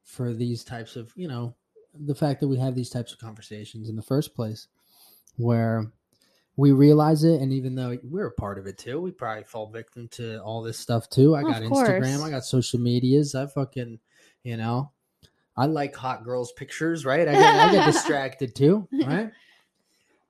for 0.04 0.34
these 0.34 0.62
types 0.62 0.96
of 0.96 1.12
you 1.16 1.28
know 1.28 1.54
the 1.98 2.14
fact 2.14 2.40
that 2.40 2.48
we 2.48 2.58
have 2.58 2.74
these 2.74 2.90
types 2.90 3.12
of 3.12 3.18
conversations 3.18 3.88
in 3.88 3.96
the 3.96 4.02
first 4.02 4.34
place 4.34 4.68
where 5.36 5.90
we 6.56 6.72
realize 6.72 7.22
it. 7.24 7.40
And 7.40 7.52
even 7.52 7.74
though 7.74 7.96
we're 8.02 8.28
a 8.28 8.32
part 8.32 8.58
of 8.58 8.66
it 8.66 8.78
too 8.78 9.00
we 9.00 9.10
probably 9.10 9.44
fall 9.44 9.68
victim 9.68 10.08
to 10.12 10.42
all 10.42 10.62
this 10.62 10.78
stuff 10.78 11.08
too. 11.08 11.34
I 11.34 11.42
got 11.42 11.62
instagram 11.62 12.22
i 12.22 12.30
got 12.30 12.44
social 12.44 12.80
medias 12.80 13.34
i 13.34 13.46
fucking 13.46 13.98
you 14.42 14.56
know 14.56 14.92
i 15.56 15.66
like 15.66 15.94
hot 15.94 16.24
girls 16.24 16.52
pictures 16.52 17.04
right? 17.04 17.28
I 17.28 17.32
get, 17.32 17.54
I 17.54 17.72
get 17.72 17.86
distracted 17.92 18.54
too 18.54 18.88
right? 19.04 19.30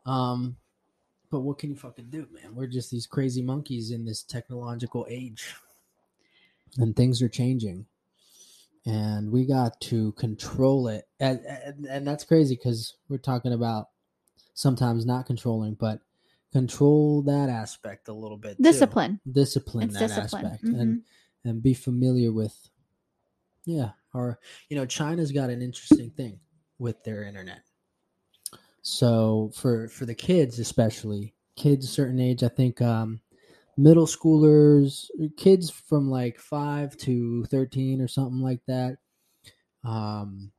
Um 0.07 0.57
but 1.31 1.41
what 1.41 1.59
can 1.59 1.71
you 1.71 1.77
fucking 1.77 2.09
do 2.11 2.27
man 2.33 2.55
we're 2.55 2.67
just 2.67 2.91
these 2.91 3.07
crazy 3.07 3.43
monkeys 3.43 3.91
in 3.91 4.05
this 4.05 4.23
technological 4.23 5.07
age 5.09 5.55
and 6.79 6.95
things 6.97 7.23
are 7.23 7.29
changing 7.29 7.87
and 8.85 9.31
we 9.33 9.45
got 9.45 9.81
to 9.81 10.13
control 10.13 10.89
it 10.89 11.09
and, 11.21 11.41
and, 11.45 11.87
and 11.87 12.07
that's 12.07 12.25
crazy 12.25 12.55
because 12.55 12.95
we're 13.09 13.19
talking 13.19 13.53
about 13.53 13.89
sometimes 14.55 15.05
not 15.05 15.27
controlling 15.27 15.75
but 15.75 16.01
control 16.53 17.23
that 17.23 17.49
aspect 17.51 18.09
a 18.09 18.13
little 18.13 18.39
bit 18.39 18.57
too. 18.57 18.63
Discipline. 18.63 19.21
discipline 19.31 19.91
It's 19.91 19.99
that 19.99 20.15
discipline. 20.15 20.47
aspect 20.47 20.65
Mhm. 20.65 20.81
and 20.81 21.03
and 21.45 21.63
be 21.63 21.75
familiar 21.75 22.33
with 22.33 22.71
yeah 23.65 23.91
or 24.15 24.39
you 24.69 24.77
know 24.77 24.87
china's 24.87 25.33
got 25.33 25.51
an 25.51 25.61
interesting 25.61 26.11
thing 26.11 26.41
with 26.79 27.03
their 27.05 27.25
internet 27.25 27.63
so 28.89 29.51
for 29.53 29.89
for 29.89 30.07
the 30.07 30.15
kids 30.15 30.61
especially 30.61 31.35
kids 31.57 31.85
a 31.85 31.89
certain 31.89 32.21
age 32.21 32.45
i 32.45 32.49
think 32.49 32.81
um 32.81 33.21
middle 33.77 34.07
schoolers 34.07 35.07
kids 35.37 35.71
from 35.71 36.09
like 36.09 36.39
5 36.39 36.97
to 36.99 37.45
13 37.47 38.01
or 38.01 38.07
something 38.07 38.41
like 38.41 38.61
that 38.69 38.97
um 39.85 40.53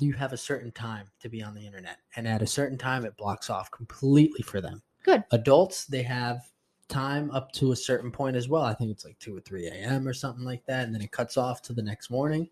you 0.00 0.12
have 0.12 0.32
a 0.32 0.36
certain 0.36 0.72
time 0.72 1.06
to 1.20 1.28
be 1.28 1.42
on 1.42 1.54
the 1.54 1.64
internet. 1.64 1.98
And 2.16 2.26
at 2.28 2.42
a 2.42 2.46
certain 2.46 2.78
time 2.78 3.04
it 3.04 3.16
blocks 3.16 3.48
off 3.50 3.70
completely 3.70 4.42
for 4.42 4.60
them. 4.60 4.82
Good. 5.04 5.24
adults 5.30 5.86
they 5.86 6.02
have 6.02 6.42
time 6.88 7.30
up 7.30 7.52
to 7.52 7.72
a 7.72 7.76
certain 7.76 8.10
point 8.10 8.36
as 8.36 8.48
well. 8.48 8.62
I 8.62 8.74
think 8.74 8.90
it's 8.90 9.04
like 9.04 9.18
2 9.20 9.36
or 9.36 9.40
3 9.40 9.68
a.m 9.68 10.06
or 10.06 10.12
something 10.12 10.44
like 10.44 10.66
that 10.66 10.84
and 10.84 10.94
then 10.94 11.00
it 11.00 11.12
cuts 11.12 11.36
off 11.36 11.62
to 11.62 11.72
the 11.72 11.82
next 11.82 12.10
morning. 12.10 12.48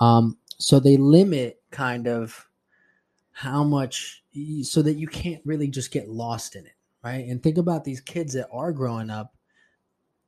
Um 0.00 0.36
so 0.58 0.80
they 0.80 0.96
limit 0.96 1.62
kind 1.70 2.08
of 2.08 2.44
how 3.30 3.62
much 3.62 4.24
so 4.62 4.82
that 4.82 4.94
you 4.94 5.06
can't 5.06 5.42
really 5.44 5.68
just 5.68 5.90
get 5.90 6.08
lost 6.08 6.56
in 6.56 6.64
it 6.66 6.72
right 7.04 7.26
and 7.26 7.42
think 7.42 7.58
about 7.58 7.84
these 7.84 8.00
kids 8.00 8.32
that 8.34 8.48
are 8.52 8.72
growing 8.72 9.10
up 9.10 9.34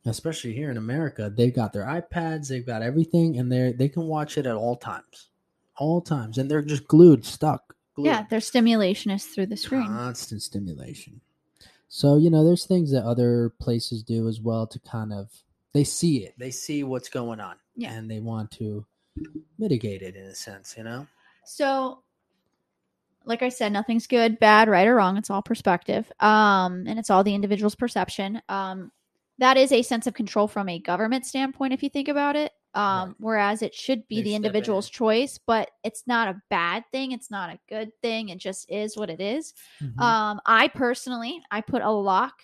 especially 0.07 0.55
here 0.55 0.71
in 0.71 0.79
America, 0.79 1.31
they've 1.37 1.55
got 1.55 1.75
their 1.75 1.85
iPads, 1.85 2.49
they've 2.49 2.65
got 2.65 2.81
everything, 2.83 3.39
and 3.39 3.53
they 3.53 3.73
they 3.73 3.89
can 3.89 4.05
watch 4.05 4.39
it 4.39 4.47
at 4.47 4.55
all 4.55 4.77
times, 4.77 5.29
all 5.77 6.01
times, 6.01 6.39
and 6.39 6.51
they're 6.51 6.63
just 6.63 6.89
glued, 6.89 7.25
stuck. 7.27 7.75
Glued. 7.95 8.07
Yeah, 8.07 8.25
their 8.31 8.41
stimulation 8.41 9.11
is 9.11 9.27
through 9.27 9.47
the 9.47 9.59
screen. 9.59 9.87
constant 9.87 10.41
stimulation. 10.43 11.21
So 11.89 12.17
you 12.17 12.31
know, 12.31 12.45
there's 12.45 12.65
things 12.65 12.93
that 12.93 13.05
other 13.05 13.53
places 13.61 14.03
do 14.03 14.27
as 14.27 14.41
well 14.41 14.67
to 14.69 14.79
kind 14.81 15.13
of 15.13 15.29
they 15.75 15.85
see 15.85 16.25
it, 16.25 16.33
they 16.39 16.51
see 16.51 16.83
what's 16.83 17.11
going 17.11 17.39
on, 17.41 17.57
Yeah. 17.77 17.93
and 17.93 18.11
they 18.11 18.21
want 18.21 18.53
to 18.53 18.87
mitigate 19.59 20.01
it 20.01 20.17
in 20.17 20.25
a 20.25 20.35
sense. 20.35 20.77
You 20.79 20.85
know, 20.85 21.07
So, 21.45 22.03
like 23.25 23.43
I 23.43 23.49
said, 23.51 23.73
nothing's 23.73 24.07
good, 24.07 24.39
bad, 24.39 24.69
right, 24.69 24.87
or 24.87 24.95
wrong. 24.95 25.17
It's 25.17 25.31
all 25.31 25.43
perspective, 25.43 26.11
um, 26.21 26.85
and 26.87 26.99
it's 26.99 27.11
all 27.11 27.23
the 27.25 27.35
individual's 27.35 27.75
perception. 27.75 28.41
Um, 28.49 28.91
that 29.39 29.57
is 29.57 29.73
a 29.73 29.83
sense 29.83 30.07
of 30.07 30.15
control 30.15 30.47
from 30.49 30.69
a 30.69 30.79
government 30.79 31.25
standpoint, 31.27 31.73
if 31.73 31.83
you 31.83 31.89
think 31.89 32.09
about 32.09 32.37
it. 32.37 32.53
Um, 32.75 33.09
Right. 33.09 33.17
Whereas 33.19 33.63
it 33.63 33.75
should 33.75 34.07
be 34.07 34.17
They 34.17 34.23
the 34.23 34.31
step 34.31 34.41
in. 34.41 34.45
individual's 34.45 34.89
choice, 34.89 35.39
but 35.45 35.71
it's 35.83 36.05
not 36.07 36.29
a 36.29 36.41
bad 36.51 36.85
thing. 36.93 37.13
It's 37.13 37.31
not 37.31 37.51
a 37.51 37.59
good 37.69 37.91
thing. 38.01 38.29
It 38.29 38.39
just 38.39 38.71
is 38.71 38.97
what 38.97 39.11
it 39.11 39.21
is. 39.21 39.55
Mm-hmm. 39.83 40.01
Um, 40.01 40.41
I 40.47 40.69
personally, 40.69 41.43
I 41.51 41.63
put 41.63 41.83
a 41.83 41.91
lock 41.91 42.35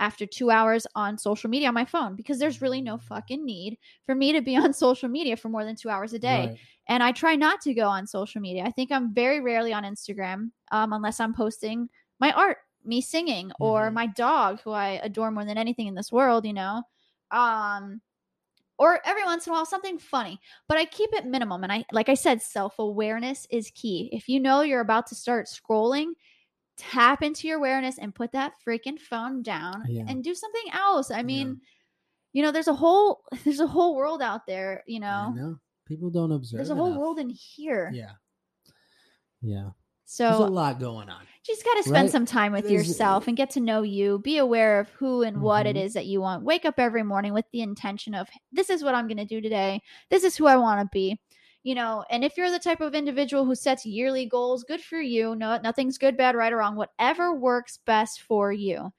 after 0.00 0.26
two 0.26 0.50
hours 0.50 0.86
on 0.96 1.18
social 1.18 1.50
media 1.50 1.68
on 1.68 1.74
my 1.74 1.84
phone 1.84 2.16
because 2.16 2.38
there's 2.40 2.60
really 2.62 2.80
no 2.82 2.98
fucking 2.98 3.44
need 3.44 3.78
for 4.06 4.14
me 4.16 4.32
to 4.32 4.40
be 4.42 4.56
on 4.64 4.72
social 4.72 5.08
media 5.08 5.36
for 5.36 5.48
more 5.48 5.64
than 5.64 5.76
two 5.76 5.90
hours 5.90 6.12
a 6.14 6.18
day 6.18 6.50
Right. 6.50 6.58
and 6.88 7.02
I 7.02 7.12
try 7.12 7.36
not 7.36 7.60
to 7.62 7.74
go 7.74 7.86
on 7.88 8.06
social 8.06 8.40
media. 8.40 8.64
I 8.64 8.72
think 8.72 8.90
I'm 8.90 9.14
very 9.14 9.40
rarely 9.40 9.72
on 9.72 9.84
Instagram 9.84 10.50
um, 10.72 10.92
unless 10.92 11.20
I'm 11.20 11.34
posting 11.34 11.88
my 12.18 12.32
art, 12.32 12.58
me 12.84 13.00
singing, 13.00 13.52
or 13.60 13.90
Mhm. 13.90 13.94
my 13.94 14.06
dog, 14.08 14.60
who 14.62 14.72
I 14.72 15.00
adore 15.02 15.30
more 15.30 15.44
than 15.44 15.58
anything 15.58 15.86
in 15.86 15.94
this 15.94 16.10
world, 16.12 16.44
you 16.46 16.52
know. 16.52 16.82
Um, 17.30 18.00
or 18.78 19.00
every 19.04 19.24
once 19.24 19.46
in 19.46 19.52
a 19.52 19.54
while 19.54 19.66
something 19.66 19.98
funny, 19.98 20.40
but 20.66 20.78
I 20.78 20.86
keep 20.86 21.10
it 21.12 21.26
minimum. 21.26 21.62
And 21.62 21.72
I, 21.72 21.84
like 21.92 22.08
I 22.08 22.14
said, 22.14 22.40
self 22.42 22.78
awareness 22.78 23.46
is 23.50 23.70
key. 23.74 24.08
If 24.12 24.28
you 24.28 24.40
know 24.40 24.62
you're 24.62 24.80
about 24.80 25.06
to 25.08 25.14
start 25.14 25.46
scrolling, 25.46 26.12
tap 26.80 27.22
into 27.22 27.46
your 27.46 27.58
awareness 27.58 27.98
and 27.98 28.14
put 28.14 28.32
that 28.32 28.52
freaking 28.66 28.98
phone 28.98 29.42
down 29.42 29.84
Yeah. 29.88 30.04
and 30.08 30.24
do 30.24 30.34
something 30.34 30.72
else. 30.72 31.10
I 31.10 31.18
Yeah. 31.18 31.22
mean, 31.22 31.60
you 32.32 32.42
know, 32.42 32.50
there's 32.52 32.68
a 32.68 32.74
whole 32.74 33.22
there's 33.44 33.60
a 33.60 33.66
whole 33.66 33.94
world 33.94 34.22
out 34.22 34.46
there. 34.46 34.82
You 34.86 34.96
I 34.96 34.98
know, 35.00 35.32
know 35.32 35.56
people 35.86 36.10
don't 36.10 36.32
observe. 36.32 36.58
there's 36.58 36.70
a 36.70 36.74
whole 36.74 36.86
enough. 36.88 36.98
world 36.98 37.18
in 37.18 37.30
here. 37.30 37.90
Yeah, 37.92 38.12
yeah. 39.42 39.70
So 40.04 40.24
there's 40.28 40.40
a 40.40 40.46
lot 40.52 40.80
going 40.80 41.08
on. 41.08 41.20
you 41.22 41.54
just 41.54 41.64
got 41.64 41.74
to 41.76 41.82
spend 41.84 42.04
Right? 42.06 42.10
some 42.10 42.26
time 42.26 42.50
with 42.52 42.66
There's- 42.66 42.88
yourself 42.88 43.28
and 43.28 43.36
get 43.36 43.50
to 43.50 43.60
know 43.60 43.82
you. 43.82 44.18
Be 44.18 44.38
aware 44.38 44.80
of 44.80 44.88
who 44.90 45.22
and 45.22 45.40
what 45.40 45.66
it 45.66 45.76
Mhm. 45.76 45.84
is 45.84 45.92
that 45.94 46.06
you 46.06 46.20
want. 46.20 46.42
Wake 46.44 46.64
up 46.64 46.78
every 46.80 47.04
morning 47.04 47.32
with 47.32 47.44
the 47.52 47.60
intention 47.60 48.14
of 48.14 48.28
this 48.50 48.70
is 48.70 48.82
what 48.82 48.96
I'm 48.96 49.06
going 49.06 49.18
to 49.18 49.24
do 49.24 49.40
today. 49.40 49.80
This 50.10 50.24
is 50.24 50.36
who 50.36 50.46
I 50.48 50.56
want 50.56 50.80
to 50.80 50.88
be. 50.92 51.20
You 51.62 51.74
know, 51.74 52.04
and 52.10 52.24
if 52.24 52.36
you're 52.36 52.50
the 52.50 52.58
type 52.58 52.80
of 52.80 52.94
individual 52.94 53.44
who 53.44 53.54
sets 53.54 53.84
yearly 53.84 54.24
goals, 54.26 54.64
good 54.64 54.80
for 54.80 55.00
you. 55.00 55.36
No, 55.36 55.58
nothing's 55.62 55.98
good, 55.98 56.16
bad, 56.16 56.34
right, 56.34 56.52
or 56.52 56.56
wrong. 56.56 56.74
Whatever 56.76 57.34
works 57.34 57.78
best 57.84 58.22
for 58.22 58.50
you. 58.52 58.92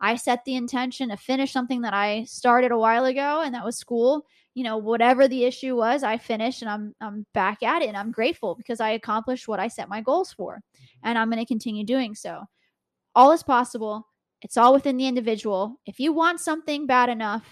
I 0.00 0.16
set 0.16 0.44
the 0.44 0.54
intention 0.54 1.08
to 1.10 1.16
finish 1.16 1.52
something 1.52 1.82
that 1.82 1.94
I 1.94 2.24
started 2.24 2.72
a 2.72 2.78
while 2.78 3.04
ago, 3.04 3.42
and 3.42 3.54
that 3.54 3.64
was 3.64 3.76
school. 3.76 4.26
You 4.54 4.64
know, 4.64 4.76
whatever 4.78 5.28
the 5.28 5.44
issue 5.44 5.76
was, 5.76 6.02
I 6.02 6.18
finished, 6.18 6.62
and 6.62 6.70
I'm 6.70 6.94
I'm 7.00 7.26
back 7.34 7.62
at 7.62 7.82
it, 7.82 7.88
and 7.88 7.96
I'm 7.96 8.10
grateful 8.12 8.54
because 8.56 8.80
I 8.80 8.90
accomplished 8.90 9.46
what 9.48 9.60
I 9.60 9.68
set 9.68 9.88
my 9.88 10.00
goals 10.00 10.32
for, 10.32 10.60
and 11.04 11.16
I'm 11.18 11.30
going 11.30 11.42
to 11.42 11.46
continue 11.46 11.84
doing 11.84 12.14
so. 12.14 12.44
All 13.14 13.32
is 13.32 13.42
possible. 13.42 14.06
It's 14.42 14.56
all 14.56 14.72
within 14.72 14.96
the 14.96 15.06
individual. 15.06 15.80
If 15.86 15.98
you 16.00 16.12
want 16.12 16.40
something 16.40 16.86
bad 16.86 17.08
enough, 17.08 17.44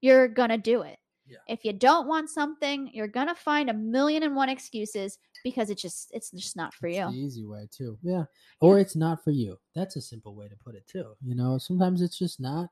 you're 0.00 0.28
gonna 0.28 0.58
do 0.58 0.82
it. 0.82 0.98
Yeah. 1.26 1.38
If 1.48 1.64
you 1.64 1.72
don't 1.72 2.06
want 2.06 2.28
something, 2.30 2.90
you're 2.92 3.08
gonna 3.08 3.34
find 3.34 3.70
a 3.70 3.74
million 3.74 4.22
and 4.22 4.36
one 4.36 4.48
excuses 4.48 5.18
because 5.42 5.70
it's 5.70 5.80
just 5.80 6.10
it's 6.12 6.30
just 6.30 6.56
not 6.56 6.74
for 6.74 6.86
It's 6.86 6.98
you. 6.98 7.04
the 7.06 7.16
easy 7.16 7.44
way 7.44 7.68
too. 7.70 7.98
Yeah. 8.02 8.24
Or 8.60 8.78
it's 8.78 8.94
not 8.96 9.24
for 9.24 9.30
you. 9.30 9.58
That's 9.74 9.96
a 9.96 10.00
simple 10.02 10.34
way 10.34 10.48
to 10.48 10.56
put 10.56 10.74
it 10.74 10.86
too. 10.86 11.14
You 11.24 11.34
know, 11.34 11.58
sometimes 11.58 12.02
it's 12.02 12.18
just 12.18 12.40
not 12.40 12.68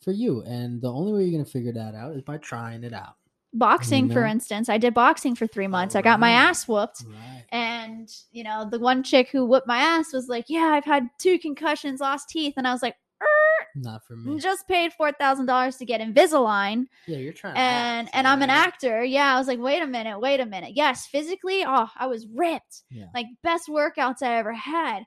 for 0.00 0.12
you. 0.12 0.42
And 0.42 0.80
the 0.80 0.92
only 0.92 1.12
way 1.12 1.24
you're 1.24 1.32
gonna 1.32 1.44
figure 1.50 1.72
that 1.72 1.94
out 1.94 2.14
is 2.14 2.22
by 2.22 2.38
trying 2.38 2.84
it 2.84 2.92
out. 2.92 3.14
Boxing, 3.56 4.08
for 4.08 4.22
know? 4.22 4.26
instance, 4.26 4.68
I 4.68 4.78
did 4.78 4.94
boxing 4.94 5.36
for 5.36 5.46
three 5.46 5.68
months. 5.68 5.94
I 5.94 6.02
got 6.02 6.18
my 6.18 6.30
ass 6.30 6.66
whooped. 6.66 7.04
Right. 7.06 7.44
And, 7.52 8.12
you 8.32 8.42
know, 8.42 8.68
the 8.68 8.80
one 8.80 9.04
chick 9.04 9.28
who 9.30 9.44
whooped 9.46 9.68
my 9.68 9.78
ass 9.78 10.12
was 10.12 10.26
like, 10.28 10.46
Yeah, 10.48 10.70
I've 10.72 10.84
had 10.84 11.08
two 11.18 11.38
concussions, 11.38 12.00
lost 12.00 12.28
teeth. 12.28 12.54
And 12.56 12.66
I 12.66 12.72
was 12.72 12.82
like, 12.82 12.96
Not 13.74 14.04
for 14.06 14.16
me. 14.16 14.38
just 14.40 14.68
paid 14.68 14.92
four 14.92 15.10
thousand 15.12 15.46
dollars 15.46 15.76
to 15.78 15.84
get 15.84 16.00
Invisalign. 16.00 16.86
yeah, 17.06 17.18
you're 17.18 17.32
trying 17.32 17.54
to 17.54 17.60
and 17.60 18.06
act, 18.08 18.16
and 18.16 18.26
I'm 18.28 18.42
an 18.42 18.50
actor. 18.50 19.02
Yeah, 19.02 19.34
I 19.34 19.38
was 19.38 19.48
like, 19.48 19.58
wait 19.58 19.82
a 19.82 19.86
minute, 19.86 20.20
wait 20.20 20.40
a 20.40 20.46
minute. 20.46 20.72
Yes, 20.76 21.06
physically, 21.06 21.64
oh, 21.66 21.88
I 21.96 22.06
was 22.06 22.26
ripped. 22.28 22.82
Yeah. 22.90 23.06
Like 23.14 23.26
best 23.42 23.68
workouts 23.68 24.22
I 24.22 24.36
ever 24.36 24.52
had. 24.52 25.02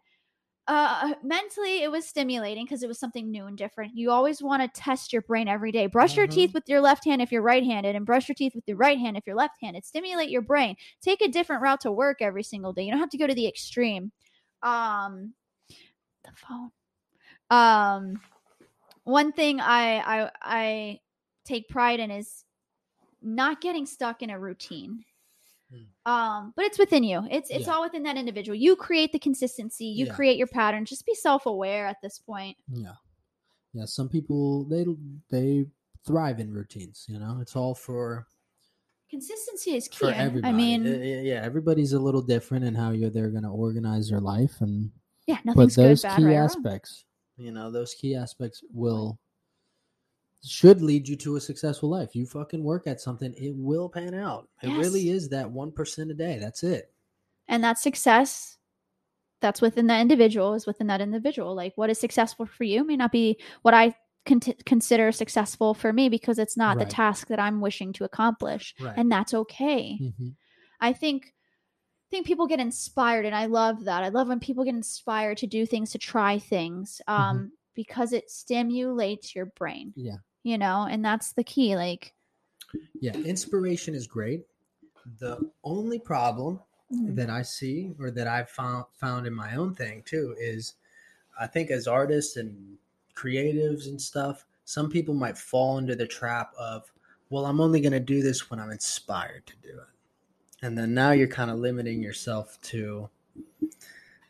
Uh, 0.70 1.14
mentally, 1.24 1.82
it 1.82 1.90
was 1.90 2.06
stimulating 2.06 2.66
because 2.66 2.84
it 2.84 2.88
was 2.90 3.00
something 3.00 3.32
new 3.32 3.46
and 3.46 3.58
different. 3.58 3.94
You 3.96 4.12
always 4.12 4.42
want 4.44 4.62
to 4.62 4.82
test 4.82 5.14
your 5.14 5.22
brain 5.22 5.48
every 5.48 5.72
day. 5.72 5.86
Brush 5.88 6.18
your 6.18 6.28
Mhm. 6.28 6.32
teeth 6.32 6.54
with 6.54 6.68
your 6.68 6.82
left 6.82 7.06
hand 7.06 7.22
if 7.22 7.32
you're 7.32 7.42
right-handed, 7.42 7.96
and 7.96 8.06
brush 8.06 8.28
your 8.28 8.36
teeth 8.36 8.54
with 8.54 8.66
your 8.68 8.76
right 8.76 9.00
hand 9.00 9.16
if 9.16 9.26
you're 9.26 9.34
left-handed. 9.38 9.86
Stimulate 9.86 10.30
your 10.30 10.42
brain. 10.42 10.76
Take 11.02 11.22
a 11.22 11.30
different 11.30 11.62
route 11.62 11.80
to 11.82 11.92
work 11.94 12.18
every 12.22 12.44
single 12.44 12.74
day. 12.74 12.84
You 12.84 12.92
don't 12.92 13.00
have 13.00 13.12
to 13.12 13.18
go 13.18 13.28
to 13.28 13.34
the 13.34 13.48
extreme. 13.48 14.12
Um, 14.62 15.34
the 15.70 16.32
phone. 16.36 16.72
Um, 17.50 18.20
one 19.08 19.32
thing 19.32 19.60
I 19.62 20.00
I 20.00 20.32
I 20.42 21.00
take 21.46 21.70
pride 21.70 22.00
in 22.00 22.12
is 22.12 22.44
not 23.22 23.62
getting 23.62 23.86
stuck 23.86 24.22
in 24.22 24.30
a 24.30 24.38
routine. 24.40 25.04
Hmm. 25.72 26.12
Um, 26.12 26.54
but 26.56 26.66
it's 26.66 26.78
within 26.78 27.04
you. 27.04 27.26
It's 27.32 27.50
it's 27.50 27.68
Yeah. 27.68 27.74
all 27.74 27.82
within 27.84 28.04
that 28.04 28.18
individual. 28.18 28.56
You 28.56 28.76
create 28.76 29.12
the 29.14 29.20
consistency. 29.20 29.86
You 29.86 30.06
Yeah. 30.08 30.14
create 30.14 30.38
your 30.38 30.48
pattern. 30.48 30.86
Just 30.86 31.06
be 31.06 31.14
self 31.16 31.46
aware 31.46 31.88
at 31.88 31.98
this 32.02 32.20
point. 32.20 32.58
Yeah. 32.72 32.96
Yeah. 33.74 33.86
Some 33.86 34.10
people 34.10 34.66
they 34.66 34.86
they 35.30 35.66
thrive 36.06 36.40
in 36.40 36.52
routines, 36.54 37.06
you 37.08 37.20
know. 37.20 37.40
It's 37.42 37.56
all 37.56 37.76
for 37.76 38.28
Consistency 39.10 39.76
is 39.76 39.88
key. 39.88 39.98
for 40.00 40.08
I- 40.08 40.16
everybody. 40.16 40.54
I 40.54 40.58
mean, 40.58 40.84
yeah, 40.86 41.42
everybody's 41.42 41.94
a 41.94 42.00
little 42.00 42.22
different 42.22 42.66
in 42.66 42.76
how 42.76 42.92
you 42.92 43.10
they're 43.10 43.32
gonna 43.32 43.54
organize 43.54 44.10
their 44.10 44.20
life 44.20 44.60
and 44.60 44.92
yeah, 45.28 45.40
but 45.46 45.56
those 45.56 45.76
good, 45.76 46.02
bad, 46.02 46.18
key 46.18 46.26
right, 46.26 46.36
aspects 46.36 47.06
you 47.38 47.52
know 47.52 47.72
those 47.72 47.94
key 47.94 48.16
aspects 48.16 48.64
will 48.74 49.20
should 50.44 50.82
lead 50.82 51.08
you 51.08 51.16
to 51.18 51.36
a 51.36 51.42
successful 51.42 51.90
life. 51.90 52.16
You 52.16 52.26
fucking 52.26 52.64
work 52.64 52.88
at 52.88 53.02
something 53.02 53.34
it 53.38 53.56
will 53.56 53.90
pan 53.90 54.14
out. 54.14 54.48
It 54.62 54.70
really 54.78 55.10
is 55.10 55.30
that 55.30 55.48
1% 55.48 56.12
a 56.12 56.14
day. 56.14 56.38
That's 56.40 56.64
it. 56.64 56.92
And 57.48 57.64
that 57.64 57.80
success 57.80 58.58
that's 59.42 59.62
within 59.62 59.88
that 59.88 60.02
individual 60.02 60.54
is 60.54 60.66
within 60.68 60.88
that 60.88 61.02
individual. 61.02 61.56
Like 61.56 61.74
what 61.76 61.90
is 61.90 62.00
successful 62.00 62.46
for 62.46 62.64
you 62.64 62.84
may 62.86 62.96
not 62.96 63.12
be 63.12 63.38
what 63.62 63.74
i 63.74 63.96
con- 64.26 64.40
consider 64.66 65.12
successful 65.12 65.74
for 65.74 65.92
me 65.94 66.10
because 66.10 66.40
it's 66.40 66.58
not 66.58 66.78
Right. 66.78 66.88
the 66.88 66.92
task 66.94 67.28
that 67.28 67.40
i'm 67.40 67.62
wishing 67.62 67.94
to 67.94 68.04
accomplish 68.04 68.76
right. 68.80 68.94
and 68.98 69.12
that's 69.12 69.34
okay. 69.34 69.98
Mhm. 70.02 70.36
i 70.82 70.92
think 70.94 71.34
think 72.10 72.26
people 72.26 72.48
get 72.48 72.60
inspired 72.60 73.26
and 73.26 73.36
i 73.36 73.46
love 73.46 73.84
that. 73.86 74.04
I 74.04 74.10
love 74.10 74.28
when 74.28 74.40
people 74.40 74.64
get 74.64 74.76
inspired 74.76 75.38
to 75.40 75.48
do 75.48 75.66
things 75.66 75.92
to 75.92 75.98
try 75.98 76.40
things 76.40 77.02
um 77.08 77.52
because 77.76 78.14
it 78.14 78.30
stimulates 78.30 79.36
your 79.36 79.48
brain 79.48 79.94
yeah. 79.96 80.18
you 80.44 80.58
know 80.58 80.88
and 80.90 81.04
that's 81.04 81.34
the 81.34 81.44
key 81.44 81.76
like 81.76 82.14
yeah 83.00 83.14
inspiration 83.14 83.96
is 83.96 84.08
great. 84.08 84.46
The 85.20 85.50
only 85.64 86.00
problem 86.00 86.60
mhm, 86.94 87.16
that 87.16 87.30
i 87.30 87.42
see 87.42 87.94
or 88.00 88.12
that 88.12 88.28
i've 88.28 88.50
found 88.50 88.86
found 88.94 89.28
in 89.28 89.34
my 89.34 89.56
own 89.56 89.74
thing 89.74 90.04
too 90.06 90.36
is 90.40 90.74
i 91.40 91.48
think 91.48 91.72
as 91.72 91.88
artists 91.88 92.38
and 92.38 92.78
creatives 93.16 93.88
and 93.88 94.02
stuff 94.02 94.46
some 94.66 94.90
people 94.90 95.14
might 95.14 95.38
fall 95.38 95.78
into 95.78 95.96
the 95.96 96.06
trap 96.08 96.52
of 96.60 96.92
well 97.30 97.46
i'm 97.46 97.62
only 97.62 97.80
going 97.80 97.92
to 97.92 98.00
do 98.00 98.22
this 98.22 98.50
when 98.50 98.60
i'm 98.60 98.72
inspired 98.72 99.46
to 99.46 99.56
do 99.62 99.70
it 99.70 99.97
and 100.64 100.78
then 100.78 100.94
now 100.94 101.12
you're 101.12 101.28
kind 101.28 101.52
of 101.52 101.58
limiting 101.60 102.02
yourself 102.02 102.60
to 102.62 103.10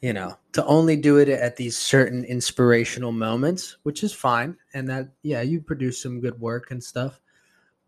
you 0.01 0.13
know 0.13 0.37
to 0.53 0.65
only 0.65 0.95
do 0.95 1.17
it 1.17 1.29
at 1.29 1.55
these 1.55 1.77
certain 1.77 2.23
inspirational 2.25 3.11
moments 3.11 3.77
which 3.83 4.03
is 4.03 4.13
fine 4.13 4.55
and 4.73 4.87
that 4.87 5.09
yeah 5.23 5.41
you 5.41 5.59
produce 5.61 6.01
some 6.01 6.19
good 6.19 6.39
work 6.39 6.71
and 6.71 6.83
stuff. 6.83 7.19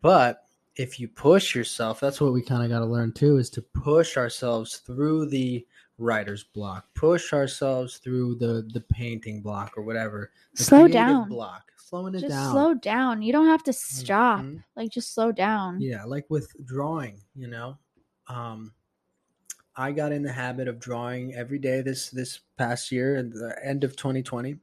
But 0.02 0.45
if 0.76 0.99
you 0.99 1.07
push 1.07 1.53
yourself 1.53 1.99
that's 1.99 2.22
what 2.22 2.34
we 2.34 2.41
kind 2.41 2.64
of 2.64 2.70
got 2.70 2.80
to 2.80 2.86
learn 2.86 3.11
too 3.11 3.38
is 3.38 3.49
to 3.52 3.61
push 3.61 4.18
ourselves 4.18 4.78
through 4.78 5.28
the 5.28 5.66
writer's 5.98 6.45
block 6.45 6.86
push 6.95 7.34
ourselves 7.34 7.98
through 7.98 8.36
the 8.36 8.66
the 8.74 8.80
painting 8.90 9.41
block 9.41 9.74
or 9.78 9.84
whatever 9.84 10.32
the 10.56 10.64
slow 10.64 10.88
down. 10.88 11.28
block 11.28 11.70
slowing 11.90 12.16
it 12.16 12.20
just 12.22 12.30
down. 12.32 12.52
slow 12.52 12.74
down. 12.76 13.22
You 13.22 13.34
don't 13.34 13.48
have 13.48 13.64
to 13.64 13.74
stop. 13.74 14.41
Mhm. 14.41 14.64
like 14.76 14.91
just 14.91 15.14
slow 15.14 15.32
down. 15.32 15.82
Yeah, 15.82 16.03
like 16.06 16.26
with 16.30 16.53
drawing, 16.66 17.20
you 17.36 17.48
know. 17.48 17.78
Um 18.30 18.74
I 19.76 19.92
got 19.94 20.12
in 20.12 20.24
the 20.24 20.34
habit 20.34 20.68
of 20.68 20.80
drawing 20.80 21.34
every 21.36 21.60
day 21.60 21.82
this 21.82 22.10
this 22.10 22.40
past 22.58 22.92
year 22.92 23.16
at 23.18 23.32
the 23.32 23.56
end 23.64 23.84
of 23.84 23.96
2020. 23.96 24.60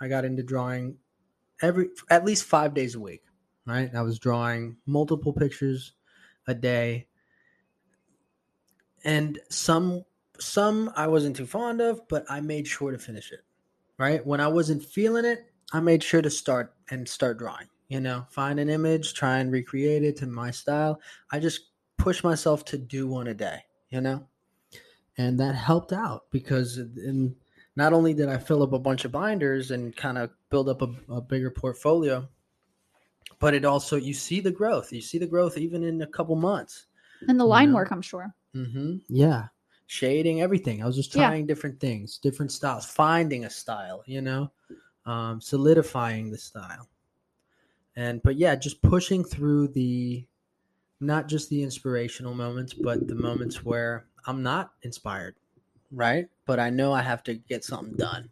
I 0.00 0.08
got 0.08 0.24
into 0.24 0.42
drawing 0.42 0.98
every 1.62 1.90
at 2.10 2.24
least 2.24 2.44
5 2.44 2.74
days 2.74 2.94
a 2.94 3.00
week. 3.00 3.22
right? 3.66 3.94
I 3.94 4.02
was 4.02 4.18
drawing 4.18 4.78
multiple 4.86 5.32
pictures 5.32 5.92
a 6.46 6.54
day. 6.54 7.08
And 9.04 9.38
some 9.48 10.04
some 10.38 10.92
I 10.96 11.06
wasn't 11.08 11.36
too 11.36 11.46
fond 11.46 11.80
of, 11.80 12.06
but 12.08 12.24
I 12.28 12.40
made 12.40 12.66
sure 12.66 12.90
to 12.92 12.98
finish 12.98 13.32
it. 13.32 13.40
Right? 13.98 14.24
When 14.26 14.40
I 14.40 14.48
wasn't 14.48 14.84
feeling 14.84 15.24
it, 15.24 15.50
I 15.72 15.80
made 15.80 16.02
sure 16.02 16.22
to 16.22 16.30
start 16.30 16.74
and 16.90 17.08
start 17.08 17.38
drawing. 17.38 17.68
You 17.88 18.00
know, 18.00 18.26
find 18.30 18.58
an 18.58 18.68
image, 18.68 19.14
try 19.14 19.38
and 19.38 19.52
recreate 19.52 20.02
it 20.02 20.16
to 20.18 20.26
my 20.26 20.50
style. 20.50 21.00
I 21.30 21.38
just 21.40 21.70
push 22.06 22.22
myself 22.22 22.64
to 22.64 22.78
do 22.78 23.08
one 23.08 23.26
a 23.26 23.34
day, 23.34 23.58
you 23.90 24.00
know? 24.00 24.24
And 25.18 25.40
that 25.40 25.56
helped 25.56 25.92
out 25.92 26.26
because 26.30 26.78
in 26.78 27.34
not 27.74 27.92
only 27.92 28.14
did 28.14 28.28
I 28.28 28.38
fill 28.38 28.62
up 28.62 28.72
a 28.72 28.78
bunch 28.78 29.04
of 29.04 29.10
binders 29.10 29.72
and 29.72 29.94
kind 29.96 30.16
of 30.16 30.30
build 30.48 30.68
up 30.68 30.82
a, 30.82 30.94
a 31.12 31.20
bigger 31.20 31.50
portfolio, 31.50 32.28
but 33.40 33.54
it 33.54 33.64
also 33.64 33.96
you 33.96 34.14
see 34.14 34.38
the 34.38 34.52
growth. 34.52 34.92
You 34.92 35.00
see 35.02 35.18
the 35.18 35.26
growth 35.26 35.58
even 35.58 35.82
in 35.82 36.00
a 36.02 36.06
couple 36.06 36.36
months. 36.36 36.86
And 37.26 37.40
the 37.40 37.44
line 37.44 37.70
Yeah. 37.70 37.74
work, 37.74 37.90
I'm 37.90 38.02
sure. 38.02 38.32
Mm-hmm. 38.54 38.98
Yeah, 39.08 39.48
shading 39.88 40.42
everything. 40.42 40.84
I 40.84 40.86
was 40.86 40.94
just 40.94 41.12
Yeah. 41.12 41.26
trying 41.26 41.44
different 41.44 41.80
things, 41.80 42.18
different 42.18 42.52
styles, 42.52 42.86
finding 42.86 43.46
a 43.46 43.50
style. 43.50 44.04
You 44.06 44.20
know, 44.20 44.52
um, 45.06 45.40
solidifying 45.40 46.30
the 46.30 46.38
style. 46.38 46.88
And 47.96 48.22
but 48.22 48.36
yeah, 48.36 48.54
just 48.54 48.80
pushing 48.80 49.24
through 49.24 49.68
the 49.68 50.24
not 51.00 51.28
just 51.28 51.50
the 51.50 51.62
inspirational 51.62 52.34
moments, 52.34 52.72
but 52.72 53.06
the 53.06 53.14
moments 53.14 53.64
where 53.64 54.06
I'm 54.26 54.42
not 54.42 54.72
inspired, 54.82 55.36
right? 55.90 56.28
But 56.46 56.58
I 56.58 56.70
know 56.70 56.92
I 56.92 57.02
have 57.02 57.22
to 57.24 57.34
get 57.34 57.64
something 57.64 57.96
done, 57.96 58.30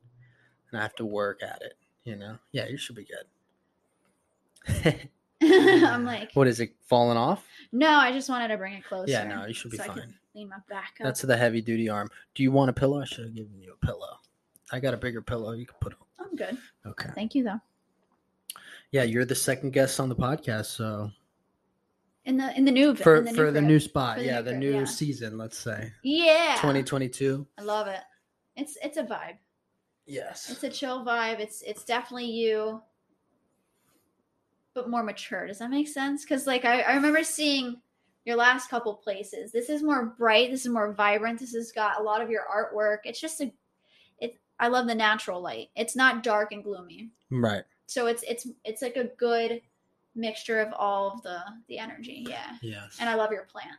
and 0.71 0.81
I 0.81 0.83
have 0.83 0.95
to 0.97 1.05
work 1.05 1.43
at 1.43 1.63
it. 1.63 1.75
You 2.05 2.17
know, 2.17 2.39
yeah, 2.53 2.69
you 2.69 2.77
should 2.77 2.97
be 2.97 3.07
good. 3.07 3.25
I'm 5.43 6.05
like, 6.05 6.31
what 6.35 6.47
is 6.47 6.61
it 6.61 6.75
falling 6.87 7.19
off? 7.19 7.47
no, 7.73 7.91
I 7.91 8.13
just 8.13 8.29
wanted 8.29 8.49
to 8.49 8.57
bring 8.57 8.75
it 8.75 8.85
closer. 8.85 9.11
Yeah, 9.11 9.25
no, 9.25 9.47
you 9.47 9.55
should 9.55 9.71
be 9.71 9.77
so 9.77 9.85
fine. 9.85 10.15
lean 10.35 10.49
my 10.49 10.57
back 10.69 10.95
up. 11.01 11.05
That's 11.05 11.23
the 11.23 11.37
heavy 11.37 11.61
duty 11.61 11.89
arm. 11.89 12.09
Do 12.35 12.43
you 12.43 12.53
want 12.53 12.71
a 12.71 12.73
pillow? 12.73 13.01
I 13.01 13.05
should 13.05 13.25
have 13.25 13.35
given 13.35 13.61
you 13.61 13.75
a 13.81 13.87
pillow. 13.87 14.19
I 14.73 14.81
got 14.81 14.95
a 14.95 14.97
bigger 14.97 15.23
pillow. 15.23 15.53
You 15.53 15.67
can 15.67 15.77
put 15.81 15.93
it. 15.93 15.99
I'm 16.19 16.35
good. 16.37 16.57
Okay. 16.87 17.11
Thank 17.15 17.35
you, 17.35 17.45
though. 17.45 17.61
Yeah, 18.91 19.03
you're 19.03 19.25
the 19.25 19.35
second 19.35 19.73
guest 19.73 20.01
on 20.01 20.09
the 20.09 20.17
podcast, 20.17 20.67
so 20.67 21.11
In 22.25 22.39
the 22.39 22.57
in 22.57 22.65
the 22.65 22.73
new 22.73 22.95
for 22.95 23.21
the 23.21 23.35
for 23.35 23.51
the 23.51 23.61
new 23.61 23.79
spot, 23.79 24.17
For 24.17 24.23
the 24.23 24.27
yeah, 24.27 24.39
new 24.39 24.45
the 24.45 24.55
new 24.55 24.79
yeah. 24.79 24.85
season, 24.85 25.37
let's 25.37 25.59
say 25.59 25.93
yeah, 26.03 26.55
2022. 26.57 27.47
I 27.59 27.63
love 27.63 27.87
it. 27.87 28.01
It's 28.57 28.79
it's 28.83 28.97
a 28.97 29.03
vibe. 29.03 29.37
Yes. 30.07 30.51
It's 30.51 30.65
a 30.65 30.71
chill 30.71 31.05
vibe. 31.05 31.41
It's 31.41 31.63
it's 31.63 31.85
definitely 31.85 32.31
you, 32.31 32.81
but 34.75 34.89
more 34.89 35.03
mature. 35.03 35.47
Does 35.47 35.59
that 35.59 35.71
make 35.71 35.89
sense? 35.89 36.25
Because 36.25 36.47
like 36.47 36.65
I, 36.65 36.81
I 36.81 36.95
remember 36.95 37.23
seeing 37.25 37.81
your 38.25 38.37
last 38.37 38.71
couple 38.71 38.95
places. 38.95 39.53
This 39.53 39.69
is 39.69 39.83
more 39.83 40.07
bright. 40.07 40.51
This 40.51 40.65
is 40.65 40.73
more 40.73 40.93
vibrant. 40.93 41.41
This 41.41 41.53
has 41.53 41.73
got 41.73 42.01
a 42.01 42.03
lot 42.03 42.23
of 42.23 42.31
your 42.31 42.45
artwork. 42.51 42.99
It's 43.05 43.21
just 43.21 43.41
a, 43.41 43.53
it. 44.19 44.39
I 44.59 44.69
love 44.69 44.87
the 44.87 44.95
natural 44.95 45.43
light. 45.43 45.69
It's 45.77 45.97
not 45.97 46.23
dark 46.23 46.53
and 46.53 46.65
gloomy. 46.65 47.11
Right. 47.31 47.65
So 47.87 48.07
it's 48.07 48.23
it's 48.23 48.47
it's 48.65 48.83
like 48.83 48.97
a 48.97 49.11
good 49.19 49.61
mixture 50.15 50.61
of 50.61 50.73
all 50.75 51.11
of 51.13 51.23
the 51.23 51.39
the 51.69 51.79
energy. 51.79 52.25
Yeah, 52.29 52.57
Yes. 52.63 52.97
and 53.01 53.09
I 53.09 53.15
love 53.15 53.33
your 53.33 53.45
plant. 53.45 53.77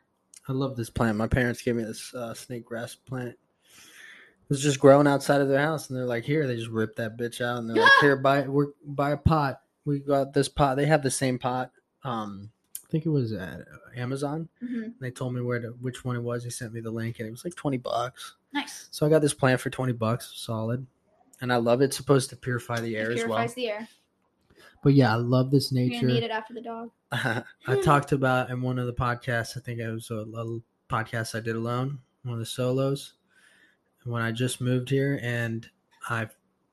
I 0.47 0.51
love 0.53 0.75
this 0.75 0.89
plant. 0.89 1.17
My 1.17 1.27
parents 1.27 1.61
gave 1.61 1.75
me 1.75 1.83
this 1.83 2.13
uh, 2.13 2.33
snake 2.33 2.65
grass 2.65 2.93
plant. 2.95 3.29
It 3.29 4.49
was 4.49 4.61
just 4.61 4.79
growing 4.79 5.07
outside 5.07 5.41
of 5.41 5.47
their 5.47 5.59
house, 5.61 5.89
and 5.89 5.97
they're 5.97 6.05
like, 6.05 6.23
"Here." 6.23 6.45
They 6.45 6.55
just 6.55 6.69
ripped 6.69 6.97
that 6.97 7.17
bitch 7.17 7.41
out, 7.41 7.57
and 7.57 7.69
they're 7.69 7.81
like, 7.81 7.91
"Here, 8.01 8.15
buy 8.21 8.41
we're 8.43 8.67
buy 8.85 9.11
a 9.11 9.17
pot. 9.17 9.61
We 9.85 9.99
got 9.99 10.33
this 10.33 10.47
pot. 10.49 10.75
They 10.75 10.85
have 10.85 11.01
the 11.01 11.09
same 11.11 11.39
pot. 11.39 11.71
Um, 12.03 12.51
I 12.83 12.87
think 12.91 13.07
it 13.07 13.09
was 13.09 13.33
at 13.33 13.61
Amazon. 13.95 14.47
hmm 14.59 14.89
They 15.01 15.09
told 15.09 15.33
me 15.33 15.41
where 15.41 15.59
to 15.59 15.69
which 15.81 16.05
one 16.05 16.15
it 16.15 16.21
was. 16.21 16.43
They 16.43 16.51
sent 16.51 16.73
me 16.73 16.79
the 16.81 16.91
link, 16.91 17.17
and 17.19 17.27
it 17.27 17.31
was 17.31 17.43
like 17.43 17.55
twenty 17.55 17.77
bucks. 17.77 18.35
Nice. 18.53 18.87
So 18.91 19.05
I 19.05 19.09
got 19.09 19.23
this 19.23 19.33
plant 19.33 19.59
for 19.59 19.71
twenty 19.71 19.93
bucks, 19.93 20.31
solid, 20.35 20.85
and 21.41 21.51
I 21.51 21.55
love 21.55 21.81
it. 21.81 21.85
It's 21.85 21.97
supposed 21.97 22.29
to 22.29 22.35
purify 22.35 22.79
the 22.79 22.95
air 22.95 23.09
It 23.09 23.13
as 23.17 23.25
well. 23.27 23.37
purifies 23.37 23.53
the 23.55 23.69
air. 23.69 23.87
But 24.85 24.93
yeah, 24.93 25.11
I 25.11 25.15
love 25.15 25.49
this 25.49 25.71
You're 25.71 25.85
nature. 25.89 26.01
gonna 26.01 26.13
need 26.13 26.23
it 26.25 26.29
after 26.29 26.53
the 26.53 26.61
dog. 26.61 26.91
I 27.11 27.75
talked 27.83 28.11
about 28.11 28.51
in 28.51 28.61
one 28.61 28.77
of 28.77 28.85
the 28.85 28.93
podcasts. 28.93 29.57
I 29.57 29.61
think 29.61 29.79
it 29.79 29.89
was 29.91 30.11
a, 30.11 30.17
a 30.17 30.59
podcast 30.87 31.33
I 31.35 31.39
did 31.39 31.55
alone, 31.55 31.97
one 32.21 32.33
of 32.33 32.39
the 32.39 32.45
solos. 32.45 33.13
When 34.03 34.21
I 34.21 34.31
just 34.31 34.61
moved 34.61 34.91
here, 34.91 35.19
and 35.23 35.67
I 36.07 36.27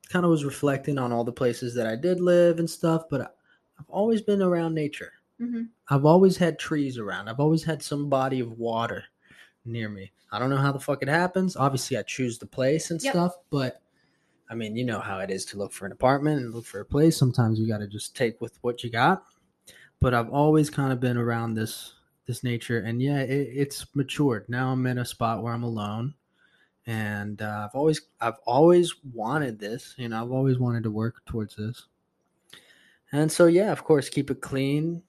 kind 0.09 0.25
of 0.25 0.29
was 0.29 0.45
reflecting 0.45 0.99
on 0.99 1.11
all 1.11 1.23
the 1.23 1.31
places 1.31 1.73
that 1.73 1.87
I 1.87 1.95
did 1.95 2.19
live 2.21 2.59
and 2.59 2.69
stuff. 2.69 3.05
But 3.09 3.35
I've 3.79 3.89
always 3.89 4.21
been 4.21 4.43
around 4.43 4.75
nature. 4.75 5.13
hmm 5.39 5.63
I've 5.89 6.05
always 6.05 6.37
had 6.37 6.59
trees 6.59 6.99
around. 6.99 7.29
I've 7.29 7.39
always 7.39 7.63
had 7.63 7.81
some 7.81 8.09
body 8.09 8.41
of 8.41 8.59
water 8.59 9.05
near 9.65 9.89
me. 9.89 10.11
I 10.31 10.37
don't 10.37 10.51
know 10.51 10.57
how 10.57 10.71
the 10.71 10.79
fuck 10.79 11.01
it 11.01 11.09
happens. 11.09 11.55
Obviously, 11.57 11.97
I 11.97 12.03
choose 12.03 12.37
the 12.37 12.45
place 12.45 12.91
and 12.91 13.01
Yep. 13.01 13.11
stuff, 13.11 13.33
but 13.49 13.81
I 14.53 14.55
mean, 14.55 14.75
you 14.75 14.85
know 14.85 14.99
how 14.99 15.17
it 15.17 15.31
is 15.31 15.45
to 15.45 15.57
look 15.57 15.71
for 15.71 15.87
an 15.87 15.91
apartment 15.91 16.39
and 16.39 16.53
look 16.53 16.65
for 16.65 16.79
a 16.79 16.85
place. 16.85 17.17
Sometimes 17.17 17.59
you 17.59 17.67
got 17.67 17.79
to 17.79 17.87
just 17.87 18.15
take 18.15 18.39
with 18.39 18.59
what 18.61 18.83
you 18.83 18.91
got. 18.91 19.23
But 19.99 20.13
I've 20.13 20.29
always 20.29 20.69
kind 20.69 20.93
of 20.93 20.99
been 20.99 21.17
around 21.17 21.55
this 21.55 21.95
this 22.27 22.43
nature, 22.43 22.77
and 22.81 23.01
yeah, 23.01 23.21
it, 23.21 23.49
it's 23.51 23.87
matured. 23.95 24.45
Now 24.47 24.71
I'm 24.71 24.85
in 24.85 24.99
a 24.99 25.05
spot 25.05 25.41
where 25.41 25.53
I'm 25.53 25.63
alone, 25.63 26.13
and 26.85 27.41
uh, 27.41 27.65
I've 27.67 27.75
always 27.75 28.01
I've 28.21 28.37
always 28.45 28.93
wanted 29.11 29.57
this. 29.57 29.95
You 29.97 30.09
know, 30.09 30.21
I've 30.21 30.31
always 30.31 30.59
wanted 30.59 30.83
to 30.83 30.91
work 30.91 31.25
towards 31.25 31.55
this. 31.55 31.87
And 33.11 33.31
so 33.31 33.47
yeah, 33.47 33.71
of 33.71 33.83
course, 33.83 34.07
keep 34.07 34.29
it 34.29 34.39
clean, 34.39 35.01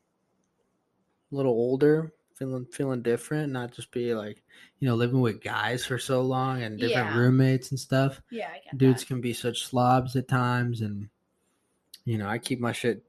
a 1.30 1.36
little 1.36 1.52
older, 1.52 2.14
feeling 2.35 2.66
feeling 2.66 3.02
different, 3.02 3.52
not 3.52 3.73
just 3.73 3.90
be 3.93 4.15
like, 4.15 4.43
you 4.81 4.89
know, 4.89 4.94
living 4.94 5.20
with 5.20 5.43
guys 5.43 5.85
for 5.86 5.98
so 5.98 6.23
long 6.23 6.62
and 6.62 6.78
different 6.78 7.11
Yeah. 7.11 7.19
roommates 7.19 7.70
and 7.70 7.78
stuff. 7.81 8.20
Yeah, 8.31 8.48
I 8.52 8.61
get 8.65 8.77
Dudes 8.78 9.01
that. 9.02 9.06
can 9.06 9.20
be 9.20 9.32
such 9.32 9.65
slobs 9.66 10.16
at 10.16 10.28
times, 10.28 10.81
and 10.81 11.09
you 12.05 12.19
know, 12.19 12.27
I 12.28 12.39
keep 12.39 12.61
my 12.61 12.73
shit 12.73 13.05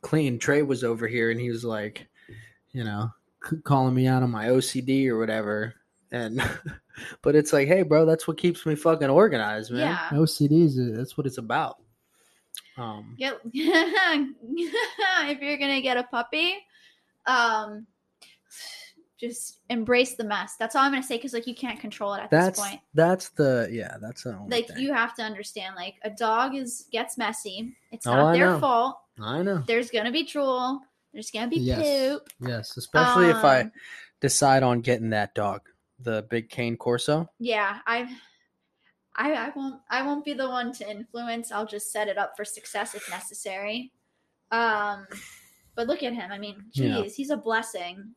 clean. 0.00 0.38
Trey 0.38 0.62
was 0.62 0.82
over 0.84 1.06
here, 1.06 1.30
and 1.30 1.38
he 1.40 1.50
was 1.50 1.64
like, 1.64 2.08
you 2.72 2.82
know, 2.84 3.10
calling 3.64 3.94
me 3.94 4.06
out 4.06 4.22
on 4.22 4.30
my 4.30 4.46
OCD 4.48 5.06
or 5.08 5.18
whatever. 5.18 5.74
And, 6.10 6.42
but 7.22 7.34
it's 7.36 7.52
like, 7.52 7.68
hey, 7.68 7.82
bro, 7.82 8.04
that's 8.04 8.26
what 8.28 8.36
keeps 8.38 8.66
me 8.66 8.74
fucking 8.74 9.08
organized, 9.10 9.70
man. 9.70 9.80
Yeah. 9.80 10.10
OCD 10.18 10.64
is 10.64 10.76
that's 10.96 11.16
what 11.16 11.26
it's 11.26 11.38
about. 11.38 11.76
Um, 12.76 13.14
Get 13.18 13.38
if 13.44 15.40
you're 15.40 15.58
gonna 15.58 15.80
get 15.82 15.96
a 15.98 16.02
puppy, 16.04 16.54
um, 17.26 17.86
just 19.18 19.58
embrace 19.70 20.14
the 20.16 20.24
mess. 20.24 20.56
That's 20.58 20.74
all 20.74 20.82
I'm 20.82 20.90
gonna 20.92 21.02
say 21.02 21.16
because 21.16 21.32
like 21.32 21.46
you 21.46 21.54
can't 21.54 21.78
control 21.78 22.14
it 22.14 22.20
at 22.22 22.30
that's 22.30 22.58
this 22.58 22.68
point. 22.68 22.80
that's 22.94 23.28
the 23.30 23.68
yeah, 23.70 23.96
that's 24.00 24.24
the 24.24 24.34
only 24.36 24.50
Like 24.56 24.68
thing. 24.68 24.78
you 24.78 24.92
have 24.92 25.14
to 25.16 25.22
understand, 25.22 25.76
like 25.76 25.94
a 26.02 26.10
dog 26.10 26.54
is 26.56 26.86
gets 26.90 27.16
messy. 27.16 27.76
It's 27.92 28.06
Oh, 28.06 28.12
not 28.12 28.30
I 28.30 28.32
their 28.32 28.50
know. 28.50 28.58
fault. 28.60 28.98
I 29.20 29.42
know. 29.42 29.62
There's 29.66 29.90
gonna 29.90 30.10
be 30.12 30.24
drool. 30.24 30.80
There's 31.12 31.30
gonna 31.30 31.48
be 31.48 31.58
Yes. 31.60 32.10
poop. 32.10 32.28
Yes, 32.40 32.76
especially 32.76 33.26
if 33.28 33.44
I 33.44 33.60
Um, 33.62 33.72
decide 34.20 34.62
on 34.62 34.80
getting 34.80 35.10
that 35.10 35.34
dog, 35.34 35.68
the 36.00 36.26
big 36.28 36.48
cane 36.48 36.76
corso. 36.76 37.28
yeah, 37.38 37.78
I, 37.86 38.08
I, 39.14 39.32
I 39.34 39.52
won't, 39.54 39.80
I 39.90 40.02
won't 40.06 40.24
be 40.24 40.32
the 40.32 40.48
one 40.48 40.72
to 40.72 40.90
influence. 40.90 41.52
I'll 41.52 41.66
just 41.66 41.92
set 41.92 42.08
it 42.08 42.16
up 42.18 42.32
for 42.36 42.44
success 42.44 42.94
if 42.94 43.08
necessary. 43.10 43.92
Um, 44.50 45.06
but 45.74 45.86
look 45.86 46.02
at 46.02 46.14
him. 46.14 46.32
I 46.32 46.38
mean, 46.38 46.64
geez, 46.72 46.82
Yeah. 46.84 47.02
he's 47.04 47.30
a 47.30 47.36
blessing. 47.36 48.14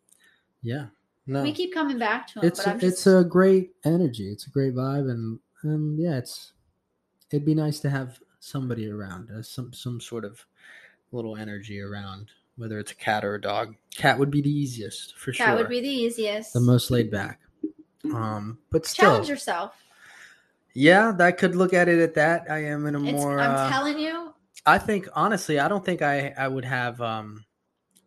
Yeah. 0.66 0.88
No. 1.28 1.44
We 1.44 1.54
keep 1.54 1.74
coming 1.74 1.98
back 1.98 2.28
to 2.28 2.40
him, 2.40 2.46
it's 2.46 2.64
but 2.64 2.68
I'm 2.76 2.80
it's 2.82 3.08
a 3.08 3.24
great 3.24 3.72
energy. 3.84 4.30
It's 4.32 4.48
a 4.48 4.50
great 4.50 4.76
vibe, 4.76 5.10
and 5.10 5.40
um, 5.64 5.96
yeah, 5.98 6.18
it's 6.18 6.54
it'd 7.32 7.46
be 7.46 7.56
nice 7.56 7.80
to 7.80 7.90
have 7.90 8.20
somebody 8.40 8.90
around, 8.90 9.30
uh, 9.32 9.42
some 9.42 9.74
some 9.74 10.00
sort 10.00 10.26
of 10.26 10.44
little 11.12 11.36
energy 11.36 11.82
around, 11.82 12.30
whether 12.58 12.80
it's 12.80 12.92
a 12.92 12.96
cat 12.96 13.24
or 13.26 13.36
a 13.36 13.42
dog. 13.42 13.76
Cat 13.96 14.20
would 14.20 14.30
be 14.30 14.42
the 14.42 14.52
easiest 14.52 15.16
for 15.18 15.32
that 15.32 15.38
sure. 15.38 15.46
Cat 15.48 15.58
would 15.58 15.70
be 15.70 15.82
the 15.82 15.88
easiest. 15.88 16.54
the 16.54 16.60
most 16.60 16.92
laid 16.92 17.10
back. 17.10 17.40
Um, 18.14 18.60
but 18.72 18.86
still, 18.86 19.10
Challenge 19.10 19.30
yourself. 19.30 19.74
yeah, 20.76 21.12
that 21.18 21.40
could 21.40 21.56
look 21.56 21.74
at 21.74 21.88
it 21.88 22.00
at 22.00 22.14
that. 22.16 22.46
I 22.52 22.66
am 22.66 22.86
in 22.86 22.94
a 22.94 23.04
It's, 23.04 23.12
more. 23.14 23.40
I'm 23.40 23.56
uh, 23.56 23.70
telling 23.70 23.98
you, 23.98 24.32
I 24.68 24.78
think 24.78 25.08
honestly, 25.16 25.60
I 25.60 25.68
don't 25.68 25.84
think 25.84 26.04
I 26.04 26.34
I 26.38 26.48
would 26.48 26.66
have 26.66 27.02
um 27.02 27.46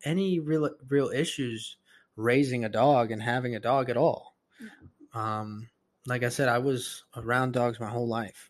any 0.05 0.39
real 0.39 0.69
real 0.87 1.09
issues 1.09 1.75
raising 2.19 2.65
a 2.65 2.69
dog 2.69 3.11
and 3.11 3.21
having 3.23 3.55
a 3.55 3.59
dog 3.59 3.89
at 3.89 3.97
all. 3.97 4.35
Um, 5.13 5.69
like 6.05 6.23
I 6.23 6.29
said, 6.29 6.49
I 6.49 6.57
was 6.59 7.03
around 7.15 7.53
dogs 7.53 7.79
my 7.79 7.89
whole 7.89 8.07
life, 8.07 8.49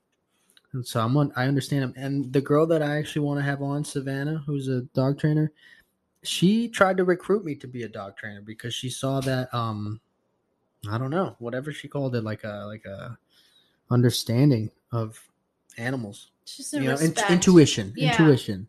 and 0.74 0.86
so 0.86 1.00
I'm 1.00 1.16
on, 1.18 1.32
I 1.36 1.46
understand 1.46 1.84
them. 1.84 1.94
And 1.96 2.34
the 2.34 2.42
girl 2.42 2.66
that 2.68 2.82
I 2.82 2.98
actually 2.98 3.26
want 3.26 3.40
to 3.40 3.44
have 3.44 3.62
on, 3.62 3.84
Savannah, 3.84 4.44
who's 4.46 4.68
a 4.68 4.82
dog 4.94 5.20
trainer, 5.20 5.52
she 6.24 6.68
tried 6.68 6.98
to 6.98 7.04
recruit 7.06 7.46
me 7.46 7.56
to 7.56 7.68
be 7.68 7.84
a 7.84 7.90
dog 7.90 8.18
trainer 8.18 8.42
because 8.42 8.74
she 8.74 8.90
saw 8.90 9.22
that 9.22 9.54
um 9.54 10.02
I 10.90 10.98
don't 10.98 11.12
know 11.12 11.36
whatever 11.40 11.72
she 11.72 11.88
called 11.88 12.16
it 12.16 12.24
like 12.24 12.44
a 12.44 12.66
like 12.68 12.84
a 12.86 13.18
understanding 13.90 14.70
of 14.92 15.18
animals 15.78 16.32
just 16.58 16.74
a 16.74 16.78
you 16.82 16.86
know, 16.86 16.98
respect. 16.98 17.32
intuition, 17.32 17.94
Yeah. 17.96 18.12
intuition. 18.12 18.68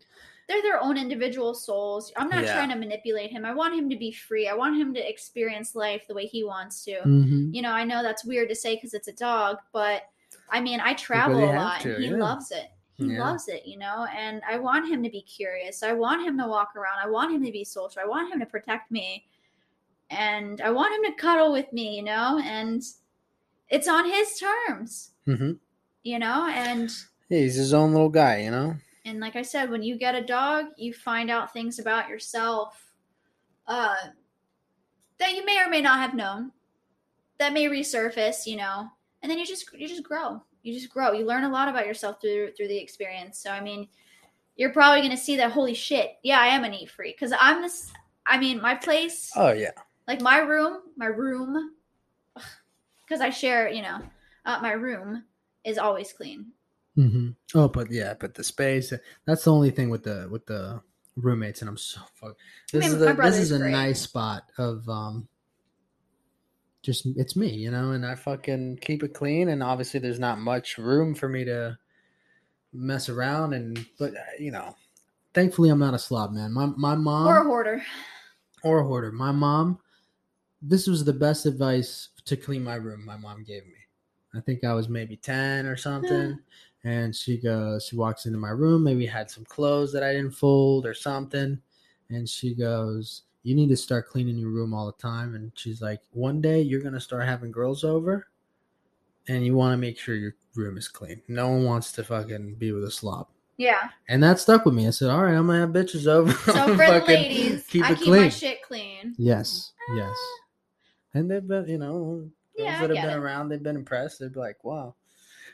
They're 0.51 0.63
their 0.63 0.83
own 0.83 0.97
individual 0.99 1.55
souls. 1.55 2.13
I'm 2.17 2.29
not 2.29 2.43
Yeah. 2.43 2.55
trying 2.55 2.71
to 2.71 2.75
manipulate 2.75 3.31
him. 3.31 3.45
I 3.45 3.55
want 3.55 3.73
him 3.79 3.89
to 3.89 3.97
be 3.97 4.11
free. 4.11 4.49
I 4.49 4.55
want 4.55 4.77
him 4.77 4.93
to 4.95 5.09
experience 5.09 5.77
life 5.77 6.03
the 6.09 6.15
way 6.15 6.27
he 6.27 6.43
wants 6.43 6.85
to. 6.87 6.97
Mhm. 7.03 7.55
You 7.55 7.63
know, 7.63 7.71
I 7.71 7.85
know 7.85 8.03
that's 8.03 8.25
weird 8.25 8.49
to 8.49 8.57
say 8.57 8.75
because 8.75 8.93
it's 8.93 9.07
a 9.07 9.13
dog, 9.13 9.59
but 9.73 10.03
I 10.49 10.61
mean, 10.61 10.81
I 10.81 10.95
travel 10.95 11.39
a 11.45 11.55
lot. 11.55 11.81
to, 11.83 11.95
and 11.95 12.03
he 12.05 12.11
yeah. 12.11 12.17
loves 12.17 12.51
it. 12.51 12.69
He 12.97 13.05
Yeah. 13.05 13.21
loves 13.25 13.47
it, 13.49 13.65
you 13.65 13.79
know, 13.79 14.07
and 14.15 14.43
I 14.47 14.59
want 14.59 14.89
him 14.89 15.05
to 15.05 15.09
be 15.09 15.23
curious. 15.23 15.85
I 15.85 15.93
want 15.93 16.27
him 16.27 16.37
to 16.39 16.49
walk 16.49 16.75
around. 16.75 16.99
I 16.99 17.07
want 17.09 17.33
him 17.33 17.45
to 17.45 17.53
be 17.53 17.63
social. 17.63 18.03
I 18.03 18.07
want 18.07 18.33
him 18.33 18.41
to 18.41 18.47
protect 18.47 18.91
me. 18.91 19.27
And 20.11 20.61
I 20.61 20.71
want 20.71 20.93
him 20.97 21.05
to 21.13 21.17
cuddle 21.17 21.53
with 21.53 21.73
me, 21.73 21.95
you 21.97 22.03
know, 22.03 22.41
and 22.45 22.83
it's 23.69 23.87
on 23.87 24.11
his 24.11 24.37
terms, 24.41 25.13
Mhm. 25.29 25.61
you 26.03 26.19
know, 26.19 26.49
and 26.49 26.91
Yeah, 27.29 27.39
he's 27.39 27.55
his 27.55 27.73
own 27.73 27.93
little 27.93 28.09
guy, 28.09 28.39
you 28.43 28.51
know. 28.51 28.75
And 29.11 29.21
like 29.21 29.37
I 29.37 29.43
said, 29.43 29.71
when 29.71 29.83
you 29.83 29.99
get 29.99 30.15
a 30.15 30.25
dog, 30.25 30.67
you 30.77 30.95
find 30.95 31.31
out 31.31 31.53
things 31.53 31.79
about 31.79 32.09
yourself 32.09 32.93
uh, 33.67 33.95
that 35.19 35.35
you 35.35 35.45
may 35.45 35.63
or 35.63 35.69
may 35.69 35.81
not 35.83 35.99
have 35.99 36.15
known, 36.15 36.53
that 37.39 37.53
may 37.53 37.67
resurface, 37.67 38.47
you 38.47 38.57
know, 38.57 38.89
and 39.23 39.31
then 39.31 39.39
you 39.39 39.45
just 39.45 39.71
you 39.75 39.87
just 39.89 40.03
grow. 40.05 40.41
You 40.63 40.73
just 40.73 40.91
grow. 40.93 41.13
You 41.13 41.27
learn 41.27 41.45
a 41.45 41.49
lot 41.51 41.69
about 41.69 41.87
yourself 41.87 42.21
through 42.21 42.53
through 42.53 42.69
the 42.69 42.79
experience. 42.79 43.39
So 43.39 43.51
I 43.51 43.61
mean, 43.61 43.89
you're 44.57 44.73
probably 44.73 45.03
gonna 45.03 45.17
see 45.17 45.37
that. 45.37 45.53
Holy 45.53 45.75
shit! 45.75 46.13
Yeah, 46.23 46.39
I 46.41 46.47
am 46.49 46.65
a 46.65 46.69
neat 46.69 46.91
freak 46.91 47.17
because 47.17 47.33
I'm 47.39 47.63
this. 47.63 47.93
I 48.27 48.39
mean, 48.39 48.61
my 48.61 48.75
place, 48.75 49.31
Oh 49.35 49.53
yeah. 49.53 49.71
like 50.07 50.21
my 50.21 50.39
room, 50.39 50.79
my 50.97 51.07
room, 51.07 51.73
because 53.05 53.21
I 53.21 53.31
share, 53.31 53.69
you 53.69 53.83
know, 53.83 54.01
uh, 54.45 54.61
my 54.63 54.73
room 54.73 55.25
is 55.65 55.79
always 55.79 56.13
clean. 56.13 56.53
Hmm 57.01 57.31
Oh, 57.55 57.69
but 57.69 57.91
yeah, 57.91 58.15
but 58.19 58.35
the 58.35 58.45
space. 58.45 58.93
That's 59.25 59.45
the 59.45 59.53
only 59.53 59.71
thing 59.71 59.91
with 59.91 60.05
the 60.05 60.29
with 60.31 60.47
the 60.47 60.81
roommates, 61.17 61.63
and 61.63 61.69
I'm 61.69 61.77
so 61.77 62.01
fuck. 62.15 62.37
This 62.73 62.85
mean, 62.85 62.97
is 62.97 63.17
my 63.17 63.27
this 63.27 63.37
is 63.37 63.53
a 63.53 63.59
great. 63.59 63.73
nice 63.73 64.03
spot 64.03 64.45
of 64.59 64.89
um. 64.89 65.29
Just 66.83 67.07
it's 67.17 67.37
me, 67.37 67.51
you 67.51 67.71
know, 67.71 67.93
and 67.93 68.07
I 68.07 68.15
fucking 68.15 68.79
keep 68.81 69.03
it 69.03 69.13
clean, 69.13 69.49
and 69.49 69.63
obviously 69.63 70.01
there's 70.01 70.19
not 70.19 70.39
much 70.39 70.79
room 70.79 71.15
for 71.15 71.29
me 71.29 71.45
to 71.45 71.77
mess 72.73 73.09
around, 73.09 73.53
and 73.53 73.85
but 73.99 74.15
uh, 74.15 74.21
you 74.39 74.51
know, 74.51 74.75
thankfully 75.35 75.69
I'm 75.69 75.79
not 75.79 75.93
a 75.95 75.99
slob, 75.99 76.33
man. 76.33 76.53
My 76.53 76.67
my 76.77 76.95
mom 76.95 77.27
or 77.27 77.39
a 77.39 77.45
hoarder. 77.45 77.83
or 78.65 78.79
a 78.79 78.85
hoarder. 78.85 79.13
My 79.13 79.31
mom, 79.31 79.79
this 80.63 80.87
was 80.87 81.05
the 81.05 81.13
best 81.13 81.45
advice 81.45 82.09
to 82.25 82.37
clean 82.37 82.65
my 82.65 82.77
room 82.77 83.05
my 83.05 83.17
mom 83.19 83.45
gave 83.45 83.67
me. 83.67 83.75
I 84.35 84.41
think 84.41 84.65
I 84.65 84.73
was 84.73 84.89
maybe 84.89 85.17
10 85.17 85.67
or 85.67 85.77
something. 85.77 86.39
And 86.85 87.15
she 87.15 87.37
goes, 87.37 87.85
she 87.87 87.97
walks 87.97 88.27
into 88.27 88.39
my 88.39 88.51
room, 88.51 88.85
maybe 88.85 89.07
had 89.07 89.31
some 89.31 89.45
clothes 89.45 89.93
that 89.93 90.03
I 90.03 90.13
didn't 90.13 90.31
fold 90.33 90.87
or 90.87 90.95
something. 90.95 91.59
And 92.09 92.29
she 92.29 92.55
goes, 92.55 93.23
You 93.43 93.55
need 93.55 93.69
to 93.69 93.77
start 93.77 94.09
cleaning 94.09 94.39
your 94.39 94.51
room 94.51 94.73
all 94.75 94.87
the 94.87 94.93
time. 95.01 95.35
And 95.35 95.53
she's 95.55 95.83
like, 95.83 96.01
One 96.13 96.41
day 96.41 96.61
you're 96.63 96.81
going 96.81 96.95
to 96.95 97.01
start 97.01 97.25
having 97.27 97.53
girls 97.53 97.85
over 97.85 98.29
and 99.29 99.45
you 99.45 99.55
want 99.55 99.73
to 99.75 99.77
make 99.77 99.99
sure 99.99 100.15
your 100.15 100.35
room 100.57 100.77
is 100.79 100.89
clean. 100.89 101.21
No 101.29 101.49
one 101.51 101.65
wants 101.65 101.93
to 101.93 102.05
fucking 102.05 102.55
be 102.57 102.73
with 102.73 102.85
a 102.85 102.91
slob. 102.91 103.29
Yeah. 103.59 103.91
And 104.09 104.23
that 104.23 104.41
stuck 104.41 104.65
with 104.65 104.75
me. 104.75 104.87
I 104.87 104.91
said, 104.91 105.11
All 105.11 105.23
right, 105.23 105.35
I'm 105.35 105.47
going 105.47 105.61
to 105.61 105.67
have 105.67 105.87
bitches 105.87 106.07
over. 106.07 106.33
So 106.53 106.77
for 106.77 106.77
the 106.77 107.05
ladies, 107.07 107.67
keep 107.67 107.85
I 107.85 107.95
keep 107.95 108.05
clean. 108.05 108.23
my 108.23 108.29
shit 108.31 108.63
clean. 108.63 109.15
Yes, 109.19 109.73
ah. 109.91 109.97
yes. 109.97 110.17
And 111.13 111.31
they've 111.31 111.47
been, 111.47 111.69
you 111.69 111.79
know, 111.79 112.29
Yeah, 112.57 112.79
I 112.79 112.87
that 112.87 112.97
have 112.97 113.05
been 113.07 113.19
it. 113.19 113.23
around, 113.23 113.51
they've 113.51 113.63
been 113.63 113.77
impressed. 113.77 114.21
They'd 114.21 114.33
be 114.33 114.41
like, 114.41 114.65
wow. 114.65 114.95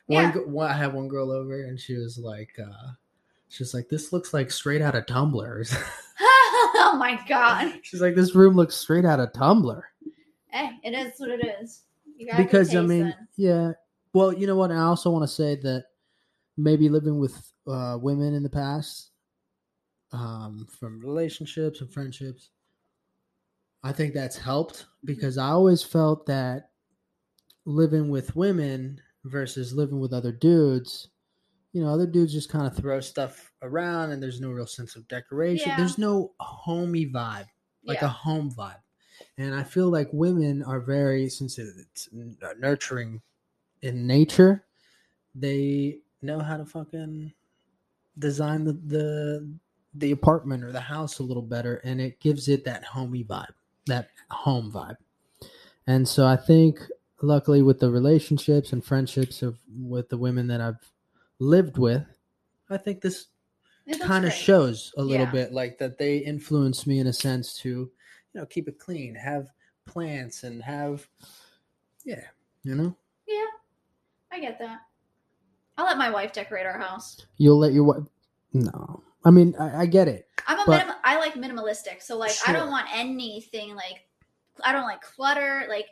Yeah. 0.08 0.30
One, 0.32 0.70
I 0.70 0.72
had 0.74 0.92
one 0.92 1.08
girl 1.08 1.30
over 1.30 1.64
and 1.64 1.78
she 1.78 1.94
was 1.94 2.18
like, 2.18 2.50
uh, 2.62 2.92
she's 3.48 3.74
like, 3.74 3.88
this 3.88 4.12
looks 4.12 4.32
like 4.32 4.50
straight 4.50 4.82
out 4.82 4.94
of 4.94 5.06
Tumblr. 5.06 5.76
oh 6.20 6.96
my 6.98 7.20
god. 7.28 7.78
she's 7.82 8.00
like, 8.00 8.14
this 8.14 8.34
room 8.34 8.54
looks 8.54 8.76
straight 8.76 9.04
out 9.04 9.20
of 9.20 9.32
Tumblr. 9.32 9.82
Hey, 10.48 10.70
it 10.84 10.92
is 10.92 11.18
what 11.18 11.30
it 11.30 11.46
is. 11.60 11.82
You 12.16 12.28
got 12.28 12.36
Because, 12.38 12.74
I 12.74 12.80
mean, 12.82 13.04
then. 13.04 13.28
yeah. 13.36 13.72
Well, 14.12 14.32
you 14.32 14.46
know 14.46 14.56
what? 14.56 14.70
I 14.70 14.78
also 14.78 15.10
want 15.10 15.24
to 15.24 15.28
say 15.34 15.56
that 15.56 15.86
maybe 16.56 16.88
living 16.88 17.18
with 17.18 17.52
uh, 17.66 17.98
women 18.00 18.32
in 18.32 18.42
the 18.42 18.48
past, 18.48 19.10
um, 20.12 20.66
from 20.78 21.00
relationships 21.00 21.80
and 21.80 21.92
friendships, 21.92 22.50
I 23.82 23.92
think 23.92 24.14
that's 24.14 24.38
helped 24.38 24.86
because 25.04 25.36
I 25.36 25.48
always 25.48 25.82
felt 25.82 26.26
that 26.26 26.70
living 27.66 28.08
with 28.08 28.34
women 28.34 29.00
versus 29.26 29.72
living 29.72 30.00
with 30.00 30.12
other 30.12 30.32
dudes, 30.32 31.08
you 31.72 31.82
know, 31.82 31.90
other 31.90 32.06
dudes 32.06 32.32
just 32.32 32.48
kind 32.48 32.66
of 32.66 32.76
throw 32.76 33.00
stuff 33.00 33.52
around 33.62 34.10
and 34.10 34.22
there's 34.22 34.40
no 34.40 34.50
real 34.50 34.66
sense 34.66 34.96
of 34.96 35.06
decoration. 35.08 35.68
Yeah. 35.68 35.76
There's 35.76 35.98
no 35.98 36.32
homey 36.40 37.06
vibe, 37.06 37.48
like 37.84 38.00
yeah. 38.00 38.06
a 38.06 38.08
home 38.08 38.50
vibe. 38.50 38.80
And 39.38 39.54
I 39.54 39.62
feel 39.62 39.90
like 39.90 40.08
women 40.12 40.62
are 40.62 40.80
very, 40.80 41.28
since 41.28 41.58
it's 41.58 42.08
uh, 42.42 42.54
nurturing 42.58 43.20
in 43.82 44.06
nature, 44.06 44.64
they 45.34 45.98
know 46.22 46.40
how 46.40 46.56
to 46.56 46.64
fucking 46.64 47.32
design 48.18 48.64
the, 48.64 48.72
the 48.72 49.56
the 49.94 50.10
apartment 50.10 50.62
or 50.62 50.72
the 50.72 50.80
house 50.80 51.18
a 51.18 51.22
little 51.22 51.42
better 51.42 51.76
and 51.76 52.00
it 52.00 52.20
gives 52.20 52.48
it 52.48 52.64
that 52.64 52.84
homey 52.84 53.24
vibe 53.24 53.52
that 53.86 54.08
home 54.30 54.70
vibe 54.70 54.96
and 55.86 56.06
so 56.06 56.26
i 56.26 56.36
think 56.36 56.80
luckily 57.22 57.62
with 57.62 57.80
the 57.80 57.90
relationships 57.90 58.72
and 58.72 58.84
friendships 58.84 59.42
of 59.42 59.58
with 59.78 60.08
the 60.08 60.16
women 60.18 60.46
that 60.46 60.60
i've 60.60 60.92
lived 61.38 61.78
with 61.78 62.04
i 62.70 62.76
think 62.76 63.00
this 63.00 63.26
kind 64.02 64.24
of 64.24 64.32
shows 64.32 64.92
a 64.98 65.02
little 65.02 65.26
Yeah. 65.26 65.32
bit 65.32 65.52
like 65.52 65.78
that 65.78 65.96
they 65.98 66.18
influence 66.18 66.86
me 66.86 66.98
in 66.98 67.06
a 67.06 67.12
sense 67.12 67.56
to 67.58 67.68
you 67.68 67.90
know 68.34 68.44
keep 68.46 68.68
it 68.68 68.78
clean 68.78 69.14
have 69.14 69.48
plants 69.86 70.42
and 70.42 70.62
have 70.62 71.06
yeah 72.04 72.22
you 72.64 72.74
know 72.74 72.94
Yeah, 73.26 73.44
I 74.32 74.40
get 74.40 74.58
that. 74.58 74.80
I'll 75.78 75.84
let 75.86 75.98
my 75.98 76.10
wife 76.10 76.32
decorate 76.32 76.66
our 76.66 76.78
house. 76.78 77.24
you'll 77.38 77.58
let 77.58 77.72
your 77.72 77.84
wife 77.84 78.02
no 78.52 79.02
i 79.24 79.30
mean 79.30 79.54
i, 79.58 79.82
I 79.82 79.86
get 79.86 80.08
it 80.08 80.26
I'm 80.48 80.60
a 80.60 80.64
But- 80.66 80.78
minim- 80.86 81.00
I 81.04 81.18
like 81.18 81.34
minimalistic, 81.34 82.02
so 82.02 82.16
like 82.18 82.32
I 82.46 82.52
don't 82.52 82.70
want 82.70 82.86
anything 82.92 83.74
like 83.74 84.06
I 84.64 84.72
don't 84.72 84.84
like 84.84 85.00
clutter. 85.02 85.66
Like 85.68 85.86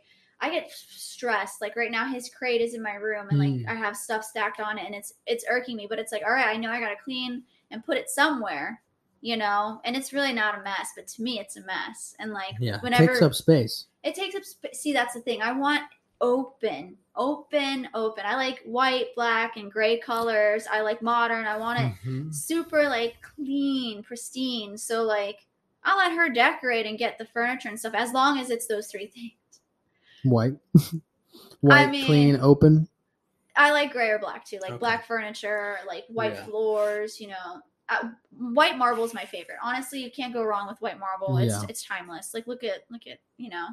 I 0.44 0.50
get 0.50 0.70
stressed. 0.70 1.60
Like 1.60 1.76
right 1.76 1.90
now, 1.90 2.06
his 2.06 2.28
crate 2.28 2.60
is 2.60 2.74
in 2.74 2.82
my 2.82 2.94
room, 2.94 3.28
and 3.30 3.38
like 3.38 3.48
Mm. 3.50 3.68
I 3.68 3.74
have 3.74 3.96
stuff 3.96 4.24
stacked 4.24 4.60
on 4.60 4.78
it, 4.78 4.84
and 4.86 4.94
it's 4.94 5.14
it's 5.26 5.44
irking 5.48 5.76
me. 5.76 5.86
But 5.88 5.98
it's 5.98 6.12
like, 6.12 6.22
all 6.24 6.32
right, 6.32 6.48
I 6.48 6.56
know 6.56 6.70
I 6.70 6.80
gotta 6.80 6.96
clean 7.02 7.42
and 7.70 7.84
put 7.84 7.96
it 7.96 8.10
somewhere, 8.10 8.80
you 9.20 9.36
know. 9.36 9.80
And 9.84 9.96
it's 9.96 10.12
really 10.12 10.32
not 10.32 10.58
a 10.58 10.62
mess, 10.62 10.90
but 10.96 11.06
to 11.08 11.22
me, 11.22 11.38
it's 11.40 11.56
a 11.56 11.62
mess. 11.62 12.14
And 12.18 12.32
like 12.32 12.54
yeah 12.60 12.80
whenever 12.80 13.06
takes 13.06 13.22
up 13.22 13.34
space 13.34 13.86
it 14.02 14.14
takes 14.14 14.34
up 14.34 14.44
sp- 14.44 14.74
see 14.74 14.92
that's 14.92 15.14
the 15.14 15.20
thing 15.20 15.40
i 15.42 15.50
want 15.50 15.82
open 16.20 16.96
open 17.16 17.88
open 17.94 18.24
i 18.26 18.34
like 18.36 18.60
white 18.64 19.06
black 19.16 19.56
and 19.56 19.70
gray 19.72 19.98
colors 19.98 20.66
i 20.70 20.80
like 20.80 21.00
modern 21.02 21.46
i 21.46 21.56
want 21.56 21.80
it 21.80 21.92
Mhm. 22.06 22.32
super 22.34 22.84
like 22.84 23.14
clean 23.22 24.02
pristine 24.02 24.76
so 24.78 25.02
like 25.02 25.46
i'll 25.84 25.96
let 25.98 26.12
her 26.12 26.28
decorate 26.28 26.86
and 26.86 26.98
get 26.98 27.18
the 27.18 27.24
furniture 27.24 27.68
and 27.68 27.78
stuff 27.78 27.94
as 27.94 28.12
long 28.12 28.38
as 28.38 28.50
it's 28.50 28.66
those 28.66 28.88
three 28.88 29.06
things 29.06 29.32
white 30.24 30.54
white 31.60 31.90
mean- 31.90 32.06
clean 32.06 32.38
open 32.40 32.88
i 33.56 33.70
like 33.70 33.92
gray 33.92 34.08
or 34.10 34.18
black 34.18 34.44
too 34.44 34.58
like 34.62 34.72
Okay. 34.72 34.78
black 34.78 35.06
furniture 35.06 35.76
like 35.86 36.04
white 36.08 36.34
Yeah. 36.34 36.44
floors 36.46 37.20
you 37.20 37.28
know 37.28 37.60
uh, 37.88 38.08
white 38.38 38.78
marble 38.78 39.04
is 39.04 39.12
my 39.14 39.24
favorite 39.26 39.58
honestly 39.62 40.02
you 40.02 40.10
can't 40.10 40.32
go 40.32 40.42
wrong 40.42 40.66
with 40.66 40.78
white 40.80 40.98
marble 40.98 41.36
it's 41.38 41.52
Yeah. 41.54 41.66
it's 41.68 41.84
timeless 41.84 42.32
like 42.34 42.46
look 42.46 42.64
at 42.64 42.84
look 42.90 43.06
at 43.06 43.18
you 43.36 43.50
know 43.50 43.66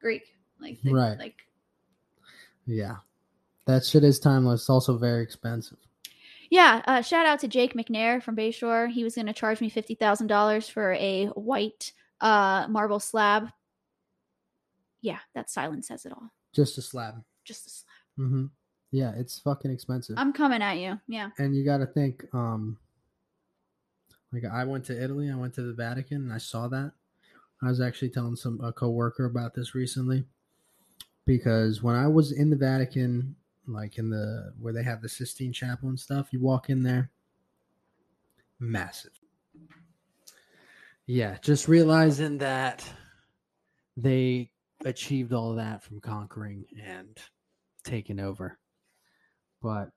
greek 0.00 0.34
like 0.60 0.80
the, 0.82 0.92
Right. 0.92 1.18
like 1.18 1.36
yeah 2.66 2.96
that 3.66 3.84
shit 3.84 4.04
is 4.04 4.18
timeless 4.18 4.62
it's 4.62 4.70
also 4.70 4.96
very 4.98 5.22
expensive 5.22 5.78
Yeah, 6.50 6.82
uh, 6.86 7.00
shout 7.00 7.26
out 7.26 7.38
to 7.40 7.48
Jake 7.48 7.74
McNair 7.74 8.20
from 8.20 8.34
Bayshore. 8.34 8.90
He 8.90 9.04
was 9.04 9.14
going 9.14 9.28
to 9.28 9.32
charge 9.32 9.60
me 9.60 9.68
fifty 9.70 9.94
thousand 9.94 10.26
dollars 10.26 10.68
for 10.68 10.94
a 10.94 11.26
white 11.36 11.92
uh, 12.20 12.66
marble 12.68 12.98
slab. 12.98 13.50
Yeah, 15.02 15.18
that 15.34 15.48
silence 15.50 15.88
says 15.88 16.04
it 16.06 16.12
all. 16.12 16.30
just 16.54 16.76
a 16.78 16.82
slab 16.82 17.22
Just 17.44 17.66
a 17.66 17.70
slab. 17.70 17.90
hmm 18.16 18.44
yeah 18.92 19.12
it's 19.16 19.38
fucking 19.38 19.70
expensive 19.70 20.16
I'm 20.18 20.32
coming 20.32 20.62
at 20.62 20.78
you. 20.78 20.98
Yeah. 21.06 21.30
and 21.38 21.54
you 21.54 21.64
got 21.64 21.78
to 21.78 21.86
think 21.86 22.24
um 22.34 22.76
like 24.32 24.42
i 24.52 24.64
went 24.64 24.84
to 24.86 25.00
italy 25.02 25.30
i 25.30 25.34
went 25.36 25.54
to 25.54 25.62
the 25.62 25.72
vatican 25.72 26.18
and 26.18 26.32
i 26.32 26.38
saw 26.38 26.66
that 26.68 26.92
i 27.62 27.68
was 27.68 27.80
actually 27.80 28.08
telling 28.10 28.34
some 28.36 28.60
a 28.62 28.72
coworker 28.72 29.26
about 29.26 29.54
this 29.54 29.74
recently 29.76 30.24
because 31.24 31.82
when 31.84 31.94
i 31.94 32.06
was 32.08 32.32
in 32.32 32.50
the 32.50 32.56
vatican 32.56 33.34
like 33.68 33.96
in 33.98 34.10
the 34.10 34.52
where 34.60 34.72
they 34.72 34.82
have 34.82 35.02
the 35.02 35.08
sistine 35.08 35.52
chapel 35.52 35.88
and 35.88 35.98
stuff 36.00 36.28
you 36.32 36.40
walk 36.40 36.68
in 36.68 36.82
there 36.82 37.10
massive 38.58 39.12
yeah 41.06 41.36
just 41.42 41.68
realizing 41.68 42.38
that 42.38 42.84
they 43.96 44.50
achieved 44.84 45.32
all 45.32 45.54
that 45.54 45.82
from 45.82 46.00
conquering 46.00 46.64
and 46.82 47.18
taking 47.84 48.18
over 48.20 48.58
but 49.62 49.90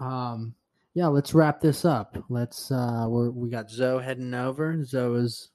um 0.00 0.54
yeah, 0.94 1.06
let's 1.06 1.32
wrap 1.32 1.60
this 1.60 1.84
up. 1.84 2.16
Let's 2.28 2.72
uh 2.72 3.06
we're 3.08 3.30
we 3.30 3.50
got 3.50 3.70
Zoe 3.70 4.02
heading 4.02 4.34
over. 4.34 4.84
Zoe 4.84 5.20
is 5.20 5.50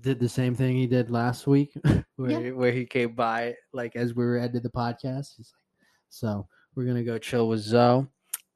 did 0.00 0.20
the 0.20 0.28
same 0.28 0.54
thing 0.54 0.76
he 0.76 0.86
did 0.86 1.10
last 1.10 1.46
week 1.46 1.72
where 2.16 2.30
Yeah. 2.46 2.50
where 2.52 2.72
he 2.72 2.84
came 2.84 3.14
by 3.14 3.54
like 3.72 3.96
as 3.96 4.14
we 4.14 4.24
were 4.24 4.36
ending 4.38 4.62
the 4.62 4.70
podcast. 4.70 5.34
He's 5.36 5.52
like, 5.54 5.86
so 6.10 6.46
we're 6.74 6.84
gonna 6.84 7.02
go 7.04 7.16
chill 7.18 7.48
with 7.48 7.60
Zoe. 7.60 8.06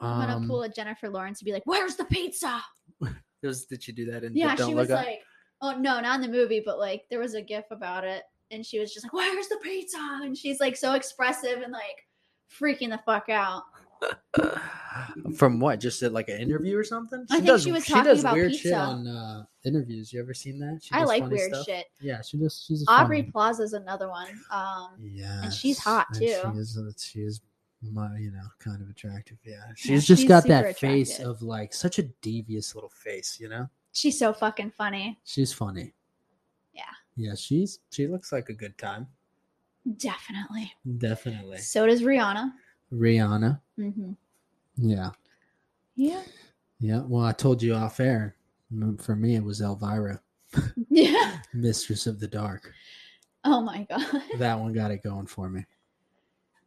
I'm 0.01 0.21
gonna 0.21 0.37
Um, 0.37 0.49
pull 0.49 0.63
a 0.63 0.69
Jennifer 0.69 1.09
Lawrence 1.09 1.41
and 1.41 1.47
be 1.47 1.53
like, 1.53 1.63
"Where's 1.65 1.97
the 1.97 2.05
pizza?" 2.05 2.61
it 3.03 3.47
was- 3.47 3.65
did 3.67 3.87
you 3.87 3.95
do 3.95 4.11
that 4.13 4.25
in 4.25 4.37
Yeah, 4.37 4.55
she 4.57 4.75
was 4.75 4.91
Up? 4.91 5.05
like, 5.07 5.21
"Oh 5.63 5.73
no, 5.79 6.01
not 6.01 6.17
in 6.17 6.31
the 6.31 6.37
movie, 6.37 6.63
but 6.65 6.79
like 6.79 7.05
there 7.09 7.21
was 7.21 7.35
a 7.35 7.41
gif 7.43 7.65
about 7.71 8.05
it, 8.05 8.25
and 8.55 8.65
she 8.65 8.79
was 8.79 8.93
just 8.95 9.05
like, 9.05 9.13
"Where's 9.13 9.49
the 9.49 9.59
pizza?" 9.63 9.99
And 10.23 10.37
she's 10.37 10.61
like 10.61 10.77
so 10.77 10.95
expressive 10.95 11.61
and 11.63 11.73
like 11.73 12.07
freaking 12.61 12.91
the 12.91 13.01
fuck 13.05 13.29
out. 13.29 13.63
From 15.37 15.61
what? 15.61 15.81
Just 15.81 16.03
at 16.03 16.13
like 16.13 16.29
an 16.29 16.39
interview 16.41 16.77
or 16.79 16.85
something? 16.85 17.25
I 17.31 17.41
think 17.41 17.61
she 17.61 17.73
was 17.73 17.87
talking 17.87 18.05
does 18.05 18.21
about 18.21 18.35
weird 18.35 18.53
shit 18.53 18.63
pizza. 18.65 18.77
on 18.77 19.07
uh, 19.07 19.45
interviews. 19.65 20.13
You 20.13 20.21
ever 20.21 20.35
seen 20.35 20.59
that? 20.61 20.81
She 20.83 20.93
I 20.95 21.05
like 21.05 21.27
weird 21.29 21.53
stuff. 21.55 21.67
shit. 21.67 21.87
Yeah, 22.01 22.21
she 22.23 22.37
does. 22.39 22.63
She's 22.67 22.83
a 22.87 22.91
Aubrey 22.91 23.23
funny- 23.23 23.33
Plaza's 23.33 23.73
another 23.73 24.09
one. 24.09 24.29
Um, 24.51 24.91
Yeah, 25.01 25.49
she's 25.51 25.79
hot, 25.79 26.07
too. 26.15 26.27
She 26.27 26.59
is. 26.59 26.77
uh, 26.79 26.91
She 26.99 27.21
is, 27.21 27.41
my, 27.83 28.17
you 28.19 28.31
know, 28.31 28.43
kind 28.59 28.81
of 28.83 28.89
attractive. 28.89 29.39
Yeah, 29.45 29.57
she's 29.77 29.91
Yeah, 29.91 29.97
just 29.99 30.21
she's 30.23 30.29
got 30.29 30.45
that 30.49 30.79
face 30.79 31.19
of 31.21 31.43
like 31.43 31.73
such 31.73 31.99
a 31.99 32.03
devious 32.23 32.75
little 32.75 32.91
face. 32.91 33.39
You 33.41 33.49
know, 33.49 33.69
she's 33.93 34.19
so 34.19 34.33
fucking 34.33 34.73
funny. 34.77 35.19
she's 35.25 35.53
funny. 35.53 35.93
Yeah. 37.17 37.31
Yeah, 37.31 37.35
she's 37.37 37.79
she 37.91 38.07
looks 38.07 38.33
like 38.33 38.49
a 38.49 38.55
good 38.55 38.77
time. 38.79 39.07
Definitely. 39.99 40.73
Definitely. 40.99 41.59
So 41.59 41.87
does 41.87 42.03
Rihanna. 42.03 42.53
Rihanna. 42.93 43.61
hmm 43.77 44.13
Yeah. 44.77 45.11
Yeah. 45.95 46.23
Yeah. 46.81 47.03
Well, 47.07 47.25
I 47.25 47.33
told 47.33 47.63
you 47.63 47.75
off 47.75 48.01
air. 48.01 48.37
For 48.99 49.15
me, 49.15 49.37
it 49.37 49.45
was 49.45 49.61
Elvira, 49.61 50.21
Yeah. 50.89 51.39
Mistress 51.55 52.07
of 52.09 52.19
the 52.19 52.27
Dark. 52.27 52.73
Oh 53.45 53.61
my 53.61 53.87
god, 53.89 54.05
That 54.39 54.59
one 54.59 54.73
got 54.73 54.91
it 54.91 55.03
going 55.05 55.27
for 55.27 55.49
me. 55.49 55.65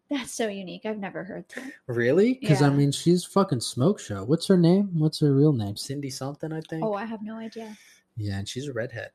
that's 0.10 0.32
so 0.32 0.48
unique. 0.48 0.86
I've 0.86 1.00
never 1.00 1.24
heard 1.26 1.46
that. 1.56 1.74
Really? 1.88 2.36
Because 2.36 2.62
I 2.62 2.70
mean, 2.70 2.92
she's 2.94 3.26
fucking 3.26 3.60
smoke 3.62 4.00
show. 4.00 4.24
What's 4.24 4.48
her 4.48 4.56
name? 4.58 4.92
What's 4.94 5.20
her 5.20 5.34
real 5.34 5.52
name? 5.52 5.76
Cindy 5.76 6.10
something, 6.12 6.54
I 6.54 6.62
think. 6.70 6.86
Oh, 6.86 6.94
I 6.94 7.04
have 7.04 7.22
no 7.24 7.36
idea. 7.36 7.76
Yeah, 8.16 8.38
and 8.38 8.48
she's 8.48 8.68
a 8.68 8.74
redhead. 8.74 9.10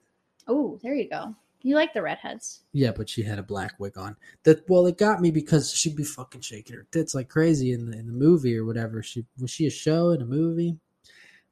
Oh, 0.49 0.79
there 0.83 0.95
you 0.95 1.09
go. 1.09 1.35
You 1.63 1.77
like 1.77 1.95
the 1.95 2.03
redheads? 2.03 2.63
Yeah, 2.73 2.91
but 2.91 3.09
she 3.09 3.23
had 3.23 3.39
a 3.39 3.43
black 3.43 3.75
wig 3.79 3.97
on. 3.97 4.17
That 4.43 4.69
well, 4.69 4.87
it 4.87 4.99
got 4.99 5.21
me 5.21 5.31
because 5.31 5.73
she'd 5.73 5.95
be 5.95 6.03
fucking 6.03 6.41
shaking 6.41 6.75
her 6.75 6.87
tits 6.91 7.15
like 7.15 7.29
crazy 7.29 7.73
in 7.73 7.91
the 7.91 7.97
in 7.97 8.07
the 8.07 8.13
movie 8.13 8.57
or 8.57 8.65
whatever. 8.65 9.03
She 9.03 9.25
was 9.39 9.51
she 9.51 9.67
a 9.67 9.71
show 9.71 10.11
in 10.11 10.23
a 10.23 10.27
movie, 10.27 10.77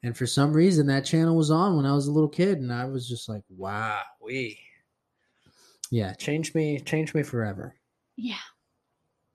and 0.02 0.16
for 0.16 0.26
some 0.26 0.52
reason 0.52 0.88
that 0.88 1.04
channel 1.04 1.36
was 1.36 1.50
on 1.50 1.76
when 1.76 1.86
I 1.86 1.94
was 1.94 2.08
a 2.08 2.12
little 2.12 2.28
kid, 2.28 2.58
and 2.58 2.72
I 2.72 2.86
was 2.86 3.08
just 3.08 3.28
like, 3.28 3.42
wow, 3.48 4.00
we. 4.20 4.58
Yeah, 5.92 6.12
changed 6.14 6.54
me, 6.54 6.78
changed 6.80 7.14
me 7.14 7.22
forever. 7.22 7.74
Yeah. 8.16 8.34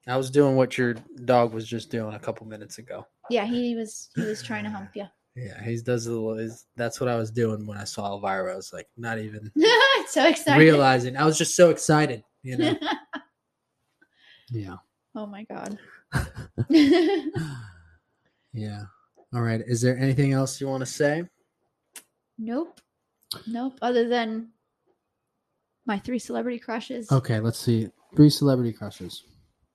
I 0.08 0.18
was 0.18 0.30
doing 0.30 0.56
what 0.56 0.78
your 0.78 0.96
dog 1.26 1.54
was 1.54 1.68
just 1.68 1.90
doing 1.90 2.14
a 2.14 2.20
couple 2.20 2.46
minutes 2.46 2.78
ago. 2.78 3.08
Yeah, 3.30 3.46
he 3.46 3.76
was 3.76 4.10
he 4.16 4.22
was 4.22 4.44
trying 4.44 4.64
to 4.66 4.70
hump 4.70 4.92
you. 4.94 5.06
Yeah, 5.36 5.62
he 5.62 5.76
does 5.82 6.08
a 6.08 6.12
little. 6.12 6.38
Is 6.38 6.66
that's 6.78 7.02
what 7.02 7.10
I 7.10 7.18
was 7.18 7.30
doing 7.30 7.66
when 7.68 7.78
I 7.78 7.84
saw 7.84 8.14
Elvira. 8.14 8.54
I 8.54 8.56
was 8.56 8.72
like, 8.72 8.88
not 8.96 9.20
even 9.20 9.52
so 10.08 10.26
excited. 10.28 10.60
realizing. 10.60 11.18
I 11.18 11.26
was 11.26 11.38
just 11.38 11.56
so 11.56 11.70
excited, 11.70 12.24
you 12.42 12.58
know. 12.58 12.76
yeah. 14.52 14.76
oh 15.16 15.26
my 15.26 15.44
god. 15.44 15.78
yeah. 18.54 18.84
All 19.34 19.42
right. 19.42 19.62
Is 19.68 19.82
there 19.82 19.98
anything 19.98 20.32
else 20.32 20.62
you 20.62 20.68
want 20.68 20.82
to 20.82 20.86
say? 20.86 21.26
nope. 22.38 22.80
Nope. 23.48 23.78
Other 23.82 24.08
than 24.08 24.50
my 25.86 26.00
three 26.00 26.20
celebrity 26.20 26.60
crushes. 26.60 27.12
Okay, 27.12 27.40
let's 27.40 27.60
see. 27.60 27.90
Three 28.16 28.30
celebrity 28.30 28.72
crushes. 28.72 29.24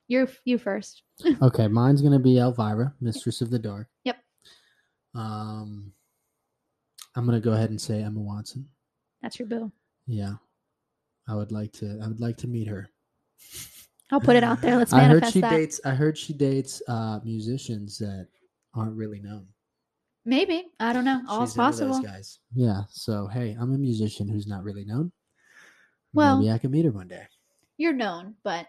You're 0.08 0.28
you 0.44 0.58
first. 0.58 1.02
Okay, 1.42 1.68
mine's 1.68 2.00
gonna 2.02 2.18
be 2.18 2.38
Elvira, 2.38 2.94
Mistress 3.00 3.42
of 3.42 3.50
the 3.50 3.58
Dark. 3.58 3.88
Yep. 4.04 4.16
Um, 5.14 5.92
I'm 7.16 7.24
gonna 7.26 7.40
go 7.40 7.52
ahead 7.52 7.70
and 7.70 7.80
say 7.80 8.02
Emma 8.02 8.20
Watson. 8.20 8.68
That's 9.22 9.38
your 9.38 9.48
boo. 9.48 9.72
Yeah, 10.06 10.34
I 11.28 11.34
would 11.34 11.52
like 11.52 11.72
to. 11.74 12.00
I 12.02 12.08
would 12.08 12.20
like 12.20 12.36
to 12.38 12.48
meet 12.48 12.68
her. 12.68 12.88
I'll 14.12 14.20
put 14.20 14.36
it 14.36 14.44
out 14.44 14.60
there. 14.60 14.76
Let's 14.76 14.92
I 14.92 15.00
heard 15.00 15.08
manifest 15.08 15.32
she 15.32 15.40
that. 15.40 15.50
dates. 15.50 15.80
I 15.84 15.90
heard 15.90 16.18
she 16.18 16.32
dates 16.32 16.82
uh, 16.88 17.20
musicians 17.24 17.98
that 17.98 18.28
aren't 18.74 18.96
really 18.96 19.20
known. 19.20 19.46
Maybe. 20.24 20.66
I 20.78 20.92
don't 20.92 21.04
know. 21.04 21.22
All's 21.28 21.50
She's 21.50 21.56
possible. 21.56 22.00
guys. 22.02 22.38
Yeah. 22.54 22.82
So 22.90 23.26
hey, 23.28 23.56
I'm 23.58 23.72
a 23.74 23.78
musician 23.78 24.28
who's 24.28 24.46
not 24.46 24.62
really 24.64 24.84
known. 24.84 25.12
Well- 26.12 26.38
maybe 26.38 26.52
I 26.52 26.58
can 26.58 26.70
meet 26.70 26.84
her 26.84 26.90
one 26.92 27.08
day. 27.08 27.26
You're 27.78 27.92
known, 27.94 28.34
but 28.44 28.66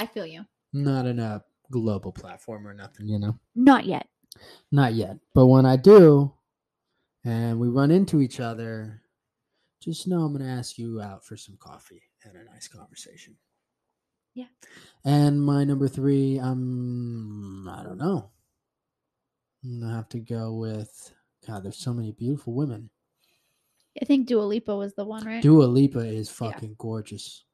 I 0.00 0.06
feel 0.06 0.26
you. 0.26 0.44
Not 0.72 1.06
in 1.06 1.20
a 1.20 1.42
global 1.70 2.10
platform 2.10 2.66
or 2.66 2.74
nothing, 2.74 3.06
you 3.06 3.18
know. 3.20 3.38
Not 3.54 3.84
yet. 3.84 4.08
Not 4.72 4.94
yet. 4.94 5.18
But 5.34 5.46
when 5.46 5.66
I 5.66 5.76
do, 5.76 6.32
and 7.24 7.58
we 7.58 7.68
run 7.68 7.90
into 7.90 8.20
each 8.20 8.40
other, 8.40 9.02
just 9.82 10.08
know 10.08 10.22
I'm 10.22 10.32
going 10.32 10.44
to 10.44 10.50
ask 10.50 10.78
you 10.78 11.00
out 11.00 11.24
for 11.24 11.36
some 11.36 11.56
coffee 11.60 12.02
and 12.24 12.34
a 12.36 12.44
nice 12.52 12.68
conversation. 12.68 13.36
Yeah. 14.34 14.46
And 15.04 15.40
my 15.42 15.64
number 15.64 15.88
three, 15.88 16.38
um, 16.38 17.68
I 17.68 17.82
don't 17.82 17.98
know. 17.98 18.30
I'm 19.64 19.80
gonna 19.80 19.94
have 19.96 20.08
to 20.10 20.20
go 20.20 20.54
with 20.54 21.12
God. 21.46 21.64
There's 21.64 21.78
so 21.78 21.92
many 21.92 22.12
beautiful 22.12 22.54
women. 22.54 22.90
I 24.00 24.04
think 24.04 24.28
Dua 24.28 24.42
Lipa 24.42 24.76
was 24.76 24.94
the 24.94 25.04
one, 25.04 25.26
right? 25.26 25.42
Dua 25.42 25.64
Lipa 25.64 25.98
is 26.00 26.28
Yeah. 26.28 26.52
fucking 26.52 26.76
gorgeous. 26.78 27.44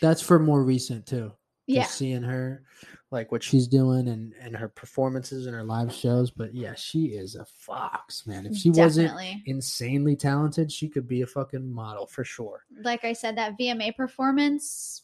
That's 0.00 0.22
for 0.22 0.38
more 0.38 0.64
recent 0.64 1.06
too. 1.06 1.32
Yeah. 1.70 1.82
Just 1.82 1.96
seeing 1.98 2.22
her, 2.22 2.62
like 3.10 3.32
what 3.32 3.42
she's 3.42 3.66
doing 3.66 4.08
and 4.08 4.32
and 4.40 4.56
her 4.56 4.68
performances 4.68 5.46
and 5.46 5.54
her 5.54 5.64
live 5.64 5.92
shows. 5.92 6.30
But 6.30 6.54
yeah, 6.54 6.74
she 6.74 7.06
is 7.06 7.34
a 7.36 7.44
fox, 7.44 8.26
man. 8.26 8.46
If 8.46 8.56
she 8.56 8.70
wasn't 8.70 9.12
insanely 9.46 10.16
talented, 10.16 10.70
she 10.72 10.88
could 10.88 11.06
be 11.08 11.22
a 11.22 11.26
fucking 11.26 11.68
model 11.72 12.06
for 12.06 12.24
sure. 12.24 12.64
Like 12.82 13.04
I 13.04 13.12
said, 13.12 13.36
that 13.36 13.58
VMA 13.58 13.96
performance, 13.96 15.02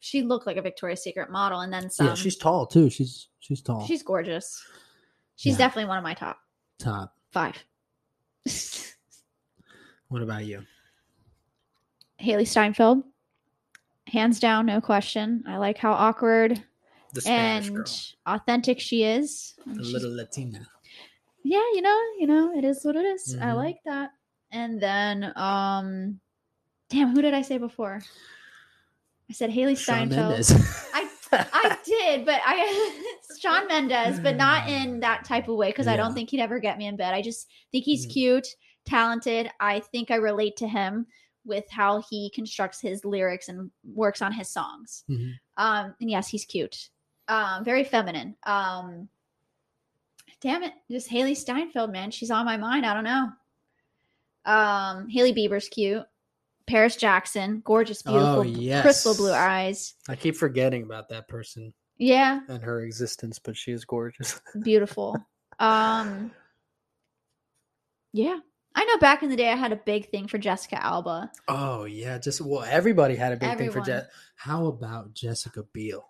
she 0.00 0.22
looked 0.22 0.46
like 0.46 0.56
a 0.56 0.62
Victoria's 0.62 1.02
Secret 1.02 1.30
model, 1.30 1.60
and 1.60 1.72
then 1.72 1.90
some. 1.90 2.06
yeah, 2.08 2.14
she's 2.14 2.36
tall 2.36 2.66
too. 2.66 2.90
She's 2.90 3.28
she's 3.40 3.60
tall. 3.62 3.84
she's 3.86 4.02
gorgeous. 4.02 4.62
She's 5.36 5.52
Yeah. 5.52 5.58
definitely 5.66 5.88
one 5.88 5.98
of 5.98 6.04
my 6.04 6.14
top 6.14 6.38
top. 6.78 7.14
five. 7.32 7.56
What 10.08 10.22
about 10.22 10.44
you? 10.46 10.62
Hailee 12.20 12.46
Steinfeld, 12.48 13.02
hands 14.08 14.40
down, 14.40 14.66
no 14.66 14.80
question. 14.80 15.44
I 15.46 15.56
like 15.58 15.78
how 15.78 15.92
awkward 15.92 16.62
and 17.26 17.74
girl, 17.76 17.84
authentic 18.26 18.80
she 18.80 19.02
is. 19.04 19.54
the 19.66 19.74
she's- 19.82 19.92
little 19.92 20.14
Latina. 20.14 20.66
yeah, 21.44 21.58
you 21.74 21.80
know, 21.82 22.00
you 22.18 22.26
know, 22.26 22.56
it 22.56 22.64
is 22.64 22.84
what 22.84 22.96
it 22.96 23.04
is. 23.04 23.36
I 23.40 23.46
Mhm. 23.48 23.56
like 23.56 23.76
that. 23.84 24.10
And 24.50 24.80
then, 24.80 25.32
um, 25.36 26.20
damn, 26.90 27.14
who 27.14 27.22
did 27.22 27.34
I 27.34 27.42
say 27.42 27.58
before? 27.58 28.00
I 29.30 29.32
said 29.34 29.50
Hailee 29.50 29.76
Steinfeld. 29.76 30.32
I 30.94 31.08
I 31.30 31.76
did, 31.84 32.24
but 32.24 32.40
I 32.42 33.12
Shawn 33.40 33.66
Mendes, 33.68 34.18
but 34.20 34.36
not 34.36 34.66
in 34.68 35.00
that 35.00 35.26
type 35.26 35.48
of 35.48 35.56
way 35.56 35.68
because 35.68 35.86
I 35.86 35.94
don't 35.96 36.14
think 36.14 36.30
he'd 36.30 36.40
ever 36.40 36.58
get 36.58 36.78
me 36.78 36.86
in 36.86 36.96
bed. 36.96 37.12
I 37.12 37.20
just 37.20 37.46
think 37.70 37.84
he's 37.84 38.06
Mm. 38.06 38.12
cute, 38.14 38.48
talented. 38.86 39.50
I 39.60 39.80
think 39.80 40.10
I 40.10 40.14
relate 40.16 40.56
to 40.58 40.68
him 40.68 41.06
with 41.48 41.64
how 41.70 42.02
he 42.10 42.30
constructs 42.34 42.80
his 42.80 43.04
lyrics 43.04 43.48
and 43.48 43.70
works 43.84 44.22
on 44.22 44.32
his 44.32 44.48
songs. 44.50 45.02
Mhm. 45.08 45.32
Um, 45.56 45.94
and 46.00 46.10
yes, 46.10 46.28
he's 46.28 46.44
cute. 46.44 46.90
Um, 47.26 47.64
very 47.64 47.82
feminine. 47.84 48.36
Um, 48.44 49.08
damn 50.40 50.62
it, 50.62 50.72
just 50.90 51.10
Hailee 51.10 51.36
Steinfeld, 51.36 51.90
man. 51.90 52.10
She's 52.10 52.30
on 52.30 52.44
my 52.46 52.56
mind. 52.56 52.86
I 52.86 52.94
don't 52.94 53.04
know. 53.04 53.32
Um, 54.44 55.08
Hailey 55.08 55.34
Bieber's 55.34 55.68
cute. 55.68 56.04
Paris 56.66 56.96
Jackson, 56.96 57.60
gorgeous, 57.64 58.02
beautiful, 58.02 58.40
Oh, 58.40 58.42
yes. 58.42 58.82
crystal 58.82 59.14
blue 59.14 59.32
eyes. 59.32 59.94
I 60.08 60.16
keep 60.16 60.36
forgetting 60.36 60.82
about 60.82 61.08
that 61.08 61.26
person 61.26 61.72
Yeah, 61.96 62.40
and 62.46 62.62
her 62.62 62.82
existence, 62.82 63.38
but 63.38 63.56
she 63.56 63.72
is 63.72 63.84
gorgeous. 63.86 64.38
beautiful. 64.62 65.16
um, 65.58 66.30
yeah, 68.12 68.38
I 68.80 68.84
know. 68.84 68.98
Back 68.98 69.24
in 69.24 69.28
the 69.28 69.34
day, 69.34 69.50
I 69.50 69.56
had 69.56 69.72
a 69.72 69.76
big 69.76 70.08
thing 70.10 70.28
for 70.28 70.38
Jessica 70.38 70.80
Alba. 70.80 71.32
Oh 71.48 71.84
yeah, 71.84 72.16
just 72.18 72.40
well, 72.40 72.62
everybody 72.62 73.16
had 73.16 73.32
a 73.32 73.36
big 73.36 73.58
thing 73.58 73.70
for 73.72 73.78
Everyone. 73.80 73.86
Jess. 73.86 74.06
How 74.36 74.66
about 74.66 75.14
Jessica 75.14 75.64
Biel? 75.72 76.06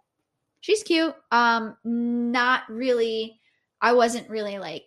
She's 0.61 0.83
cute. 0.83 1.15
Um, 1.31 1.79
not 1.83 2.65
really. 2.69 3.41
I 3.81 3.95
wasn't 3.95 4.29
really 4.29 4.59
like, 4.59 4.85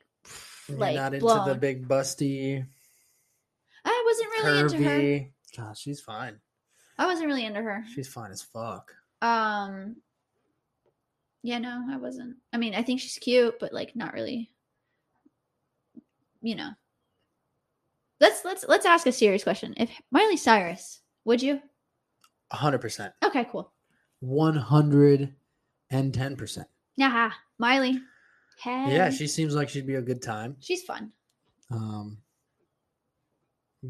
You're 0.68 0.78
like 0.78 0.96
not 0.96 1.16
into 1.16 1.26
blown. 1.26 1.48
the 1.48 1.56
big 1.56 1.88
busty, 1.88 2.64
I 3.84 4.04
wasn't 4.06 4.30
really 4.44 4.60
into 4.60 4.78
her. 4.84 5.00
curvy. 5.00 5.32
God, 5.58 5.76
she's 5.76 6.02
fine. 6.02 6.38
I 7.00 7.08
wasn't 7.08 7.28
really 7.30 7.46
into 7.46 7.62
her. 7.64 7.84
She's 7.96 8.08
fine 8.08 8.30
as 8.32 8.44
fuck. 8.44 8.94
Um, 9.24 9.96
Yeah, 11.42 11.58
no, 11.58 11.84
I 11.90 11.98
wasn't. 11.98 12.36
I 12.54 12.58
mean, 12.58 12.76
I 12.76 12.84
think 12.84 13.00
she's 13.00 13.18
cute, 13.18 13.56
but 13.60 13.74
like 13.74 13.96
not 13.96 14.14
really. 14.14 14.52
You 16.44 16.56
know. 16.56 16.70
Let's 18.22 18.46
let's 18.46 18.64
let's 18.70 18.86
ask 18.86 19.06
a 19.08 19.12
serious 19.12 19.44
question. 19.44 19.74
If 19.78 19.90
Miley 20.12 20.38
Cyrus, 20.38 21.02
would 21.26 21.42
you? 21.42 21.60
hundred 22.52 22.80
percent, 22.80 23.14
Okay, 23.26 23.46
cool. 23.52 23.72
one 24.20 24.56
hundred 24.56 25.34
and 25.90 26.14
ten 26.14 26.36
percent. 26.38 26.68
Yeah, 26.96 27.32
Miley. 27.58 28.00
Hey. 28.58 28.94
Yeah, 28.96 29.10
she 29.10 29.26
seems 29.28 29.56
like 29.56 29.70
she'd 29.70 29.88
be 29.88 29.96
a 29.96 30.02
good 30.02 30.22
time. 30.22 30.56
she's 30.60 30.84
fun. 30.84 31.12
Um, 31.72 32.20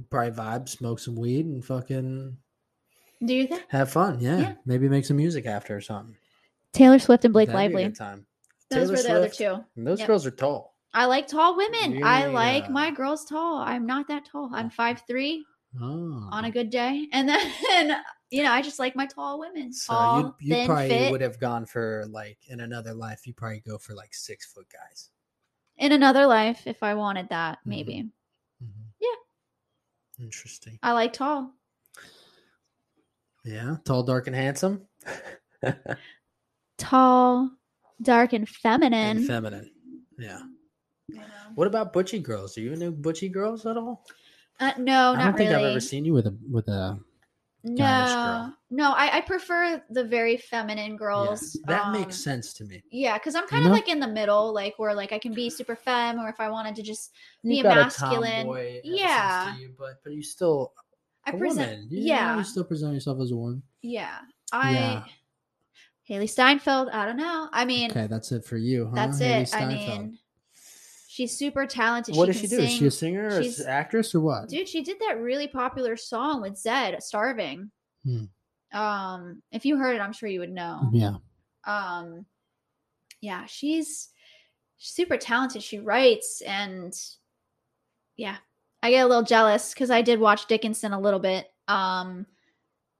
probably 0.09 0.31
vibe, 0.31 0.69
smoke 0.69 0.99
some 0.99 1.15
weed, 1.15 1.45
and 1.45 1.63
fucking 1.65 2.37
Do 3.25 3.33
you 3.33 3.47
think? 3.47 3.63
have 3.69 3.91
fun. 3.91 4.19
Yeah, 4.21 4.37
Yeah. 4.39 4.53
maybe 4.65 4.87
make 4.87 5.03
some 5.05 5.17
music 5.17 5.45
after 5.45 5.75
or 5.75 5.81
something. 5.81 6.15
Taylor 6.71 6.99
Swift 6.99 7.25
and 7.25 7.33
Blake 7.33 7.47
That'd 7.49 7.59
Lively. 7.73 7.83
good 7.85 7.95
time. 7.95 8.25
Those 8.69 8.87
Taylor 8.87 8.91
were 8.95 9.03
the 9.03 9.15
other 9.17 9.29
two. 9.29 9.65
those 9.75 9.99
Yep. 9.99 10.07
girls 10.07 10.25
are 10.25 10.31
tall. 10.31 10.70
I 10.93 11.05
like 11.05 11.27
tall 11.27 11.55
women. 11.55 12.03
I 12.03 12.25
like 12.27 12.69
my 12.69 12.91
girls 12.91 13.25
tall. 13.25 13.57
I'm 13.57 13.85
not 13.85 14.07
that 14.09 14.25
tall. 14.25 14.49
I'm 14.53 14.69
five 14.69 15.03
three 15.07 15.45
Oh. 15.81 16.27
on 16.31 16.43
a 16.45 16.51
good 16.51 16.69
day, 16.69 17.07
and 17.13 17.29
then 17.29 17.97
you 18.29 18.43
know 18.43 18.51
I 18.51 18.61
just 18.61 18.77
like 18.77 18.93
my 18.95 19.05
tall 19.05 19.39
women. 19.39 19.71
So 19.71 19.93
Tall, 19.93 20.17
you 20.19 20.57
you 20.57 20.65
probably 20.65 20.89
fit. 20.89 21.11
would 21.11 21.21
have 21.21 21.39
gone 21.39 21.65
for 21.65 22.05
like 22.09 22.37
in 22.49 22.59
another 22.59 22.93
life. 22.93 23.25
You 23.25 23.33
probably 23.33 23.61
go 23.65 23.77
for 23.77 23.93
like 23.93 24.13
six 24.13 24.51
foot 24.51 24.67
guys. 24.71 25.09
In 25.77 25.93
another 25.93 26.25
life, 26.25 26.67
if 26.67 26.83
I 26.83 26.93
wanted 26.95 27.29
that, 27.29 27.59
Mhm. 27.59 27.65
maybe. 27.65 28.09
Mhm. 28.61 28.69
Yeah. 28.99 30.25
Interesting. 30.25 30.77
I 30.83 30.91
like 30.91 31.13
tall. 31.13 31.53
Yeah, 33.45 33.77
tall, 33.85 34.03
dark, 34.03 34.27
and 34.27 34.35
handsome. 34.35 34.87
Tall, 36.77 37.49
dark, 38.01 38.33
and 38.33 38.41
and 38.41 38.49
feminine. 38.49 39.23
feminine. 39.25 39.71
Yeah. 40.17 40.41
You? 41.13 41.21
What 41.55 41.67
about 41.67 41.93
butchy 41.93 42.19
girls? 42.19 42.57
Are 42.57 42.61
you 42.61 42.73
into 42.73 42.91
butchy 42.91 43.29
girls 43.29 43.65
at 43.65 43.77
all? 43.77 44.05
Uh, 44.59 44.71
no, 44.77 45.13
I 45.13 45.23
don't 45.23 45.37
think 45.37 45.49
really. 45.49 45.63
I've 45.65 45.71
ever 45.71 45.79
seen 45.79 46.05
you 46.05 46.13
with 46.13 46.27
a 46.27 46.35
with 46.49 46.67
a. 46.67 46.99
no, 47.63 47.75
girl. 47.75 48.57
no, 48.69 48.91
I, 48.93 49.17
I 49.17 49.21
prefer 49.21 49.81
the 49.89 50.03
very 50.03 50.37
feminine 50.37 50.91
Yeah, 50.91 50.97
girls. 50.97 51.57
that 51.65 51.85
um, 51.85 51.93
makes 51.93 52.15
sense 52.17 52.53
to 52.53 52.65
me. 52.65 52.83
Yeah, 52.91 53.17
because 53.17 53.35
I'm 53.35 53.43
You 53.43 53.49
kind 53.49 53.65
of 53.65 53.69
know? 53.69 53.75
like 53.75 53.89
in 53.89 53.99
the 53.99 54.07
middle, 54.07 54.53
like 54.53 54.77
where 54.77 54.93
like 54.93 55.11
I 55.11 55.19
can 55.19 55.33
be 55.33 55.49
super 55.49 55.75
femme, 55.75 56.19
or 56.19 56.29
if 56.29 56.39
I 56.39 56.49
wanted 56.49 56.75
to 56.75 56.83
just 56.83 57.11
be 57.43 57.61
got 57.61 57.75
masculine. 57.75 58.81
yeah. 58.83 59.57
you, 59.57 59.73
but 59.77 60.03
but 60.03 60.13
you 60.13 60.23
still 60.23 60.73
I 61.25 61.31
present. 61.31 61.91
You 61.91 62.01
yeah, 62.01 62.37
you 62.37 62.43
still 62.43 62.63
present 62.63 62.93
yourself 62.93 63.19
as 63.21 63.31
a 63.31 63.35
woman. 63.35 63.61
yeah. 63.81 64.19
I 64.51 64.71
Yeah. 64.73 65.03
Hailee 66.09 66.29
Steinfeld. 66.29 66.89
I 66.89 67.05
don't 67.05 67.15
know. 67.15 67.47
I 67.53 67.63
mean, 67.63 67.89
Okay, 67.91 68.07
that's 68.07 68.31
it 68.33 68.43
for 68.43 68.57
you, 68.57 68.87
huh? 68.87 68.95
that's 68.95 69.19
Hailee 69.21 69.41
it. 69.43 69.55
I 69.55 69.65
mean, 69.65 70.17
she's 71.21 71.37
super 71.37 71.65
talented. 71.65 72.15
what 72.15 72.27
she 72.33 72.41
does 72.41 72.41
she 72.41 72.47
do? 72.57 72.61
Is 72.63 72.71
she 72.73 72.85
a 72.87 72.91
singer 72.91 73.27
or 73.27 73.43
She's- 73.43 73.59
an 73.59 73.67
actress 73.67 74.13
or 74.15 74.21
what? 74.21 74.49
Dude, 74.49 74.67
she 74.67 74.81
did 74.83 74.97
that 74.99 75.19
really 75.21 75.47
popular 75.47 75.95
song 75.95 76.41
with 76.41 76.53
Zedd, 76.53 77.01
"Starving." 77.01 77.71
Hmm. 78.03 78.25
Um, 78.77 79.41
if 79.51 79.65
you 79.65 79.77
heard 79.77 79.95
it, 79.95 80.01
I'm 80.01 80.13
sure 80.13 80.29
you 80.29 80.39
would 80.39 80.51
know. 80.51 80.89
Yeah. 80.93 81.15
um 81.65 82.25
yeah 83.23 83.45
she's 83.45 84.09
super 84.79 85.15
talented 85.15 85.61
she 85.61 85.77
writes 85.77 86.41
and 86.41 86.91
yeah 88.17 88.37
i 88.81 88.89
get 88.89 89.05
a 89.05 89.07
little 89.07 89.21
jealous 89.21 89.75
because 89.75 89.91
i 89.91 90.01
did 90.01 90.19
watch 90.19 90.47
dickinson 90.47 90.91
a 90.91 90.99
little 90.99 91.19
bit 91.19 91.45
um 91.67 92.25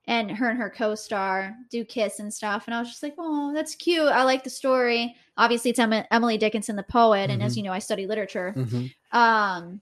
and 0.06 0.30
her 0.30 0.48
and 0.49 0.60
her 0.60 0.69
co-star 0.69 1.56
do 1.72 1.84
kiss 1.84 2.19
and 2.19 2.31
stuff 2.31 2.65
and 2.68 2.76
i 2.76 2.80
was 2.80 2.88
just 2.89 3.02
like 3.02 3.15
oh 3.18 3.52
that's 3.52 3.73
cute 3.73 4.10
i 4.10 4.22
like 4.23 4.43
the 4.43 4.49
story 4.52 5.15
obviously 5.41 5.72
it's 5.72 5.80
Em- 5.80 6.05
emily 6.11 6.38
dickinson 6.38 6.76
the 6.76 6.84
poet 6.84 7.30
and 7.30 7.41
as 7.43 7.53
Mhm. 7.53 7.57
you 7.57 7.63
know 7.63 7.72
i 7.73 7.80
study 7.80 8.05
literature 8.07 8.53
Mhm. 8.55 8.93
um 9.11 9.81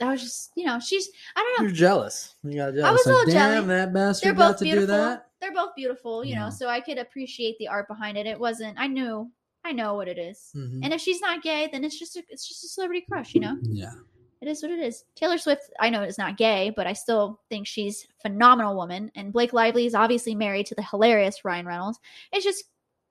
i 0.00 0.10
was 0.10 0.22
just 0.22 0.50
you 0.56 0.64
know 0.66 0.80
she's 0.80 1.08
i 1.36 1.40
don't 1.40 1.58
know 1.58 1.68
You're 1.68 1.76
jealous. 1.76 2.34
You 2.42 2.56
got 2.56 2.74
jealous. 2.74 2.84
I 2.84 2.92
was 2.92 3.06
a 3.06 3.12
little. 3.12 3.32
Damn, 3.32 3.66
that 3.68 3.92
bastard 3.92 4.26
they're 4.26 4.34
both 4.48 4.58
to 4.58 4.64
beautiful. 4.64 4.86
do 4.86 4.92
that. 4.92 5.26
They're 5.40 5.52
both 5.52 5.74
beautiful, 5.76 6.24
you 6.24 6.32
Yeah. 6.32 6.44
know, 6.44 6.50
so 6.50 6.68
I 6.68 6.80
could 6.80 6.98
appreciate 6.98 7.56
the 7.58 7.68
art 7.68 7.86
behind 7.86 8.16
it. 8.18 8.26
It 8.26 8.38
wasn't 8.40 8.76
I 8.78 8.86
knew 8.88 9.30
I 9.64 9.72
know 9.72 9.94
what 9.94 10.08
it 10.08 10.18
is. 10.18 10.50
Mhm. 10.54 10.80
And 10.84 10.92
if 10.92 11.00
she's 11.00 11.20
not 11.20 11.42
gay, 11.42 11.68
then 11.70 11.84
it's 11.84 11.98
just 11.98 12.16
a, 12.16 12.22
it's 12.28 12.46
just 12.48 12.64
a 12.64 12.68
celebrity 12.68 13.04
crush, 13.08 13.34
you 13.34 13.40
know. 13.40 13.56
Yeah. 13.62 13.92
It 14.42 14.48
is 14.48 14.62
what 14.62 14.72
it 14.72 14.78
is. 14.80 15.04
Taylor 15.14 15.38
Swift, 15.38 15.70
I 15.80 15.88
know 15.88 16.02
is 16.02 16.18
not 16.18 16.36
gay, 16.36 16.68
but 16.76 16.86
I 16.86 16.92
still 16.92 17.40
think 17.48 17.66
she's 17.66 18.04
a 18.04 18.28
phenomenal 18.28 18.76
woman. 18.76 19.10
And 19.14 19.32
Blake 19.32 19.54
Lively 19.54 19.86
is 19.86 19.94
obviously 19.94 20.34
married 20.34 20.66
to 20.66 20.74
the 20.74 20.82
hilarious 20.82 21.44
Ryan 21.46 21.64
Reynolds. 21.66 21.98
It's 22.30 22.44
just 22.44 22.64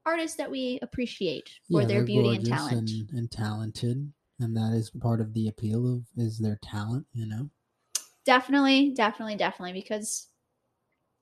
artists 0.05 0.37
that 0.37 0.49
we 0.49 0.79
appreciate 0.81 1.49
for 1.71 1.81
yeah, 1.81 1.87
their 1.87 2.03
beauty 2.03 2.35
and 2.35 2.45
talent. 2.45 2.89
and, 2.89 3.09
and 3.11 3.31
talented, 3.31 4.11
and 4.39 4.55
that 4.55 4.73
is 4.73 4.89
part 4.89 5.21
of 5.21 5.33
the 5.33 5.47
appeal 5.47 5.91
of 5.91 6.03
is 6.17 6.37
their 6.39 6.59
talent. 6.63 7.05
You 7.13 7.27
know. 7.27 7.49
Definitely, 8.25 8.91
definitely, 8.91 9.35
definitely. 9.35 9.73
Because 9.73 10.27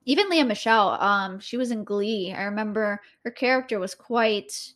even 0.04 0.28
Lea 0.28 0.42
Michele, 0.42 0.96
um, 1.00 1.40
she 1.40 1.56
was 1.56 1.70
in 1.70 1.84
Glee. 1.84 2.32
I 2.36 2.44
remember 2.44 3.00
her 3.24 3.30
character 3.30 3.78
was 3.78 3.94
quite 3.94 4.74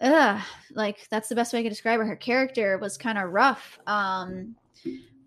uh 0.00 0.40
like 0.72 1.06
that's 1.10 1.28
the 1.28 1.34
best 1.34 1.52
way 1.52 1.60
I 1.60 1.62
could 1.62 1.68
describe 1.70 2.00
her. 2.00 2.06
Her 2.06 2.16
character 2.16 2.78
was 2.78 2.96
kind 2.96 3.18
of 3.18 3.30
rough. 3.30 3.78
Um 3.86 4.56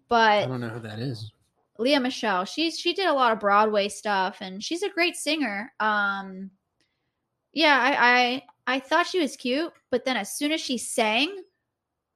but 0.09 0.43
I 0.43 0.47
don't 0.47 0.61
know 0.61 0.69
who 0.69 0.79
that 0.79 0.99
is. 0.99 1.31
Lea 1.77 1.99
Michele, 1.99 2.45
she's 2.45 2.79
she 2.79 2.93
did 2.93 3.07
a 3.07 3.13
lot 3.13 3.31
of 3.31 3.39
Broadway 3.39 3.87
stuff 3.87 4.37
and 4.41 4.63
she's 4.63 4.83
a 4.83 4.89
great 4.89 5.15
singer. 5.15 5.71
Um 5.79 6.49
yeah, 7.53 7.77
I 7.79 8.43
I 8.67 8.75
I 8.75 8.79
thought 8.79 9.07
she 9.07 9.19
was 9.19 9.35
cute, 9.35 9.71
but 9.91 10.05
then 10.05 10.17
as 10.17 10.35
soon 10.35 10.51
as 10.51 10.61
she 10.61 10.77
sang, 10.77 11.43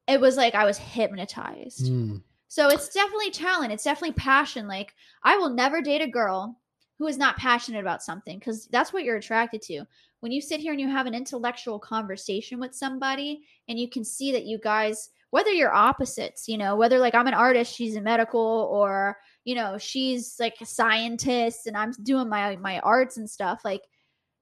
it 0.07 0.19
was 0.19 0.37
like 0.37 0.55
I 0.55 0.65
was 0.65 0.77
hypnotized. 0.77 1.87
Hmm. 1.87 2.17
So 2.47 2.69
it's 2.69 2.89
definitely 2.89 3.31
talent. 3.31 3.73
It's 3.73 3.83
definitely 3.83 4.13
passion. 4.13 4.67
Like 4.67 4.93
I 5.23 5.37
will 5.37 5.49
never 5.49 5.81
date 5.81 6.01
a 6.01 6.07
girl 6.07 6.59
who 6.97 7.07
is 7.07 7.17
not 7.17 7.37
passionate 7.37 7.81
about 7.81 8.01
something 8.01 8.39
because 8.39 8.67
that's 8.67 8.91
what 8.91 9.03
you're 9.03 9.17
attracted 9.17 9.61
to. 9.63 9.83
When 10.21 10.31
you 10.31 10.41
sit 10.41 10.59
here 10.59 10.71
and 10.71 10.81
you 10.81 10.89
have 10.89 11.05
an 11.05 11.13
intellectual 11.13 11.77
conversation 11.77 12.59
with 12.59 12.73
somebody 12.73 13.41
and 13.69 13.77
you 13.77 13.87
can 13.87 14.03
see 14.03 14.31
that 14.31 14.45
you 14.45 14.57
guys, 14.57 15.09
whether 15.29 15.51
you're 15.51 15.73
opposites, 15.73 16.47
you 16.47 16.57
know, 16.57 16.75
whether 16.75 16.97
like 16.97 17.13
I'm 17.13 17.27
an 17.27 17.35
artist, 17.35 17.75
she's 17.75 17.95
a 17.95 18.01
medical, 18.01 18.67
or 18.71 19.17
you 19.43 19.53
know, 19.53 19.77
she's 19.77 20.37
like 20.39 20.55
a 20.59 20.65
scientist 20.65 21.67
and 21.67 21.77
I'm 21.77 21.91
doing 22.03 22.29
my 22.29 22.55
my 22.55 22.79
arts 22.79 23.17
and 23.17 23.29
stuff, 23.29 23.61
like 23.63 23.81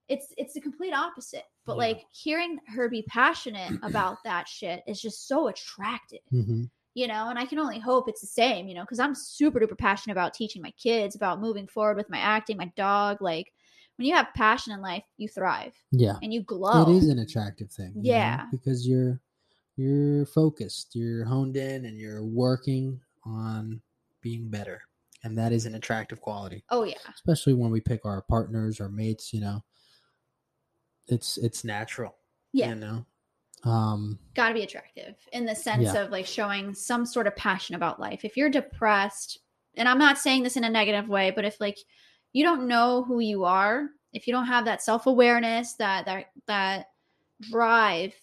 it's 0.07 0.33
it's 0.37 0.53
the 0.53 0.61
complete 0.61 0.93
opposite. 0.93 1.43
But 1.65 1.73
Yeah. 1.73 1.77
like 1.77 2.05
hearing 2.11 2.59
her 2.67 2.89
be 2.89 3.01
passionate 3.03 3.71
about 3.83 4.17
that 4.23 4.47
shit 4.47 4.83
is 4.87 5.01
just 5.01 5.27
so 5.27 5.47
attractive 5.47 6.19
Mhm. 6.31 6.69
you 6.93 7.07
know 7.07 7.29
and 7.29 7.37
i 7.39 7.45
can 7.45 7.59
only 7.59 7.79
hope 7.79 8.07
it's 8.07 8.21
the 8.21 8.27
same 8.27 8.67
you 8.67 8.75
know 8.75 8.81
because 8.81 8.99
i'm 8.99 9.15
super 9.15 9.59
duper 9.59 9.77
passionate 9.77 10.13
about 10.13 10.33
teaching 10.33 10.61
my 10.61 10.71
kids 10.71 11.15
about 11.15 11.41
moving 11.41 11.67
forward 11.67 11.97
with 11.97 12.09
my 12.09 12.19
acting 12.19 12.55
my 12.57 12.71
dog 12.77 13.21
like 13.21 13.51
when 13.97 14.07
you 14.07 14.13
have 14.15 14.27
passion 14.35 14.71
in 14.73 14.81
life 14.81 15.03
you 15.17 15.27
thrive 15.27 15.73
Yeah. 15.91 16.17
and 16.21 16.33
you 16.33 16.41
glow 16.43 16.83
It 16.83 16.95
is 16.97 17.09
an 17.09 17.19
attractive 17.19 17.71
thing. 17.71 17.91
you 17.95 18.01
know, 18.03 18.09
Yeah. 18.09 18.45
because 18.51 18.87
you're 18.87 19.19
you're 19.77 20.25
focused, 20.27 20.95
you're 20.95 21.25
honed 21.25 21.57
in, 21.57 21.83
and 21.85 21.97
you're 21.99 22.23
working 22.23 23.01
on 23.25 23.81
being 24.21 24.47
better, 24.49 24.81
and 25.23 25.37
that 25.37 25.51
is 25.51 25.65
an 25.65 25.75
attractive 25.75 26.21
quality. 26.21 26.63
oh 26.69 26.83
yeah 26.83 26.95
Especially 27.13 27.53
when 27.53 27.71
we 27.71 27.81
pick 27.81 28.05
our 28.05 28.21
partners 28.21 28.79
or 28.79 28.87
mates. 28.87 29.33
You 29.33 29.41
know, 29.41 29.63
it's 31.07 31.37
it's 31.37 31.63
natural. 31.63 32.15
yeah 32.53 32.69
You 32.69 32.75
know. 32.75 33.05
Um. 33.63 34.19
gotta 34.35 34.53
be 34.53 34.63
attractive 34.63 35.15
in 35.33 35.45
the 35.45 35.55
sense 35.55 35.83
Yeah. 35.93 36.03
of 36.03 36.11
like 36.11 36.25
showing 36.25 36.73
some 36.75 37.05
sort 37.05 37.25
of 37.27 37.35
passion 37.35 37.73
about 37.75 37.99
life 37.99 38.23
if 38.25 38.37
you're 38.37 38.49
depressed 38.49 39.39
and 39.75 39.87
i'm 39.89 39.97
not 39.97 40.17
saying 40.17 40.43
this 40.43 40.57
in 40.57 40.63
a 40.63 40.69
negative 40.69 41.07
way 41.09 41.31
but 41.31 41.45
if 41.45 41.59
like 41.59 41.77
you 42.33 42.43
don't 42.43 42.67
know 42.67 43.03
who 43.03 43.19
you 43.19 43.43
are 43.45 43.87
if 44.13 44.27
you 44.27 44.33
don't 44.33 44.45
have 44.47 44.65
that 44.65 44.81
self-awareness 44.83 45.73
that 45.75 46.05
that 46.05 46.25
that 46.47 46.87
drive 47.41 48.13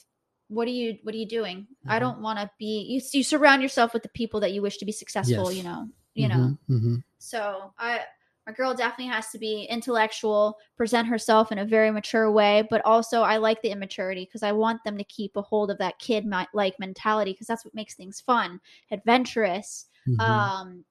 what 0.49 0.69
are 0.69 0.73
you 0.73 0.99
what 1.03 1.15
are 1.15 1.19
you 1.19 1.27
doing 1.29 1.67
i 1.87 1.97
Mhm. 1.97 2.01
don't 2.01 2.21
want 2.21 2.39
to 2.39 2.51
be 2.59 2.83
you, 2.89 3.01
you 3.13 3.25
surround 3.25 3.63
yourself 3.63 3.93
with 3.95 4.03
the 4.03 4.09
people 4.11 4.41
that 4.41 4.53
you 4.53 4.63
wish 4.63 4.77
to 4.79 4.85
be 4.85 4.93
successful 4.93 5.51
Yes. 5.51 5.57
you 5.57 5.63
know 5.65 5.89
you 6.15 6.29
know 6.29 6.57
mhm, 6.69 6.81
mhm. 6.81 7.05
so 7.19 7.73
I 7.79 8.01
my 8.47 8.53
girl 8.53 8.75
definitely 8.75 9.13
has 9.13 9.29
to 9.31 9.39
be 9.39 9.65
intellectual, 9.71 10.59
present 10.77 11.07
herself 11.07 11.53
in 11.53 11.59
a 11.59 11.65
very 11.65 11.91
mature 11.91 12.31
way, 12.31 12.67
but 12.71 12.85
also 12.85 13.23
I 13.23 13.37
like 13.37 13.63
the 13.63 13.71
immaturity 13.71 14.25
because 14.25 14.43
I 14.43 14.53
want 14.53 14.83
them 14.85 14.99
to 14.99 15.05
keep 15.05 15.37
a 15.37 15.43
hold 15.43 15.71
of 15.71 15.79
that 15.79 15.99
kid 15.99 16.27
like 16.53 16.79
mentality 16.79 17.33
because 17.33 17.47
that's 17.47 17.65
what 17.65 17.75
makes 17.75 17.95
things 17.95 18.21
fun, 18.21 18.61
adventurous. 18.91 19.87
Mhm. 20.09 20.19
Um 20.21 20.85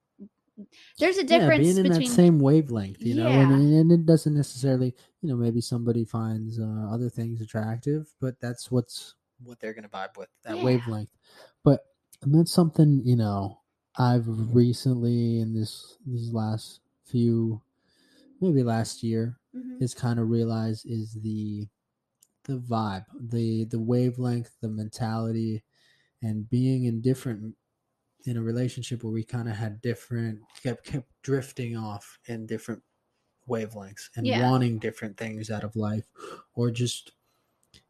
there's 0.98 1.16
a 1.16 1.22
yeah, 1.22 1.38
difference 1.38 1.58
being 1.58 1.76
in 1.78 1.82
between 1.82 2.08
that 2.10 2.14
same 2.14 2.38
wavelength, 2.38 3.04
you 3.04 3.14
know, 3.14 3.30
Yeah. 3.32 3.42
and, 3.42 3.52
and 3.52 3.92
it 3.92 4.06
doesn't 4.06 4.34
necessarily, 4.34 4.94
you 5.22 5.28
know, 5.28 5.36
maybe 5.36 5.60
somebody 5.60 6.04
finds 6.04 6.60
uh, 6.60 6.88
other 6.92 7.08
things 7.08 7.40
attractive, 7.40 8.08
but 8.20 8.38
that's 8.40 8.70
what's 8.70 9.14
what 9.42 9.58
they're 9.58 9.72
gonna 9.74 9.88
vibe 9.88 10.16
with 10.16 10.28
that 10.44 10.56
Yeah. 10.56 10.64
wavelength. 10.64 11.08
But 11.64 11.84
and 12.22 12.34
that's 12.34 12.52
something 12.52 13.00
you 13.04 13.16
know 13.16 13.60
I've 13.98 14.26
recently 14.54 15.40
in 15.40 15.52
this 15.52 15.96
these 16.06 16.32
last 16.32 16.80
few, 17.12 17.62
maybe 18.40 18.62
last 18.64 19.02
year, 19.02 19.38
Mhm. 19.54 19.82
is 19.82 19.94
kind 19.94 20.18
of 20.20 20.30
realized 20.30 20.86
is 20.86 21.14
the 21.22 21.68
the 22.44 22.58
vibe, 22.60 23.06
the 23.30 23.64
the 23.66 23.80
wavelength, 23.80 24.52
the 24.62 24.68
mentality, 24.70 25.64
and 26.22 26.48
being 26.50 26.84
in 26.86 27.00
different 27.02 27.56
in 28.26 28.36
a 28.38 28.42
relationship 28.42 29.04
where 29.04 29.12
we 29.12 29.24
kind 29.24 29.48
of 29.48 29.56
had 29.56 29.80
different 29.82 30.40
kept 30.62 30.84
kept 30.86 31.10
drifting 31.22 31.76
off 31.76 32.18
in 32.26 32.46
different 32.46 32.82
wavelengths 33.48 34.10
and 34.16 34.26
Yeah. 34.28 34.42
wanting 34.42 34.78
different 34.80 35.16
things 35.18 35.50
out 35.50 35.64
of 35.64 35.76
life, 35.76 36.06
or 36.54 36.70
just 36.72 37.12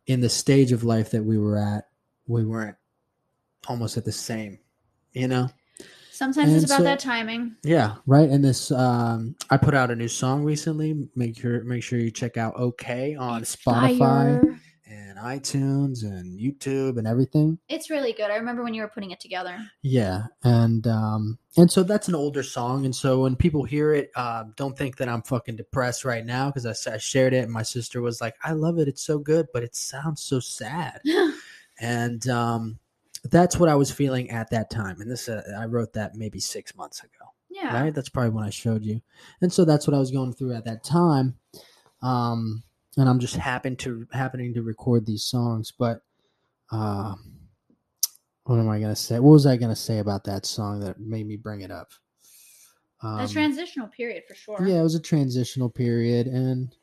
in 0.06 0.20
the 0.20 0.28
stage 0.30 0.72
of 0.72 0.84
life 0.84 1.10
that 1.12 1.24
we 1.24 1.38
were 1.38 1.58
at, 1.58 1.90
we 2.28 2.44
weren't 2.46 2.78
almost 3.68 3.96
at 3.98 4.04
the 4.06 4.12
same, 4.12 4.58
you 5.14 5.28
know. 5.28 5.48
Sometimes 6.22 6.54
it's 6.54 6.66
about 6.66 6.78
so- 6.78 6.84
that 6.84 7.00
timing. 7.00 7.56
Yeah, 7.64 7.96
right. 8.06 8.30
And 8.30 8.44
this, 8.44 8.70
um, 8.70 9.34
I 9.50 9.56
put 9.56 9.74
out 9.74 9.90
a 9.90 9.96
new 9.96 10.06
song 10.06 10.44
recently. 10.44 11.08
Make 11.16 11.36
sure, 11.36 11.64
make 11.64 11.82
sure 11.82 11.98
you 11.98 12.12
check 12.12 12.36
out 12.36 12.54
OK 12.54 13.16
on 13.16 13.42
Spotify 13.42 13.98
Fire. 13.98 14.60
and 14.86 15.18
iTunes 15.18 16.04
and 16.04 16.38
YouTube 16.38 16.96
and 16.98 17.08
everything. 17.08 17.58
It's 17.68 17.90
really 17.90 18.12
good. 18.12 18.30
I 18.30 18.36
remember 18.36 18.62
when 18.62 18.72
you 18.72 18.82
were 18.82 18.88
putting 18.88 19.10
it 19.10 19.18
together. 19.18 19.58
Yeah, 19.82 20.26
and 20.44 20.86
um, 20.86 21.40
and 21.56 21.68
so 21.68 21.82
that's 21.82 22.06
an 22.06 22.14
older 22.14 22.44
song, 22.44 22.84
and 22.84 22.94
so 22.94 23.22
when 23.22 23.34
people 23.34 23.64
hear 23.64 23.92
it, 23.92 24.12
uh, 24.14 24.44
don't 24.54 24.78
think 24.78 24.98
that 24.98 25.08
I'm 25.08 25.22
fucking 25.22 25.56
depressed 25.56 26.04
right 26.04 26.24
now 26.24 26.52
because 26.52 26.86
I 26.86 26.98
shared 26.98 27.34
it, 27.34 27.42
and 27.42 27.52
my 27.52 27.64
sister 27.64 28.00
was 28.00 28.20
like, 28.20 28.36
"I 28.44 28.52
love 28.52 28.78
it. 28.78 28.86
It's 28.86 29.02
so 29.02 29.18
good, 29.18 29.48
but 29.52 29.64
it 29.64 29.74
sounds 29.74 30.22
so 30.22 30.38
sad." 30.38 31.00
and 31.80 32.28
um, 32.28 32.78
that's 33.24 33.58
what 33.58 33.68
I 33.68 33.74
was 33.74 33.90
feeling 33.90 34.30
at 34.30 34.50
that 34.50 34.70
time. 34.70 35.00
And 35.00 35.10
this, 35.10 35.28
uh, 35.28 35.42
I 35.58 35.66
wrote 35.66 35.92
that 35.94 36.14
maybe 36.14 36.40
six 36.40 36.74
months 36.76 37.00
ago. 37.00 37.32
yeah. 37.50 37.82
right? 37.82 37.94
That's 37.94 38.08
probably 38.08 38.30
when 38.30 38.44
I 38.44 38.50
showed 38.50 38.84
you, 38.84 39.00
and 39.40 39.52
so 39.52 39.64
that's 39.64 39.86
what 39.86 39.94
I 39.94 39.98
was 39.98 40.10
going 40.10 40.32
through 40.32 40.54
at 40.54 40.64
that 40.64 40.84
time. 40.84 41.36
Um, 42.02 42.64
and 42.96 43.08
I'm 43.08 43.20
just 43.20 43.36
happen 43.36 43.76
to 43.76 44.06
happening 44.12 44.54
to 44.54 44.62
record 44.62 45.06
these 45.06 45.24
songs, 45.24 45.72
but 45.76 46.02
uh, 46.70 47.14
what 48.44 48.58
am 48.58 48.68
I 48.68 48.80
gonna 48.80 48.96
say? 48.96 49.18
What 49.18 49.32
was 49.32 49.46
I 49.46 49.56
gonna 49.56 49.76
say 49.76 49.98
about 49.98 50.24
that 50.24 50.46
song 50.46 50.80
that 50.80 51.00
made 51.00 51.26
me 51.26 51.36
bring 51.36 51.60
it 51.60 51.70
up? 51.70 51.92
Um, 53.02 53.20
a 53.20 53.28
transitional 53.28 53.88
period 53.88 54.24
for 54.28 54.34
sure. 54.34 54.66
yeah, 54.66 54.80
it 54.80 54.82
was 54.82 54.94
a 54.94 55.00
transitional 55.00 55.70
period, 55.70 56.26
and 56.26 56.74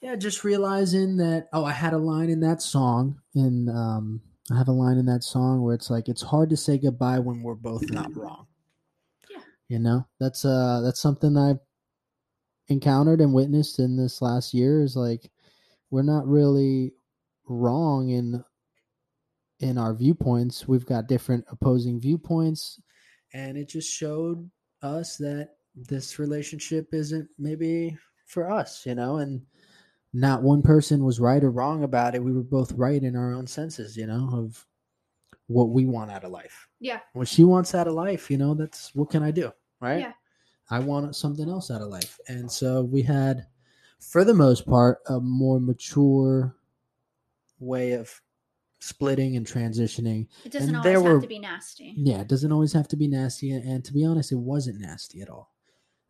yeah, 0.00 0.16
just 0.16 0.44
realizing 0.44 1.16
that 1.18 1.48
oh, 1.52 1.64
I 1.64 1.72
had 1.72 1.92
a 1.92 1.98
line 1.98 2.30
in 2.30 2.40
that 2.40 2.62
song, 2.62 3.20
and 3.34 3.68
um, 3.70 4.20
I 4.50 4.58
have 4.58 4.68
a 4.68 4.72
line 4.72 4.98
in 4.98 5.06
that 5.06 5.22
song 5.22 5.62
where 5.62 5.74
it's 5.74 5.90
like 5.90 6.08
it's 6.08 6.22
hard 6.22 6.50
to 6.50 6.56
say 6.56 6.78
goodbye 6.78 7.18
when 7.18 7.42
we're 7.42 7.54
both 7.54 7.88
not 7.90 8.14
wrong. 8.16 8.46
Yeah. 9.30 9.38
you 9.68 9.78
know 9.78 10.06
that's 10.18 10.44
uh 10.44 10.80
that's 10.82 11.00
something 11.00 11.36
I 11.36 11.54
encountered 12.68 13.20
and 13.20 13.34
witnessed 13.34 13.78
in 13.78 13.96
this 13.96 14.22
last 14.22 14.54
year 14.54 14.82
is 14.82 14.96
like 14.96 15.30
we're 15.90 16.02
not 16.02 16.26
really 16.26 16.92
wrong 17.48 18.10
in 18.10 18.44
in 19.60 19.76
our 19.76 19.94
viewpoints. 19.94 20.66
We've 20.66 20.86
got 20.86 21.06
different 21.06 21.44
opposing 21.50 22.00
viewpoints, 22.00 22.80
and 23.32 23.56
it 23.56 23.68
just 23.68 23.92
showed 23.92 24.50
us 24.82 25.16
that 25.18 25.50
this 25.74 26.18
relationship 26.18 26.88
isn't 26.92 27.28
maybe 27.38 27.96
for 28.26 28.50
us, 28.50 28.86
you 28.86 28.94
know, 28.94 29.16
and 29.18 29.42
not 30.12 30.42
one 30.42 30.62
person 30.62 31.04
was 31.04 31.20
right 31.20 31.42
or 31.42 31.50
wrong 31.50 31.84
about 31.84 32.14
it. 32.14 32.22
We 32.24 32.32
were 32.32 32.42
both 32.42 32.72
right 32.72 33.02
in 33.02 33.14
our 33.16 33.32
own 33.32 33.46
senses, 33.46 33.96
you 33.96 34.06
know, 34.06 34.28
of 34.32 34.66
what 35.46 35.70
we 35.70 35.86
want 35.86 36.10
out 36.10 36.24
of 36.24 36.30
life. 36.32 36.68
Yeah. 36.80 37.00
What 37.12 37.28
she 37.28 37.44
wants 37.44 37.74
out 37.74 37.86
of 37.88 37.94
life, 37.94 38.30
you 38.30 38.36
know, 38.38 38.54
that's 38.54 38.94
what 38.94 39.10
can 39.10 39.22
I 39.22 39.30
do, 39.30 39.52
right? 39.80 40.00
Yeah. 40.00 40.12
I 40.70 40.78
want 40.80 41.16
something 41.16 41.48
else 41.48 41.70
out 41.70 41.80
of 41.82 41.88
life. 41.88 42.18
And 42.28 42.50
so 42.50 42.82
we 42.82 43.02
had, 43.02 43.46
for 44.00 44.24
the 44.24 44.34
most 44.34 44.66
part, 44.66 44.98
a 45.08 45.20
more 45.20 45.60
mature 45.60 46.54
way 47.58 47.92
of 47.92 48.20
splitting 48.78 49.36
and 49.36 49.46
transitioning 49.46 50.26
It 50.44 50.52
doesn't 50.52 50.74
And 50.74 50.84
there 50.84 50.96
always 50.96 51.06
have 51.08 51.14
were- 51.16 51.20
to 51.22 51.26
be 51.26 51.38
nasty. 51.38 51.94
yeah, 51.96 52.20
it 52.20 52.28
doesn't 52.28 52.50
always 52.52 52.72
have 52.72 52.88
to 52.88 52.96
be 52.96 53.08
nasty. 53.08 53.50
And, 53.52 53.64
and 53.68 53.84
to 53.84 53.92
be 53.92 54.04
honest, 54.04 54.32
it 54.32 54.36
wasn't 54.38 54.80
nasty 54.80 55.20
at 55.20 55.28
all. 55.28 55.52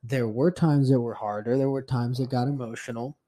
There 0.02 0.28
were 0.28 0.50
times 0.50 0.88
that 0.90 1.00
were 1.00 1.14
harder. 1.14 1.58
There 1.58 1.68
were 1.70 1.82
times 1.82 2.18
that 2.18 2.30
got 2.30 2.48
emotional. 2.48 3.18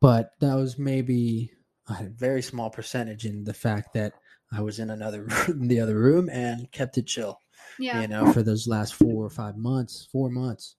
But 0.00 0.32
that 0.40 0.54
was 0.54 0.78
maybe 0.78 1.52
a 1.88 2.04
very 2.04 2.42
small 2.42 2.70
percentage 2.70 3.24
in 3.26 3.44
the 3.44 3.54
fact 3.54 3.94
that 3.94 4.12
I 4.52 4.60
was 4.62 4.78
in 4.78 4.90
another 4.90 5.22
room, 5.48 5.66
the 5.68 5.80
other 5.80 5.98
room 5.98 6.28
and 6.30 6.70
kept 6.72 6.98
it 6.98 7.06
chill, 7.06 7.40
Yeah. 7.78 8.00
you 8.02 8.08
know, 8.08 8.32
for 8.32 8.42
those 8.42 8.66
last 8.68 8.94
four 8.94 9.24
or 9.24 9.30
five 9.30 9.56
months, 9.56 10.08
four 10.12 10.30
months. 10.30 10.76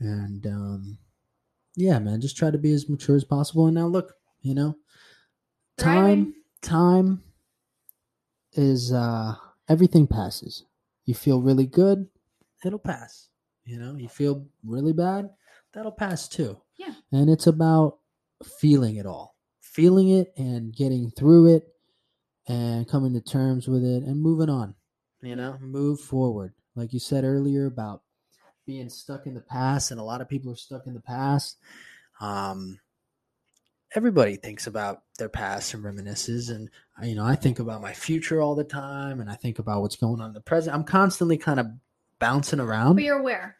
And 0.00 0.46
um, 0.46 0.98
yeah, 1.76 1.98
man, 1.98 2.20
just 2.20 2.36
try 2.36 2.50
to 2.50 2.58
be 2.58 2.72
as 2.72 2.88
mature 2.88 3.16
as 3.16 3.24
possible. 3.24 3.66
And 3.66 3.74
now 3.74 3.86
look, 3.86 4.14
you 4.42 4.54
know, 4.54 4.76
time 5.78 6.34
time 6.60 7.22
is 8.52 8.92
uh 8.92 9.34
everything 9.68 10.06
passes 10.06 10.64
you 11.06 11.14
feel 11.14 11.40
really 11.40 11.64
good 11.66 12.06
it'll 12.64 12.78
pass 12.78 13.28
you 13.64 13.78
know 13.78 13.94
you 13.96 14.08
feel 14.08 14.44
really 14.62 14.92
bad 14.92 15.30
that'll 15.72 15.90
pass 15.92 16.28
too 16.28 16.60
Yeah. 16.76 16.92
and 17.12 17.30
it's 17.30 17.46
about 17.46 17.99
feeling 18.44 18.96
it 18.96 19.06
all 19.06 19.36
feeling 19.60 20.08
it 20.08 20.32
and 20.36 20.74
getting 20.74 21.10
through 21.10 21.54
it 21.54 21.64
and 22.48 22.88
coming 22.88 23.12
to 23.12 23.20
terms 23.20 23.68
with 23.68 23.84
it 23.84 24.02
and 24.02 24.20
moving 24.20 24.48
on 24.48 24.74
you 25.22 25.36
know 25.36 25.56
move 25.60 26.00
forward. 26.00 26.54
Like 26.74 26.92
you 26.92 26.98
said 26.98 27.24
earlier 27.24 27.66
about 27.66 28.02
being 28.66 28.88
stuck 28.88 29.26
in 29.26 29.34
the 29.34 29.40
past 29.40 29.90
and 29.90 30.00
a 30.00 30.04
lot 30.04 30.20
of 30.20 30.28
people 30.28 30.52
are 30.52 30.56
stuck 30.56 30.86
in 30.86 30.94
the 30.94 31.00
past 31.00 31.58
um 32.20 32.78
everybody 33.96 34.36
thinks 34.36 34.66
about 34.66 35.02
their 35.18 35.28
past 35.28 35.74
and 35.74 35.82
reminisces 35.82 36.50
and 36.50 36.70
you 37.02 37.14
know 37.16 37.24
i 37.24 37.34
think 37.34 37.58
about 37.58 37.80
my 37.80 37.92
future 37.92 38.40
all 38.40 38.54
the 38.54 38.62
time 38.62 39.20
and 39.20 39.28
i 39.28 39.34
think 39.34 39.58
about 39.58 39.80
what's 39.80 39.96
going 39.96 40.20
on 40.20 40.28
in 40.28 40.34
the 40.34 40.40
present. 40.40 40.74
I'm 40.74 40.84
constantly 40.84 41.36
kind 41.36 41.58
of 41.58 41.66
bouncing 42.20 42.60
around. 42.60 42.96
But 42.96 43.04
you're 43.04 43.18
aware. 43.18 43.56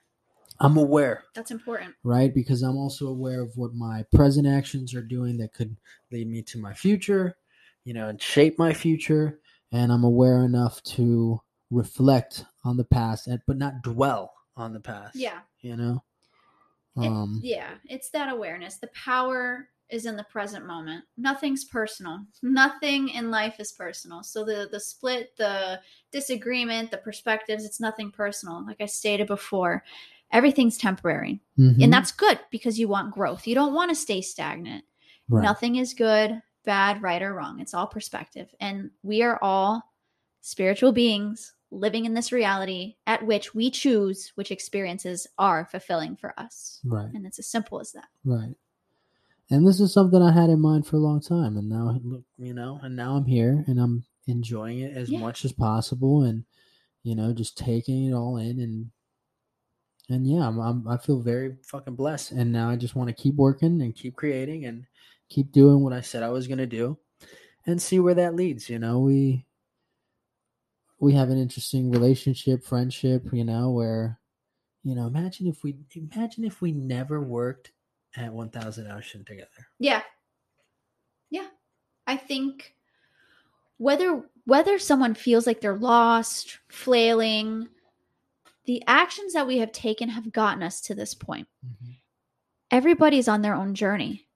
I'm 0.61 0.77
aware 0.77 1.25
That's 1.35 1.51
important. 1.51 1.95
right 2.05 2.35
because 2.35 2.63
i'm 2.63 2.77
also 2.77 3.07
aware 3.09 3.41
of 3.43 3.53
what 3.57 3.75
my 3.75 4.05
present 4.15 4.47
actions 4.47 4.95
are 4.95 5.03
doing 5.03 5.39
that 5.39 5.53
could 5.55 5.77
lead 6.13 6.29
me 6.29 6.43
to 6.43 6.59
my 6.61 6.75
future 6.75 7.37
you 7.85 7.95
know 7.95 8.09
and 8.09 8.21
shape 8.21 8.59
my 8.59 8.73
future 8.73 9.41
and 9.73 9.91
i'm 9.93 10.05
aware 10.05 10.45
enough 10.45 10.83
to 10.83 11.41
reflect 11.71 12.45
on 12.65 12.77
the 12.77 12.85
past 12.85 13.27
and 13.27 13.41
but 13.47 13.57
not 13.57 13.83
dwell 13.83 14.33
on 14.57 14.73
the 14.73 14.81
past 14.81 15.17
Yeah. 15.17 15.41
you 15.61 15.77
know 15.77 16.03
It- 16.97 17.07
um 17.07 17.41
yeah. 17.43 17.75
It's 17.85 18.11
that 18.11 18.29
awareness. 18.33 18.77
The 18.79 18.89
power 18.89 19.69
is 19.89 20.07
in 20.07 20.17
the 20.17 20.25
present 20.25 20.67
moment. 20.67 21.05
Nothing's 21.17 21.65
personal. 21.65 22.19
Nothing 22.43 23.09
in 23.09 23.31
life 23.31 23.59
is 23.59 23.73
personal. 23.73 24.23
So 24.23 24.45
the 24.45 24.69
the 24.71 24.81
split, 24.81 25.37
the 25.37 25.81
disagreement, 26.13 26.91
the 26.91 26.99
perspectives, 26.99 27.65
it's 27.65 27.81
nothing 27.81 28.11
personal. 28.11 28.65
Like 28.67 28.81
I 28.81 28.87
stated 28.87 29.27
before, 29.29 29.85
everything's 30.33 30.79
temporary. 30.79 31.41
mhm, 31.59 31.83
And 31.83 31.93
that's 31.93 32.13
good 32.13 32.39
because 32.51 32.79
you 32.79 32.89
want 32.89 33.13
growth. 33.15 33.47
You 33.47 33.55
don't 33.55 33.75
want 33.75 33.91
to 33.91 33.95
stay 33.95 34.21
stagnant. 34.21 34.85
right. 35.29 35.43
Nothing 35.43 35.77
is 35.77 35.95
good, 35.95 36.41
bad, 36.65 37.03
right, 37.03 37.23
or 37.23 37.35
wrong. 37.35 37.61
It's 37.61 37.75
all 37.75 37.87
perspective. 37.87 38.49
And 38.61 38.91
we 39.03 39.23
are 39.23 39.39
all 39.43 39.83
spiritual 40.41 40.93
beings 40.93 41.53
living 41.71 42.05
in 42.05 42.15
this 42.15 42.33
reality 42.33 42.97
at 43.07 43.25
which 43.25 43.55
we 43.55 43.71
choose 43.71 44.33
which 44.35 44.51
experiences 44.51 45.27
are 45.39 45.65
fulfilling 45.67 46.17
for 46.17 46.35
us. 46.39 46.81
right 46.85 47.09
And 47.15 47.25
it's 47.27 47.39
as 47.39 47.47
simple 47.47 47.79
as 47.81 47.93
that. 47.93 48.09
Right. 48.25 48.55
And 49.51 49.67
this 49.67 49.81
is 49.81 49.93
something 49.93 50.23
I 50.23 50.33
had 50.33 50.51
in 50.51 50.61
mind 50.61 50.87
for 50.87 50.97
a 50.97 51.01
long 51.01 51.21
time, 51.21 51.57
and 51.57 51.69
now 51.69 51.99
look, 52.05 52.23
you 52.39 52.55
know, 52.55 52.79
and 52.83 52.95
now 52.95 53.17
I'm 53.17 53.25
here, 53.25 53.65
and 53.67 53.81
I'm 53.81 54.05
enjoying 54.29 54.79
it 54.79 54.97
as 54.97 55.11
Yeah. 55.11 55.19
much 55.21 55.45
as 55.45 55.53
possible, 55.53 56.23
and 56.23 56.45
you 57.03 57.15
know, 57.17 57.33
just 57.33 57.57
taking 57.59 58.05
it 58.05 58.13
all 58.13 58.37
in, 58.37 58.61
and 58.61 58.91
and 60.11 60.27
yeah, 60.27 60.47
I'm, 60.47 60.59
I'm 60.59 60.89
I 60.89 60.97
feel 60.97 61.21
very 61.21 61.57
fucking 61.63 61.97
blessed, 61.97 62.33
and 62.33 62.53
now 62.53 62.69
I 62.69 62.77
just 62.77 62.95
want 62.95 63.09
to 63.09 63.23
keep 63.23 63.37
working 63.37 63.81
and 63.83 63.95
keep 63.95 64.17
creating 64.17 64.67
and 64.67 64.85
keep 65.29 65.53
doing 65.53 65.81
what 65.83 65.93
I 65.93 66.01
said 66.01 66.23
I 66.23 66.31
was 66.31 66.47
gonna 66.47 66.67
do, 66.67 66.99
and 67.67 67.81
see 67.81 68.01
where 68.01 68.15
that 68.15 68.35
leads. 68.35 68.69
You 68.69 68.79
know, 68.79 69.01
we 69.01 69.47
we 70.99 71.15
have 71.15 71.31
an 71.31 71.39
interesting 71.39 71.91
relationship, 71.91 72.65
friendship, 72.65 73.25
you 73.33 73.45
know, 73.45 73.71
where 73.71 74.21
you 74.83 74.95
know, 74.95 75.07
imagine 75.07 75.47
if 75.47 75.63
we 75.63 75.77
imagine 75.95 76.45
if 76.45 76.61
we 76.61 76.73
never 76.73 77.21
worked 77.21 77.73
at 78.17 78.33
1000 78.33 78.91
Ocean 78.91 79.25
together. 79.25 79.69
Yeah. 79.79 80.03
Yeah. 81.31 81.47
I 82.07 82.17
think 82.17 82.75
whether 83.77 84.23
whether 84.47 84.79
someone 84.79 85.15
feels 85.15 85.47
like 85.47 85.61
they're 85.61 85.77
lost, 85.77 86.59
flailing, 86.69 87.69
the 88.71 88.85
actions 88.87 89.33
that 89.33 89.49
we 89.49 89.59
have 89.59 89.73
taken 89.73 90.09
have 90.09 90.31
gotten 90.31 90.63
us 90.63 90.81
to 90.81 90.95
this 90.95 91.13
point. 91.13 91.49
Everybody's 92.71 93.27
on 93.27 93.43
their 93.43 93.57
own 93.57 93.75
journey. 93.75 94.29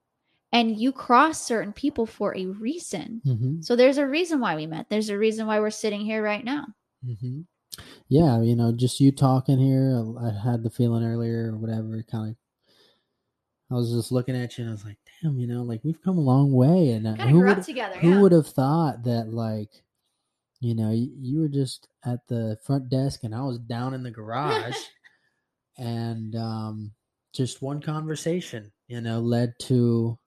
And 0.51 0.77
you 0.77 0.91
cross 0.91 1.41
certain 1.41 1.73
people 1.73 2.05
for 2.05 2.37
a 2.37 2.47
reason. 2.47 3.23
Mm-hmm. 3.25 3.63
So 3.63 3.77
there's 3.77 3.97
a 3.99 4.09
reason 4.09 4.41
why 4.41 4.57
we 4.57 4.67
met. 4.67 4.87
There's 4.91 5.09
a 5.09 5.17
reason 5.17 5.47
why 5.47 5.61
we're 5.61 5.71
sitting 5.71 6.01
here 6.01 6.21
right 6.21 6.45
now. 6.45 6.67
Mm-hmm. 7.07 7.43
Yeah, 8.09 8.43
you 8.43 8.57
know, 8.57 8.73
just 8.73 8.99
you 8.99 9.13
talking 9.13 9.61
here, 9.61 10.03
I 10.21 10.27
I 10.27 10.33
had 10.33 10.65
the 10.65 10.71
feeling 10.71 11.05
earlier 11.05 11.53
or 11.53 11.57
whatever, 11.57 12.05
kind 12.11 12.31
of 12.31 12.37
I 13.71 13.75
was 13.75 13.93
just 13.93 14.11
looking 14.11 14.35
at 14.35 14.59
you 14.59 14.65
and 14.65 14.71
I 14.71 14.75
was 14.75 14.85
like, 14.85 14.99
damn, 15.23 15.39
you 15.39 15.47
know, 15.47 15.63
like 15.63 15.85
we've 15.85 16.03
come 16.03 16.19
a 16.19 16.21
long 16.21 16.51
way. 16.53 16.91
And 16.91 17.07
uh, 17.07 17.15
who 17.15 17.39
would 17.45 17.63
together. 17.63 17.99
who 17.99 18.11
yeah. 18.11 18.21
would 18.21 18.33
have 18.33 18.49
thought 18.49 19.05
that 19.05 19.29
like, 19.29 19.71
you 20.65 20.75
know, 20.75 20.91
you, 20.91 21.11
you 21.21 21.41
were 21.41 21.49
just 21.49 21.89
at 22.05 22.27
the 22.27 22.59
front 22.65 22.89
desk 22.89 23.23
and 23.23 23.35
I 23.35 23.43
was 23.43 23.59
down 23.59 23.93
in 23.93 24.03
the 24.03 24.11
garage, 24.11 24.75
and 25.79 26.35
um, 26.37 26.93
just 27.35 27.61
one 27.63 27.83
conversation, 27.83 28.73
you 28.89 29.01
know, 29.01 29.21
led 29.21 29.55
to 29.61 30.19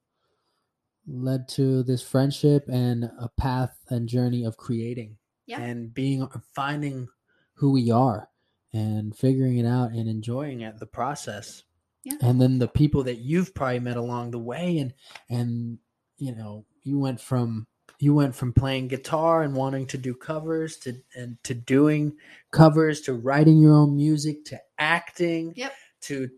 led 1.07 1.47
to 1.47 1.83
this 1.83 2.03
friendship 2.03 2.67
and 2.67 3.05
a 3.05 3.29
path 3.37 3.77
and 3.89 4.09
journey 4.09 4.43
of 4.43 4.57
creating 4.57 5.17
Yeah. 5.45 5.61
and 5.61 5.93
being 5.93 6.27
finding 6.53 7.07
who 7.53 7.71
we 7.71 7.89
are 7.91 8.29
and 8.73 9.15
figuring 9.15 9.57
it 9.57 9.65
out 9.65 9.91
and 9.91 10.09
enjoying 10.09 10.61
it 10.61 10.77
the 10.79 10.85
process 10.85 11.63
Yeah. 12.03 12.17
and 12.21 12.41
then 12.41 12.59
the 12.59 12.67
people 12.67 13.03
that 13.05 13.19
you've 13.19 13.55
probably 13.55 13.79
met 13.79 13.95
along 13.95 14.31
the 14.31 14.39
way 14.39 14.79
and 14.79 14.93
and 15.29 15.79
you 16.17 16.35
know 16.35 16.65
you 16.83 16.99
went 16.99 17.21
from 17.21 17.67
you 17.99 18.13
went 18.13 18.35
from 18.35 18.53
playing 18.53 18.87
guitar 18.87 19.41
and 19.43 19.55
wanting 19.55 19.85
to 19.87 19.97
do 19.97 20.13
covers 20.13 20.77
to 20.77 20.93
and 21.15 21.37
to 21.43 21.53
doing 21.53 22.13
covers 22.51 23.01
to 23.01 23.13
writing 23.13 23.57
your 23.59 23.73
own 23.73 23.95
music 23.95 24.45
to 24.45 24.59
acting 24.77 25.53
Yep. 25.55 25.73
to 26.01 26.29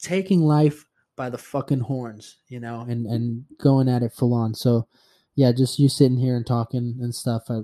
taking 0.00 0.42
life 0.42 0.84
by 1.16 1.30
the 1.30 1.38
fucking 1.38 1.80
horns 1.80 2.36
you 2.48 2.60
know 2.60 2.82
and 2.88 3.06
and 3.06 3.44
going 3.58 3.88
at 3.88 4.02
it 4.02 4.12
full 4.12 4.34
on 4.34 4.54
so 4.54 4.86
yeah 5.34 5.50
just 5.50 5.78
you 5.78 5.88
sitting 5.88 6.18
here 6.18 6.36
and 6.36 6.46
talking 6.46 6.96
and 7.00 7.12
stuff 7.14 7.42
I, 7.48 7.62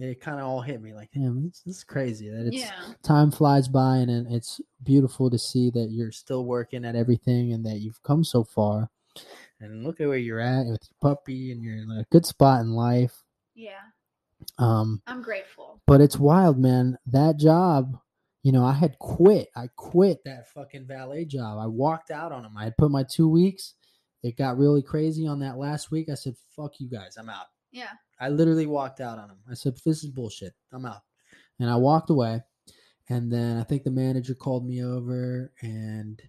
it 0.00 0.20
kind 0.20 0.40
of 0.40 0.46
all 0.46 0.60
hit 0.60 0.80
me 0.82 0.94
like 0.94 1.10
damn 1.12 1.44
this, 1.44 1.60
this 1.66 1.76
is 1.78 1.84
crazy 1.84 2.28
that 2.30 2.46
it's 2.48 2.56
yeah. 2.56 2.72
time 3.02 3.30
flies 3.30 3.68
by 3.68 3.98
and 3.98 4.10
it- 4.10 4.26
it's 4.32 4.60
beautiful 4.82 5.30
to 5.30 5.38
see 5.38 5.70
that 5.70 5.90
you're 5.90 6.10
still 6.12 6.44
working 6.44 6.84
at 6.84 6.96
everything 6.96 7.52
and 7.52 7.64
that 7.66 7.78
you've 7.80 8.02
come 8.02 8.24
so 8.24 8.42
far 8.42 8.90
and 9.60 9.84
look 9.84 10.00
at 10.00 10.08
where 10.08 10.16
you're 10.18 10.40
at 10.40 10.66
with 10.66 10.80
your 10.90 11.14
puppy 11.14 11.52
and 11.52 11.62
you're 11.62 11.76
in 11.76 11.90
a 11.90 12.04
good 12.10 12.24
spot 12.26 12.60
in 12.60 12.70
life 12.72 13.22
Yeah. 13.54 13.80
um 14.58 15.02
I'm 15.06 15.22
grateful. 15.22 15.80
but 15.86 16.00
it's 16.00 16.18
wild 16.18 16.58
man 16.58 16.96
that 17.06 17.36
job 17.38 17.98
you 18.42 18.52
know 18.52 18.64
i 18.64 18.72
had 18.72 18.98
quit 18.98 19.48
i 19.56 19.68
quit 19.76 20.18
that 20.24 20.48
fucking 20.48 20.86
valet 20.86 21.24
job 21.24 21.58
i 21.58 21.66
walked 21.66 22.10
out 22.10 22.32
on 22.32 22.44
him 22.44 22.56
i 22.56 22.64
had 22.64 22.76
put 22.76 22.90
my 22.90 23.02
two 23.02 23.28
weeks 23.28 23.74
it 24.22 24.36
got 24.36 24.58
really 24.58 24.82
crazy 24.82 25.26
on 25.26 25.40
that 25.40 25.58
last 25.58 25.90
week 25.90 26.08
i 26.10 26.14
said 26.14 26.34
fuck 26.56 26.78
you 26.80 26.88
guys 26.88 27.16
i'm 27.18 27.28
out 27.30 27.46
Yeah. 27.72 27.90
I 28.20 28.30
literally 28.30 28.66
walked 28.66 29.00
out 29.00 29.18
on 29.20 29.30
him. 29.30 29.36
I 29.48 29.54
said, 29.54 29.74
"This 29.84 30.02
is 30.02 30.10
bullshit. 30.10 30.52
I'm 30.72 30.84
out." 30.84 31.02
And 31.60 31.70
I 31.70 31.76
walked 31.76 32.10
away. 32.10 32.42
And 33.08 33.30
then 33.30 33.58
I 33.58 33.62
think 33.62 33.84
the 33.84 33.92
manager 33.92 34.34
called 34.34 34.66
me 34.66 34.82
over, 34.82 35.52
and 35.62 36.20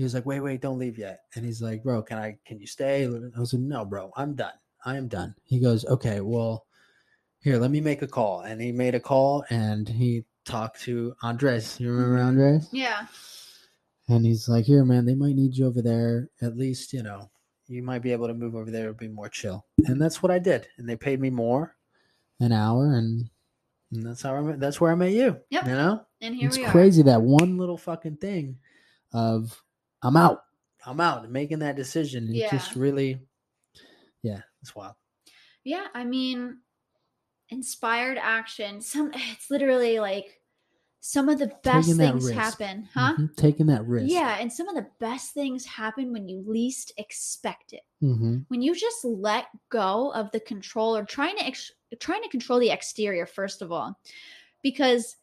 he 0.00 0.04
was 0.04 0.14
like, 0.14 0.24
"Wait, 0.24 0.40
wait, 0.40 0.62
don't 0.62 0.78
leave 0.78 0.96
yet." 0.96 1.24
And 1.34 1.44
he's 1.44 1.60
like, 1.60 1.82
"Bro, 1.82 2.04
can 2.04 2.16
I? 2.16 2.38
Can 2.46 2.58
you 2.58 2.66
stay?" 2.66 3.04
I 3.04 3.38
was 3.38 3.52
like, 3.52 3.60
"No, 3.60 3.84
bro, 3.84 4.10
I'm 4.16 4.34
done. 4.34 4.54
I 4.82 4.96
am 4.96 5.08
done." 5.08 5.34
He 5.44 5.60
goes, 5.60 5.84
"Okay, 5.84 6.22
well, 6.22 6.64
here, 7.40 7.58
let 7.58 7.70
me 7.70 7.82
make 7.82 8.00
a 8.00 8.06
call." 8.06 8.40
And 8.40 8.62
he 8.62 8.72
made 8.72 8.94
a 8.94 9.00
call, 9.00 9.44
and 9.50 9.86
he 9.86 10.24
talked 10.46 10.80
to 10.84 11.14
Andres. 11.22 11.78
You 11.78 11.92
remember 11.92 12.16
mm-hmm. 12.16 12.28
Andres? 12.28 12.68
Yeah. 12.72 13.08
And 14.08 14.24
he's 14.24 14.48
like, 14.48 14.64
"Here, 14.64 14.86
man, 14.86 15.04
they 15.04 15.14
might 15.14 15.36
need 15.36 15.54
you 15.54 15.66
over 15.66 15.82
there. 15.82 16.30
At 16.40 16.56
least, 16.56 16.94
you 16.94 17.02
know, 17.02 17.30
you 17.68 17.82
might 17.82 18.00
be 18.00 18.12
able 18.12 18.28
to 18.28 18.32
move 18.32 18.54
over 18.54 18.70
there. 18.70 18.84
It'll 18.84 18.94
be 18.94 19.08
more 19.08 19.28
chill." 19.28 19.66
And 19.84 20.00
that's 20.00 20.22
what 20.22 20.32
I 20.32 20.38
did. 20.38 20.66
And 20.78 20.88
they 20.88 20.96
paid 20.96 21.20
me 21.20 21.28
more, 21.28 21.76
an 22.40 22.52
hour, 22.52 22.94
and, 22.94 23.28
and 23.92 24.06
that's 24.06 24.22
how 24.22 24.34
I 24.34 24.40
met. 24.40 24.60
That's 24.60 24.80
where 24.80 24.92
I 24.92 24.94
met 24.94 25.12
you. 25.12 25.36
Yep. 25.50 25.66
You 25.66 25.72
know, 25.72 26.06
And 26.22 26.34
here 26.34 26.48
it's 26.48 26.56
we 26.56 26.64
are. 26.64 26.70
crazy 26.70 27.02
that 27.02 27.20
one 27.20 27.58
little 27.58 27.76
fucking 27.76 28.16
thing 28.16 28.56
of 29.12 29.62
I'm 30.02 30.16
out, 30.16 30.44
I'm 30.86 31.00
out, 31.00 31.24
and 31.24 31.32
making 31.32 31.58
that 31.60 31.76
decision. 31.76 32.28
It 32.28 32.36
Yeah. 32.36 32.50
just 32.50 32.74
really, 32.76 33.20
yeah, 34.22 34.42
it's 34.62 34.74
wild. 34.74 34.94
Yeah, 35.64 35.88
I 35.94 36.04
mean, 36.04 36.58
inspired 37.50 38.18
action. 38.18 38.80
Some 38.80 39.12
it's 39.14 39.50
literally 39.50 40.00
like 40.00 40.40
some 41.00 41.28
of 41.28 41.38
the 41.38 41.48
best 41.64 41.88
Taking 41.88 41.98
things 41.98 42.24
risk. 42.24 42.34
happen, 42.34 42.88
huh? 42.94 43.14
Mhm, 43.18 43.36
Taking 43.36 43.66
that 43.66 43.86
risk. 43.86 44.12
Yeah, 44.12 44.36
and 44.38 44.52
some 44.52 44.68
of 44.68 44.74
the 44.74 44.88
best 45.00 45.32
things 45.32 45.64
happen 45.64 46.12
when 46.12 46.28
you 46.28 46.42
least 46.46 46.92
expect 46.98 47.72
it. 47.72 47.82
hmm 48.00 48.38
When 48.48 48.62
you 48.62 48.74
just 48.74 49.04
let 49.04 49.46
go 49.70 50.12
of 50.12 50.30
the 50.32 50.40
control 50.40 50.96
or 50.96 51.04
trying 51.04 51.36
to 51.36 51.46
ex- 51.46 51.72
trying 52.00 52.22
to 52.22 52.28
control 52.28 52.58
the 52.58 52.70
exterior 52.70 53.26
first 53.26 53.62
of 53.62 53.72
all. 53.72 53.98
Because 54.62 55.16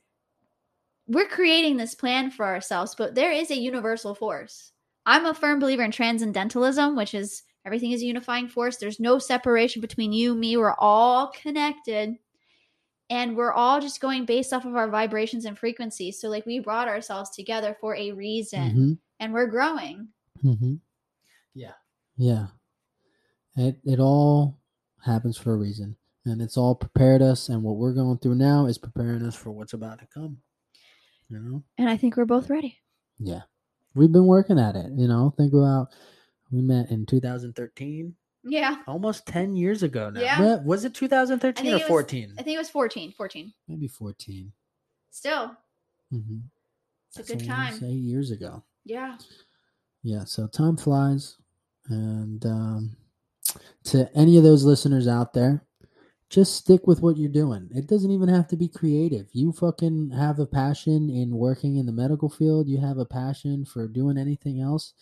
we're 1.07 1.27
creating 1.27 1.77
this 1.77 1.95
plan 1.95 2.31
for 2.31 2.45
ourselves, 2.45 2.95
but 2.95 3.15
there 3.15 3.31
is 3.31 3.49
a 3.49 3.57
universal 3.57 4.13
force. 4.13 4.71
I'm 5.05 5.25
a 5.25 5.33
firm 5.33 5.59
believer 5.59 5.83
in 5.83 5.91
transcendentalism, 5.91 6.95
which 6.95 7.13
is 7.13 7.43
everything 7.65 7.91
is 7.91 8.01
a 8.01 8.05
unifying 8.05 8.49
force. 8.49 8.77
There's 8.77 8.99
no 8.99 9.19
separation 9.19 9.81
between 9.81 10.11
you, 10.11 10.35
me. 10.35 10.57
We're 10.57 10.75
all 10.77 11.31
connected. 11.31 12.15
And 13.09 13.37
we're 13.37 13.53
all 13.53 13.79
just 13.79 14.01
going 14.01 14.25
based 14.25 14.51
off 14.51 14.65
of 14.65 14.75
our 14.75 14.89
vibrations 14.89 15.45
and 15.45 15.57
frequencies. 15.57 16.19
So, 16.19 16.27
like, 16.27 16.45
we 16.45 16.59
brought 16.59 16.89
ourselves 16.89 17.29
together 17.29 17.77
for 17.79 17.95
a 17.95 18.11
reason 18.11 18.71
hmm 18.71 18.93
and 19.19 19.33
we're 19.33 19.47
growing. 19.47 20.09
hmm 20.41 20.75
Yeah. 21.53 21.71
Yeah. 22.17 22.47
It 23.55 23.77
it 23.85 23.99
all 23.99 24.57
happens 25.03 25.37
for 25.37 25.53
a 25.53 25.57
reason. 25.57 25.95
And 26.25 26.41
it's 26.41 26.57
all 26.57 26.75
prepared 26.75 27.21
us 27.21 27.47
and 27.47 27.63
what 27.63 27.77
we're 27.77 27.93
going 27.93 28.17
through 28.17 28.35
now 28.35 28.65
is 28.65 28.77
preparing 28.77 29.23
us 29.23 29.35
for 29.35 29.51
what's 29.51 29.71
about 29.73 29.99
to 29.99 30.07
come. 30.13 30.39
You 31.29 31.39
know? 31.39 31.63
And 31.77 31.89
I 31.89 31.97
think 31.97 32.15
we're 32.17 32.25
both 32.25 32.49
ready. 32.49 32.77
Yeah. 33.19 33.41
We've 33.95 34.11
been 34.11 34.27
working 34.27 34.59
at 34.59 34.75
it, 34.75 34.91
you 34.95 35.07
know. 35.07 35.33
Think 35.37 35.53
about 35.53 35.87
we 36.51 36.61
met 36.61 36.89
in 36.91 37.05
2013, 37.05 38.15
Yeah. 38.43 38.77
almost 38.87 39.25
10 39.25 39.55
years 39.55 39.83
ago 39.83 40.09
now. 40.09 40.21
Yeah. 40.21 40.55
Was 40.63 40.85
it 40.85 40.93
2013 40.93 41.65
or 41.65 41.69
think 41.71 41.81
it 41.81 41.83
was- 41.83 41.87
14? 41.89 42.33
I 42.37 42.43
think 42.43 42.55
it 42.55 42.59
was 42.59 42.69
14. 42.69 43.11
14. 43.11 43.53
Maybe 43.67 43.87
14. 43.87 44.53
Still, 45.09 45.57
hmm 46.11 46.37
it's 47.15 47.29
a 47.29 47.35
good 47.35 47.45
time. 47.47 47.73
Eight 47.83 47.89
years 47.93 48.29
ago. 48.31 48.63
Yeah. 48.85 49.17
Yeah, 50.03 50.23
so 50.25 50.45
time 50.47 50.77
flies. 50.77 51.37
And 51.89 52.45
um, 52.45 52.97
to 53.85 54.09
any 54.15 54.37
of 54.37 54.43
those 54.43 54.63
listeners 54.63 55.07
out 55.07 55.33
there, 55.33 55.65
just 56.29 56.55
stick 56.55 56.85
with 56.85 57.01
what 57.01 57.17
you're 57.17 57.29
doing. 57.29 57.69
It 57.73 57.87
doesn't 57.87 58.11
even 58.11 58.29
have 58.29 58.47
to 58.49 58.57
be 58.57 58.67
creative. 58.67 59.27
You 59.31 59.51
fucking 59.53 60.11
have 60.11 60.39
a 60.39 60.45
passion 60.45 61.09
in 61.09 61.31
working 61.37 61.77
in 61.77 61.85
the 61.85 61.93
medical 61.93 62.29
field, 62.29 62.67
you 62.67 62.79
have 62.79 62.97
a 62.97 63.05
passion 63.05 63.65
for 63.65 63.87
doing 63.87 64.17
anything 64.17 64.59
else. 64.59 64.93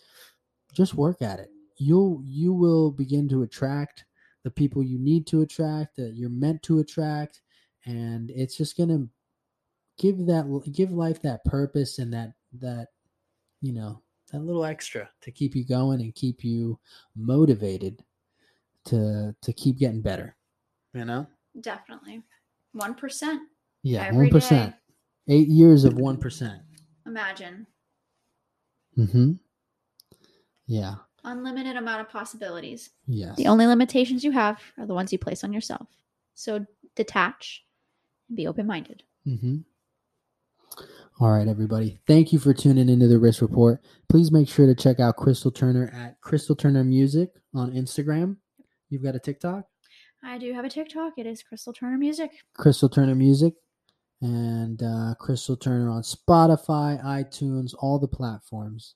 Just 0.72 0.94
work 0.94 1.22
at 1.22 1.40
it. 1.40 1.50
You'll 1.78 2.22
you 2.24 2.52
will 2.52 2.90
begin 2.90 3.28
to 3.30 3.42
attract 3.42 4.04
the 4.44 4.50
people 4.50 4.82
you 4.82 4.98
need 4.98 5.26
to 5.26 5.42
attract 5.42 5.96
that 5.96 6.14
you're 6.14 6.30
meant 6.30 6.62
to 6.62 6.78
attract 6.78 7.42
and 7.84 8.30
it's 8.30 8.56
just 8.56 8.76
going 8.76 8.88
to 8.88 9.08
give 9.98 10.26
that 10.26 10.46
give 10.72 10.92
life 10.92 11.20
that 11.22 11.44
purpose 11.44 11.98
and 11.98 12.12
that 12.12 12.32
that 12.52 12.88
you 13.60 13.72
know 13.72 14.00
that 14.30 14.40
little 14.40 14.64
extra 14.64 15.10
to 15.20 15.30
keep 15.32 15.56
you 15.56 15.64
going 15.64 16.00
and 16.00 16.14
keep 16.14 16.44
you 16.44 16.78
motivated 17.16 18.04
to 18.84 19.34
to 19.42 19.52
keep 19.52 19.78
getting 19.78 20.00
better 20.00 20.36
you 20.96 21.04
know 21.04 21.26
Definitely. 21.60 22.22
1%. 22.76 23.38
yeah 23.82 24.04
Every 24.06 24.28
1% 24.30 24.48
day. 24.50 24.74
eight 25.28 25.48
years 25.48 25.84
of 25.84 25.94
1% 25.94 26.60
Imagine. 27.06 27.66
mm-hmm 28.98 29.32
yeah 30.66 30.94
Unlimited 31.24 31.76
amount 31.76 32.00
of 32.00 32.08
possibilities. 32.08 32.90
yes 33.06 33.36
The 33.36 33.46
only 33.48 33.66
limitations 33.66 34.22
you 34.24 34.30
have 34.32 34.60
are 34.78 34.86
the 34.86 34.94
ones 34.94 35.12
you 35.12 35.18
place 35.18 35.42
on 35.44 35.52
yourself. 35.52 35.88
So 36.34 36.64
detach 36.94 37.64
and 38.28 38.36
be 38.36 38.46
open 38.46 38.64
minded. 38.66 39.02
Mm-hmm. 39.26 39.56
All 41.18 41.30
right, 41.32 41.48
everybody. 41.48 41.98
Thank 42.06 42.32
you 42.32 42.38
for 42.38 42.52
tuning 42.54 42.88
into 42.88 43.08
the 43.08 43.18
Risk 43.18 43.40
Report. 43.42 43.80
Please 44.08 44.30
make 44.30 44.48
sure 44.48 44.66
to 44.66 44.74
check 44.74 45.00
out 45.00 45.16
Krystal 45.16 45.52
Turner 45.54 45.90
at 45.94 46.20
Krystal 46.20 46.56
Turner 46.58 46.84
Music 46.84 47.30
on 47.54 47.72
Instagram. 47.72 48.36
You've 48.90 49.02
got 49.02 49.16
a 49.16 49.18
TikTok, 49.18 49.64
I 50.24 50.38
do 50.38 50.52
have 50.52 50.64
a 50.64 50.68
TikTok. 50.68 51.14
It 51.16 51.26
is 51.26 51.42
Krystal 51.42 51.74
Turner 51.74 51.98
Music. 51.98 52.30
Krystal 52.58 52.92
Turner 52.92 53.14
Music, 53.14 53.54
and 54.20 54.82
uh, 54.82 55.14
Krystal 55.20 55.60
Turner 55.60 55.90
on 55.90 56.02
Spotify, 56.02 57.02
iTunes, 57.04 57.74
all 57.78 57.98
the 57.98 58.08
platforms. 58.08 58.94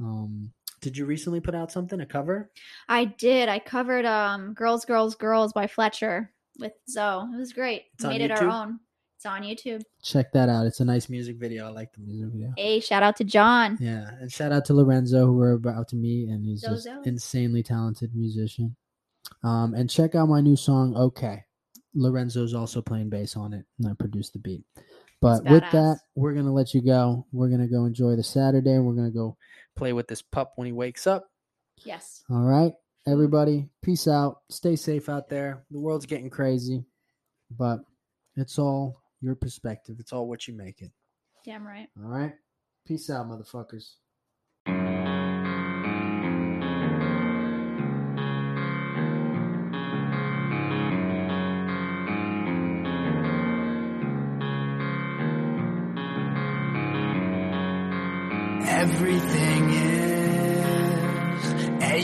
Um, 0.00 0.52
did 0.80 0.96
you 0.96 1.04
recently 1.04 1.40
put 1.40 1.54
out 1.54 1.70
something, 1.70 2.00
a 2.00 2.06
cover? 2.06 2.50
I 2.88 3.04
did. 3.06 3.48
I 3.48 3.58
covered 3.58 4.06
um 4.06 4.54
Girls, 4.54 4.84
Girls, 4.84 5.14
Girls 5.14 5.52
by 5.52 5.66
Fletcher 5.66 6.32
with 6.58 6.72
Zoe. 6.88 7.28
It 7.34 7.38
was 7.38 7.52
great. 7.52 7.84
It's 7.94 8.04
on 8.04 8.10
Made 8.10 8.22
it 8.22 8.30
our 8.30 8.48
own. 8.48 8.80
It's 9.16 9.26
on 9.26 9.42
YouTube. 9.42 9.82
Check 10.02 10.32
that 10.32 10.48
out. 10.48 10.64
It's 10.64 10.80
a 10.80 10.84
nice 10.84 11.10
music 11.10 11.36
video. 11.36 11.66
I 11.66 11.70
like 11.70 11.92
the 11.92 12.00
music 12.00 12.32
video. 12.32 12.54
Hey, 12.56 12.80
shout 12.80 13.02
out 13.02 13.16
to 13.16 13.24
John. 13.24 13.76
Yeah, 13.78 14.08
and 14.18 14.32
shout 14.32 14.50
out 14.52 14.64
to 14.66 14.74
Lorenzo, 14.74 15.26
who 15.26 15.36
we're 15.36 15.52
about 15.52 15.88
to 15.88 15.96
meet, 15.96 16.30
and 16.30 16.42
he's 16.42 16.62
just 16.62 16.88
insanely 17.04 17.62
talented 17.62 18.14
musician. 18.14 18.76
Um, 19.42 19.74
and 19.74 19.88
check 19.88 20.14
out 20.14 20.28
my 20.28 20.40
new 20.40 20.56
song, 20.56 20.96
"Okay." 20.96 21.44
Lorenzo's 21.94 22.54
also 22.54 22.80
playing 22.80 23.08
bass 23.10 23.36
on 23.36 23.52
it, 23.52 23.64
and 23.78 23.88
I 23.88 23.94
produced 23.94 24.32
the 24.32 24.38
beat. 24.38 24.64
But 25.20 25.44
with 25.44 25.64
that, 25.72 25.98
we're 26.14 26.34
gonna 26.34 26.52
let 26.52 26.72
you 26.72 26.80
go. 26.80 27.26
We're 27.32 27.48
gonna 27.48 27.66
go 27.68 27.84
enjoy 27.84 28.16
the 28.16 28.22
Saturday. 28.22 28.78
We're 28.78 28.94
gonna 28.94 29.10
go 29.10 29.36
play 29.76 29.92
with 29.92 30.08
this 30.08 30.22
pup 30.22 30.52
when 30.56 30.66
he 30.66 30.72
wakes 30.72 31.06
up, 31.06 31.30
Yes. 31.84 32.22
All 32.30 32.42
right, 32.42 32.72
everybody, 33.06 33.68
peace 33.82 34.06
out. 34.06 34.42
Stay 34.50 34.76
safe 34.76 35.08
out 35.08 35.28
there. 35.28 35.64
The 35.70 35.80
world's 35.80 36.06
getting 36.06 36.30
crazy, 36.30 36.84
but 37.50 37.80
it's 38.36 38.58
all 38.58 39.00
your 39.20 39.34
perspective. 39.34 39.96
It's 39.98 40.12
all 40.12 40.28
what 40.28 40.46
you 40.46 40.54
make 40.54 40.82
it. 40.82 40.90
Damn 41.44 41.66
right. 41.66 41.88
All 41.98 42.08
right, 42.08 42.34
peace 42.86 43.08
out, 43.10 43.26
motherfuckers. 43.26 43.94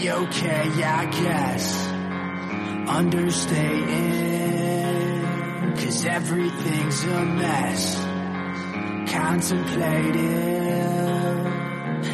A-okay, 0.09 0.85
I 0.85 1.07
guess. 1.07 1.87
Understating, 2.89 3.67
cause 5.77 6.05
everything's 6.07 7.05
a 7.05 7.25
mess. 7.25 7.97
Contemplative, 9.13 10.23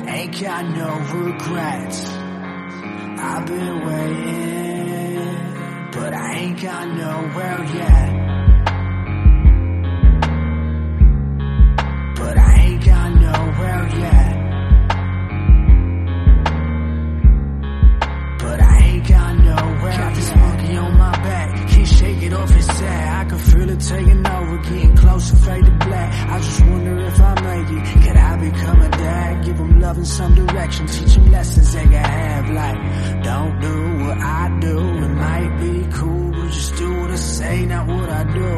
ain't 0.09 0.41
got 0.41 0.65
no 0.67 0.99
regrets. 1.19 2.09
I've 3.25 3.47
been 3.47 3.87
waiting, 3.87 5.37
but 5.93 6.15
I 6.15 6.35
ain't 6.39 6.61
got 6.61 6.89
nowhere 6.89 7.65
yet. 7.75 8.22
Head. 22.51 23.09
I 23.21 23.25
can 23.29 23.39
feel 23.39 23.71
it 23.71 23.81
taking 23.81 24.27
over, 24.27 24.59
getting 24.59 24.97
closer, 24.97 25.37
fade 25.37 25.65
to 25.65 25.71
black. 25.87 26.31
I 26.31 26.39
just 26.39 26.61
wonder 26.67 26.99
if 26.99 27.21
I 27.21 27.35
make 27.41 27.71
it. 27.79 28.05
Could 28.05 28.17
I 28.17 28.37
become 28.37 28.83
a 28.83 28.89
dad? 28.91 29.45
Give 29.45 29.57
him 29.57 29.81
love 29.81 29.99
in 29.99 30.05
some 30.05 30.35
direction, 30.35 30.87
teach 30.87 31.15
him 31.15 31.31
lessons 31.31 31.73
they 31.73 31.83
can 31.83 31.93
have. 31.93 32.51
Like, 32.51 33.25
don't 33.25 33.61
do 33.61 34.05
what 34.05 34.19
I 34.19 34.59
do. 34.61 34.79
It 34.79 35.09
might 35.09 35.59
be 35.61 35.87
cool, 35.93 36.31
but 36.31 36.51
just 36.51 36.77
do 36.77 37.01
what 37.01 37.11
I 37.11 37.17
say, 37.17 37.67
not 37.67 37.87
what 37.87 38.09
I 38.09 38.25
do. 38.25 38.53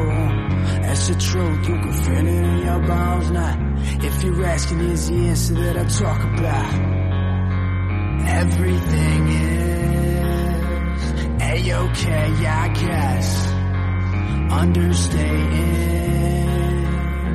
That's 0.81 1.07
the 1.07 1.15
truth, 1.15 1.67
you 1.67 1.75
can 1.75 1.93
feel 2.03 2.17
it 2.17 2.27
in 2.27 2.57
your 2.59 2.79
bones 2.79 3.31
now. 3.31 3.75
If 4.01 4.23
you're 4.23 4.45
asking, 4.45 4.79
is 4.79 5.07
the 5.07 5.15
answer 5.27 5.53
that 5.55 5.77
I 5.77 5.85
talk 5.85 6.23
about. 6.23 6.73
Everything 8.27 9.27
is 9.27 9.75
a-okay, 11.41 12.47
I 12.47 12.67
guess. 12.69 13.54
Understating, 14.51 16.85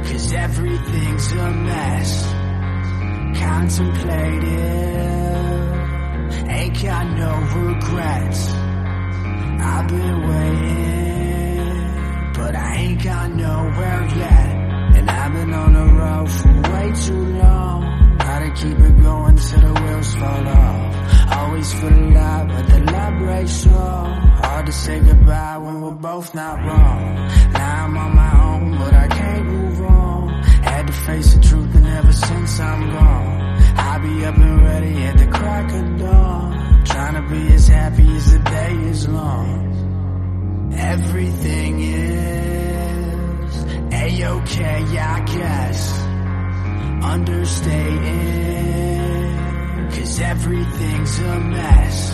cause 0.05 0.33
everything's 0.33 1.33
a 1.33 1.51
mess. 1.51 2.33
Contemplative, 3.39 4.49
ain't 6.49 6.83
got 6.83 7.07
no 7.17 7.31
regrets. 7.61 8.49
I've 9.63 9.89
been 9.89 10.29
waiting, 10.29 12.33
but 12.35 12.55
I 12.57 12.75
ain't 12.77 13.03
got 13.03 13.31
nowhere 13.31 14.09
yet. 14.17 14.57
And 14.97 15.11
I've 15.11 15.33
been 15.33 15.53
on 15.53 15.73
the 15.75 15.87
road 15.95 16.31
for 16.31 16.61
way 16.73 16.93
too 16.93 17.25
long. 17.39 18.17
Gotta 18.19 18.51
keep 18.51 18.79
it 18.79 19.03
going 19.03 19.37
till 19.37 19.61
the 19.61 19.73
wheels 19.81 20.15
fall 20.17 20.49
off. 20.49 20.95
Always 21.31 21.73
feel 21.75 21.99
alive, 22.09 22.49
but 22.49 22.67
the 22.69 22.79
light 22.93 23.19
breaks 23.19 23.53
slow. 23.53 24.05
Hard 24.43 24.67
to 24.67 24.73
say 24.73 25.01
goodbye 25.01 25.59
when 25.59 25.81
we're 25.83 25.91
both 25.93 26.35
not 26.35 26.59
wrong. 26.67 27.15
Now 27.53 27.85
I'm 27.85 27.97
on 27.97 28.15
my 28.17 28.33
own, 28.51 28.79
but 28.79 28.95
I 28.95 29.07
can't 29.09 29.47
move 29.47 29.81
on. 29.83 30.29
Had 30.63 30.87
to 30.87 30.93
face 30.93 31.35
the 31.35 31.41
truth, 31.41 31.75
and 31.75 31.87
ever 31.87 32.13
since 32.13 32.61
I'm 32.61 32.91
gone, 32.91 33.63
I'll 33.77 34.01
be 34.01 34.25
up 34.25 34.37
and 34.37 34.63
ready 34.63 35.03
at 35.05 35.19
the 35.19 35.27
crack 35.27 35.73
of 35.73 35.99
dawn. 35.99 36.85
Trying 36.85 37.15
to 37.15 37.23
be 37.35 37.53
as 37.55 37.69
happy 37.69 38.09
as 38.17 38.33
the 38.33 38.39
day 38.39 38.73
is 38.93 39.09
long. 39.09 40.73
Everything 40.77 41.81
is 41.81 43.65
a-okay, 43.93 44.99
I 44.99 45.21
guess. 45.25 45.99
Understating, 47.03 48.01
Cause 49.91 50.21
everything's 50.21 51.19
a 51.19 51.41
mess. 51.41 52.11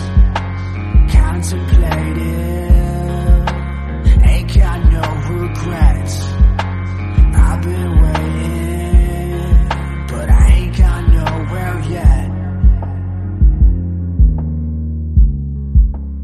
Contemplative, 1.11 2.37
ain't 4.23 4.53
got 4.55 4.79
no 4.91 5.01
regrets. 5.33 6.23
I've 7.35 7.61
been 7.61 8.01
waiting, 8.01 9.67
but 10.07 10.29
I 10.29 10.47
ain't 10.53 10.77
got 10.77 11.07
nowhere 11.07 11.79
yet. 11.89 12.29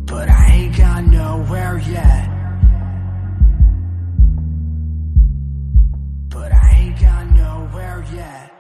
But 0.06 0.30
I 0.30 0.46
ain't 0.54 0.76
got 0.78 1.06
nowhere 1.06 1.78
yet. 1.80 2.30
But 6.30 6.52
I 6.52 6.70
ain't 6.78 7.00
got 7.00 7.32
nowhere 7.32 8.06
yet. 8.14 8.53